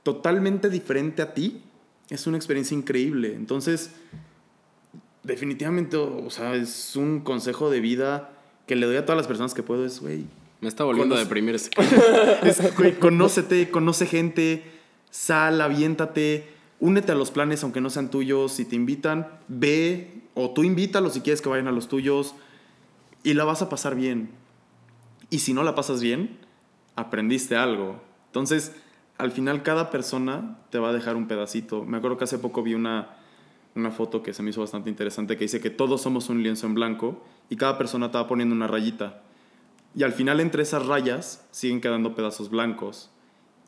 totalmente 0.03 0.69
diferente 0.69 1.21
a 1.21 1.33
ti, 1.33 1.61
es 2.09 2.25
una 2.27 2.37
experiencia 2.37 2.75
increíble. 2.75 3.33
Entonces, 3.35 3.91
definitivamente, 5.23 5.97
o 5.97 6.29
sea, 6.29 6.55
es 6.55 6.95
un 6.95 7.19
consejo 7.21 7.69
de 7.69 7.79
vida 7.79 8.31
que 8.65 8.75
le 8.75 8.85
doy 8.85 8.97
a 8.97 9.05
todas 9.05 9.17
las 9.17 9.27
personas 9.27 9.53
que 9.53 9.63
puedo, 9.63 9.85
es, 9.85 9.99
güey, 9.99 10.25
Me 10.61 10.67
está 10.67 10.83
volviendo 10.83 11.15
a 11.15 11.19
Conoce- 11.19 11.23
deprimir 11.23 11.55
este 11.55 11.69
es, 12.43 12.75
güey, 12.75 12.99
conócete, 12.99 13.69
conoce 13.69 14.05
gente, 14.05 14.63
sal, 15.09 15.61
aviéntate, 15.61 16.47
únete 16.79 17.11
a 17.11 17.15
los 17.15 17.31
planes 17.31 17.63
aunque 17.63 17.81
no 17.81 17.89
sean 17.89 18.09
tuyos, 18.09 18.53
si 18.53 18.65
te 18.65 18.75
invitan, 18.75 19.27
ve, 19.47 20.21
o 20.33 20.51
tú 20.51 20.63
invítalos 20.63 21.13
si 21.13 21.21
quieres 21.21 21.41
que 21.41 21.49
vayan 21.49 21.67
a 21.67 21.71
los 21.71 21.87
tuyos, 21.87 22.35
y 23.23 23.33
la 23.33 23.43
vas 23.43 23.61
a 23.61 23.69
pasar 23.69 23.95
bien. 23.95 24.29
Y 25.29 25.39
si 25.39 25.53
no 25.53 25.63
la 25.63 25.75
pasas 25.75 26.01
bien, 26.01 26.37
aprendiste 26.95 27.55
algo. 27.55 28.01
Entonces, 28.27 28.73
al 29.17 29.31
final 29.31 29.63
cada 29.63 29.91
persona 29.91 30.57
te 30.69 30.79
va 30.79 30.89
a 30.89 30.93
dejar 30.93 31.15
un 31.15 31.27
pedacito. 31.27 31.83
Me 31.83 31.97
acuerdo 31.97 32.17
que 32.17 32.23
hace 32.23 32.39
poco 32.39 32.63
vi 32.63 32.73
una, 32.73 33.17
una 33.75 33.91
foto 33.91 34.23
que 34.23 34.33
se 34.33 34.43
me 34.43 34.51
hizo 34.51 34.61
bastante 34.61 34.89
interesante 34.89 35.37
que 35.37 35.43
dice 35.43 35.59
que 35.59 35.69
todos 35.69 36.01
somos 36.01 36.29
un 36.29 36.41
lienzo 36.41 36.67
en 36.67 36.73
blanco 36.73 37.23
y 37.49 37.57
cada 37.57 37.77
persona 37.77 38.07
va 38.07 38.27
poniendo 38.27 38.55
una 38.55 38.67
rayita. 38.67 39.21
Y 39.95 40.03
al 40.03 40.13
final 40.13 40.39
entre 40.39 40.63
esas 40.63 40.85
rayas 40.85 41.45
siguen 41.51 41.81
quedando 41.81 42.15
pedazos 42.15 42.49
blancos. 42.49 43.09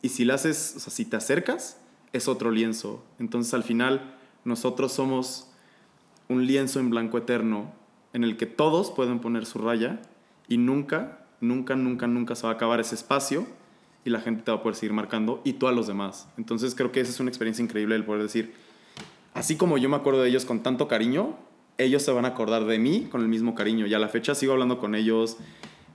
Y 0.01 0.09
si 0.09 0.25
le 0.25 0.33
haces, 0.33 0.73
o 0.77 0.79
sea, 0.79 0.91
si 0.91 1.05
te 1.05 1.15
acercas, 1.15 1.77
es 2.13 2.27
otro 2.27 2.51
lienzo. 2.51 3.03
Entonces 3.19 3.53
al 3.53 3.63
final 3.63 4.15
nosotros 4.43 4.91
somos 4.91 5.47
un 6.27 6.45
lienzo 6.47 6.79
en 6.79 6.89
blanco 6.89 7.17
eterno 7.17 7.73
en 8.13 8.23
el 8.23 8.37
que 8.37 8.45
todos 8.45 8.91
pueden 8.91 9.19
poner 9.19 9.45
su 9.45 9.59
raya 9.59 10.01
y 10.47 10.57
nunca, 10.57 11.25
nunca, 11.39 11.75
nunca, 11.75 12.07
nunca 12.07 12.35
se 12.35 12.43
va 12.43 12.53
a 12.53 12.55
acabar 12.55 12.79
ese 12.79 12.95
espacio 12.95 13.45
y 14.03 14.09
la 14.09 14.19
gente 14.19 14.43
te 14.43 14.51
va 14.51 14.57
a 14.57 14.63
poder 14.63 14.75
seguir 14.75 14.93
marcando 14.93 15.41
y 15.43 15.53
tú 15.53 15.67
a 15.67 15.71
los 15.71 15.87
demás. 15.87 16.27
Entonces 16.37 16.75
creo 16.75 16.91
que 16.91 17.01
esa 17.01 17.11
es 17.11 17.19
una 17.19 17.29
experiencia 17.29 17.63
increíble 17.63 17.95
el 17.95 18.03
poder 18.03 18.23
decir, 18.23 18.53
así 19.33 19.55
como 19.55 19.77
yo 19.77 19.89
me 19.89 19.95
acuerdo 19.95 20.21
de 20.21 20.29
ellos 20.29 20.45
con 20.45 20.63
tanto 20.63 20.87
cariño, 20.87 21.37
ellos 21.77 22.03
se 22.03 22.11
van 22.11 22.25
a 22.25 22.29
acordar 22.29 22.65
de 22.65 22.79
mí 22.79 23.07
con 23.11 23.21
el 23.21 23.27
mismo 23.27 23.55
cariño. 23.55 23.87
Y 23.87 23.93
a 23.93 23.99
la 23.99 24.09
fecha 24.09 24.35
sigo 24.35 24.53
hablando 24.53 24.79
con 24.79 24.95
ellos, 24.95 25.37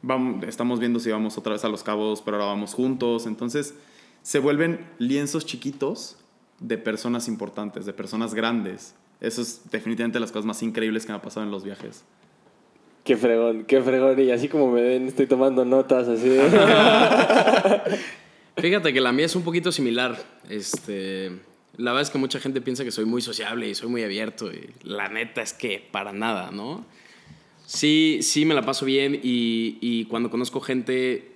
vamos, 0.02 0.44
estamos 0.46 0.80
viendo 0.80 1.00
si 1.00 1.10
vamos 1.10 1.36
otra 1.38 1.52
vez 1.52 1.64
a 1.64 1.68
Los 1.68 1.82
Cabos, 1.82 2.22
pero 2.22 2.36
ahora 2.36 2.48
vamos 2.48 2.74
juntos. 2.74 3.26
Entonces 3.26 3.74
se 4.22 4.38
vuelven 4.38 4.86
lienzos 4.98 5.46
chiquitos 5.46 6.16
de 6.60 6.78
personas 6.78 7.28
importantes, 7.28 7.86
de 7.86 7.92
personas 7.92 8.34
grandes. 8.34 8.94
Eso 9.20 9.42
es 9.42 9.62
definitivamente 9.70 10.20
las 10.20 10.32
cosas 10.32 10.46
más 10.46 10.62
increíbles 10.62 11.06
que 11.06 11.12
me 11.12 11.18
ha 11.18 11.22
pasado 11.22 11.44
en 11.44 11.50
los 11.50 11.64
viajes. 11.64 12.04
Qué 13.04 13.16
fregón, 13.16 13.64
qué 13.64 13.80
fregón. 13.82 14.20
Y 14.20 14.30
así 14.30 14.48
como 14.48 14.70
me 14.70 14.82
ven, 14.82 15.06
estoy 15.06 15.26
tomando 15.26 15.64
notas 15.64 16.08
así. 16.08 16.28
Fíjate 18.56 18.92
que 18.92 19.00
la 19.00 19.12
mía 19.12 19.26
es 19.26 19.36
un 19.36 19.42
poquito 19.42 19.70
similar. 19.70 20.16
Este, 20.48 21.30
la 21.76 21.92
verdad 21.92 22.02
es 22.02 22.10
que 22.10 22.18
mucha 22.18 22.40
gente 22.40 22.60
piensa 22.60 22.84
que 22.84 22.90
soy 22.90 23.04
muy 23.04 23.22
sociable 23.22 23.68
y 23.68 23.74
soy 23.74 23.88
muy 23.88 24.02
abierto. 24.02 24.52
Y 24.52 24.70
la 24.82 25.08
neta 25.08 25.42
es 25.42 25.52
que 25.52 25.86
para 25.90 26.12
nada, 26.12 26.50
¿no? 26.50 26.84
Sí, 27.66 28.20
sí 28.22 28.44
me 28.44 28.54
la 28.54 28.62
paso 28.62 28.86
bien 28.86 29.20
y, 29.22 29.76
y 29.80 30.04
cuando 30.06 30.30
conozco 30.30 30.60
gente 30.60 31.32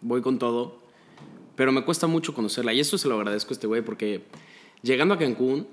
voy 0.00 0.20
con 0.20 0.38
todo. 0.38 0.78
Pero 1.56 1.72
me 1.72 1.84
cuesta 1.84 2.06
mucho 2.06 2.34
conocerla. 2.34 2.72
Y 2.72 2.80
eso 2.80 2.98
se 2.98 3.08
lo 3.08 3.16
agradezco 3.16 3.50
a 3.50 3.54
este 3.54 3.66
güey 3.66 3.82
porque 3.82 4.22
llegando 4.82 5.14
a 5.14 5.18
Cancún 5.18 5.66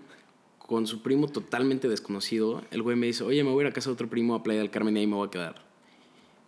con 0.57 0.87
su 0.87 1.03
primo 1.03 1.27
totalmente 1.27 1.87
desconocido, 1.87 2.63
el 2.71 2.81
güey 2.81 2.95
me 2.95 3.05
dice, 3.05 3.23
oye, 3.23 3.43
me 3.43 3.51
voy 3.51 3.63
a 3.63 3.67
ir 3.67 3.71
a 3.71 3.73
casa 3.73 3.89
de 3.89 3.93
otro 3.93 4.09
primo 4.09 4.33
a 4.33 4.41
Playa 4.41 4.61
del 4.61 4.71
Carmen 4.71 4.97
y 4.97 5.01
ahí 5.01 5.07
me 5.07 5.15
voy 5.15 5.27
a 5.27 5.31
quedar. 5.31 5.55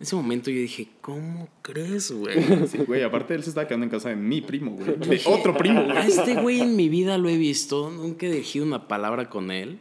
En 0.00 0.04
ese 0.04 0.16
momento 0.16 0.50
yo 0.50 0.60
dije, 0.60 0.88
¿cómo 1.00 1.48
crees, 1.62 2.10
güey? 2.10 2.36
Sí, 2.68 2.78
güey, 2.78 3.02
aparte 3.02 3.34
él 3.34 3.42
se 3.42 3.50
estaba 3.50 3.68
quedando 3.68 3.84
en 3.84 3.90
casa 3.90 4.08
de 4.08 4.16
mi 4.16 4.40
primo, 4.40 4.72
güey. 4.72 4.96
De 4.96 5.20
otro 5.26 5.56
primo, 5.56 5.80
A 5.92 6.06
este 6.06 6.34
güey 6.34 6.60
en 6.60 6.76
mi 6.76 6.88
vida 6.88 7.18
lo 7.18 7.28
he 7.28 7.36
visto. 7.36 7.90
Nunca 7.90 8.26
he 8.26 8.30
dirigido 8.30 8.64
una 8.64 8.88
palabra 8.88 9.28
con 9.28 9.50
él. 9.50 9.78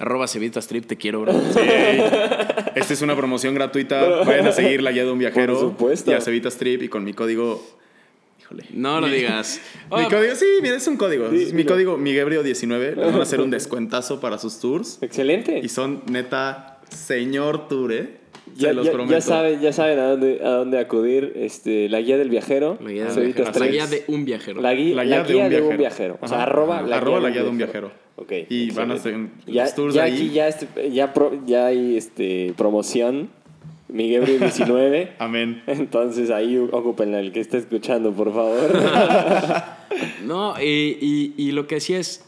Arroba 0.00 0.26
Cevita 0.26 0.60
Strip, 0.60 0.86
te 0.86 0.96
quiero, 0.96 1.20
bro. 1.20 1.32
Esta 2.74 2.92
es 2.94 3.02
una 3.02 3.14
promoción 3.14 3.54
gratuita. 3.54 4.24
Vayan 4.24 4.46
a 4.46 4.52
seguir 4.52 4.82
la 4.82 4.92
guía 4.92 5.04
de 5.04 5.10
un 5.10 5.18
viajero. 5.18 5.52
Por 5.54 5.60
supuesto. 5.62 6.10
Y 6.10 6.14
a 6.14 6.20
Cevita 6.20 6.48
Strip 6.48 6.82
y 6.82 6.88
con 6.88 7.04
mi 7.04 7.12
código. 7.12 7.62
Híjole. 8.40 8.64
No 8.72 9.00
lo 9.00 9.08
digas. 9.08 9.60
Mi 9.90 10.04
Oh, 10.04 10.08
código, 10.08 10.34
sí, 10.34 10.46
mira, 10.62 10.76
es 10.76 10.86
un 10.88 10.96
código. 10.96 11.28
Sí, 11.30 11.42
Es 11.42 11.52
mi 11.52 11.58
mira. 11.64 11.74
código 11.74 11.98
Miguebrio19. 11.98 12.94
Le 12.96 13.04
van 13.04 13.14
a 13.16 13.22
hacer 13.22 13.40
un 13.40 13.50
descuentazo 13.50 14.20
para 14.20 14.38
sus 14.38 14.58
tours. 14.58 14.98
Excelente. 15.02 15.60
Y 15.62 15.68
son 15.68 16.02
neta, 16.10 16.80
señor 16.88 17.68
tour, 17.68 17.92
¿eh? 17.92 18.19
Ya, 18.56 18.68
Se 18.68 18.74
los 18.74 18.86
ya- 18.86 18.92
prometo. 18.92 19.12
ya 19.14 19.20
saben, 19.20 19.60
ya 19.60 19.72
saben 19.72 19.98
a 19.98 20.04
dónde, 20.10 20.40
a 20.44 20.48
dónde 20.50 20.78
acudir. 20.78 21.32
Este, 21.36 21.88
la 21.88 22.00
guía 22.00 22.16
del 22.18 22.30
viajero. 22.30 22.78
La 22.80 22.90
guía, 22.90 23.02
de 23.04 23.08
un 23.08 23.14
Solitas 23.14 23.44
viajero. 23.46 23.64
La 23.64 23.70
guía 23.70 23.86
de 23.86 24.04
un 24.08 24.24
viajero. 24.24 24.60
La 24.60 24.74
gui- 24.74 24.94
La 24.94 25.04
la 25.04 25.22
guía 25.24 25.48
de 25.48 25.62
un 25.62 25.76
viajero. 25.76 26.18
O 26.20 26.28
sea, 26.28 26.38
Ajá. 26.38 26.46
arroba, 26.46 26.82
la, 26.82 26.96
Arroba 26.96 27.18
guía, 27.18 27.28
la 27.28 27.34
guía 27.34 27.42
de 27.44 27.48
un 27.48 27.56
viajero. 27.58 27.92
Ok. 28.16 28.32
Y 28.48 28.70
van 28.72 28.90
a 28.90 28.94
hacer 28.94 29.16
ya, 29.46 29.64
los 29.64 29.74
tours 29.74 29.94
ya 29.94 30.02
ahí. 30.04 30.12
aquí 30.14 30.30
ya, 30.30 30.48
este- 30.48 30.90
ya, 30.92 31.14
pro- 31.14 31.40
ya 31.46 31.66
hay 31.66 31.96
este, 31.96 32.52
promoción. 32.56 33.30
Miguel 33.88 34.24
19. 34.24 35.14
Amén. 35.18 35.62
Entonces 35.66 36.30
ahí 36.30 36.56
ocupen 36.58 37.12
el 37.14 37.32
que 37.32 37.40
esté 37.40 37.58
escuchando, 37.58 38.12
por 38.12 38.32
favor. 38.32 38.70
No, 40.24 40.54
y, 40.60 40.96
y- 41.00 41.34
y 41.36 41.52
lo 41.52 41.66
que 41.66 41.76
decía 41.76 41.98
es, 41.98 42.24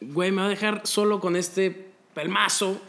güey, 0.00 0.30
me 0.30 0.42
va 0.42 0.46
a 0.46 0.50
dejar 0.50 0.82
solo 0.84 1.18
con 1.20 1.34
este 1.36 1.86
pelmazo 2.14 2.80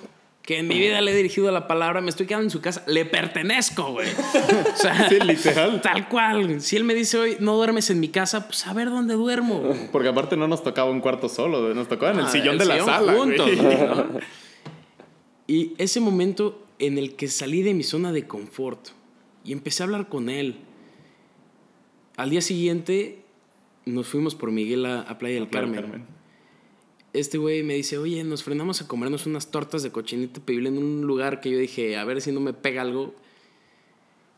que 0.46 0.60
en 0.60 0.68
mi 0.68 0.78
vida 0.78 1.02
le 1.02 1.12
he 1.12 1.16
dirigido 1.16 1.52
la 1.52 1.68
palabra, 1.68 2.02
me 2.02 2.10
estoy 2.10 2.28
quedando 2.28 2.44
en 2.46 2.50
su 2.52 2.62
casa, 2.62 2.84
le 2.88 3.06
pertenezco, 3.06 3.92
güey. 3.94 4.08
O 4.10 4.78
sea, 4.78 5.10
Sí, 5.10 5.20
literal. 5.20 5.82
Tal 5.82 6.08
cual. 6.08 6.62
Si 6.62 6.76
él 6.76 6.84
me 6.84 6.94
dice 6.94 7.18
hoy, 7.18 7.38
no 7.40 7.56
duermes 7.56 7.90
en 7.90 8.00
mi 8.00 8.10
casa, 8.10 8.46
pues 8.48 8.66
a 8.68 8.74
ver 8.74 8.90
dónde 8.90 9.16
duermo. 9.16 9.64
Porque 9.92 10.10
aparte 10.10 10.38
no 10.38 10.48
nos 10.48 10.62
tocaba 10.64 10.92
un 10.92 11.02
cuarto 11.02 11.30
solo, 11.30 11.74
nos 11.74 11.88
tocaba 11.88 12.12
en 12.12 12.20
el 12.20 12.26
Ah, 12.26 12.30
sillón 12.30 12.54
el 12.54 12.60
de 12.60 12.66
la 12.66 12.84
sala. 12.86 13.14
juntos, 13.14 13.50
güey. 13.56 13.78
Y 15.48 15.74
ese 15.78 16.00
momento 16.00 16.66
en 16.80 16.98
el 16.98 17.16
que 17.16 17.28
salí 17.28 17.62
de 17.62 17.74
mi 17.76 17.84
zona 17.84 18.12
de 18.12 18.26
confort 18.26 18.88
y 19.44 19.52
empecé 19.52 19.84
a 19.84 19.86
hablar 19.86 20.10
con 20.10 20.30
él. 20.30 20.58
Al 22.18 22.32
día 22.32 22.42
siguiente 22.42 23.20
nos 23.86 24.08
fuimos 24.08 24.34
por 24.34 24.52
Miguel 24.52 24.86
a, 24.88 25.02
a 25.02 25.18
Playa 25.20 25.36
del 25.36 25.50
Carmen. 25.50 25.82
Carmen. 25.82 26.06
Este 27.16 27.38
güey 27.38 27.64
me 27.64 27.74
dice, 27.76 27.98
oye, 27.98 28.24
nos 28.24 28.44
frenamos 28.44 28.82
a 28.82 28.88
comernos 28.88 29.26
unas 29.26 29.52
tortas 29.52 29.84
de 29.84 29.92
cochinita 29.92 30.42
pibil 30.42 30.68
en 30.68 30.78
un 30.78 31.02
lugar 31.08 31.42
que 31.42 31.50
yo 31.50 31.58
dije, 31.58 31.98
a 31.98 32.04
ver 32.04 32.22
si 32.22 32.32
no 32.32 32.40
me 32.40 32.54
pega 32.54 32.82
algo. 32.82 33.14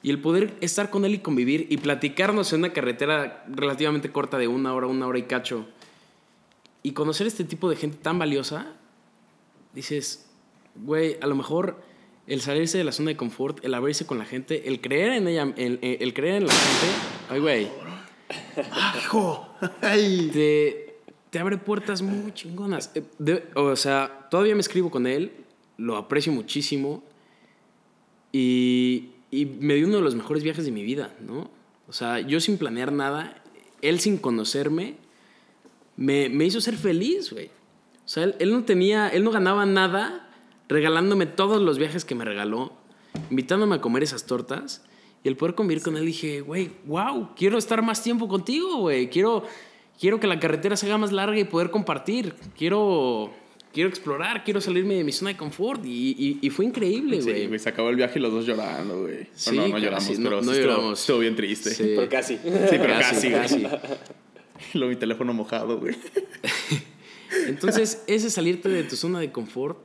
Y 0.03 0.11
el 0.11 0.21
poder 0.21 0.55
estar 0.61 0.89
con 0.89 1.05
él 1.05 1.15
y 1.15 1.19
convivir 1.19 1.67
y 1.69 1.77
platicarnos 1.77 2.53
en 2.53 2.59
una 2.59 2.73
carretera 2.73 3.43
relativamente 3.47 4.11
corta 4.11 4.37
de 4.37 4.47
una 4.47 4.73
hora, 4.73 4.87
una 4.87 5.07
hora 5.07 5.19
y 5.19 5.23
cacho. 5.23 5.65
Y 6.83 6.91
conocer 6.91 7.27
este 7.27 7.43
tipo 7.43 7.69
de 7.69 7.75
gente 7.75 7.97
tan 7.97 8.19
valiosa, 8.19 8.75
dices, 9.73 10.29
güey, 10.75 11.17
a 11.21 11.27
lo 11.27 11.35
mejor 11.35 11.81
el 12.27 12.41
salirse 12.41 12.77
de 12.77 12.83
la 12.83 12.91
zona 12.91 13.09
de 13.09 13.17
confort, 13.17 13.63
el 13.65 13.73
abrirse 13.73 14.05
con 14.05 14.19
la 14.19 14.25
gente, 14.25 14.67
el 14.67 14.81
creer 14.81 15.13
en 15.13 15.27
ella, 15.27 15.53
el, 15.57 15.79
el 15.81 16.13
creer 16.13 16.35
en 16.35 16.47
la 16.47 16.53
gente, 16.53 16.95
ay, 17.29 17.39
güey, 17.39 17.67
¡Hijo! 18.97 19.47
¡Ay! 19.81 20.29
te, 20.33 20.86
te 21.29 21.39
abre 21.39 21.57
puertas 21.57 22.01
muy 22.01 22.31
chingonas. 22.33 22.91
Eh, 22.95 23.03
de- 23.19 23.43
o 23.55 23.75
sea, 23.75 24.27
todavía 24.31 24.55
me 24.55 24.61
escribo 24.61 24.89
con 24.91 25.07
él, 25.07 25.31
lo 25.77 25.95
aprecio 25.97 26.31
muchísimo 26.31 27.03
y, 28.31 29.09
y 29.31 29.45
me 29.45 29.75
dio 29.75 29.87
uno 29.87 29.97
de 29.97 30.01
los 30.03 30.15
mejores 30.15 30.43
viajes 30.43 30.65
de 30.65 30.71
mi 30.71 30.83
vida, 30.83 31.13
¿no? 31.25 31.49
O 31.87 31.93
sea, 31.93 32.19
yo 32.19 32.39
sin 32.39 32.57
planear 32.57 32.91
nada, 32.91 33.41
él 33.81 33.99
sin 33.99 34.17
conocerme, 34.17 34.95
me, 35.95 36.29
me 36.29 36.45
hizo 36.45 36.61
ser 36.61 36.75
feliz, 36.75 37.31
güey. 37.31 37.47
O 38.05 38.09
sea, 38.09 38.23
él, 38.23 38.35
él 38.39 38.51
no 38.51 38.63
tenía, 38.63 39.09
él 39.09 39.23
no 39.23 39.31
ganaba 39.31 39.65
nada 39.65 40.29
regalándome 40.69 41.25
todos 41.25 41.61
los 41.61 41.77
viajes 41.77 42.03
que 42.05 42.15
me 42.15 42.25
regaló, 42.25 42.73
invitándome 43.29 43.75
a 43.75 43.81
comer 43.81 44.03
esas 44.03 44.25
tortas. 44.25 44.83
Y 45.23 45.29
el 45.29 45.35
poder 45.35 45.55
convivir 45.55 45.81
con 45.83 45.97
él, 45.97 46.05
dije, 46.05 46.41
güey, 46.41 46.71
wow, 46.85 47.29
quiero 47.35 47.57
estar 47.57 47.81
más 47.81 48.03
tiempo 48.03 48.27
contigo, 48.27 48.77
güey. 48.77 49.09
Quiero, 49.09 49.43
quiero 49.99 50.19
que 50.19 50.27
la 50.27 50.39
carretera 50.39 50.75
se 50.77 50.85
haga 50.85 50.97
más 50.97 51.11
larga 51.11 51.39
y 51.39 51.43
poder 51.43 51.69
compartir. 51.71 52.33
Quiero, 52.57 53.31
quiero 53.73 53.89
explorar, 53.89 54.43
quiero 54.43 54.61
salirme 54.61 54.95
de 54.95 55.03
mi 55.03 55.11
zona 55.11 55.31
de 55.31 55.37
confort. 55.37 55.85
Y, 55.85 56.15
y- 56.17 56.39
y 56.41 56.49
fue 56.49 56.65
increíble, 56.65 57.21
Sí, 57.21 57.29
güey. 57.29 57.47
güey, 57.47 57.59
se 57.59 57.69
acabó 57.69 57.89
el 57.89 57.95
viaje 57.95 58.19
y 58.19 58.21
los 58.21 58.31
dos 58.31 58.45
llorando, 58.45 59.01
güey. 59.01 59.27
Sí, 59.33 59.55
no, 59.55 59.67
no 59.67 59.73
casi, 59.73 59.83
lloramos, 59.85 60.19
no- 60.19 60.23
pero 60.29 60.41
no 60.41 60.43
sí 60.53 60.59
estuvo- 60.59 60.71
lloramos. 60.73 60.99
Estuvo 61.01 61.19
bien 61.19 61.35
triste. 61.35 61.69
Sí. 61.71 61.83
Pero 61.95 62.09
casi. 62.09 62.35
Sí, 62.37 62.41
pero 62.69 62.93
casi, 62.99 63.29
Casi, 63.31 63.59
güey. 63.61 63.71
Luego 64.73 64.89
mi 64.89 64.95
teléfono 64.95 65.33
mojado, 65.33 65.79
güey. 65.79 65.95
Entonces, 67.47 68.03
ese 68.07 68.29
salirte 68.29 68.69
de 68.69 68.83
tu 68.83 68.95
zona 68.95 69.19
de 69.19 69.31
confort, 69.31 69.77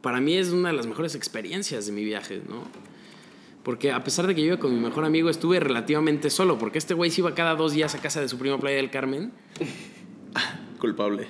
para 0.00 0.20
mí 0.20 0.34
es 0.36 0.48
una 0.50 0.70
de 0.70 0.76
las 0.76 0.86
mejores 0.86 1.14
experiencias 1.14 1.86
de 1.86 1.92
mi 1.92 2.04
viaje, 2.04 2.40
¿no? 2.48 2.62
Porque 3.64 3.90
a 3.90 4.04
pesar 4.04 4.26
de 4.26 4.34
que 4.34 4.42
yo 4.42 4.48
iba 4.48 4.58
con 4.58 4.72
mi 4.74 4.80
mejor 4.80 5.04
amigo, 5.04 5.28
estuve 5.30 5.58
relativamente 5.58 6.30
solo, 6.30 6.58
porque 6.58 6.78
este 6.78 6.94
güey 6.94 7.10
se 7.10 7.22
iba 7.22 7.34
cada 7.34 7.54
dos 7.56 7.72
días 7.72 7.94
a 7.94 7.98
casa 8.00 8.20
de 8.20 8.28
su 8.28 8.38
prima 8.38 8.58
Playa 8.60 8.76
del 8.76 8.90
Carmen. 8.90 9.32
Culpable. 10.78 11.26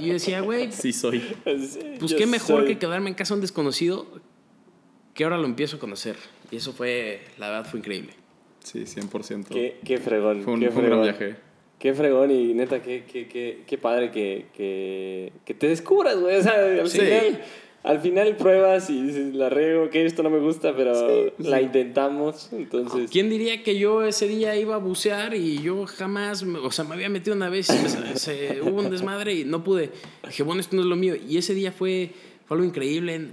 Y 0.00 0.06
yo 0.08 0.12
decía, 0.12 0.40
güey, 0.42 0.70
Sí 0.70 0.92
soy. 0.92 1.20
pues 1.44 1.78
Yo 2.00 2.16
qué 2.16 2.26
mejor 2.26 2.60
soy- 2.62 2.66
que 2.68 2.78
quedarme 2.78 3.08
en 3.08 3.14
casa 3.14 3.32
de 3.34 3.38
un 3.38 3.40
desconocido 3.40 4.06
que 5.14 5.24
ahora 5.24 5.38
lo 5.38 5.46
empiezo 5.46 5.76
a 5.76 5.80
conocer. 5.80 6.16
Y 6.50 6.56
eso 6.56 6.72
fue, 6.72 7.22
la 7.38 7.48
verdad, 7.50 7.70
fue 7.70 7.80
increíble. 7.80 8.12
Sí, 8.62 8.80
100%. 8.80 9.46
Qué, 9.48 9.78
qué 9.84 9.96
fregón. 9.98 10.42
Fue 10.42 10.52
un, 10.54 10.60
qué 10.60 10.70
fue 10.70 10.82
un 10.82 10.88
gran 10.90 11.02
viaje. 11.02 11.36
Qué 11.78 11.94
fregón 11.94 12.30
y 12.30 12.52
neta, 12.52 12.82
qué, 12.82 13.04
qué, 13.10 13.26
qué, 13.26 13.62
qué 13.66 13.78
padre 13.78 14.10
que, 14.10 14.48
que, 14.54 15.32
que 15.46 15.54
te 15.54 15.66
descubras, 15.68 16.18
güey. 16.20 16.36
O 16.36 16.42
sea, 16.42 16.52
al, 16.52 16.86
Sí. 16.90 16.98
final, 17.00 17.40
al 17.82 18.00
final 18.00 18.36
pruebas 18.36 18.90
y 18.90 19.02
dices, 19.02 19.34
la 19.34 19.48
riego, 19.48 19.88
que 19.90 20.04
esto 20.04 20.22
no 20.22 20.28
me 20.30 20.38
gusta, 20.38 20.74
pero 20.76 20.94
Sí, 20.94 21.32
la 21.48 21.58
sí. 21.58 21.64
intentamos. 21.64 22.50
Entonces, 22.52 23.10
¿Quién 23.10 23.30
diría 23.30 23.62
que 23.62 23.78
yo 23.78 24.02
ese 24.04 24.28
día 24.28 24.54
iba 24.56 24.74
a 24.74 24.78
bucear 24.78 25.34
y 25.34 25.62
yo 25.62 25.86
jamás, 25.86 26.42
o 26.42 26.70
sea, 26.70 26.84
me 26.84 26.94
había 26.94 27.08
metido 27.08 27.34
una 27.34 27.48
vez 27.48 27.68
y 27.70 27.72
me- 27.82 28.16
se- 28.16 28.60
hubo 28.62 28.80
un 28.82 28.90
desmadre 28.90 29.34
y 29.34 29.44
no 29.44 29.64
pude? 29.64 29.90
Dije, 30.26 30.42
bueno, 30.42 30.60
esto 30.60 30.76
no 30.76 30.82
es 30.82 30.88
lo 30.88 30.96
mío. 30.96 31.14
Y 31.16 31.38
ese 31.38 31.54
día 31.54 31.72
fue, 31.72 32.10
fue 32.46 32.56
algo 32.56 32.66
increíble. 32.66 33.28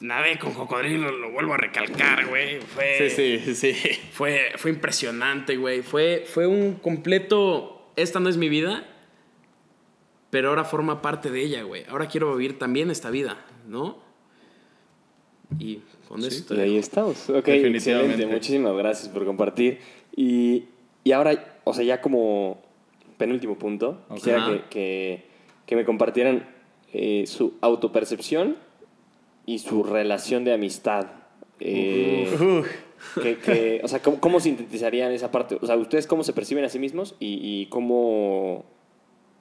Nadé 0.00 0.38
con 0.38 0.54
cocodrilo, 0.54 1.10
lo 1.10 1.30
vuelvo 1.32 1.54
a 1.54 1.56
recalcar, 1.56 2.26
güey. 2.26 2.60
Fue, 2.60 3.10
Sí, 3.10 3.38
sí, 3.44 3.54
sí. 3.54 3.74
Fue, 4.12 4.42
fue 4.56 4.70
impresionante, 4.70 5.56
güey. 5.56 5.82
Fue, 5.82 6.24
fue 6.26 6.46
un 6.46 6.74
completo, 6.74 7.90
esta 7.96 8.20
no 8.20 8.28
es 8.28 8.36
mi 8.36 8.48
vida, 8.48 8.86
pero 10.30 10.50
ahora 10.50 10.64
forma 10.64 11.00
parte 11.02 11.30
de 11.30 11.42
ella, 11.42 11.62
güey. 11.62 11.84
Ahora 11.88 12.06
quiero 12.08 12.36
vivir 12.36 12.58
también 12.58 12.90
esta 12.90 13.10
vida, 13.10 13.44
¿no? 13.68 13.96
Y 15.58 15.80
con 16.08 16.22
eso 16.24 16.44
te 16.46 16.56
y 16.56 16.60
ahí 16.60 16.76
estamos. 16.76 17.28
Ok, 17.30 17.48
excelente. 17.48 18.26
Muchísimas 18.26 18.76
gracias 18.76 19.08
por 19.08 19.24
compartir. 19.24 19.78
Y, 20.14 20.64
y 21.04 21.12
ahora, 21.12 21.60
o 21.64 21.72
sea, 21.72 21.84
ya 21.84 22.00
como 22.00 22.60
penúltimo 23.16 23.56
punto, 23.58 23.98
quisiera 24.14 24.46
que, 24.46 24.68
que, 24.70 25.24
que 25.66 25.76
me 25.76 25.84
compartieran 25.84 26.46
eh, 26.92 27.24
su 27.26 27.54
autopercepción 27.60 28.56
y 29.46 29.58
su 29.60 29.82
relación 29.84 30.44
de 30.44 30.52
amistad. 30.52 31.06
Eh, 31.60 32.62
que, 33.22 33.38
que- 33.38 33.80
o 33.82 33.88
sea, 33.88 34.00
¿cómo, 34.02 34.20
cómo 34.20 34.40
sintetizarían 34.40 35.12
esa 35.12 35.30
parte? 35.30 35.56
O 35.62 35.66
sea, 35.66 35.76
¿ustedes 35.76 36.06
cómo 36.06 36.24
se 36.24 36.32
perciben 36.34 36.64
a 36.64 36.68
sí 36.68 36.78
mismos 36.78 37.14
y, 37.20 37.40
y 37.42 37.66
cómo 37.66 38.66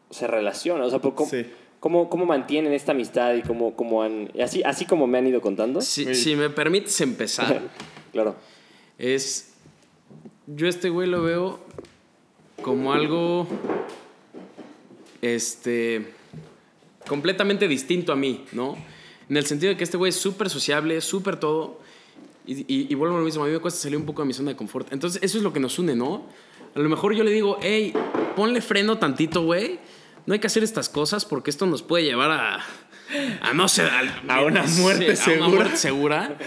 se 0.09 0.25
relacionan? 0.27 0.83
O 0.85 0.89
sea, 0.89 0.99
¿cómo, 0.99 1.29
Sí. 1.29 1.45
Cómo, 1.79 2.09
cómo 2.09 2.25
mantienen 2.25 2.73
esta 2.73 2.91
amistad 2.93 3.35
y 3.35 3.41
cómo, 3.41 3.75
cómo 3.75 4.03
han... 4.03 4.31
Así, 4.41 4.63
así 4.63 4.85
como 4.85 5.07
me 5.07 5.17
han 5.17 5.27
ido 5.27 5.41
contando. 5.41 5.81
Si, 5.81 6.13
si 6.15 6.35
me 6.35 6.49
permites 6.49 6.99
empezar, 7.01 7.61
Claro. 8.11 8.35
es. 8.97 9.53
Yo 10.47 10.65
a 10.65 10.69
este 10.69 10.89
güey 10.89 11.07
lo 11.09 11.21
veo 11.23 11.59
como 12.61 12.93
algo. 12.93 13.47
Este. 15.21 16.13
completamente 17.07 17.67
distinto 17.67 18.11
a 18.11 18.15
mí, 18.15 18.45
¿no? 18.51 18.77
En 19.29 19.37
el 19.37 19.45
sentido 19.45 19.71
de 19.71 19.77
que 19.77 19.83
este 19.83 19.97
güey 19.97 20.09
es 20.09 20.15
súper 20.15 20.49
sociable, 20.49 21.01
súper 21.01 21.37
todo. 21.37 21.79
Y, 22.45 22.59
y, 22.61 22.87
y 22.89 22.95
vuelvo 22.95 23.15
a 23.15 23.19
lo 23.19 23.25
mismo, 23.25 23.43
a 23.43 23.47
mí 23.47 23.51
me 23.53 23.59
cuesta 23.59 23.81
salir 23.81 23.97
un 23.97 24.05
poco 24.05 24.21
de 24.21 24.27
mi 24.27 24.33
zona 24.33 24.51
de 24.51 24.55
confort. 24.55 24.91
Entonces, 24.93 25.21
eso 25.21 25.37
es 25.37 25.43
lo 25.43 25.51
que 25.51 25.59
nos 25.59 25.79
une, 25.79 25.95
¿no? 25.95 26.23
A 26.75 26.79
lo 26.79 26.87
mejor 26.87 27.13
yo 27.13 27.23
le 27.25 27.31
digo, 27.31 27.57
hey, 27.61 27.93
ponle 28.35 28.61
freno 28.61 28.97
tantito, 28.97 29.43
güey. 29.43 29.79
No 30.27 30.33
hay 30.33 30.39
que 30.39 30.47
hacer 30.47 30.61
estas 30.61 30.89
cosas 30.89 31.25
porque 31.25 31.49
esto 31.49 31.65
nos 31.65 31.81
puede 31.81 32.03
llevar 32.03 32.29
a. 32.31 32.59
A 33.41 33.53
no 33.53 33.69
sé, 33.69 33.83
A 34.27 34.41
una 34.41 34.63
muerte 34.63 35.15
sí, 35.15 35.31
A 35.31 35.37
una 35.37 35.47
muerte 35.47 35.77
segura. 35.77 36.37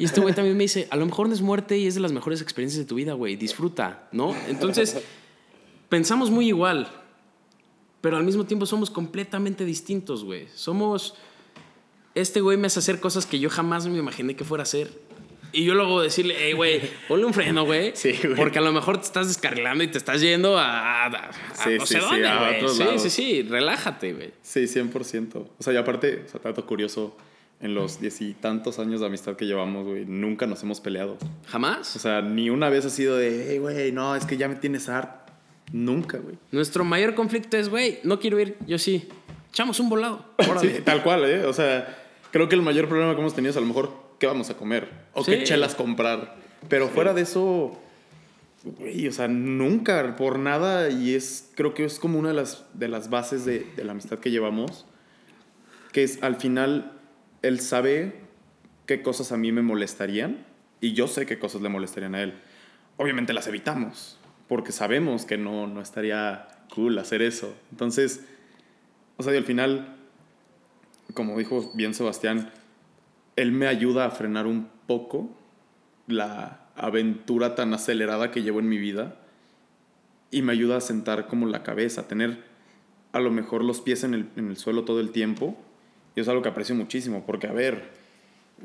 Y 0.00 0.06
este 0.06 0.22
güey 0.22 0.34
también 0.34 0.56
me 0.56 0.64
dice, 0.64 0.88
a 0.90 0.96
lo 0.96 1.04
mejor 1.04 1.28
no 1.28 1.34
es 1.34 1.42
muerte 1.42 1.76
y 1.76 1.86
es 1.86 1.94
de 1.94 2.00
las 2.00 2.12
mejores 2.12 2.40
experiencias 2.40 2.82
de 2.82 2.88
tu 2.88 2.94
vida, 2.94 3.12
güey. 3.12 3.36
Disfruta, 3.36 4.08
¿no? 4.10 4.34
Entonces, 4.48 4.96
pensamos 5.90 6.30
muy 6.30 6.48
igual, 6.48 6.90
pero 8.00 8.16
al 8.16 8.24
mismo 8.24 8.46
tiempo 8.46 8.64
somos 8.64 8.90
completamente 8.90 9.66
distintos, 9.66 10.24
güey. 10.24 10.48
Somos... 10.54 11.14
Este 12.14 12.40
güey 12.40 12.56
me 12.56 12.68
hace 12.68 12.78
hacer 12.78 13.00
cosas 13.00 13.26
que 13.26 13.38
yo 13.38 13.50
jamás 13.50 13.86
me 13.86 13.98
imaginé 13.98 14.34
que 14.34 14.44
fuera 14.44 14.62
a 14.62 14.64
hacer. 14.64 15.05
Y 15.56 15.64
yo 15.64 15.74
luego 15.74 16.02
decirle, 16.02 16.34
hey, 16.38 16.52
güey, 16.52 16.80
ponle 17.08 17.24
un 17.24 17.32
freno, 17.32 17.64
güey. 17.64 17.92
Sí, 17.94 18.12
güey. 18.22 18.34
Porque 18.36 18.58
a 18.58 18.62
lo 18.62 18.72
mejor 18.72 18.98
te 18.98 19.04
estás 19.06 19.28
descarrilando 19.28 19.82
y 19.82 19.88
te 19.88 19.98
estás 19.98 20.20
yendo 20.20 20.58
a, 20.58 21.04
a- 21.04 21.06
a 21.06 21.30
Sí, 21.54 21.70
no 21.78 21.86
sí, 21.86 21.94
sé 21.94 22.00
dónde, 22.00 22.28
a 22.28 22.38
güey. 22.60 22.68
Sí, 22.68 22.78
lados. 22.84 23.02
sí, 23.02 23.10
sí, 23.10 23.42
relájate, 23.42 24.12
güey. 24.12 24.30
Sí, 24.42 24.60
100%. 24.64 25.34
O 25.36 25.48
sea, 25.60 25.72
y 25.72 25.76
aparte, 25.76 26.24
o 26.26 26.28
sea, 26.28 26.40
dato 26.44 26.66
curioso, 26.66 27.16
en 27.60 27.74
los 27.74 28.00
diez 28.02 28.20
y 28.20 28.34
tantos 28.34 28.78
años 28.78 29.00
de 29.00 29.06
amistad 29.06 29.34
que 29.34 29.46
llevamos, 29.46 29.86
güey, 29.86 30.04
nunca 30.04 30.46
nos 30.46 30.62
hemos 30.62 30.80
peleado. 30.80 31.16
¿Jamás? 31.48 31.96
O 31.96 31.98
sea, 31.98 32.20
ni 32.20 32.50
una 32.50 32.68
vez 32.68 32.84
ha 32.84 32.90
sido 32.90 33.16
de, 33.16 33.46
hey, 33.48 33.58
güey, 33.58 33.92
no, 33.92 34.14
es 34.14 34.26
que 34.26 34.36
ya 34.36 34.46
me 34.48 34.56
tienes 34.56 34.90
harto. 34.90 35.32
Nunca, 35.72 36.18
güey. 36.18 36.36
Nuestro 36.52 36.84
mayor 36.84 37.14
conflicto 37.14 37.56
es, 37.56 37.70
güey, 37.70 37.98
no 38.04 38.20
quiero 38.20 38.38
ir, 38.38 38.56
yo 38.66 38.78
sí. 38.78 39.08
Echamos 39.50 39.80
un 39.80 39.88
volado. 39.88 40.22
Sí, 40.60 40.68
tal 40.84 41.02
cual, 41.02 41.24
¿eh? 41.24 41.44
O 41.46 41.52
sea, 41.54 41.96
creo 42.30 42.46
que 42.48 42.54
el 42.56 42.62
mayor 42.62 42.88
problema 42.88 43.14
que 43.14 43.20
hemos 43.20 43.34
tenido 43.34 43.50
es 43.52 43.56
a 43.56 43.60
lo 43.60 43.66
mejor 43.66 44.05
qué 44.18 44.26
vamos 44.26 44.50
a 44.50 44.56
comer 44.56 44.88
o 45.12 45.24
Sí. 45.24 45.32
qué 45.32 45.44
chelas 45.44 45.74
comprar. 45.74 46.36
Pero 46.68 46.88
fuera 46.88 47.12
de 47.14 47.22
eso, 47.22 47.78
güey, 48.64 49.06
o 49.08 49.12
sea, 49.12 49.28
nunca, 49.28 50.16
por 50.16 50.38
nada, 50.38 50.90
y 50.90 51.14
es, 51.14 51.50
creo 51.54 51.74
que 51.74 51.84
es 51.84 51.98
como 51.98 52.18
una 52.18 52.30
de 52.30 52.34
las, 52.34 52.64
de 52.74 52.88
las 52.88 53.10
bases 53.10 53.44
de, 53.44 53.60
de 53.76 53.84
la 53.84 53.92
amistad 53.92 54.18
que 54.18 54.30
llevamos, 54.30 54.86
que 55.92 56.02
es 56.02 56.22
al 56.22 56.36
final, 56.36 56.92
él 57.42 57.60
sabe 57.60 58.20
qué 58.86 59.02
cosas 59.02 59.32
a 59.32 59.36
mí 59.36 59.52
me 59.52 59.62
molestarían 59.62 60.44
y 60.80 60.92
yo 60.92 61.08
sé 61.08 61.26
qué 61.26 61.38
cosas 61.38 61.62
le 61.62 61.68
molestarían 61.68 62.14
a 62.14 62.22
él. 62.22 62.34
Obviamente 62.96 63.32
las 63.32 63.46
evitamos, 63.46 64.18
porque 64.48 64.72
sabemos 64.72 65.24
que 65.26 65.36
no, 65.38 65.66
no 65.66 65.80
estaría 65.80 66.48
cool 66.74 66.98
hacer 66.98 67.22
eso. 67.22 67.54
Entonces, 67.70 68.24
o 69.18 69.22
sea, 69.22 69.32
y 69.34 69.36
al 69.36 69.44
final, 69.44 69.96
como 71.14 71.38
dijo 71.38 71.70
bien 71.74 71.94
Sebastián, 71.94 72.50
él 73.36 73.52
me 73.52 73.66
ayuda 73.66 74.06
a 74.06 74.10
frenar 74.10 74.46
un 74.46 74.68
poco 74.86 75.30
la 76.06 76.60
aventura 76.74 77.54
tan 77.54 77.72
acelerada 77.74 78.30
que 78.30 78.42
llevo 78.42 78.60
en 78.60 78.68
mi 78.68 78.78
vida 78.78 79.16
y 80.30 80.42
me 80.42 80.52
ayuda 80.52 80.78
a 80.78 80.80
sentar 80.80 81.26
como 81.26 81.46
la 81.46 81.62
cabeza, 81.62 82.02
a 82.02 82.08
tener 82.08 82.38
a 83.12 83.20
lo 83.20 83.30
mejor 83.30 83.64
los 83.64 83.80
pies 83.80 84.04
en 84.04 84.14
el, 84.14 84.26
en 84.36 84.50
el 84.50 84.56
suelo 84.56 84.84
todo 84.84 85.00
el 85.00 85.10
tiempo. 85.10 85.56
Y 86.14 86.20
es 86.20 86.28
algo 86.28 86.42
que 86.42 86.48
aprecio 86.48 86.74
muchísimo, 86.74 87.24
porque 87.26 87.46
a 87.46 87.52
ver, 87.52 87.90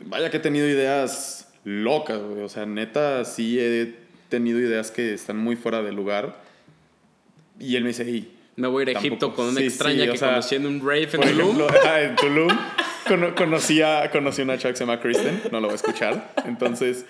vaya 0.05 0.29
que 0.29 0.37
he 0.37 0.41
tenido 0.41 0.67
ideas 0.67 1.51
locas, 1.63 2.21
güey. 2.21 2.41
O 2.41 2.49
sea, 2.49 2.65
neta, 2.65 3.25
sí 3.25 3.59
he 3.59 3.95
tenido 4.29 4.59
ideas 4.59 4.91
que 4.91 5.13
están 5.13 5.37
muy 5.37 5.55
fuera 5.55 5.81
de 5.81 5.91
lugar. 5.91 6.41
Y 7.59 7.75
él 7.75 7.83
me 7.83 7.89
dice, 7.89 8.25
Me 8.55 8.67
voy 8.67 8.81
a 8.81 8.91
ir 8.91 8.97
a. 8.97 8.99
Egipto 8.99 9.33
con 9.33 9.47
una 9.49 9.59
Sí, 9.59 9.67
extraña 9.67 10.05
sí, 10.05 10.11
que 10.11 10.17
sea, 10.17 10.29
conocí 10.29 10.55
en 10.55 10.65
un 10.65 10.79
rave 10.79 11.03
en 11.03 11.21
Tulum. 11.21 11.61
ejemplo, 11.61 11.67
en 11.97 12.15
Tulum 12.15 12.57
cono- 13.07 13.35
conocí, 13.35 13.81
a, 13.81 14.09
conocí 14.11 14.41
a 14.41 14.43
una 14.45 14.57
chava 14.57 14.71
que 14.73 14.77
se 14.77 14.85
llama 14.85 14.99
Kristen, 14.99 15.41
no 15.51 15.59
la 15.59 15.67
voy 15.67 15.73
a 15.73 15.75
escuchar. 15.75 16.33
Entonces, 16.45 17.05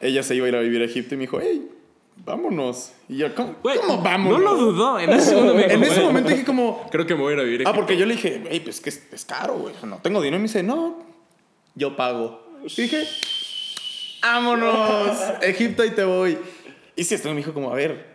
ella 0.00 0.22
se 0.22 0.34
iba 0.34 0.46
a 0.46 0.48
ir 0.48 0.56
a 0.56 0.60
vivir 0.60 0.80
a 0.82 0.84
Egipto 0.84 1.14
y 1.14 1.18
me 1.18 1.22
dijo, 1.22 1.38
hey, 1.40 1.68
vámonos. 2.24 2.92
Y 3.08 3.16
yo, 3.18 3.34
¿cómo, 3.34 3.56
Güey, 3.62 3.78
¿cómo 3.78 4.02
vámonos? 4.02 4.38
No 4.40 4.44
lo 4.44 4.56
dudó. 4.56 4.98
En 4.98 5.10
ese 5.10 5.30
segundo 5.30 5.54
me 5.54 5.62
dijo, 5.64 5.74
En 5.74 5.82
ese 5.82 5.94
"Güey, 5.94 6.06
momento 6.06 6.30
dije 6.30 6.44
como, 6.44 6.88
Creo 6.90 7.06
que 7.06 7.14
me 7.14 7.22
voy 7.22 7.32
a 7.32 7.34
ir 7.36 7.40
a 7.40 7.44
vivir 7.44 7.60
a 7.60 7.62
Ah, 7.62 7.70
Egipto". 7.70 7.80
porque 7.80 7.96
yo 7.96 8.06
le 8.06 8.14
dije, 8.14 8.42
hey, 8.50 8.60
pues 8.64 8.80
que 8.80 8.90
es, 8.90 9.02
es 9.12 9.24
caro, 9.24 9.54
güey. 9.58 9.74
No 9.84 9.96
tengo 9.98 10.20
dinero. 10.20 10.36
Y 10.36 10.42
me 10.42 10.48
dice, 10.48 10.62
no, 10.62 11.04
yo 11.74 11.96
pago. 11.96 12.46
Y 12.64 12.82
dije, 12.82 13.04
vámonos, 14.22 15.16
Egipto, 15.42 15.82
ahí 15.82 15.90
te 15.90 16.04
voy. 16.04 16.38
Y 16.96 17.04
si 17.04 17.14
esto 17.14 17.28
me 17.30 17.36
dijo 17.36 17.52
como, 17.54 17.72
a 17.72 17.74
ver, 17.74 18.06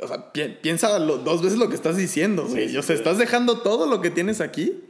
o 0.00 0.06
sea, 0.08 0.32
pi- 0.32 0.56
piensa 0.60 0.98
lo- 0.98 1.18
dos 1.18 1.42
veces 1.42 1.58
lo 1.58 1.68
que 1.68 1.74
estás 1.74 1.96
diciendo, 1.96 2.46
güey. 2.46 2.76
o 2.76 2.82
sea, 2.82 2.94
estás 2.94 3.18
dejando 3.18 3.58
todo 3.58 3.86
lo 3.86 4.00
que 4.00 4.10
tienes 4.10 4.40
aquí 4.40 4.82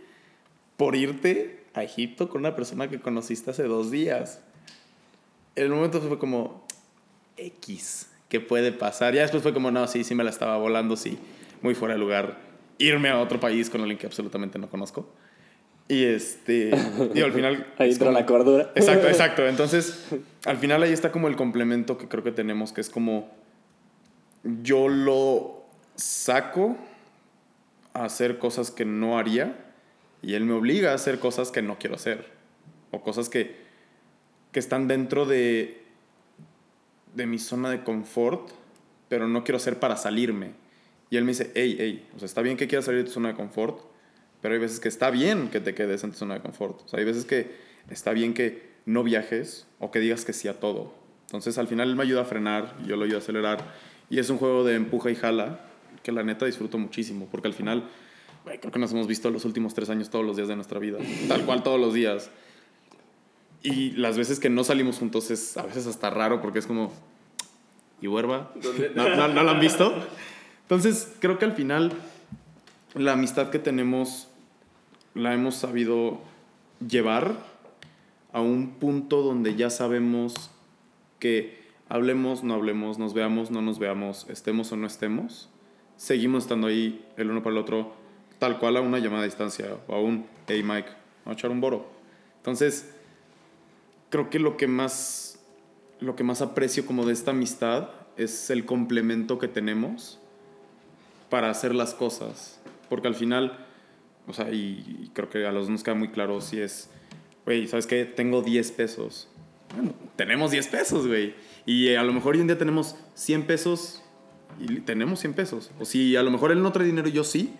por 0.76 0.96
irte 0.96 1.64
a 1.74 1.82
Egipto 1.82 2.28
con 2.28 2.40
una 2.40 2.54
persona 2.56 2.88
que 2.88 3.00
conociste 3.00 3.50
hace 3.50 3.64
dos 3.64 3.90
días. 3.90 4.40
En 5.56 5.64
el 5.64 5.70
momento 5.70 6.00
fue 6.00 6.18
como, 6.18 6.64
X, 7.36 8.08
¿qué 8.28 8.40
puede 8.40 8.72
pasar? 8.72 9.14
Ya 9.14 9.22
después 9.22 9.42
fue 9.42 9.54
como, 9.54 9.70
no, 9.70 9.86
sí, 9.86 10.04
sí 10.04 10.14
me 10.14 10.24
la 10.24 10.30
estaba 10.30 10.56
volando, 10.56 10.96
sí, 10.96 11.18
muy 11.62 11.74
fuera 11.74 11.94
de 11.94 12.00
lugar. 12.00 12.38
Irme 12.78 13.08
a 13.08 13.20
otro 13.20 13.38
país 13.38 13.70
con 13.70 13.80
alguien 13.80 13.98
que 13.98 14.06
absolutamente 14.06 14.58
no 14.58 14.68
conozco. 14.68 15.08
Y 15.86 16.04
este, 16.04 16.70
y 17.14 17.20
al 17.20 17.32
final... 17.32 17.72
Ahí 17.78 17.90
entra 17.90 18.06
como- 18.06 18.18
la 18.18 18.26
cordura. 18.26 18.72
Exacto, 18.74 19.06
exacto. 19.08 19.46
Entonces, 19.46 20.06
al 20.44 20.56
final 20.56 20.82
ahí 20.82 20.92
está 20.92 21.12
como 21.12 21.28
el 21.28 21.36
complemento 21.36 21.98
que 21.98 22.08
creo 22.08 22.24
que 22.24 22.32
tenemos, 22.32 22.72
que 22.72 22.80
es 22.80 22.88
como 22.88 23.30
yo 24.62 24.88
lo 24.88 25.62
saco 25.94 26.76
a 27.92 28.04
hacer 28.04 28.38
cosas 28.38 28.70
que 28.70 28.84
no 28.84 29.18
haría 29.18 29.56
y 30.24 30.34
él 30.34 30.44
me 30.44 30.54
obliga 30.54 30.92
a 30.92 30.94
hacer 30.94 31.18
cosas 31.18 31.50
que 31.50 31.62
no 31.62 31.78
quiero 31.78 31.96
hacer 31.96 32.26
o 32.90 33.02
cosas 33.02 33.28
que, 33.28 33.56
que 34.52 34.58
están 34.58 34.88
dentro 34.88 35.26
de, 35.26 35.82
de 37.14 37.26
mi 37.26 37.38
zona 37.38 37.70
de 37.70 37.82
confort, 37.82 38.50
pero 39.08 39.28
no 39.28 39.44
quiero 39.44 39.56
hacer 39.56 39.78
para 39.78 39.96
salirme. 39.96 40.52
Y 41.10 41.16
él 41.16 41.24
me 41.24 41.32
dice, 41.32 41.52
hey, 41.54 41.76
hey, 41.78 42.08
o 42.16 42.18
sea, 42.18 42.26
está 42.26 42.42
bien 42.42 42.56
que 42.56 42.66
quieras 42.66 42.86
salir 42.86 43.02
de 43.02 43.06
tu 43.06 43.12
zona 43.12 43.28
de 43.28 43.34
confort, 43.34 43.80
pero 44.40 44.54
hay 44.54 44.60
veces 44.60 44.80
que 44.80 44.88
está 44.88 45.10
bien 45.10 45.48
que 45.50 45.60
te 45.60 45.74
quedes 45.74 46.04
en 46.04 46.12
tu 46.12 46.18
zona 46.18 46.34
de 46.34 46.40
confort. 46.40 46.82
O 46.82 46.88
sea, 46.88 46.98
hay 46.98 47.04
veces 47.04 47.24
que 47.24 47.54
está 47.90 48.12
bien 48.12 48.34
que 48.34 48.74
no 48.86 49.02
viajes 49.02 49.66
o 49.78 49.90
que 49.90 50.00
digas 50.00 50.24
que 50.24 50.32
sí 50.32 50.48
a 50.48 50.60
todo. 50.60 50.94
Entonces, 51.26 51.58
al 51.58 51.68
final 51.68 51.88
él 51.88 51.96
me 51.96 52.02
ayuda 52.02 52.22
a 52.22 52.24
frenar 52.24 52.76
yo 52.86 52.96
lo 52.96 53.04
ayudo 53.04 53.18
a 53.18 53.20
acelerar. 53.20 53.74
Y 54.10 54.18
es 54.18 54.30
un 54.30 54.38
juego 54.38 54.64
de 54.64 54.74
empuja 54.76 55.10
y 55.10 55.14
jala 55.14 55.60
que 56.02 56.12
la 56.12 56.22
neta 56.22 56.46
disfruto 56.46 56.78
muchísimo, 56.78 57.28
porque 57.30 57.48
al 57.48 57.54
final, 57.54 57.88
creo 58.44 58.72
que 58.72 58.78
nos 58.78 58.92
hemos 58.92 59.06
visto 59.06 59.30
los 59.30 59.44
últimos 59.44 59.74
tres 59.74 59.90
años 59.90 60.10
todos 60.10 60.24
los 60.24 60.36
días 60.36 60.48
de 60.48 60.56
nuestra 60.56 60.78
vida, 60.78 60.98
tal 61.28 61.44
cual 61.44 61.62
todos 61.62 61.80
los 61.80 61.94
días. 61.94 62.30
Y 63.62 63.92
las 63.92 64.18
veces 64.18 64.40
que 64.40 64.50
no 64.50 64.62
salimos 64.62 64.98
juntos 64.98 65.30
es 65.30 65.56
a 65.56 65.62
veces 65.62 65.86
hasta 65.86 66.10
raro 66.10 66.42
porque 66.42 66.58
es 66.58 66.66
como, 66.66 66.92
¿y 68.00 68.08
huerva? 68.08 68.52
¿No, 68.94 69.08
no, 69.08 69.28
no 69.28 69.42
lo 69.42 69.50
han 69.50 69.60
visto? 69.60 69.94
Entonces, 70.62 71.12
creo 71.20 71.38
que 71.38 71.46
al 71.46 71.52
final 71.52 71.92
la 72.94 73.12
amistad 73.12 73.50
que 73.50 73.58
tenemos 73.58 74.28
la 75.14 75.32
hemos 75.32 75.54
sabido 75.54 76.20
llevar 76.86 77.36
a 78.32 78.40
un 78.40 78.72
punto 78.72 79.22
donde 79.22 79.54
ya 79.54 79.70
sabemos 79.70 80.50
que 81.18 81.62
hablemos, 81.88 82.42
no 82.42 82.54
hablemos, 82.54 82.98
nos 82.98 83.14
veamos, 83.14 83.50
no 83.50 83.62
nos 83.62 83.78
veamos, 83.78 84.26
estemos 84.28 84.72
o 84.72 84.76
no 84.76 84.86
estemos, 84.86 85.48
seguimos 85.96 86.44
estando 86.44 86.66
ahí 86.66 87.04
el 87.16 87.30
uno 87.30 87.42
para 87.42 87.54
el 87.54 87.62
otro, 87.62 87.94
tal 88.38 88.58
cual 88.58 88.76
a 88.76 88.80
una 88.80 88.98
llamada 88.98 89.22
a 89.22 89.26
distancia 89.26 89.76
o 89.86 89.94
a 89.94 90.00
un, 90.00 90.26
hey 90.46 90.62
Mike, 90.62 90.88
vamos 91.24 91.26
a 91.26 91.32
echar 91.32 91.50
un 91.50 91.60
boro. 91.60 91.90
Entonces, 92.38 92.94
creo 94.10 94.30
que 94.30 94.38
lo 94.38 94.56
que 94.56 94.66
más, 94.66 95.38
lo 96.00 96.16
que 96.16 96.24
más 96.24 96.42
aprecio 96.42 96.86
como 96.86 97.06
de 97.06 97.12
esta 97.12 97.32
amistad 97.32 97.90
es 98.16 98.50
el 98.50 98.64
complemento 98.64 99.38
que 99.38 99.48
tenemos 99.48 100.20
para 101.30 101.50
hacer 101.50 101.74
las 101.74 101.94
cosas. 101.94 102.60
Porque 102.88 103.08
al 103.08 103.14
final, 103.14 103.66
o 104.26 104.32
sea, 104.32 104.52
y, 104.52 105.02
y 105.04 105.10
creo 105.14 105.30
que 105.30 105.46
a 105.46 105.52
los 105.52 105.68
nos 105.68 105.82
queda 105.82 105.94
muy 105.94 106.08
claro 106.08 106.40
si 106.40 106.60
es, 106.60 106.90
güey, 107.44 107.66
¿sabes 107.66 107.86
qué? 107.86 108.04
Tengo 108.04 108.42
10 108.42 108.72
pesos. 108.72 109.28
Bueno, 109.74 109.92
tenemos 110.16 110.50
10 110.50 110.68
pesos, 110.68 111.06
güey. 111.06 111.34
Y 111.66 111.94
a 111.94 112.02
lo 112.02 112.12
mejor 112.12 112.34
hoy 112.34 112.40
un 112.40 112.46
día 112.46 112.58
tenemos 112.58 112.96
100 113.14 113.46
pesos 113.46 114.02
y 114.60 114.80
tenemos 114.80 115.20
100 115.20 115.34
pesos. 115.34 115.70
O 115.80 115.84
si 115.84 116.16
a 116.16 116.22
lo 116.22 116.30
mejor 116.30 116.52
él 116.52 116.62
no 116.62 116.72
trae 116.72 116.86
dinero 116.86 117.08
yo 117.08 117.24
sí, 117.24 117.54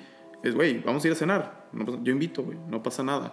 es, 0.44 0.54
güey, 0.54 0.78
vamos 0.78 1.02
a 1.04 1.06
ir 1.08 1.12
a 1.12 1.16
cenar. 1.16 1.64
No 1.72 1.84
pasa- 1.84 1.98
yo 2.02 2.12
invito, 2.12 2.42
güey, 2.42 2.56
no 2.68 2.82
pasa 2.82 3.02
nada. 3.02 3.32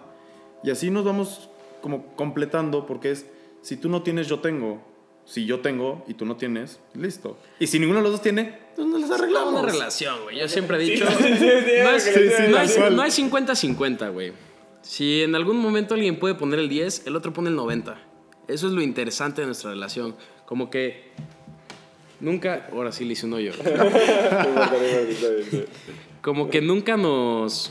Y 0.64 0.70
así 0.70 0.90
nos 0.90 1.04
vamos 1.04 1.48
como 1.80 2.14
completando 2.16 2.86
porque 2.86 3.10
es, 3.12 3.26
si 3.62 3.76
tú 3.76 3.88
no 3.88 4.02
tienes, 4.02 4.26
yo 4.28 4.40
tengo. 4.40 4.90
Si 5.24 5.46
yo 5.46 5.60
tengo 5.60 6.04
y 6.08 6.14
tú 6.14 6.24
no 6.26 6.34
tienes, 6.36 6.80
listo. 6.94 7.38
Y 7.60 7.68
si 7.68 7.78
ninguno 7.78 7.98
de 8.00 8.02
los 8.02 8.12
dos 8.12 8.22
tiene, 8.22 8.58
pues 8.74 8.88
nos 8.88 9.00
las 9.02 9.12
arreglamos. 9.12 9.52
Una 9.62 9.70
relación, 9.70 10.20
güey. 10.24 10.38
Yo 10.40 10.48
siempre 10.48 10.78
he 10.78 10.80
dicho. 10.80 11.04
no 11.04 11.10
es- 11.10 12.06
es- 12.08 12.16
es 12.76 13.14
50-50, 13.14 14.08
güey. 14.12 14.32
Si 14.82 15.22
en 15.22 15.36
algún 15.36 15.58
momento 15.58 15.94
alguien 15.94 16.18
puede 16.18 16.34
poner 16.34 16.58
el 16.58 16.68
10, 16.68 17.06
el 17.06 17.14
otro 17.14 17.32
pone 17.32 17.50
el 17.50 17.54
90. 17.56 17.98
Eso 18.48 18.66
es 18.66 18.72
lo 18.72 18.82
interesante 18.82 19.42
de 19.42 19.46
nuestra 19.46 19.70
relación. 19.70 20.16
Como 20.44 20.70
que 20.70 21.12
nunca. 22.18 22.68
Ahora 22.72 22.90
sí 22.90 23.04
le 23.04 23.12
hice 23.12 23.26
un 23.26 23.34
hoyo. 23.34 23.52
Como 26.22 26.48
que 26.48 26.60
nunca 26.60 26.96
nos. 26.96 27.70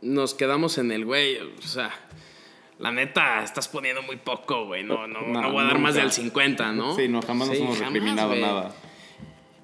Nos 0.00 0.34
quedamos 0.34 0.78
en 0.78 0.92
el 0.92 1.04
güey. 1.04 1.38
O 1.38 1.62
sea, 1.62 1.90
la 2.78 2.92
neta, 2.92 3.42
estás 3.42 3.68
poniendo 3.68 4.02
muy 4.02 4.16
poco, 4.16 4.66
güey. 4.66 4.84
No, 4.84 5.06
no, 5.06 5.22
no, 5.22 5.42
No, 5.42 5.52
voy 5.52 5.64
a 5.64 5.66
dar 5.66 5.78
más 5.78 5.94
del 5.94 6.12
50, 6.12 6.72
¿no? 6.72 6.94
Sí, 6.94 7.08
no, 7.08 7.20
jamás 7.22 7.48
nos 7.48 7.56
hemos 7.56 7.76
jamás, 7.78 7.92
recriminado 7.92 8.34
nada. 8.36 8.74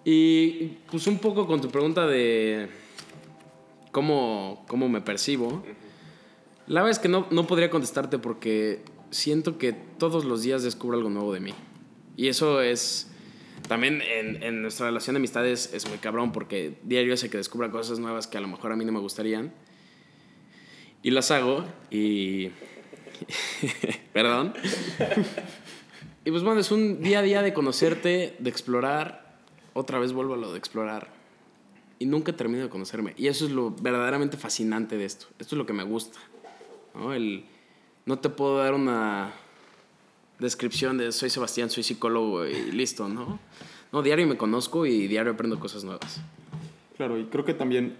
Y 0.04 0.78
pues 0.90 1.06
un 1.06 1.18
poco 1.18 1.46
con 1.46 1.60
tu 1.60 1.70
pregunta 1.70 2.06
de 2.06 2.68
cómo, 3.92 4.64
cómo 4.66 4.88
me 4.88 5.00
percibo. 5.00 5.62
La 6.66 6.80
verdad 6.80 6.90
es 6.90 6.98
que 6.98 7.08
no, 7.08 7.26
no 7.30 7.46
podría 7.46 7.70
contestarte 7.70 8.18
porque 8.18 8.82
siento 9.10 9.58
que 9.58 9.72
todos 9.72 10.24
los 10.24 10.42
días 10.42 10.64
descubro 10.64 10.96
algo 10.96 11.10
nuevo 11.10 11.32
de 11.32 11.40
mí. 11.40 11.54
Y 12.16 12.28
eso 12.28 12.60
es... 12.60 13.11
También 13.68 14.02
en, 14.02 14.42
en 14.42 14.62
nuestra 14.62 14.86
relación 14.86 15.14
de 15.14 15.18
amistades 15.18 15.72
es 15.72 15.88
muy 15.88 15.98
cabrón 15.98 16.32
porque 16.32 16.78
diario 16.82 17.14
hace 17.14 17.30
que 17.30 17.36
descubra 17.36 17.70
cosas 17.70 17.98
nuevas 17.98 18.26
que 18.26 18.38
a 18.38 18.40
lo 18.40 18.48
mejor 18.48 18.72
a 18.72 18.76
mí 18.76 18.84
no 18.84 18.92
me 18.92 19.00
gustarían. 19.00 19.52
Y 21.02 21.10
las 21.10 21.30
hago 21.30 21.64
y... 21.90 22.50
Perdón. 24.12 24.54
Y 26.24 26.30
pues 26.30 26.42
bueno, 26.44 26.60
es 26.60 26.70
un 26.70 27.02
día 27.02 27.18
a 27.18 27.22
día 27.22 27.42
de 27.42 27.52
conocerte, 27.52 28.36
de 28.38 28.50
explorar. 28.50 29.38
Otra 29.74 29.98
vez 29.98 30.12
vuelvo 30.12 30.34
a 30.34 30.36
lo 30.36 30.52
de 30.52 30.58
explorar. 30.58 31.08
Y 31.98 32.06
nunca 32.06 32.32
termino 32.32 32.62
de 32.62 32.68
conocerme. 32.68 33.14
Y 33.16 33.26
eso 33.26 33.46
es 33.46 33.50
lo 33.50 33.70
verdaderamente 33.70 34.36
fascinante 34.36 34.96
de 34.96 35.04
esto. 35.04 35.26
Esto 35.38 35.56
es 35.56 35.58
lo 35.58 35.66
que 35.66 35.72
me 35.72 35.82
gusta. 35.82 36.18
¿no? 36.94 37.12
El, 37.12 37.44
no 38.06 38.18
te 38.18 38.28
puedo 38.28 38.58
dar 38.58 38.74
una 38.74 39.34
descripción 40.42 40.98
de 40.98 41.12
soy 41.12 41.30
Sebastián, 41.30 41.70
soy 41.70 41.82
psicólogo 41.82 42.44
y 42.46 42.72
listo, 42.72 43.08
¿no? 43.08 43.38
No, 43.92 44.02
diario 44.02 44.26
me 44.26 44.36
conozco 44.36 44.84
y 44.86 45.06
diario 45.06 45.32
aprendo 45.32 45.58
cosas 45.60 45.84
nuevas. 45.84 46.20
Claro, 46.96 47.18
y 47.18 47.24
creo 47.26 47.44
que 47.44 47.54
también, 47.54 47.96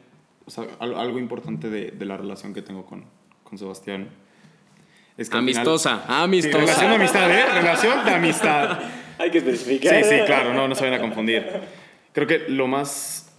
o 0.46 0.50
sea, 0.50 0.66
al- 0.78 0.94
algo 0.94 1.18
importante 1.18 1.70
de, 1.70 1.90
de 1.90 2.04
la 2.04 2.16
relación 2.16 2.52
que 2.54 2.62
tengo 2.62 2.84
con, 2.84 3.04
con 3.44 3.58
Sebastián 3.58 4.08
es 5.16 5.28
que 5.28 5.36
al 5.36 5.44
final- 5.44 5.56
Amistosa, 5.66 5.98
Sí, 5.98 6.04
amistosa. 6.08 6.58
relación 6.58 6.88
de 6.90 6.94
amistad, 6.96 7.30
¿eh? 7.30 7.44
Relación 7.54 8.04
de 8.04 8.10
amistad. 8.10 8.78
Hay 9.18 9.30
que 9.30 9.38
especificar. 9.38 10.02
Sí, 10.02 10.10
sí, 10.10 10.16
claro, 10.26 10.54
no, 10.54 10.66
no 10.68 10.74
se 10.74 10.84
vayan 10.84 10.98
a 10.98 11.02
confundir. 11.02 11.46
Creo 12.12 12.26
que 12.26 12.40
lo 12.48 12.66
más, 12.66 13.30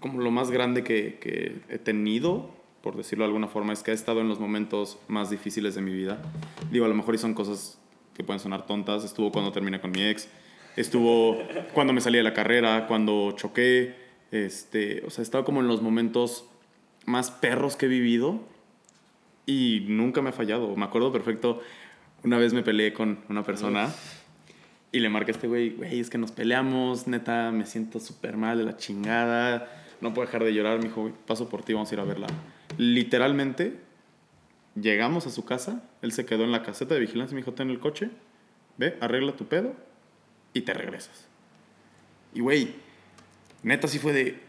como 0.00 0.20
lo 0.20 0.30
más 0.30 0.50
grande 0.50 0.82
que, 0.82 1.18
que 1.20 1.60
he 1.68 1.78
tenido, 1.78 2.50
por 2.82 2.96
decirlo 2.96 3.24
de 3.24 3.28
alguna 3.28 3.46
forma, 3.46 3.72
es 3.72 3.82
que 3.84 3.92
he 3.92 3.94
estado 3.94 4.20
en 4.20 4.28
los 4.28 4.40
momentos 4.40 4.98
más 5.06 5.30
difíciles 5.30 5.74
de 5.76 5.82
mi 5.82 5.92
vida. 5.92 6.20
Digo, 6.72 6.84
a 6.84 6.88
lo 6.88 6.94
mejor 6.94 7.14
y 7.14 7.18
son 7.18 7.34
cosas 7.34 7.78
que 8.14 8.24
pueden 8.24 8.40
sonar 8.40 8.66
tontas. 8.66 9.04
Estuvo 9.04 9.32
cuando 9.32 9.52
terminé 9.52 9.80
con 9.80 9.90
mi 9.90 10.02
ex, 10.02 10.28
estuvo 10.76 11.38
cuando 11.72 11.92
me 11.92 12.00
salí 12.00 12.18
de 12.18 12.24
la 12.24 12.34
carrera, 12.34 12.86
cuando 12.86 13.32
choqué. 13.32 13.94
Este, 14.30 15.02
o 15.06 15.10
sea, 15.10 15.22
he 15.22 15.24
estado 15.24 15.44
como 15.44 15.60
en 15.60 15.68
los 15.68 15.82
momentos 15.82 16.44
más 17.06 17.30
perros 17.30 17.76
que 17.76 17.86
he 17.86 17.88
vivido 17.88 18.40
y 19.46 19.84
nunca 19.88 20.22
me 20.22 20.30
ha 20.30 20.32
fallado. 20.32 20.76
Me 20.76 20.84
acuerdo 20.84 21.12
perfecto, 21.12 21.60
una 22.22 22.38
vez 22.38 22.52
me 22.52 22.62
peleé 22.62 22.92
con 22.92 23.18
una 23.28 23.42
persona 23.42 23.92
y 24.92 25.00
le 25.00 25.08
marqué 25.08 25.32
a 25.32 25.34
este 25.34 25.48
güey, 25.48 25.70
güey, 25.70 26.00
es 26.00 26.10
que 26.10 26.18
nos 26.18 26.32
peleamos, 26.32 27.06
neta, 27.06 27.50
me 27.52 27.66
siento 27.66 28.00
súper 28.00 28.36
mal 28.36 28.58
de 28.58 28.64
la 28.64 28.76
chingada, 28.76 29.68
no 30.00 30.12
puedo 30.14 30.26
dejar 30.26 30.44
de 30.44 30.52
llorar, 30.52 30.78
me 30.78 30.84
dijo, 30.84 31.02
"Güey, 31.02 31.14
paso 31.26 31.48
por 31.48 31.62
ti, 31.62 31.72
vamos 31.72 31.90
a 31.90 31.94
ir 31.94 32.00
a 32.00 32.04
verla. 32.04 32.26
Literalmente, 32.76 33.78
llegamos 34.74 35.26
a 35.26 35.30
su 35.30 35.44
casa, 35.44 35.82
él 36.02 36.12
se 36.12 36.24
quedó 36.24 36.44
en 36.44 36.52
la 36.52 36.62
caseta 36.62 36.94
de 36.94 37.00
vigilancia 37.00 37.34
y 37.34 37.36
me 37.36 37.40
dijo, 37.40 37.54
ten 37.54 37.70
el 37.70 37.80
coche, 37.80 38.10
ve, 38.76 38.96
arregla 39.00 39.36
tu 39.36 39.46
pedo 39.46 39.74
y 40.52 40.62
te 40.62 40.74
regresas. 40.74 41.26
Y 42.34 42.40
güey, 42.40 42.74
neta 43.62 43.88
sí 43.88 43.98
fue 43.98 44.12
de, 44.12 44.40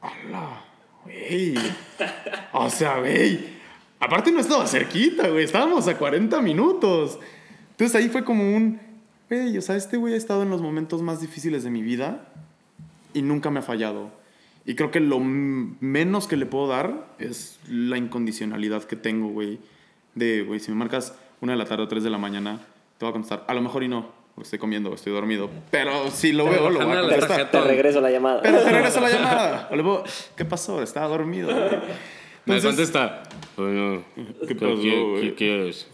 hola, 0.00 0.64
güey, 1.04 1.54
o 2.52 2.70
sea, 2.70 2.98
güey, 2.98 3.60
aparte 3.98 4.30
no 4.32 4.40
estaba 4.40 4.66
cerquita, 4.66 5.28
güey, 5.28 5.44
estábamos 5.44 5.88
a 5.88 5.96
40 5.96 6.40
minutos. 6.42 7.18
Entonces 7.70 7.96
ahí 7.96 8.08
fue 8.08 8.24
como 8.24 8.56
un, 8.56 8.80
güey, 9.28 9.56
o 9.56 9.62
sea, 9.62 9.76
este 9.76 9.96
güey 9.96 10.14
ha 10.14 10.18
estado 10.18 10.42
en 10.42 10.50
los 10.50 10.60
momentos 10.60 11.02
más 11.02 11.20
difíciles 11.20 11.64
de 11.64 11.70
mi 11.70 11.82
vida 11.82 12.28
y 13.14 13.22
nunca 13.22 13.50
me 13.50 13.60
ha 13.60 13.62
fallado. 13.62 14.19
Y 14.66 14.74
creo 14.74 14.90
que 14.90 15.00
lo 15.00 15.18
menos 15.20 16.26
que 16.26 16.36
le 16.36 16.46
puedo 16.46 16.68
dar 16.68 17.06
es 17.18 17.58
la 17.68 17.96
incondicionalidad 17.96 18.84
que 18.84 18.96
tengo, 18.96 19.28
güey. 19.28 19.58
De, 20.14 20.42
güey, 20.42 20.60
si 20.60 20.70
me 20.70 20.76
marcas 20.76 21.16
una 21.40 21.52
de 21.52 21.58
la 21.58 21.64
tarde 21.64 21.84
o 21.84 21.88
tres 21.88 22.02
de 22.04 22.10
la 22.10 22.18
mañana, 22.18 22.60
te 22.98 23.04
voy 23.06 23.10
a 23.10 23.12
contestar. 23.12 23.44
A 23.48 23.54
lo 23.54 23.62
mejor 23.62 23.82
y 23.84 23.88
no, 23.88 24.10
porque 24.34 24.44
estoy 24.46 24.58
comiendo 24.58 24.90
o 24.90 24.94
estoy 24.94 25.12
dormido. 25.12 25.48
Pero 25.70 26.10
si 26.10 26.32
lo 26.32 26.44
veo, 26.44 26.68
lo 26.70 26.86
voy 26.86 26.96
a 26.96 27.00
contestar. 27.02 27.50
te 27.50 27.60
regreso 27.62 28.00
la 28.00 28.10
llamada. 28.10 28.42
Pero 28.42 28.58
te 28.58 28.70
regreso 28.70 29.00
la 29.00 29.08
llamada. 29.10 29.68
O 29.70 29.76
le 29.76 29.82
puedo, 29.82 30.04
¿qué 30.36 30.44
pasó? 30.44 30.82
Estaba 30.82 31.06
dormido. 31.08 31.48
güey. 31.54 31.70
Me 32.46 32.56
Entonces- 32.56 32.90
contesta. 32.90 33.22
Bueno, 33.56 34.02
¿Qué 34.48 34.54
pasó, 34.54 34.74
güey? 34.76 35.20
¿Qué 35.20 35.34
quieres? 35.34 35.88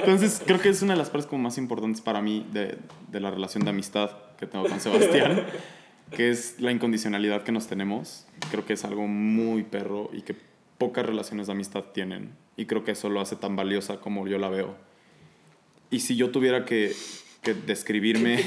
Entonces, 0.00 0.42
creo 0.44 0.60
que 0.60 0.68
es 0.70 0.82
una 0.82 0.94
de 0.94 0.98
las 0.98 1.10
partes 1.10 1.26
como 1.28 1.42
más 1.42 1.58
importantes 1.58 2.00
para 2.00 2.20
mí 2.22 2.46
de, 2.52 2.78
de 3.10 3.20
la 3.20 3.30
relación 3.30 3.64
de 3.64 3.70
amistad 3.70 4.10
que 4.38 4.46
tengo 4.46 4.66
con 4.66 4.80
Sebastián, 4.80 5.44
que 6.10 6.30
es 6.30 6.60
la 6.60 6.72
incondicionalidad 6.72 7.42
que 7.42 7.52
nos 7.52 7.66
tenemos. 7.66 8.26
Creo 8.50 8.64
que 8.64 8.72
es 8.72 8.84
algo 8.84 9.06
muy 9.06 9.62
perro 9.62 10.10
y 10.12 10.22
que 10.22 10.34
pocas 10.78 11.04
relaciones 11.04 11.46
de 11.46 11.52
amistad 11.52 11.84
tienen. 11.92 12.32
Y 12.56 12.66
creo 12.66 12.84
que 12.84 12.92
eso 12.92 13.08
lo 13.08 13.20
hace 13.20 13.36
tan 13.36 13.56
valiosa 13.56 14.00
como 14.00 14.26
yo 14.26 14.38
la 14.38 14.48
veo. 14.48 14.76
Y 15.90 16.00
si 16.00 16.16
yo 16.16 16.30
tuviera 16.30 16.64
que, 16.64 16.92
que 17.42 17.54
describirme... 17.54 18.36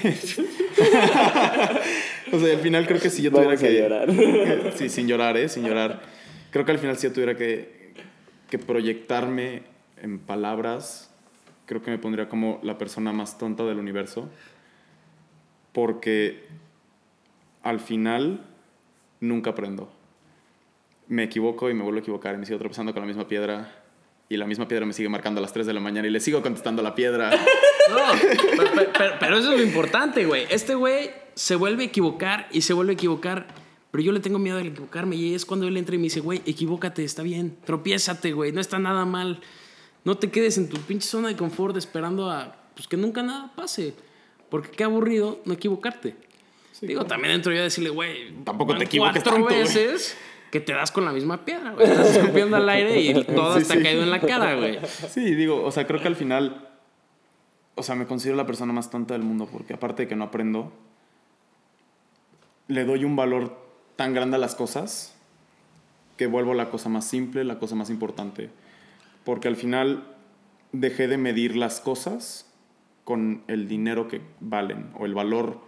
o 2.32 2.40
sea, 2.40 2.54
al 2.54 2.60
final 2.60 2.88
creo 2.88 3.00
que 3.00 3.10
si 3.10 3.22
yo 3.22 3.32
tuviera 3.32 3.56
Vamos 3.56 3.64
a 3.64 3.68
que... 3.68 3.78
llorar. 3.80 4.10
Sí, 4.76 4.90
sin 4.90 5.08
llorar, 5.08 5.38
¿eh? 5.38 5.50
Sin 5.50 5.66
llorar. 5.66 6.02
Creo 6.52 6.66
que 6.66 6.72
al 6.72 6.80
final 6.80 6.98
si 6.98 7.08
yo 7.08 7.14
tuviera 7.14 7.36
que, 7.36 7.94
que 8.50 8.60
proyectarme 8.60 9.64
en 10.02 10.20
palabras, 10.20 11.14
creo 11.66 11.82
que 11.82 11.92
me 11.92 11.98
pondría 11.98 12.28
como 12.28 12.60
la 12.64 12.78
persona 12.78 13.14
más 13.14 13.38
tonta 13.38 13.64
del 13.66 13.80
universo. 13.80 14.30
Porque 15.72 16.44
al 17.64 17.80
final 17.80 18.42
nunca 19.20 19.52
aprendo. 19.52 19.92
Me 21.08 21.24
equivoco 21.24 21.70
y 21.70 21.74
me 21.74 21.84
vuelvo 21.84 22.00
a 22.00 22.02
equivocar 22.02 22.36
y 22.36 22.38
me 22.38 22.46
sigo 22.46 22.60
tropezando 22.60 22.94
con 22.94 23.02
la 23.02 23.08
misma 23.08 23.28
piedra. 23.28 23.78
Y 24.30 24.38
la 24.38 24.48
misma 24.48 24.68
piedra 24.68 24.86
me 24.86 24.94
sigue 24.94 25.10
marcando 25.10 25.40
a 25.40 25.42
las 25.42 25.52
3 25.52 25.68
de 25.68 25.74
la 25.74 25.82
mañana 25.82 26.08
y 26.08 26.12
le 26.12 26.22
sigo 26.22 26.42
contestando 26.42 26.82
la 26.82 26.96
piedra. 26.96 27.32
Pero, 29.20 29.38
eso 29.38 29.54
es 29.54 29.60
lo 29.60 29.62
importante, 29.62 30.26
güey. 30.26 30.46
Este 30.50 30.74
güey 30.74 31.12
se 31.34 31.56
vuelve 31.56 31.84
a 31.84 31.88
equivocar 31.88 32.48
y 32.52 32.62
se 32.62 32.72
vuelve 32.74 32.92
a 32.92 32.94
equivocar. 32.94 33.48
Pero 33.92 34.02
yo 34.02 34.14
le 34.14 34.22
tengo 34.22 34.40
miedo 34.40 34.56
de 34.56 34.68
equivocarme 34.68 35.18
y 35.18 35.36
es 35.36 35.46
cuando 35.46 35.68
él 35.68 35.76
entra 35.76 35.96
y 35.96 35.98
me 35.98 36.06
dice, 36.06 36.22
güey, 36.22 36.42
equivócate, 36.46 37.04
está 37.04 37.24
bien. 37.24 37.58
Tropiézate, 37.66 38.32
güey, 38.32 38.54
no 38.54 38.62
está 38.62 38.80
nada 38.80 39.04
mal. 39.04 39.42
No 40.06 40.18
te 40.18 40.32
quedes 40.32 40.58
en 40.58 40.70
tu 40.70 40.78
pinche 40.78 41.08
zona 41.08 41.28
de 41.28 41.36
confort 41.36 41.76
esperando 41.76 42.32
a 42.32 42.56
pues, 42.74 42.88
que 42.88 42.96
nunca 42.96 43.22
nada 43.24 43.52
pase. 43.54 43.94
Porque 44.50 44.72
qué 44.72 44.86
aburrido 44.86 45.42
no 45.44 45.54
equivocarte. 45.54 46.16
Digo, 46.82 47.06
también 47.06 47.34
entro 47.36 47.54
yo 47.54 47.60
a 47.60 47.64
decirle, 47.64 47.90
güey, 47.92 48.32
Tampoco 48.44 48.76
te 48.76 48.86
equivoques 48.86 49.24
cuatro 49.24 49.34
tanto, 49.34 49.48
güey. 49.48 49.60
veces 49.60 50.18
que 50.52 50.60
te 50.60 50.74
das 50.74 50.92
con 50.92 51.06
la 51.06 51.12
misma 51.14 51.46
piedra, 51.46 51.72
güey. 51.72 51.88
Estás 51.90 52.18
escupiendo 52.18 52.58
al 52.58 52.68
aire 52.68 53.00
y 53.00 53.24
todo 53.24 53.56
Sí, 53.56 53.62
está 53.62 53.76
sí. 53.76 53.84
caído 53.84 54.04
en 54.04 54.10
la 54.12 54.20
cara, 54.20 54.56
güey. 54.56 54.80
Sí, 55.10 55.36
digo, 55.36 55.64
o 55.64 55.72
sea, 55.72 55.86
creo 55.88 56.02
que 56.02 56.08
al 56.08 56.16
final, 56.16 56.70
o 57.76 57.84
sea, 57.84 57.96
me 57.96 58.06
considero 58.06 58.36
la 58.36 58.46
persona 58.46 58.74
más 58.74 58.90
tonta 58.90 59.14
del 59.14 59.24
mundo 59.24 59.48
porque 59.52 59.74
aparte 59.76 60.04
de 60.04 60.08
que 60.10 60.16
no 60.16 60.26
aprendo, 60.26 60.74
le 62.68 62.86
doy 62.86 63.06
un 63.06 63.16
valor 63.16 63.58
tan 63.96 64.14
grande 64.14 64.38
a 64.38 64.40
las 64.40 64.56
cosas 64.56 65.16
que 66.18 66.28
vuelvo 66.28 66.54
la 66.54 66.70
cosa 66.70 66.90
más 66.90 67.06
simple, 67.08 67.44
la 67.44 67.60
cosa 67.60 67.76
más 67.76 67.90
importante. 67.90 68.50
Porque 69.24 69.48
al 69.48 69.56
final 69.56 70.16
dejé 70.72 71.08
de 71.08 71.18
medir 71.18 71.56
las 71.56 71.80
cosas 71.80 72.52
con 73.04 73.44
el 73.48 73.68
dinero 73.68 74.08
que 74.08 74.22
valen 74.40 74.90
o 74.98 75.06
el 75.06 75.14
valor 75.14 75.60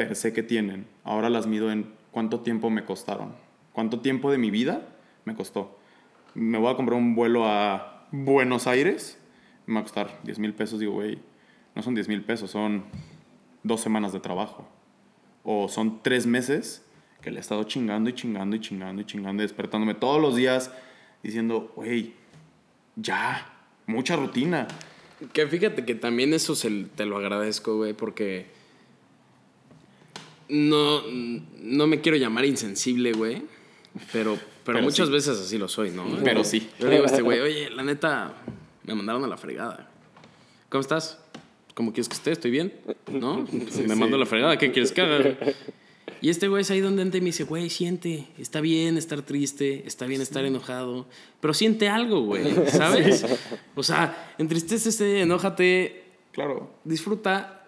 per 0.00 0.16
se 0.16 0.32
que 0.32 0.42
tienen. 0.42 0.86
Ahora 1.04 1.28
las 1.28 1.46
mido 1.46 1.70
en 1.70 1.92
cuánto 2.10 2.40
tiempo 2.40 2.70
me 2.70 2.86
costaron. 2.86 3.34
¿Cuánto 3.74 4.00
tiempo 4.00 4.32
de 4.32 4.38
mi 4.38 4.50
vida 4.50 4.88
me 5.26 5.34
costó? 5.34 5.78
Me 6.32 6.56
voy 6.56 6.72
a 6.72 6.76
comprar 6.76 6.98
un 6.98 7.14
vuelo 7.14 7.44
a 7.44 8.06
Buenos 8.10 8.66
Aires. 8.66 9.18
Me 9.66 9.74
va 9.74 9.80
a 9.80 9.82
costar 9.82 10.18
10 10.22 10.38
mil 10.38 10.54
pesos. 10.54 10.80
Digo, 10.80 10.92
güey, 10.92 11.18
no 11.74 11.82
son 11.82 11.94
10 11.94 12.08
mil 12.08 12.24
pesos, 12.24 12.50
son 12.50 12.84
dos 13.62 13.82
semanas 13.82 14.14
de 14.14 14.20
trabajo. 14.20 14.66
O 15.44 15.68
son 15.68 16.02
tres 16.02 16.26
meses 16.26 16.82
que 17.20 17.30
le 17.30 17.36
he 17.36 17.40
estado 17.40 17.64
chingando 17.64 18.08
y 18.08 18.14
chingando 18.14 18.56
y 18.56 18.60
chingando 18.60 19.02
y 19.02 19.04
chingando 19.04 19.42
y 19.42 19.44
despertándome 19.44 19.92
todos 19.92 20.18
los 20.18 20.34
días 20.34 20.72
diciendo, 21.22 21.74
güey, 21.76 22.14
ya, 22.96 23.52
mucha 23.86 24.16
rutina. 24.16 24.66
Que 25.34 25.46
fíjate 25.46 25.84
que 25.84 25.94
también 25.94 26.32
eso 26.32 26.54
se, 26.54 26.86
te 26.94 27.04
lo 27.04 27.18
agradezco, 27.18 27.76
güey, 27.76 27.92
porque 27.92 28.58
no, 30.50 31.02
no 31.62 31.86
me 31.86 32.00
quiero 32.00 32.18
llamar 32.18 32.44
insensible, 32.44 33.12
güey, 33.12 33.42
pero, 34.12 34.34
pero, 34.34 34.44
Pero 34.64 34.82
muchas 34.82 35.06
sí. 35.08 35.12
veces 35.12 35.38
así 35.40 35.58
lo 35.58 35.68
soy, 35.68 35.90
¿no? 35.90 36.04
Pero 36.22 36.44
sí. 36.44 36.68
Yo 36.78 36.86
le 36.86 36.92
digo 36.94 37.04
a 37.04 37.06
este 37.08 37.22
güey, 37.22 37.40
oye, 37.40 37.70
la 37.70 37.82
neta, 37.82 38.34
me 38.84 38.94
mandaron 38.94 39.24
a 39.24 39.26
la 39.28 39.36
fregada. 39.36 39.90
¿Cómo 40.68 40.80
estás? 40.80 41.18
¿Cómo 41.74 41.92
quieres 41.92 42.08
que 42.08 42.14
esté? 42.14 42.30
¿Estoy 42.32 42.50
bien? 42.50 42.72
¿No? 43.10 43.46
Sí, 43.70 43.82
me 43.86 43.94
mando 43.96 44.16
a 44.16 44.18
la 44.20 44.26
fregada, 44.26 44.56
¿qué 44.58 44.70
quieres 44.70 44.92
que 44.92 45.00
haga? 45.00 45.36
Y 46.22 46.28
este 46.28 46.48
güey 46.48 46.60
es 46.62 46.70
ahí 46.70 46.80
donde 46.80 47.00
entra 47.02 47.16
y 47.18 47.20
me 47.22 47.26
dice, 47.26 47.44
güey, 47.44 47.70
siente, 47.70 48.26
está 48.38 48.60
bien 48.60 48.98
estar 48.98 49.22
triste, 49.22 49.84
está 49.86 50.04
bien 50.06 50.20
estar 50.20 50.44
enojado, 50.44 51.06
pero 51.40 51.54
siente 51.54 51.88
algo, 51.88 52.20
güey, 52.22 52.44
¿sabes? 52.68 53.24
O 53.74 53.82
sea, 53.82 54.34
entristecese, 54.36 55.22
enójate, 55.22 56.04
Claro. 56.32 56.74
disfruta 56.84 57.59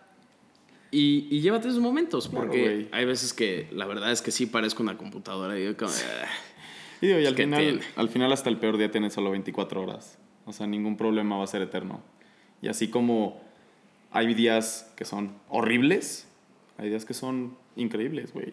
y, 0.92 1.26
y 1.30 1.40
llévate 1.40 1.66
esos 1.68 1.80
momentos, 1.80 2.28
Claro, 2.28 2.46
porque 2.46 2.62
güey. 2.62 2.88
hay 2.92 3.04
veces 3.04 3.32
que 3.32 3.66
la 3.72 3.86
verdad 3.86 4.12
es 4.12 4.22
que 4.22 4.30
sí 4.30 4.46
parezco 4.46 4.82
una 4.84 4.96
computadora 4.96 5.58
y 5.58 5.64
yo 5.64 5.76
como, 5.76 5.90
"Ah". 5.90 6.26
Y, 7.00 7.06
digo, 7.08 7.18
y 7.18 7.26
al, 7.26 7.34
¿Qué 7.34 7.42
final, 7.44 7.60
tiene? 7.60 7.80
al 7.96 8.08
final 8.08 8.32
hasta 8.32 8.48
el 8.50 8.58
peor 8.58 8.76
día 8.76 8.90
tiene 8.92 9.10
solo 9.10 9.30
24 9.32 9.82
horas. 9.82 10.18
O 10.44 10.52
sea, 10.52 10.66
ningún 10.68 10.96
problema 10.96 11.36
va 11.36 11.44
a 11.44 11.48
ser 11.48 11.62
eterno. 11.62 12.00
Y 12.60 12.68
así 12.68 12.88
como 12.88 13.40
hay 14.12 14.34
días 14.34 14.92
que 14.96 15.04
son 15.04 15.32
horribles, 15.48 16.28
hay 16.78 16.90
días 16.90 17.04
que 17.04 17.14
son 17.14 17.56
increíbles, 17.74 18.32
güey. 18.32 18.52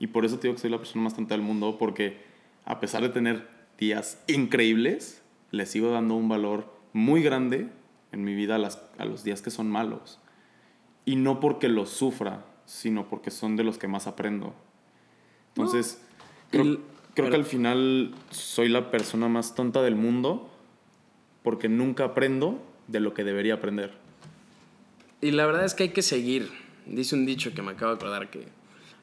Y 0.00 0.08
por 0.08 0.24
eso 0.24 0.38
te 0.38 0.48
digo 0.48 0.54
que 0.56 0.60
soy 0.62 0.70
la 0.70 0.78
persona 0.78 1.04
más 1.04 1.14
tonta 1.14 1.34
del 1.34 1.42
mundo, 1.42 1.76
porque 1.78 2.18
a 2.64 2.80
pesar 2.80 3.02
de 3.02 3.10
tener 3.10 3.46
días 3.78 4.18
increíbles, 4.26 5.22
le 5.52 5.66
sigo 5.66 5.90
dando 5.90 6.14
un 6.14 6.28
valor 6.28 6.72
muy 6.92 7.22
grande 7.22 7.68
en 8.10 8.24
mi 8.24 8.34
vida 8.34 8.56
a, 8.56 8.58
las- 8.58 8.82
a 8.98 9.04
los 9.04 9.22
días 9.22 9.40
que 9.42 9.50
son 9.50 9.68
malos. 9.70 10.18
Y 11.04 11.16
no 11.16 11.40
porque 11.40 11.68
los 11.68 11.90
sufra, 11.90 12.44
sino 12.66 13.08
porque 13.08 13.30
son 13.30 13.56
de 13.56 13.64
los 13.64 13.78
que 13.78 13.88
más 13.88 14.06
aprendo. 14.06 14.54
Entonces, 15.48 16.00
creo, 16.50 16.80
creo 17.14 17.30
que 17.30 17.36
al 17.36 17.44
final 17.44 18.14
soy 18.30 18.68
la 18.68 18.90
persona 18.90 19.28
más 19.28 19.54
tonta 19.54 19.82
del 19.82 19.96
mundo 19.96 20.50
porque 21.42 21.68
nunca 21.68 22.04
aprendo 22.04 22.60
de 22.88 23.00
lo 23.00 23.14
que 23.14 23.24
debería 23.24 23.54
aprender. 23.54 23.92
Y 25.20 25.30
la 25.30 25.46
verdad 25.46 25.64
es 25.64 25.74
que 25.74 25.84
hay 25.84 25.88
que 25.90 26.02
seguir. 26.02 26.50
Dice 26.86 27.14
un 27.14 27.24
dicho 27.24 27.54
que 27.54 27.62
me 27.62 27.72
acabo 27.72 27.92
de 27.92 27.96
acordar 27.96 28.30
que 28.30 28.48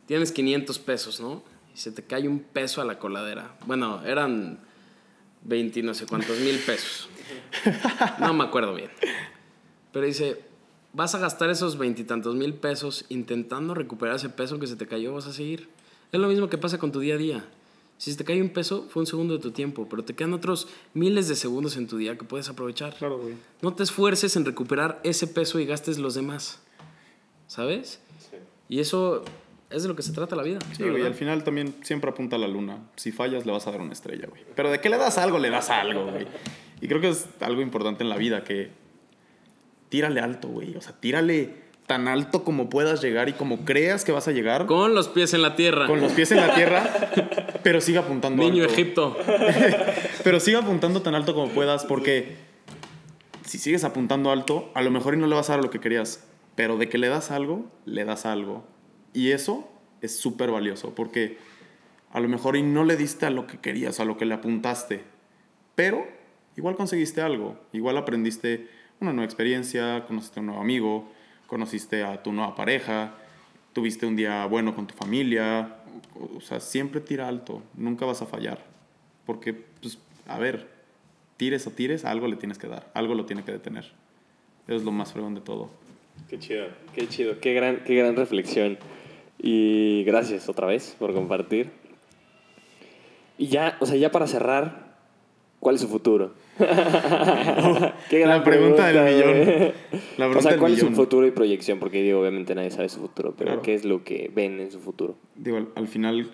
tienes 0.05 0.31
500 0.31 0.79
pesos, 0.79 1.21
¿no? 1.21 1.43
Y 1.73 1.77
se 1.77 1.91
te 1.91 2.03
cae 2.03 2.27
un 2.27 2.39
peso 2.39 2.81
a 2.81 2.85
la 2.85 2.99
coladera. 2.99 3.55
Bueno, 3.65 4.03
eran 4.03 4.59
20 5.43 5.83
no 5.83 5.93
sé 5.93 6.05
cuántos 6.05 6.39
mil 6.39 6.57
pesos. 6.59 7.09
No 8.19 8.33
me 8.33 8.43
acuerdo 8.43 8.75
bien. 8.75 8.91
Pero 9.91 10.05
dice, 10.05 10.41
vas 10.93 11.15
a 11.15 11.19
gastar 11.19 11.49
esos 11.49 11.77
veintitantos 11.77 12.35
mil 12.35 12.53
pesos 12.53 13.05
intentando 13.09 13.73
recuperar 13.73 14.15
ese 14.15 14.29
peso 14.29 14.59
que 14.59 14.67
se 14.67 14.75
te 14.75 14.87
cayó, 14.87 15.13
vas 15.13 15.27
a 15.27 15.33
seguir. 15.33 15.69
Es 16.11 16.19
lo 16.19 16.27
mismo 16.27 16.49
que 16.49 16.57
pasa 16.57 16.77
con 16.77 16.91
tu 16.91 16.99
día 16.99 17.15
a 17.15 17.17
día. 17.17 17.45
Si 17.97 18.11
se 18.11 18.17
te 18.17 18.23
cae 18.23 18.41
un 18.41 18.49
peso, 18.49 18.87
fue 18.89 19.01
un 19.01 19.07
segundo 19.07 19.35
de 19.35 19.39
tu 19.39 19.51
tiempo, 19.51 19.87
pero 19.87 20.03
te 20.03 20.15
quedan 20.15 20.33
otros 20.33 20.67
miles 20.93 21.27
de 21.27 21.35
segundos 21.35 21.77
en 21.77 21.87
tu 21.87 21.97
día 21.97 22.17
que 22.17 22.25
puedes 22.25 22.49
aprovechar. 22.49 22.95
Claro, 22.95 23.19
güey. 23.19 23.35
No 23.61 23.73
te 23.75 23.83
esfuerces 23.83 24.35
en 24.35 24.43
recuperar 24.43 24.99
ese 25.03 25.27
peso 25.27 25.59
y 25.59 25.65
gastes 25.65 25.99
los 25.99 26.15
demás. 26.15 26.59
¿Sabes? 27.45 28.01
Y 28.69 28.79
eso 28.79 29.23
es 29.69 29.83
de 29.83 29.89
lo 29.89 29.95
que 29.95 30.01
se 30.01 30.13
trata 30.13 30.35
la 30.35 30.43
vida. 30.43 30.59
Sí, 30.75 30.83
güey, 30.83 31.05
al 31.05 31.13
final 31.13 31.43
también 31.43 31.75
siempre 31.83 32.09
apunta 32.09 32.37
a 32.37 32.39
la 32.39 32.47
luna. 32.47 32.79
Si 32.95 33.11
fallas, 33.11 33.45
le 33.45 33.51
vas 33.51 33.67
a 33.67 33.71
dar 33.71 33.81
una 33.81 33.93
estrella, 33.93 34.27
güey. 34.27 34.43
Pero 34.55 34.71
de 34.71 34.81
que 34.81 34.89
le 34.89 34.97
das 34.97 35.17
algo, 35.17 35.37
le 35.37 35.49
das 35.49 35.69
algo, 35.69 36.05
güey. 36.09 36.25
Y 36.81 36.87
creo 36.87 37.01
que 37.01 37.09
es 37.09 37.27
algo 37.39 37.61
importante 37.61 38.03
en 38.03 38.09
la 38.09 38.17
vida, 38.17 38.43
que 38.43 38.71
tírale 39.91 40.21
alto, 40.21 40.47
güey. 40.47 40.75
O 40.77 40.81
sea, 40.81 40.93
tírale 40.93 41.53
tan 41.85 42.07
alto 42.07 42.45
como 42.45 42.69
puedas 42.69 43.01
llegar 43.01 43.27
y 43.27 43.33
como 43.33 43.65
creas 43.65 44.05
que 44.05 44.13
vas 44.13 44.25
a 44.29 44.31
llegar, 44.31 44.65
con, 44.65 44.79
Con 44.79 44.95
los 44.95 45.09
pies 45.09 45.33
en 45.33 45.41
la 45.41 45.57
tierra. 45.57 45.85
los 45.87 46.13
pies 46.13 46.31
en 46.31 46.37
la 46.37 46.55
tierra, 46.55 46.89
pero 47.61 47.81
sigue 47.81 47.97
apuntando 47.97 48.41
Niño 48.41 48.63
alto. 48.63 48.73
Egipto. 48.73 49.17
Pero 50.23 50.39
sigue 50.39 50.57
apuntando 50.57 51.01
tan 51.01 51.15
alto 51.15 51.33
como 51.33 51.49
puedas, 51.49 51.83
porque 51.83 52.35
si 53.43 53.57
sigues 53.57 53.83
apuntando 53.83 54.31
alto, 54.31 54.71
a 54.75 54.81
lo 54.83 54.91
mejor 54.91 55.15
y 55.15 55.17
no 55.17 55.27
le 55.27 55.35
vas 55.35 55.49
a 55.49 55.53
dar 55.53 55.63
lo 55.63 55.71
que 55.71 55.79
querías, 55.79 56.23
pero 56.55 56.77
de 56.77 56.87
que 56.89 56.99
le 56.99 57.09
das 57.09 57.31
algo, 57.31 57.65
le 57.85 58.05
das 58.05 58.27
algo. 58.27 58.63
Y 59.13 59.31
eso 59.31 59.67
es 60.01 60.15
súper 60.15 60.51
valioso, 60.51 60.93
porque 60.93 61.39
a 62.11 62.19
lo 62.19 62.29
mejor 62.29 62.55
y 62.55 62.61
no 62.61 62.85
le 62.85 62.95
diste 62.95 63.25
a 63.25 63.31
lo 63.31 63.47
que 63.47 63.57
querías, 63.57 63.99
a 63.99 64.05
lo 64.05 64.17
que 64.17 64.25
le 64.25 64.35
apuntaste, 64.35 65.03
pero 65.75 66.05
igual 66.55 66.75
conseguiste 66.75 67.21
algo, 67.21 67.59
igual 67.73 67.97
aprendiste 67.97 68.69
una 69.01 69.13
nueva 69.13 69.25
experiencia, 69.25 70.05
conociste 70.05 70.39
a 70.39 70.41
un 70.41 70.47
nuevo 70.47 70.61
amigo, 70.61 71.11
conociste 71.47 72.03
a 72.03 72.21
tu 72.21 72.31
nueva 72.31 72.55
pareja, 72.55 73.15
tuviste 73.73 74.05
un 74.05 74.15
día 74.15 74.45
bueno 74.45 74.75
con 74.75 74.87
tu 74.87 74.93
familia, 74.93 75.75
o 76.35 76.39
sea, 76.39 76.59
siempre 76.59 77.01
tira 77.01 77.27
alto, 77.27 77.63
nunca 77.75 78.05
vas 78.05 78.21
a 78.21 78.27
fallar, 78.27 78.63
porque, 79.25 79.53
pues, 79.53 79.97
a 80.27 80.37
ver, 80.37 80.69
tires 81.37 81.65
o 81.65 81.71
tires, 81.71 82.05
algo 82.05 82.27
le 82.27 82.35
tienes 82.35 82.59
que 82.59 82.67
dar, 82.67 82.89
algo 82.93 83.15
lo 83.15 83.25
tiene 83.25 83.43
que 83.43 83.51
detener. 83.51 83.85
Eso 84.67 84.75
es 84.77 84.83
lo 84.83 84.91
más 84.91 85.11
fregón 85.11 85.33
de 85.33 85.41
todo. 85.41 85.71
Qué 86.29 86.37
chido, 86.37 86.67
qué 86.93 87.07
chido, 87.07 87.39
qué 87.39 87.53
gran, 87.53 87.83
qué 87.83 87.95
gran 87.95 88.15
reflexión. 88.15 88.77
Y 89.39 90.03
gracias 90.03 90.47
otra 90.47 90.67
vez 90.67 90.95
por 90.99 91.13
compartir. 91.13 91.71
Y 93.39 93.47
ya, 93.47 93.75
o 93.79 93.87
sea, 93.87 93.95
ya 93.95 94.11
para 94.11 94.27
cerrar, 94.27 94.90
¿cuál 95.61 95.75
es 95.75 95.81
su 95.81 95.87
futuro? 95.87 96.33
qué 98.09 98.25
La 98.25 98.43
pregunta 98.43 98.87
del 98.87 99.05
millón. 99.05 99.73
La 100.17 100.27
o 100.27 100.31
pregunta 100.31 100.41
sea, 100.41 100.51
del 100.51 100.59
¿cuál 100.59 100.73
es 100.73 100.79
su 100.79 100.89
futuro 100.91 101.25
y 101.25 101.31
proyección? 101.31 101.79
Porque 101.79 102.01
digo, 102.01 102.19
obviamente 102.19 102.53
nadie 102.53 102.71
sabe 102.71 102.89
su 102.89 102.99
futuro, 102.99 103.33
pero 103.37 103.51
Claro. 103.51 103.61
¿qué 103.61 103.73
es 103.75 103.85
lo 103.85 104.03
que 104.03 104.29
ven 104.35 104.59
en 104.59 104.69
su 104.71 104.79
futuro? 104.81 105.15
Digo, 105.35 105.55
al, 105.57 105.69
al 105.75 105.87
final, 105.87 106.29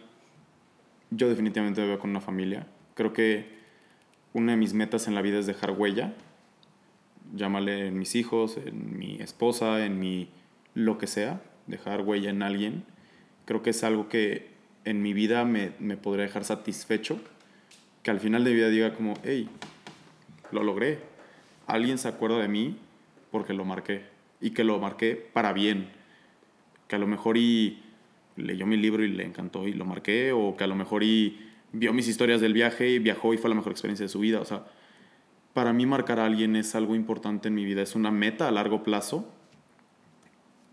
yo 1.12 1.30
definitivamente 1.30 1.82
me 1.82 1.88
veo 1.88 2.00
con 2.00 2.10
una 2.10 2.22
familia. 2.22 2.66
Creo 2.96 3.14
que 3.14 3.46
una 4.34 4.54
de 4.54 4.58
mis 4.58 4.74
metas 4.74 5.08
en 5.08 5.14
la 5.14 5.22
vida 5.22 5.38
es 5.40 5.46
dejar 5.46 5.72
huella. 5.72 6.14
Llámale 7.36 7.88
en 7.88 8.00
mis 8.00 8.16
hijos, 8.16 8.58
en 8.58 8.98
mi 8.98 9.18
esposa, 9.22 9.86
en 9.86 10.00
mi 10.00 10.30
lo 10.74 10.98
que 10.98 11.08
sea. 11.08 11.42
Dejar 11.68 12.02
huella 12.02 12.30
en 12.30 12.42
alguien. 12.42 12.84
Creo 13.46 13.62
que 13.62 13.72
es 13.72 13.84
algo 13.84 14.08
que 14.10 14.48
en 14.86 15.02
mi 15.02 15.14
vida 15.14 15.44
me, 15.44 15.72
me 15.80 15.98
podría 15.98 16.24
dejar 16.26 16.46
satisfecho. 16.46 17.20
Que 18.08 18.12
al 18.12 18.22
final 18.22 18.46
de 18.46 18.54
vida 18.54 18.70
diga 18.70 18.94
como, 18.94 19.16
hey, 19.26 19.50
lo 20.54 20.64
logré. 20.64 21.00
Alguien 21.66 21.98
se 21.98 22.08
acuerda 22.08 22.40
de 22.40 22.48
mí 22.48 22.78
porque 23.32 23.54
lo 23.54 23.66
marqué. 23.66 24.06
Y 24.40 24.52
que 24.52 24.64
lo 24.64 24.80
marqué 24.80 25.18
para 25.18 25.52
bien 25.52 25.90
que 26.88 26.96
a 26.96 27.00
lo 27.00 27.06
mejor 27.06 27.36
y 27.36 27.84
leyó 28.38 28.66
mi 28.66 28.78
libro 28.78 29.04
y 29.04 29.10
le 29.10 29.26
encantó 29.26 29.68
y 29.68 29.74
lo 29.74 29.84
marqué, 29.84 30.32
o 30.32 30.56
que 30.56 30.64
a 30.64 30.68
lo 30.68 30.76
mejor 30.76 31.04
y 31.04 31.50
vio 31.74 31.92
mis 31.92 32.08
historias 32.08 32.40
del 32.40 32.54
viaje 32.54 32.92
y 32.92 33.00
viajó 33.00 33.34
y 33.34 33.38
fue 33.38 33.50
la 33.50 33.58
mejor 33.58 33.74
experiencia 33.74 34.06
de 34.06 34.10
su 34.10 34.22
vida. 34.22 34.40
O 34.40 34.46
sea, 34.46 34.64
para 35.52 35.74
mí 35.74 35.86
marcar 35.86 36.22
a 36.22 36.28
alguien 36.28 36.56
es 36.56 36.76
algo 36.76 36.96
importante 36.96 37.50
en 37.50 37.56
mi 37.56 37.66
vida, 37.66 37.82
es 37.82 37.94
una 37.94 38.10
meta 38.10 38.48
a 38.48 38.52
largo 38.52 38.84
plazo 38.84 39.30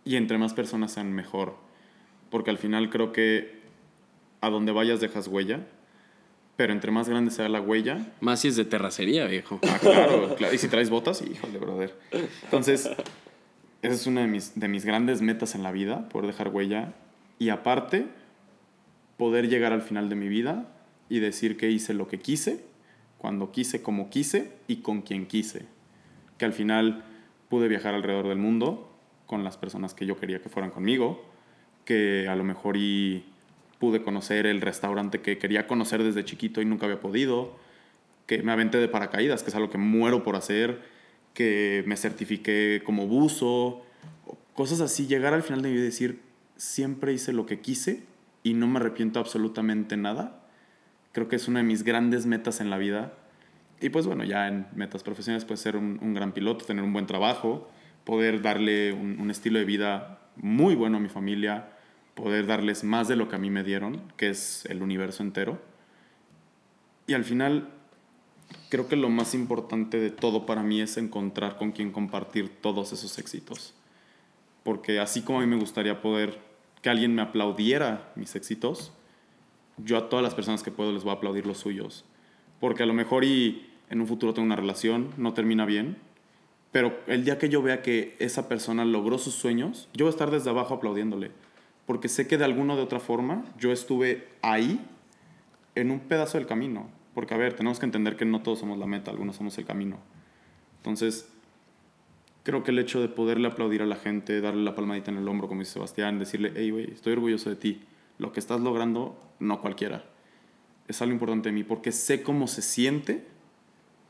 y 0.05 0.15
entre 0.15 0.39
más 0.39 0.55
personas 0.55 0.93
sean 0.93 1.13
mejor, 1.13 1.57
porque 2.31 2.51
al 2.51 2.59
final 2.59 2.91
creo 2.91 3.11
que 3.11 3.59
a 4.41 4.51
donde 4.51 4.71
vayas 4.71 5.01
dejas 5.01 5.27
huella, 5.27 5.67
pero 6.57 6.73
entre 6.73 6.91
más 6.91 7.09
grande 7.09 7.31
sea 7.31 7.49
la 7.49 7.61
huella, 7.61 8.13
Más 8.21 8.41
si 8.41 8.49
es 8.49 8.57
de 8.57 8.65
terracería, 8.65 9.27
viejo. 9.27 9.59
Ah, 9.63 9.79
claro, 9.81 10.35
claro. 10.37 10.55
Y 10.55 10.59
si 10.59 10.69
traes 10.69 10.91
botas, 10.91 11.23
híjole, 11.23 11.59
brother. 11.59 11.95
Entonces, 12.45 12.91
esa 13.83 13.95
es 13.95 14.07
una 14.07 14.23
de 14.23 14.29
mis, 14.29 14.59
de 14.59 14.69
mis 14.69 14.85
grandes 14.85 15.21
metas 15.21 15.55
en 15.55 15.63
la 15.63 15.73
vida, 15.73 16.09
poder 16.09 16.29
dejar 16.29 16.49
huella. 16.49 16.95
Y 17.39 17.49
aparte, 17.49 18.07
poder 19.17 19.49
llegar 19.49 19.73
al 19.73 19.83
final 19.83 20.09
de 20.09 20.15
mi 20.15 20.29
vida 20.29 20.69
y 21.09 21.19
decir 21.19 21.57
que 21.57 21.71
hice 21.71 21.93
lo 21.93 22.07
que 22.09 22.19
quise, 22.19 22.65
cuando 23.19 23.51
quise, 23.51 23.83
como 23.83 24.11
quise 24.11 24.53
y 24.69 24.77
con 24.77 25.03
quien 25.03 25.27
quise. 25.27 25.67
Que 26.39 26.45
al 26.45 26.53
final 26.53 27.05
pude 27.49 27.69
viajar 27.69 27.95
alrededor 27.95 28.29
del 28.29 28.39
mundo 28.39 28.91
con 29.27 29.45
las 29.45 29.57
personas 29.57 29.95
que 29.95 30.07
yo 30.07 30.17
quería 30.17 30.41
que 30.41 30.49
fueran 30.49 30.71
conmigo, 30.71 31.25
que 31.85 32.29
a 32.29 32.37
lo 32.37 32.45
mejor 32.45 32.77
y 32.77 33.25
pude 33.85 34.03
conocer 34.03 34.47
el 34.47 34.63
restaurante 34.63 35.21
que 35.21 35.37
quería 35.37 35.67
conocer 35.67 36.03
desde 36.03 36.25
chiquito 36.25 36.63
y 36.63 36.65
nunca 36.65 36.87
había 36.87 37.01
podido, 37.01 37.55
que 38.25 38.43
me 38.43 38.51
aventé 38.51 38.79
de 38.79 38.89
paracaídas, 38.89 39.43
que 39.43 39.51
es 39.51 39.55
algo 39.55 39.69
que 39.69 39.77
muero 39.77 40.23
por 40.23 40.37
hacer, 40.37 40.81
que 41.35 41.85
me 41.87 41.99
certifiqué 41.99 42.81
como 42.83 43.07
buzo, 43.07 43.85
cosas 44.55 44.81
así, 44.81 45.07
llegar 45.07 45.35
al 45.35 45.43
final 45.43 45.61
de 45.61 45.69
mi 45.69 45.75
vida 45.75 45.83
y 45.83 45.89
decir, 45.89 46.23
siempre 46.57 47.13
hice 47.13 47.35
lo 47.35 47.45
que 47.45 47.61
quise 47.61 48.05
y 48.43 48.55
no 48.55 48.67
me 48.69 48.79
arrepiento 48.79 49.21
absolutamente 49.21 49.99
nada. 49.99 50.47
Creo 51.13 51.29
que 51.29 51.37
es 51.37 51.47
una 51.47 51.59
de 51.59 51.67
mis 51.67 51.83
grandes 51.83 52.25
metas 52.25 52.63
en 52.63 52.71
la 52.71 52.79
vida. 52.79 53.13
Y 53.83 53.91
pues 53.91 54.07
bueno, 54.07 54.25
ya 54.25 54.49
en 54.49 54.67
metas 54.75 55.03
profesionales 55.03 55.45
puede 55.45 55.59
ser 55.59 55.77
un, 55.77 55.99
un 56.01 56.15
gran 56.15 56.33
piloto, 56.33 56.65
tener 56.65 56.83
un 56.83 56.95
buen 56.95 57.05
trabajo, 57.05 57.69
poder 58.05 58.41
darle 58.41 58.95
un, 58.95 59.21
un 59.21 59.31
estilo 59.31 59.59
de 59.59 59.67
vida 59.67 60.21
muy 60.37 60.75
bueno 60.75 60.97
a 60.97 61.01
mi 61.01 61.11
familia, 61.11 61.74
poder 62.15 62.47
darles 62.47 62.85
más 62.85 63.09
de 63.09 63.17
lo 63.17 63.29
que 63.29 63.37
a 63.37 63.39
mí 63.39 63.51
me 63.51 63.65
dieron, 63.65 64.01
que 64.17 64.31
es 64.31 64.65
el 64.67 64.83
universo 64.83 65.23
entero. 65.23 65.61
Y 67.07 67.15
al 67.15 67.25
final, 67.25 67.69
creo 68.71 68.89
que 68.89 68.97
lo 68.97 69.09
más 69.09 69.35
importante 69.35 69.99
de 69.99 70.11
todo 70.11 70.47
para 70.47 70.63
mí 70.63 70.81
es 70.81 70.97
encontrar 70.97 71.57
con 71.57 71.73
quien 71.73 71.93
compartir 71.93 72.49
todos 72.61 72.93
esos 72.93 73.19
éxitos. 73.19 73.75
Porque 74.63 75.01
así 75.01 75.23
como 75.23 75.41
a 75.41 75.43
mí 75.43 75.49
me 75.49 75.59
gustaría 75.61 76.01
poder 76.01 76.41
que 76.81 76.91
alguien 76.91 77.15
me 77.15 77.23
aplaudiera 77.23 78.13
mis 78.15 78.35
éxitos, 78.37 78.93
yo 79.79 79.99
a 79.99 80.09
todas 80.09 80.23
las 80.23 80.35
personas 80.35 80.63
que 80.63 80.71
puedo 80.71 80.93
les 80.93 81.03
voy 81.03 81.13
a 81.13 81.17
aplaudir 81.17 81.47
los 81.47 81.59
suyos. 81.59 82.05
Porque 82.61 82.83
a 82.83 82.87
lo 82.87 82.95
mejor 82.95 83.25
y 83.25 83.71
en 83.91 84.01
un 84.01 84.07
futuro 84.07 84.33
tengo 84.33 84.47
una 84.47 84.57
relación, 84.57 85.11
no 85.17 85.35
termina 85.35 85.67
bien, 85.67 85.97
pero 86.73 86.99
el 87.07 87.25
día 87.25 87.39
que 87.39 87.49
yo 87.49 87.63
vea 87.63 87.83
que 87.83 88.17
esa 88.19 88.49
persona 88.49 88.85
logró 88.85 89.19
sus 89.19 89.35
sueños, 89.35 89.89
yo 89.95 90.07
voy 90.07 90.11
a 90.11 90.17
estar 90.17 90.31
desde 90.31 90.51
abajo 90.51 90.75
aplaudiéndole. 90.75 91.31
Porque 91.87 92.09
sé 92.09 92.27
que 92.27 92.39
de 92.39 92.45
alguna 92.45 92.75
o 92.75 92.77
de 92.77 92.83
otra 92.83 93.01
forma 93.01 93.45
yo 93.59 93.73
estuve 93.73 94.29
ahí 94.43 94.85
en 95.75 95.91
un 95.91 96.01
pedazo 96.01 96.39
del 96.39 96.47
camino. 96.47 96.89
Porque, 97.15 97.35
a 97.35 97.37
ver, 97.37 97.55
tenemos 97.55 97.79
que 97.79 97.87
entender 97.87 98.17
que 98.17 98.25
no 98.25 98.43
todos 98.43 98.59
somos 98.59 98.79
la 98.79 98.87
meta, 98.87 99.11
algunos 99.11 99.37
somos 99.37 99.57
el 99.59 99.65
camino. 99.65 99.99
Entonces, 100.79 101.29
creo 102.43 102.65
que 102.65 102.73
el 102.73 102.79
hecho 102.79 103.01
de 103.01 103.09
poderle 103.09 103.49
aplaudir 103.49 103.83
a 103.83 103.87
la 103.87 103.97
gente, 103.97 104.41
darle 104.41 104.63
la 104.63 104.75
palmadita 104.75 105.11
en 105.11 105.19
el 105.19 105.29
hombro, 105.29 105.49
como 105.49 105.61
dice 105.61 105.75
Sebastián, 105.75 106.19
decirle, 106.19 106.53
hey, 106.57 106.71
güey, 106.71 106.91
estoy 106.93 107.13
orgulloso 107.13 107.51
de 107.51 107.57
ti. 107.57 107.83
Lo 108.19 108.33
que 108.33 108.41
estás 108.41 108.61
logrando, 108.61 109.21
no 109.39 109.61
cualquiera. 109.61 110.05
Es 110.89 111.01
algo 111.03 111.13
importante 111.13 111.49
de 111.49 111.53
mí 111.53 111.65
porque 111.65 111.93
sé 111.93 112.23
cómo 112.23 112.47
se 112.47 112.63
siente 112.63 113.25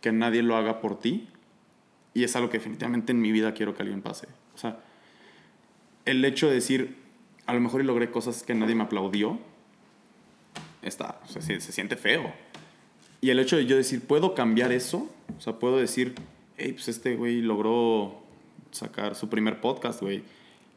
que 0.01 0.13
nadie 0.13 0.43
lo 0.43 0.57
haga 0.57 0.81
por 0.81 0.99
ti 0.99 1.29
y 2.13 2.25
es 2.25 2.37
algo 2.37 2.51
que 2.51 2.59
definitivamente 2.59 3.13
en 3.13 3.21
mi 3.21 3.33
vida 3.33 3.55
quiero 3.55 3.75
que 3.75 3.83
alguien 3.83 4.03
pase. 4.03 4.29
O 4.55 4.59
sea, 4.59 4.81
el 6.05 6.25
hecho 6.25 6.49
de 6.49 6.55
decir, 6.55 6.97
a 7.47 7.55
lo 7.55 7.61
mejor 7.61 7.81
y 7.81 7.85
logré 7.85 8.11
cosas 8.11 8.43
que 8.43 8.55
nadie 8.55 8.75
me 8.75 8.85
aplaudió, 8.85 9.39
está, 10.83 11.21
o 11.25 11.29
sea, 11.29 11.43
se, 11.43 11.61
se 11.61 11.73
siente 11.73 11.97
feo. 11.97 12.33
Y 13.21 13.31
el 13.31 13.39
hecho 13.39 13.57
de 13.57 13.67
yo 13.67 13.77
decir, 13.77 14.03
puedo 14.07 14.35
cambiar 14.35 14.73
eso, 14.73 15.11
o 15.37 15.41
sea, 15.41 15.55
puedo 15.55 15.79
decir, 15.79 16.15
hey, 16.57 16.73
pues 16.73 16.89
este 16.89 17.17
güey 17.17 17.41
logró 17.41 18.23
sacar 18.71 19.15
su 19.15 19.29
primer 19.29 19.61
podcast, 19.61 20.01
güey. 20.03 20.23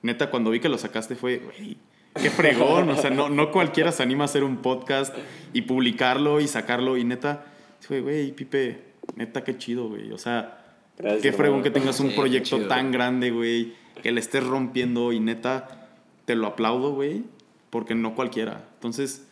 Neta, 0.02 0.30
cuando 0.30 0.52
vi 0.52 0.60
que 0.60 0.69
lo 0.69 0.77
sacaste 0.77 1.15
fue, 1.15 1.39
güey, 1.39 1.77
qué 2.22 2.30
fregón, 2.30 2.89
o 2.89 2.95
sea, 2.95 3.10
no, 3.10 3.30
no 3.30 3.52
cualquiera 3.52 3.91
se 3.91 4.03
anima 4.03 4.23
a 4.23 4.26
hacer 4.26 4.44
un 4.44 4.57
podcast 4.57 5.14
y 5.53 5.64
publicarlo 5.64 6.39
y 6.39 6.48
sacarlo. 6.48 6.98
Y 6.98 7.03
neta, 7.03 7.45
fue, 7.81 8.02
güey, 8.02 8.31
Pipe, 8.31 8.81
neta, 9.15 9.44
qué 9.44 9.57
chido, 9.57 9.89
güey. 9.89 10.11
O 10.11 10.18
sea, 10.18 10.64
Gracias, 10.98 11.22
qué 11.22 11.31
fregón 11.34 11.60
hermano. 11.60 11.64
que 11.64 11.80
tengas 11.80 11.99
un 11.99 12.10
Sí, 12.11 12.15
proyecto 12.15 12.57
chido. 12.57 12.68
tan 12.69 12.91
grande, 12.91 13.31
güey, 13.31 13.73
que 14.02 14.11
le 14.11 14.19
estés 14.22 14.45
rompiendo 14.45 15.11
y 15.11 15.19
neta, 15.19 15.86
te 16.27 16.35
lo 16.35 16.45
aplaudo, 16.45 16.93
güey, 16.93 17.23
porque 17.69 17.95
no 17.95 18.13
cualquiera. 18.13 18.67
Entonces, 18.75 19.25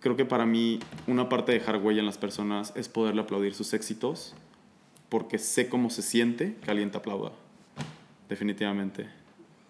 creo 0.00 0.16
que 0.16 0.24
para 0.24 0.44
mí 0.44 0.80
una 1.06 1.28
parte 1.28 1.52
de 1.52 1.60
dejar 1.60 1.76
huella 1.78 2.00
en 2.00 2.06
las 2.06 2.18
personas 2.18 2.72
es 2.76 2.88
poderle 2.88 3.22
aplaudir 3.22 3.54
sus 3.54 3.72
éxitos 3.72 4.34
porque 5.08 5.38
sé 5.38 5.68
cómo 5.68 5.88
se 5.88 6.02
siente 6.02 6.56
que 6.64 6.70
alguien 6.70 6.90
te 6.90 6.98
aplauda. 6.98 7.30
Definitivamente. 8.28 9.06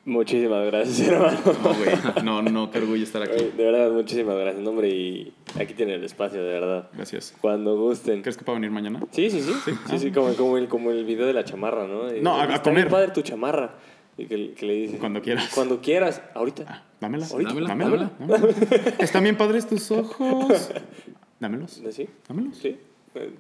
Muchísimas 0.05 0.65
gracias, 0.67 1.01
hermano. 1.09 1.39
No, 1.45 1.75
güey. 1.75 2.25
No, 2.25 2.43
no, 2.43 2.71
qué 2.71 2.79
orgullo 2.79 3.03
estar 3.03 3.23
aquí. 3.23 3.33
Oye, 3.35 3.51
De 3.57 3.65
verdad, 3.65 3.91
muchísimas 3.91 4.37
gracias, 4.39 4.65
hombre. 4.67 4.89
Y 4.89 5.35
aquí 5.61 5.75
tienen 5.75 5.97
el 5.97 6.05
espacio, 6.05 6.43
de 6.43 6.49
verdad. 6.53 6.89
Gracias. 6.95 7.35
Cuando 7.41 7.77
gusten. 7.77 8.23
¿Crees 8.23 8.37
que 8.37 8.45
pueda 8.45 8.57
venir 8.59 8.71
mañana? 8.71 9.01
Sí, 9.11 9.29
sí, 9.31 9.41
sí. 9.43 9.53
Sí, 9.91 9.99
sí, 9.99 10.13
como, 10.13 10.33
como, 10.35 10.57
el, 10.59 10.69
como 10.69 10.91
el 10.93 11.05
video 11.05 11.27
de 11.27 11.33
la 11.33 11.45
chamarra, 11.45 11.87
¿no? 11.89 12.05
No, 12.23 12.37
a- 12.37 12.45
a 12.45 12.55
Está 12.55 12.63
comer. 12.63 12.89
padre 12.89 13.11
tu 13.13 13.23
chamarra. 13.23 13.75
Y 14.19 14.27
que, 14.27 14.53
que 14.55 14.67
le 14.67 14.73
dice. 14.75 14.99
Cuando 14.99 15.21
quieras. 15.23 15.51
Cuando 15.55 15.81
quieras. 15.81 16.23
Ahorita. 16.35 16.65
Ah, 16.69 16.83
dámela. 17.01 17.27
Ahorita. 17.27 17.51
Dámela, 17.51 17.69
Dámela. 17.69 18.13
dámela. 18.19 18.49
Están 18.99 19.23
bien 19.25 19.37
padres 19.37 19.67
tus 19.69 19.91
ojos. 19.91 20.71
Dámelos. 21.41 21.83
¿Sí? 21.91 22.09
Dámelos. 22.29 22.57
Sí. 22.57 22.77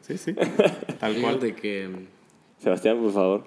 Sí, 0.03 0.19
sí. 0.19 0.33
Tal 1.01 1.21
cual. 1.21 1.35
Fíjate 1.41 1.55
que 1.55 1.91
Sebastián, 2.59 2.99
por 2.99 3.13
favor. 3.13 3.45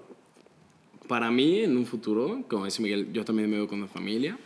para 1.07 1.30
mí, 1.31 1.60
en 1.60 1.76
un 1.77 1.85
futuro, 1.85 2.43
como 2.47 2.65
dice 2.65 2.81
Miguel, 2.81 3.11
yo 3.14 3.26
también 3.26 3.49
me 3.49 3.57
veo 3.57 3.68
con 3.68 3.80
una 3.80 3.88
familia. 3.88 4.38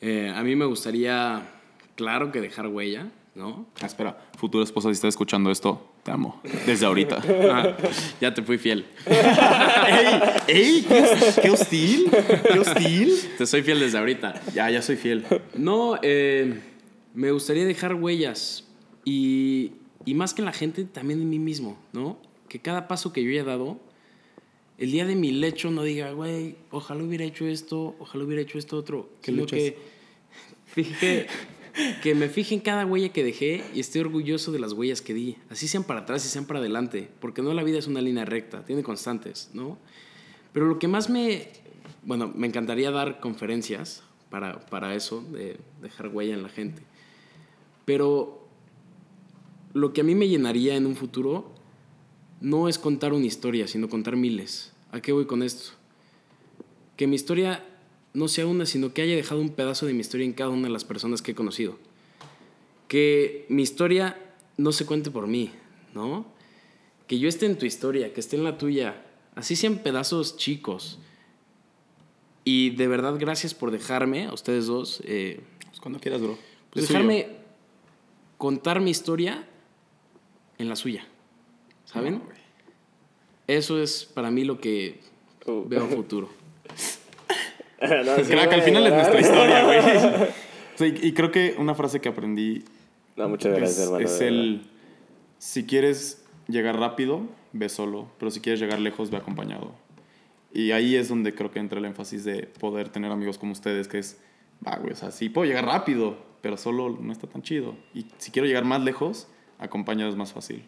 Eh, 0.00 0.32
a 0.34 0.42
mí 0.42 0.54
me 0.56 0.64
gustaría, 0.66 1.42
claro 1.94 2.30
que 2.32 2.40
dejar 2.40 2.66
huella, 2.68 3.10
¿no? 3.36 3.66
Ah, 3.82 3.86
espera, 3.86 4.18
futura 4.38 4.64
esposa, 4.64 4.88
si 4.88 4.94
estás 4.94 5.10
escuchando 5.10 5.50
esto, 5.50 5.92
te 6.02 6.10
amo. 6.10 6.40
Desde 6.64 6.86
ahorita. 6.86 7.22
Ah, 7.48 7.76
ya 8.20 8.34
te 8.34 8.42
fui 8.42 8.58
fiel. 8.58 8.86
¡Ey! 9.06 10.20
¡Ey! 10.48 10.82
¿Qué, 10.82 11.04
qué 11.42 11.50
hostil? 11.50 12.10
¿Qué 12.10 12.58
hostil? 12.58 13.14
Te 13.38 13.46
soy 13.46 13.62
fiel 13.62 13.78
desde 13.78 13.98
ahorita. 13.98 14.42
Ya, 14.54 14.70
ya 14.70 14.82
soy 14.82 14.96
fiel. 14.96 15.24
No, 15.54 15.98
eh, 16.02 16.58
me 17.14 17.30
gustaría 17.30 17.64
dejar 17.66 17.94
huellas 17.94 18.64
y, 19.04 19.72
y 20.04 20.14
más 20.14 20.34
que 20.34 20.40
en 20.40 20.46
la 20.46 20.52
gente, 20.52 20.84
también 20.84 21.20
en 21.20 21.28
mí 21.28 21.38
mismo, 21.38 21.78
¿no? 21.92 22.18
Que 22.48 22.60
cada 22.60 22.88
paso 22.88 23.12
que 23.12 23.22
yo 23.22 23.30
haya 23.30 23.44
dado, 23.44 23.78
el 24.78 24.90
día 24.90 25.04
de 25.06 25.14
mi 25.14 25.30
lecho 25.30 25.70
no 25.70 25.82
diga, 25.82 26.10
güey, 26.12 26.56
ojalá 26.70 27.02
hubiera 27.04 27.24
hecho 27.24 27.46
esto, 27.46 27.96
ojalá 27.98 28.24
hubiera 28.24 28.42
hecho 28.42 28.58
esto 28.58 28.76
otro, 28.76 29.10
¿Qué 29.20 29.32
sino 29.32 29.46
que, 29.46 29.76
fije, 30.66 31.26
que 32.02 32.14
me 32.14 32.28
fije 32.28 32.54
en 32.54 32.60
cada 32.60 32.86
huella 32.86 33.10
que 33.10 33.22
dejé 33.22 33.64
y 33.74 33.80
esté 33.80 34.00
orgulloso 34.00 34.52
de 34.52 34.58
las 34.58 34.72
huellas 34.72 35.02
que 35.02 35.14
di, 35.14 35.36
así 35.50 35.68
sean 35.68 35.84
para 35.84 36.00
atrás 36.00 36.24
y 36.24 36.28
sean 36.28 36.46
para 36.46 36.60
adelante, 36.60 37.10
porque 37.20 37.42
no 37.42 37.52
la 37.52 37.62
vida 37.62 37.78
es 37.78 37.86
una 37.86 38.00
línea 38.00 38.24
recta, 38.24 38.64
tiene 38.64 38.82
constantes, 38.82 39.50
¿no? 39.52 39.78
Pero 40.52 40.66
lo 40.66 40.78
que 40.78 40.88
más 40.88 41.10
me, 41.10 41.48
bueno, 42.02 42.32
me 42.34 42.46
encantaría 42.46 42.90
dar 42.90 43.20
conferencias 43.20 44.02
para, 44.30 44.60
para 44.60 44.94
eso, 44.94 45.22
de 45.32 45.58
dejar 45.82 46.08
huella 46.08 46.34
en 46.34 46.42
la 46.42 46.48
gente. 46.48 46.82
Pero 47.84 48.48
lo 49.74 49.92
que 49.92 50.00
a 50.00 50.04
mí 50.04 50.14
me 50.14 50.28
llenaría 50.28 50.76
en 50.76 50.86
un 50.86 50.96
futuro 50.96 51.52
no 52.40 52.68
es 52.68 52.78
contar 52.78 53.12
una 53.12 53.26
historia, 53.26 53.68
sino 53.68 53.88
contar 53.88 54.16
miles. 54.16 54.72
¿A 54.92 55.00
qué 55.00 55.12
voy 55.12 55.26
con 55.26 55.42
esto? 55.42 55.72
Que 56.96 57.06
mi 57.06 57.16
historia 57.16 57.62
no 58.16 58.28
sea 58.28 58.46
una, 58.46 58.66
sino 58.66 58.92
que 58.94 59.02
haya 59.02 59.14
dejado 59.14 59.40
un 59.40 59.50
pedazo 59.50 59.86
de 59.86 59.92
mi 59.92 60.00
historia 60.00 60.24
en 60.26 60.32
cada 60.32 60.50
una 60.50 60.68
de 60.68 60.72
las 60.72 60.84
personas 60.84 61.22
que 61.22 61.32
he 61.32 61.34
conocido. 61.34 61.78
Que 62.88 63.46
mi 63.48 63.62
historia 63.62 64.16
no 64.56 64.72
se 64.72 64.86
cuente 64.86 65.10
por 65.10 65.26
mí, 65.26 65.50
¿no? 65.94 66.26
Que 67.06 67.18
yo 67.18 67.28
esté 67.28 67.46
en 67.46 67.58
tu 67.58 67.66
historia, 67.66 68.12
que 68.12 68.20
esté 68.20 68.36
en 68.36 68.44
la 68.44 68.58
tuya, 68.58 69.04
así 69.34 69.54
sean 69.56 69.78
pedazos 69.78 70.36
chicos. 70.36 70.98
Y 72.44 72.70
de 72.70 72.86
verdad, 72.88 73.16
gracias 73.18 73.54
por 73.54 73.70
dejarme, 73.70 74.26
a 74.26 74.32
ustedes 74.32 74.66
dos, 74.66 75.02
eh, 75.04 75.40
Pues 75.66 75.80
cuando 75.80 75.98
quieras, 76.00 76.20
bro. 76.22 76.38
pues 76.70 76.86
suyo. 76.86 76.98
dejarme 76.98 77.28
contar 78.38 78.80
mi 78.80 78.90
historia 78.90 79.48
en 80.58 80.68
la 80.68 80.76
suya. 80.76 81.06
¿Saben? 81.84 82.14
No. 82.14 82.22
Eso 83.46 83.80
es 83.80 84.04
para 84.04 84.30
mí 84.30 84.44
lo 84.44 84.60
que 84.60 85.00
Uh. 85.46 85.64
veo 85.68 85.84
a 85.84 85.86
futuro. 85.88 86.28
No, 88.04 88.16
sí, 88.16 88.22
Crack, 88.24 88.52
al 88.52 88.62
final 88.62 88.86
es 88.86 88.94
nuestra 88.94 89.20
historia, 89.20 89.64
güey. 89.64 89.80
Sea, 90.76 90.86
y, 90.88 91.12
creo 91.12 91.30
que 91.30 91.54
una 91.58 91.74
frase 91.74 92.00
que 92.00 92.08
aprendí 92.08 92.64
No, 93.16 93.28
muchas 93.28 93.54
gracias, 93.54 93.78
es, 93.78 93.84
hermano. 93.86 94.04
es 94.04 94.20
el... 94.20 94.62
Si 95.38 95.64
quieres 95.64 96.24
llegar 96.48 96.78
rápido, 96.78 97.22
ve 97.52 97.68
solo. 97.68 98.10
Pero 98.18 98.30
si 98.30 98.40
quieres 98.40 98.60
llegar 98.60 98.78
lejos, 98.80 99.10
ve 99.10 99.16
acompañado. 99.16 99.74
Y 100.52 100.72
ahí 100.72 100.96
es 100.96 101.08
donde 101.08 101.34
creo 101.34 101.50
que 101.50 101.58
entra 101.58 101.78
el 101.78 101.84
énfasis 101.84 102.24
de 102.24 102.44
poder 102.44 102.88
tener 102.88 103.10
amigos 103.12 103.36
como 103.36 103.52
ustedes, 103.52 103.88
que 103.88 103.98
es, 103.98 104.18
va, 104.66 104.76
güey, 104.76 104.92
o 104.92 104.96
sea, 104.96 105.10
sí 105.10 105.28
puedo 105.28 105.46
llegar 105.46 105.66
rápido, 105.66 106.16
pero 106.40 106.56
solo 106.56 106.96
no 106.98 107.12
está 107.12 107.26
tan 107.26 107.42
chido. 107.42 107.74
Y 107.92 108.06
si 108.18 108.30
quiero 108.30 108.46
llegar 108.46 108.64
más 108.64 108.82
lejos, 108.82 109.28
acompañado 109.58 110.10
es 110.10 110.16
más 110.16 110.32
fácil. 110.32 110.64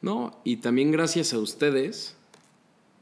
No, 0.00 0.40
y 0.44 0.58
también 0.58 0.90
gracias 0.90 1.32
a 1.32 1.38
ustedes, 1.38 2.16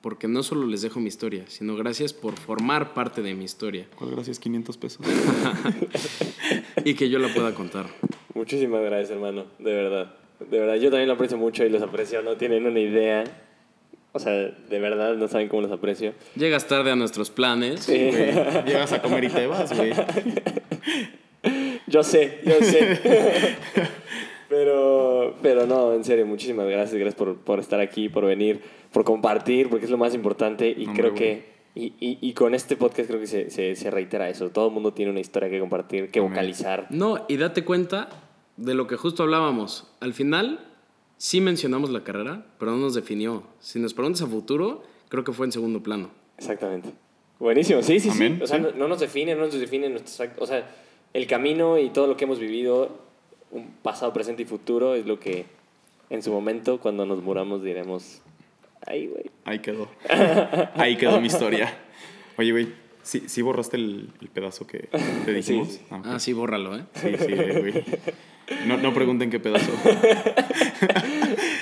porque 0.04 0.28
no 0.28 0.42
solo 0.42 0.66
les 0.66 0.82
dejo 0.82 1.00
mi 1.00 1.08
historia, 1.08 1.44
sino 1.48 1.76
gracias 1.76 2.12
por 2.12 2.38
formar 2.38 2.92
parte 2.92 3.22
de 3.22 3.32
mi 3.32 3.46
historia 3.46 3.86
¿Cuál 3.96 4.10
gracias? 4.10 4.38
500 4.38 4.76
pesos. 4.76 5.06
y 6.84 6.92
que 6.92 7.08
yo 7.08 7.18
la 7.18 7.32
pueda 7.32 7.54
contar. 7.54 7.86
Muchísimas 8.34 8.82
gracias, 8.82 9.12
hermano. 9.12 9.46
De 9.58 9.72
verdad. 9.72 10.14
De 10.40 10.58
verdad, 10.58 10.74
yo 10.74 10.90
también 10.90 11.08
lo 11.08 11.14
aprecio 11.14 11.38
mucho 11.38 11.64
y 11.64 11.70
los 11.70 11.80
aprecio. 11.80 12.20
No 12.20 12.36
tienen 12.36 12.66
una 12.66 12.80
idea. 12.80 13.24
O 14.12 14.18
sea, 14.18 14.32
de 14.32 14.78
verdad, 14.78 15.14
no 15.14 15.26
saben 15.26 15.48
cómo 15.48 15.62
los 15.62 15.72
aprecio. 15.72 16.12
Llegas 16.36 16.68
tarde 16.68 16.90
a 16.90 16.96
nuestros 16.96 17.30
planes. 17.30 17.80
Sí. 17.80 18.10
Güey, 18.10 18.32
llegas 18.66 18.92
a 18.92 19.00
comer 19.00 19.24
y 19.24 19.28
te 19.30 19.46
vas, 19.46 19.74
güey. 19.74 19.94
Yo 21.86 22.02
sé, 22.02 22.40
yo 22.44 22.60
sé. 22.60 22.98
pero, 24.50 25.34
pero 25.40 25.66
no, 25.66 25.94
en 25.94 26.04
serio, 26.04 26.26
muchísimas 26.26 26.68
gracias. 26.68 26.94
Gracias 26.94 27.14
por, 27.14 27.36
por 27.38 27.58
estar 27.58 27.80
aquí, 27.80 28.10
por 28.10 28.26
venir, 28.26 28.60
por 28.94 29.04
compartir, 29.04 29.68
porque 29.68 29.84
es 29.84 29.90
lo 29.90 29.98
más 29.98 30.14
importante. 30.14 30.68
Y 30.74 30.86
Hombre, 30.86 31.02
creo 31.02 31.14
que. 31.14 31.54
Y, 31.74 31.86
y, 31.98 32.18
y 32.20 32.32
con 32.34 32.54
este 32.54 32.76
podcast 32.76 33.08
creo 33.08 33.18
que 33.18 33.26
se, 33.26 33.50
se, 33.50 33.74
se 33.74 33.90
reitera 33.90 34.30
eso. 34.30 34.50
Todo 34.50 34.68
el 34.68 34.72
mundo 34.72 34.92
tiene 34.94 35.10
una 35.10 35.18
historia 35.18 35.50
que 35.50 35.58
compartir, 35.58 36.12
que 36.12 36.20
Hombre. 36.20 36.36
vocalizar. 36.36 36.86
No, 36.90 37.26
y 37.28 37.36
date 37.36 37.64
cuenta 37.64 38.08
de 38.56 38.74
lo 38.74 38.86
que 38.86 38.96
justo 38.96 39.24
hablábamos. 39.24 39.92
Al 39.98 40.14
final, 40.14 40.64
sí 41.16 41.40
mencionamos 41.40 41.90
la 41.90 42.04
carrera, 42.04 42.46
pero 42.60 42.70
no 42.70 42.76
nos 42.78 42.94
definió. 42.94 43.42
Si 43.58 43.80
nos 43.80 43.92
preguntas 43.92 44.22
a 44.22 44.28
futuro, 44.28 44.84
creo 45.08 45.24
que 45.24 45.32
fue 45.32 45.46
en 45.46 45.52
segundo 45.52 45.82
plano. 45.82 46.10
Exactamente. 46.38 46.90
Buenísimo, 47.40 47.82
sí, 47.82 47.98
sí, 47.98 48.10
Amén, 48.10 48.36
sí. 48.36 48.44
O 48.44 48.46
sea, 48.46 48.58
sí. 48.58 48.62
no, 48.62 48.70
no 48.70 48.86
nos 48.86 49.00
define, 49.00 49.34
no 49.34 49.46
nos 49.46 49.58
define 49.58 49.88
nuestros 49.88 50.30
O 50.38 50.46
sea, 50.46 50.70
el 51.12 51.26
camino 51.26 51.80
y 51.80 51.90
todo 51.90 52.06
lo 52.06 52.16
que 52.16 52.24
hemos 52.24 52.38
vivido, 52.38 52.90
un 53.50 53.72
pasado, 53.82 54.12
presente 54.12 54.42
y 54.42 54.46
futuro, 54.46 54.94
es 54.94 55.06
lo 55.06 55.18
que 55.18 55.46
en 56.10 56.22
su 56.22 56.30
momento, 56.30 56.78
cuando 56.78 57.04
nos 57.04 57.20
muramos, 57.20 57.64
diremos, 57.64 58.22
ay, 58.86 59.06
güey. 59.06 59.30
Ahí 59.44 59.58
quedó. 59.60 59.88
Ahí 60.74 60.96
quedó 60.96 61.20
mi 61.20 61.26
historia. 61.26 61.72
Oye, 62.36 62.52
güey, 62.52 62.68
¿sí, 63.02 63.24
sí 63.26 63.42
borraste 63.42 63.76
el, 63.76 64.10
el 64.20 64.28
pedazo 64.28 64.66
que 64.66 64.88
te 65.24 65.32
dijimos? 65.32 65.68
Sí. 65.68 65.80
Ah, 65.90 65.96
ok. 65.98 66.06
Ah, 66.06 66.18
sí, 66.18 66.32
bórralo, 66.32 66.76
¿eh? 66.76 66.84
sí, 66.94 67.10
sí, 67.18 67.34
güey. 67.34 67.84
No, 68.66 68.76
no 68.76 68.92
pregunten 68.92 69.30
qué 69.30 69.40
pedazo. 69.40 69.72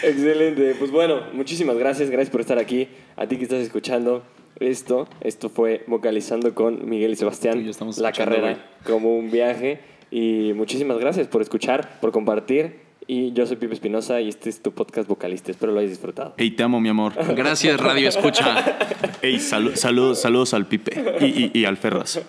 Excelente. 0.03 0.75
Pues 0.79 0.91
bueno, 0.91 1.23
muchísimas 1.33 1.77
gracias. 1.77 2.11
Gracias 2.11 2.31
por 2.31 2.41
estar 2.41 2.59
aquí. 2.59 2.89
A 3.17 3.27
ti 3.27 3.37
que 3.37 3.45
estás 3.45 3.61
escuchando 3.61 4.25
esto. 4.59 5.09
Esto 5.21 5.49
fue 5.49 5.85
Vocalizando 5.87 6.55
con 6.55 6.89
Miguel 6.89 7.13
y 7.13 7.17
Sebastián. 7.17 7.61
Y 7.61 7.65
yo 7.65 7.71
estamos 7.71 7.99
la 7.99 8.13
carrera 8.13 8.67
como 8.85 9.17
un 9.17 9.31
viaje. 9.31 9.81
Y 10.11 10.53
muchísimas 10.55 10.99
gracias 10.99 11.29
por 11.29 11.41
escuchar, 11.41 12.01
por 12.01 12.11
compartir. 12.11 12.81
Y 13.09 13.33
yo 13.33 13.47
soy 13.47 13.57
Pipe 13.57 13.75
Espinosa 13.75 14.21
y 14.21 14.29
este 14.29 14.49
es 14.49 14.63
tu 14.63 14.73
podcast 14.73 15.09
vocalista. 15.09 15.51
Espero 15.51 15.73
lo 15.73 15.81
hayas 15.81 15.91
disfrutado. 15.91 16.35
Ey, 16.37 16.53
te 16.53 16.63
amo, 16.63 16.81
mi 16.81 16.89
amor. 16.89 17.13
Gracias, 17.35 17.79
Radio 17.81 18.09
Escucha. 18.09 18.79
Ey, 19.23 19.37
salu- 19.37 19.75
saludos, 19.75 20.21
saludos 20.21 20.55
al 20.55 20.67
Pipe 20.67 21.17
y, 21.21 21.25
y, 21.25 21.51
y 21.61 21.65
al 21.65 21.77
Ferras. 21.77 22.21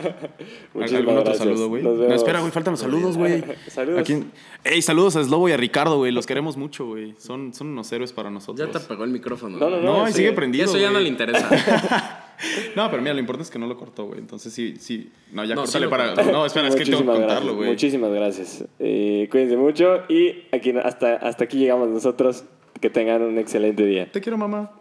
Muchísimas 0.73 0.99
¿Algún 0.99 1.13
otro 1.17 1.25
gracias. 1.33 1.37
saludo, 1.47 1.69
güey? 1.69 1.83
No, 1.83 2.13
espera, 2.13 2.39
güey, 2.39 2.51
faltan 2.51 2.71
los 2.73 2.79
saludos, 2.81 3.17
güey. 3.17 3.43
Saludos. 3.67 3.99
¿A 4.01 4.03
quién? 4.03 4.31
Ey, 4.63 4.81
saludos 4.81 5.15
a 5.15 5.23
Slobo 5.23 5.47
y 5.47 5.51
a 5.51 5.57
Ricardo, 5.57 5.97
güey. 5.97 6.11
Los 6.11 6.25
queremos 6.25 6.57
mucho, 6.57 6.87
güey. 6.87 7.13
Son, 7.19 7.53
son 7.53 7.67
unos 7.67 7.91
héroes 7.91 8.11
para 8.11 8.31
nosotros. 8.31 8.67
Ya 8.67 8.71
te 8.71 8.83
apagó 8.83 9.03
el 9.03 9.11
micrófono. 9.11 9.57
No, 9.59 9.69
no, 9.69 9.79
No, 9.79 10.07
sí. 10.07 10.13
sigue 10.13 10.33
prendido. 10.33 10.65
Eso 10.65 10.77
ya 10.79 10.87
no 10.87 10.93
güey. 10.93 11.03
le 11.03 11.09
interesa. 11.09 12.19
No, 12.75 12.89
pero 12.89 13.01
mira, 13.01 13.13
lo 13.13 13.19
importante 13.19 13.43
es 13.47 13.51
que 13.51 13.59
no 13.59 13.67
lo 13.67 13.77
cortó, 13.77 14.05
güey. 14.05 14.19
Entonces 14.19 14.53
sí, 14.53 14.75
sí. 14.79 15.11
No, 15.31 15.43
ya 15.45 15.55
No, 15.55 15.61
córtale 15.63 15.85
sí 15.85 15.89
para. 15.89 16.13
cortó. 16.15 16.31
No, 16.31 16.45
espera, 16.45 16.67
es 16.67 16.75
que 16.75 16.85
tengo 16.85 16.99
que 16.99 17.05
contarlo, 17.05 17.55
güey. 17.55 17.69
Muchísimas 17.69 18.11
gracias. 18.11 18.65
Eh, 18.79 19.27
cuídense 19.31 19.57
mucho 19.57 20.03
y 20.09 20.43
aquí, 20.51 20.71
hasta, 20.83 21.15
hasta 21.15 21.43
aquí 21.43 21.57
llegamos 21.57 21.89
nosotros. 21.89 22.43
Que 22.81 22.89
tengan 22.89 23.21
un 23.21 23.37
excelente 23.37 23.85
día. 23.85 24.11
Te 24.11 24.19
quiero, 24.19 24.37
mamá. 24.37 24.71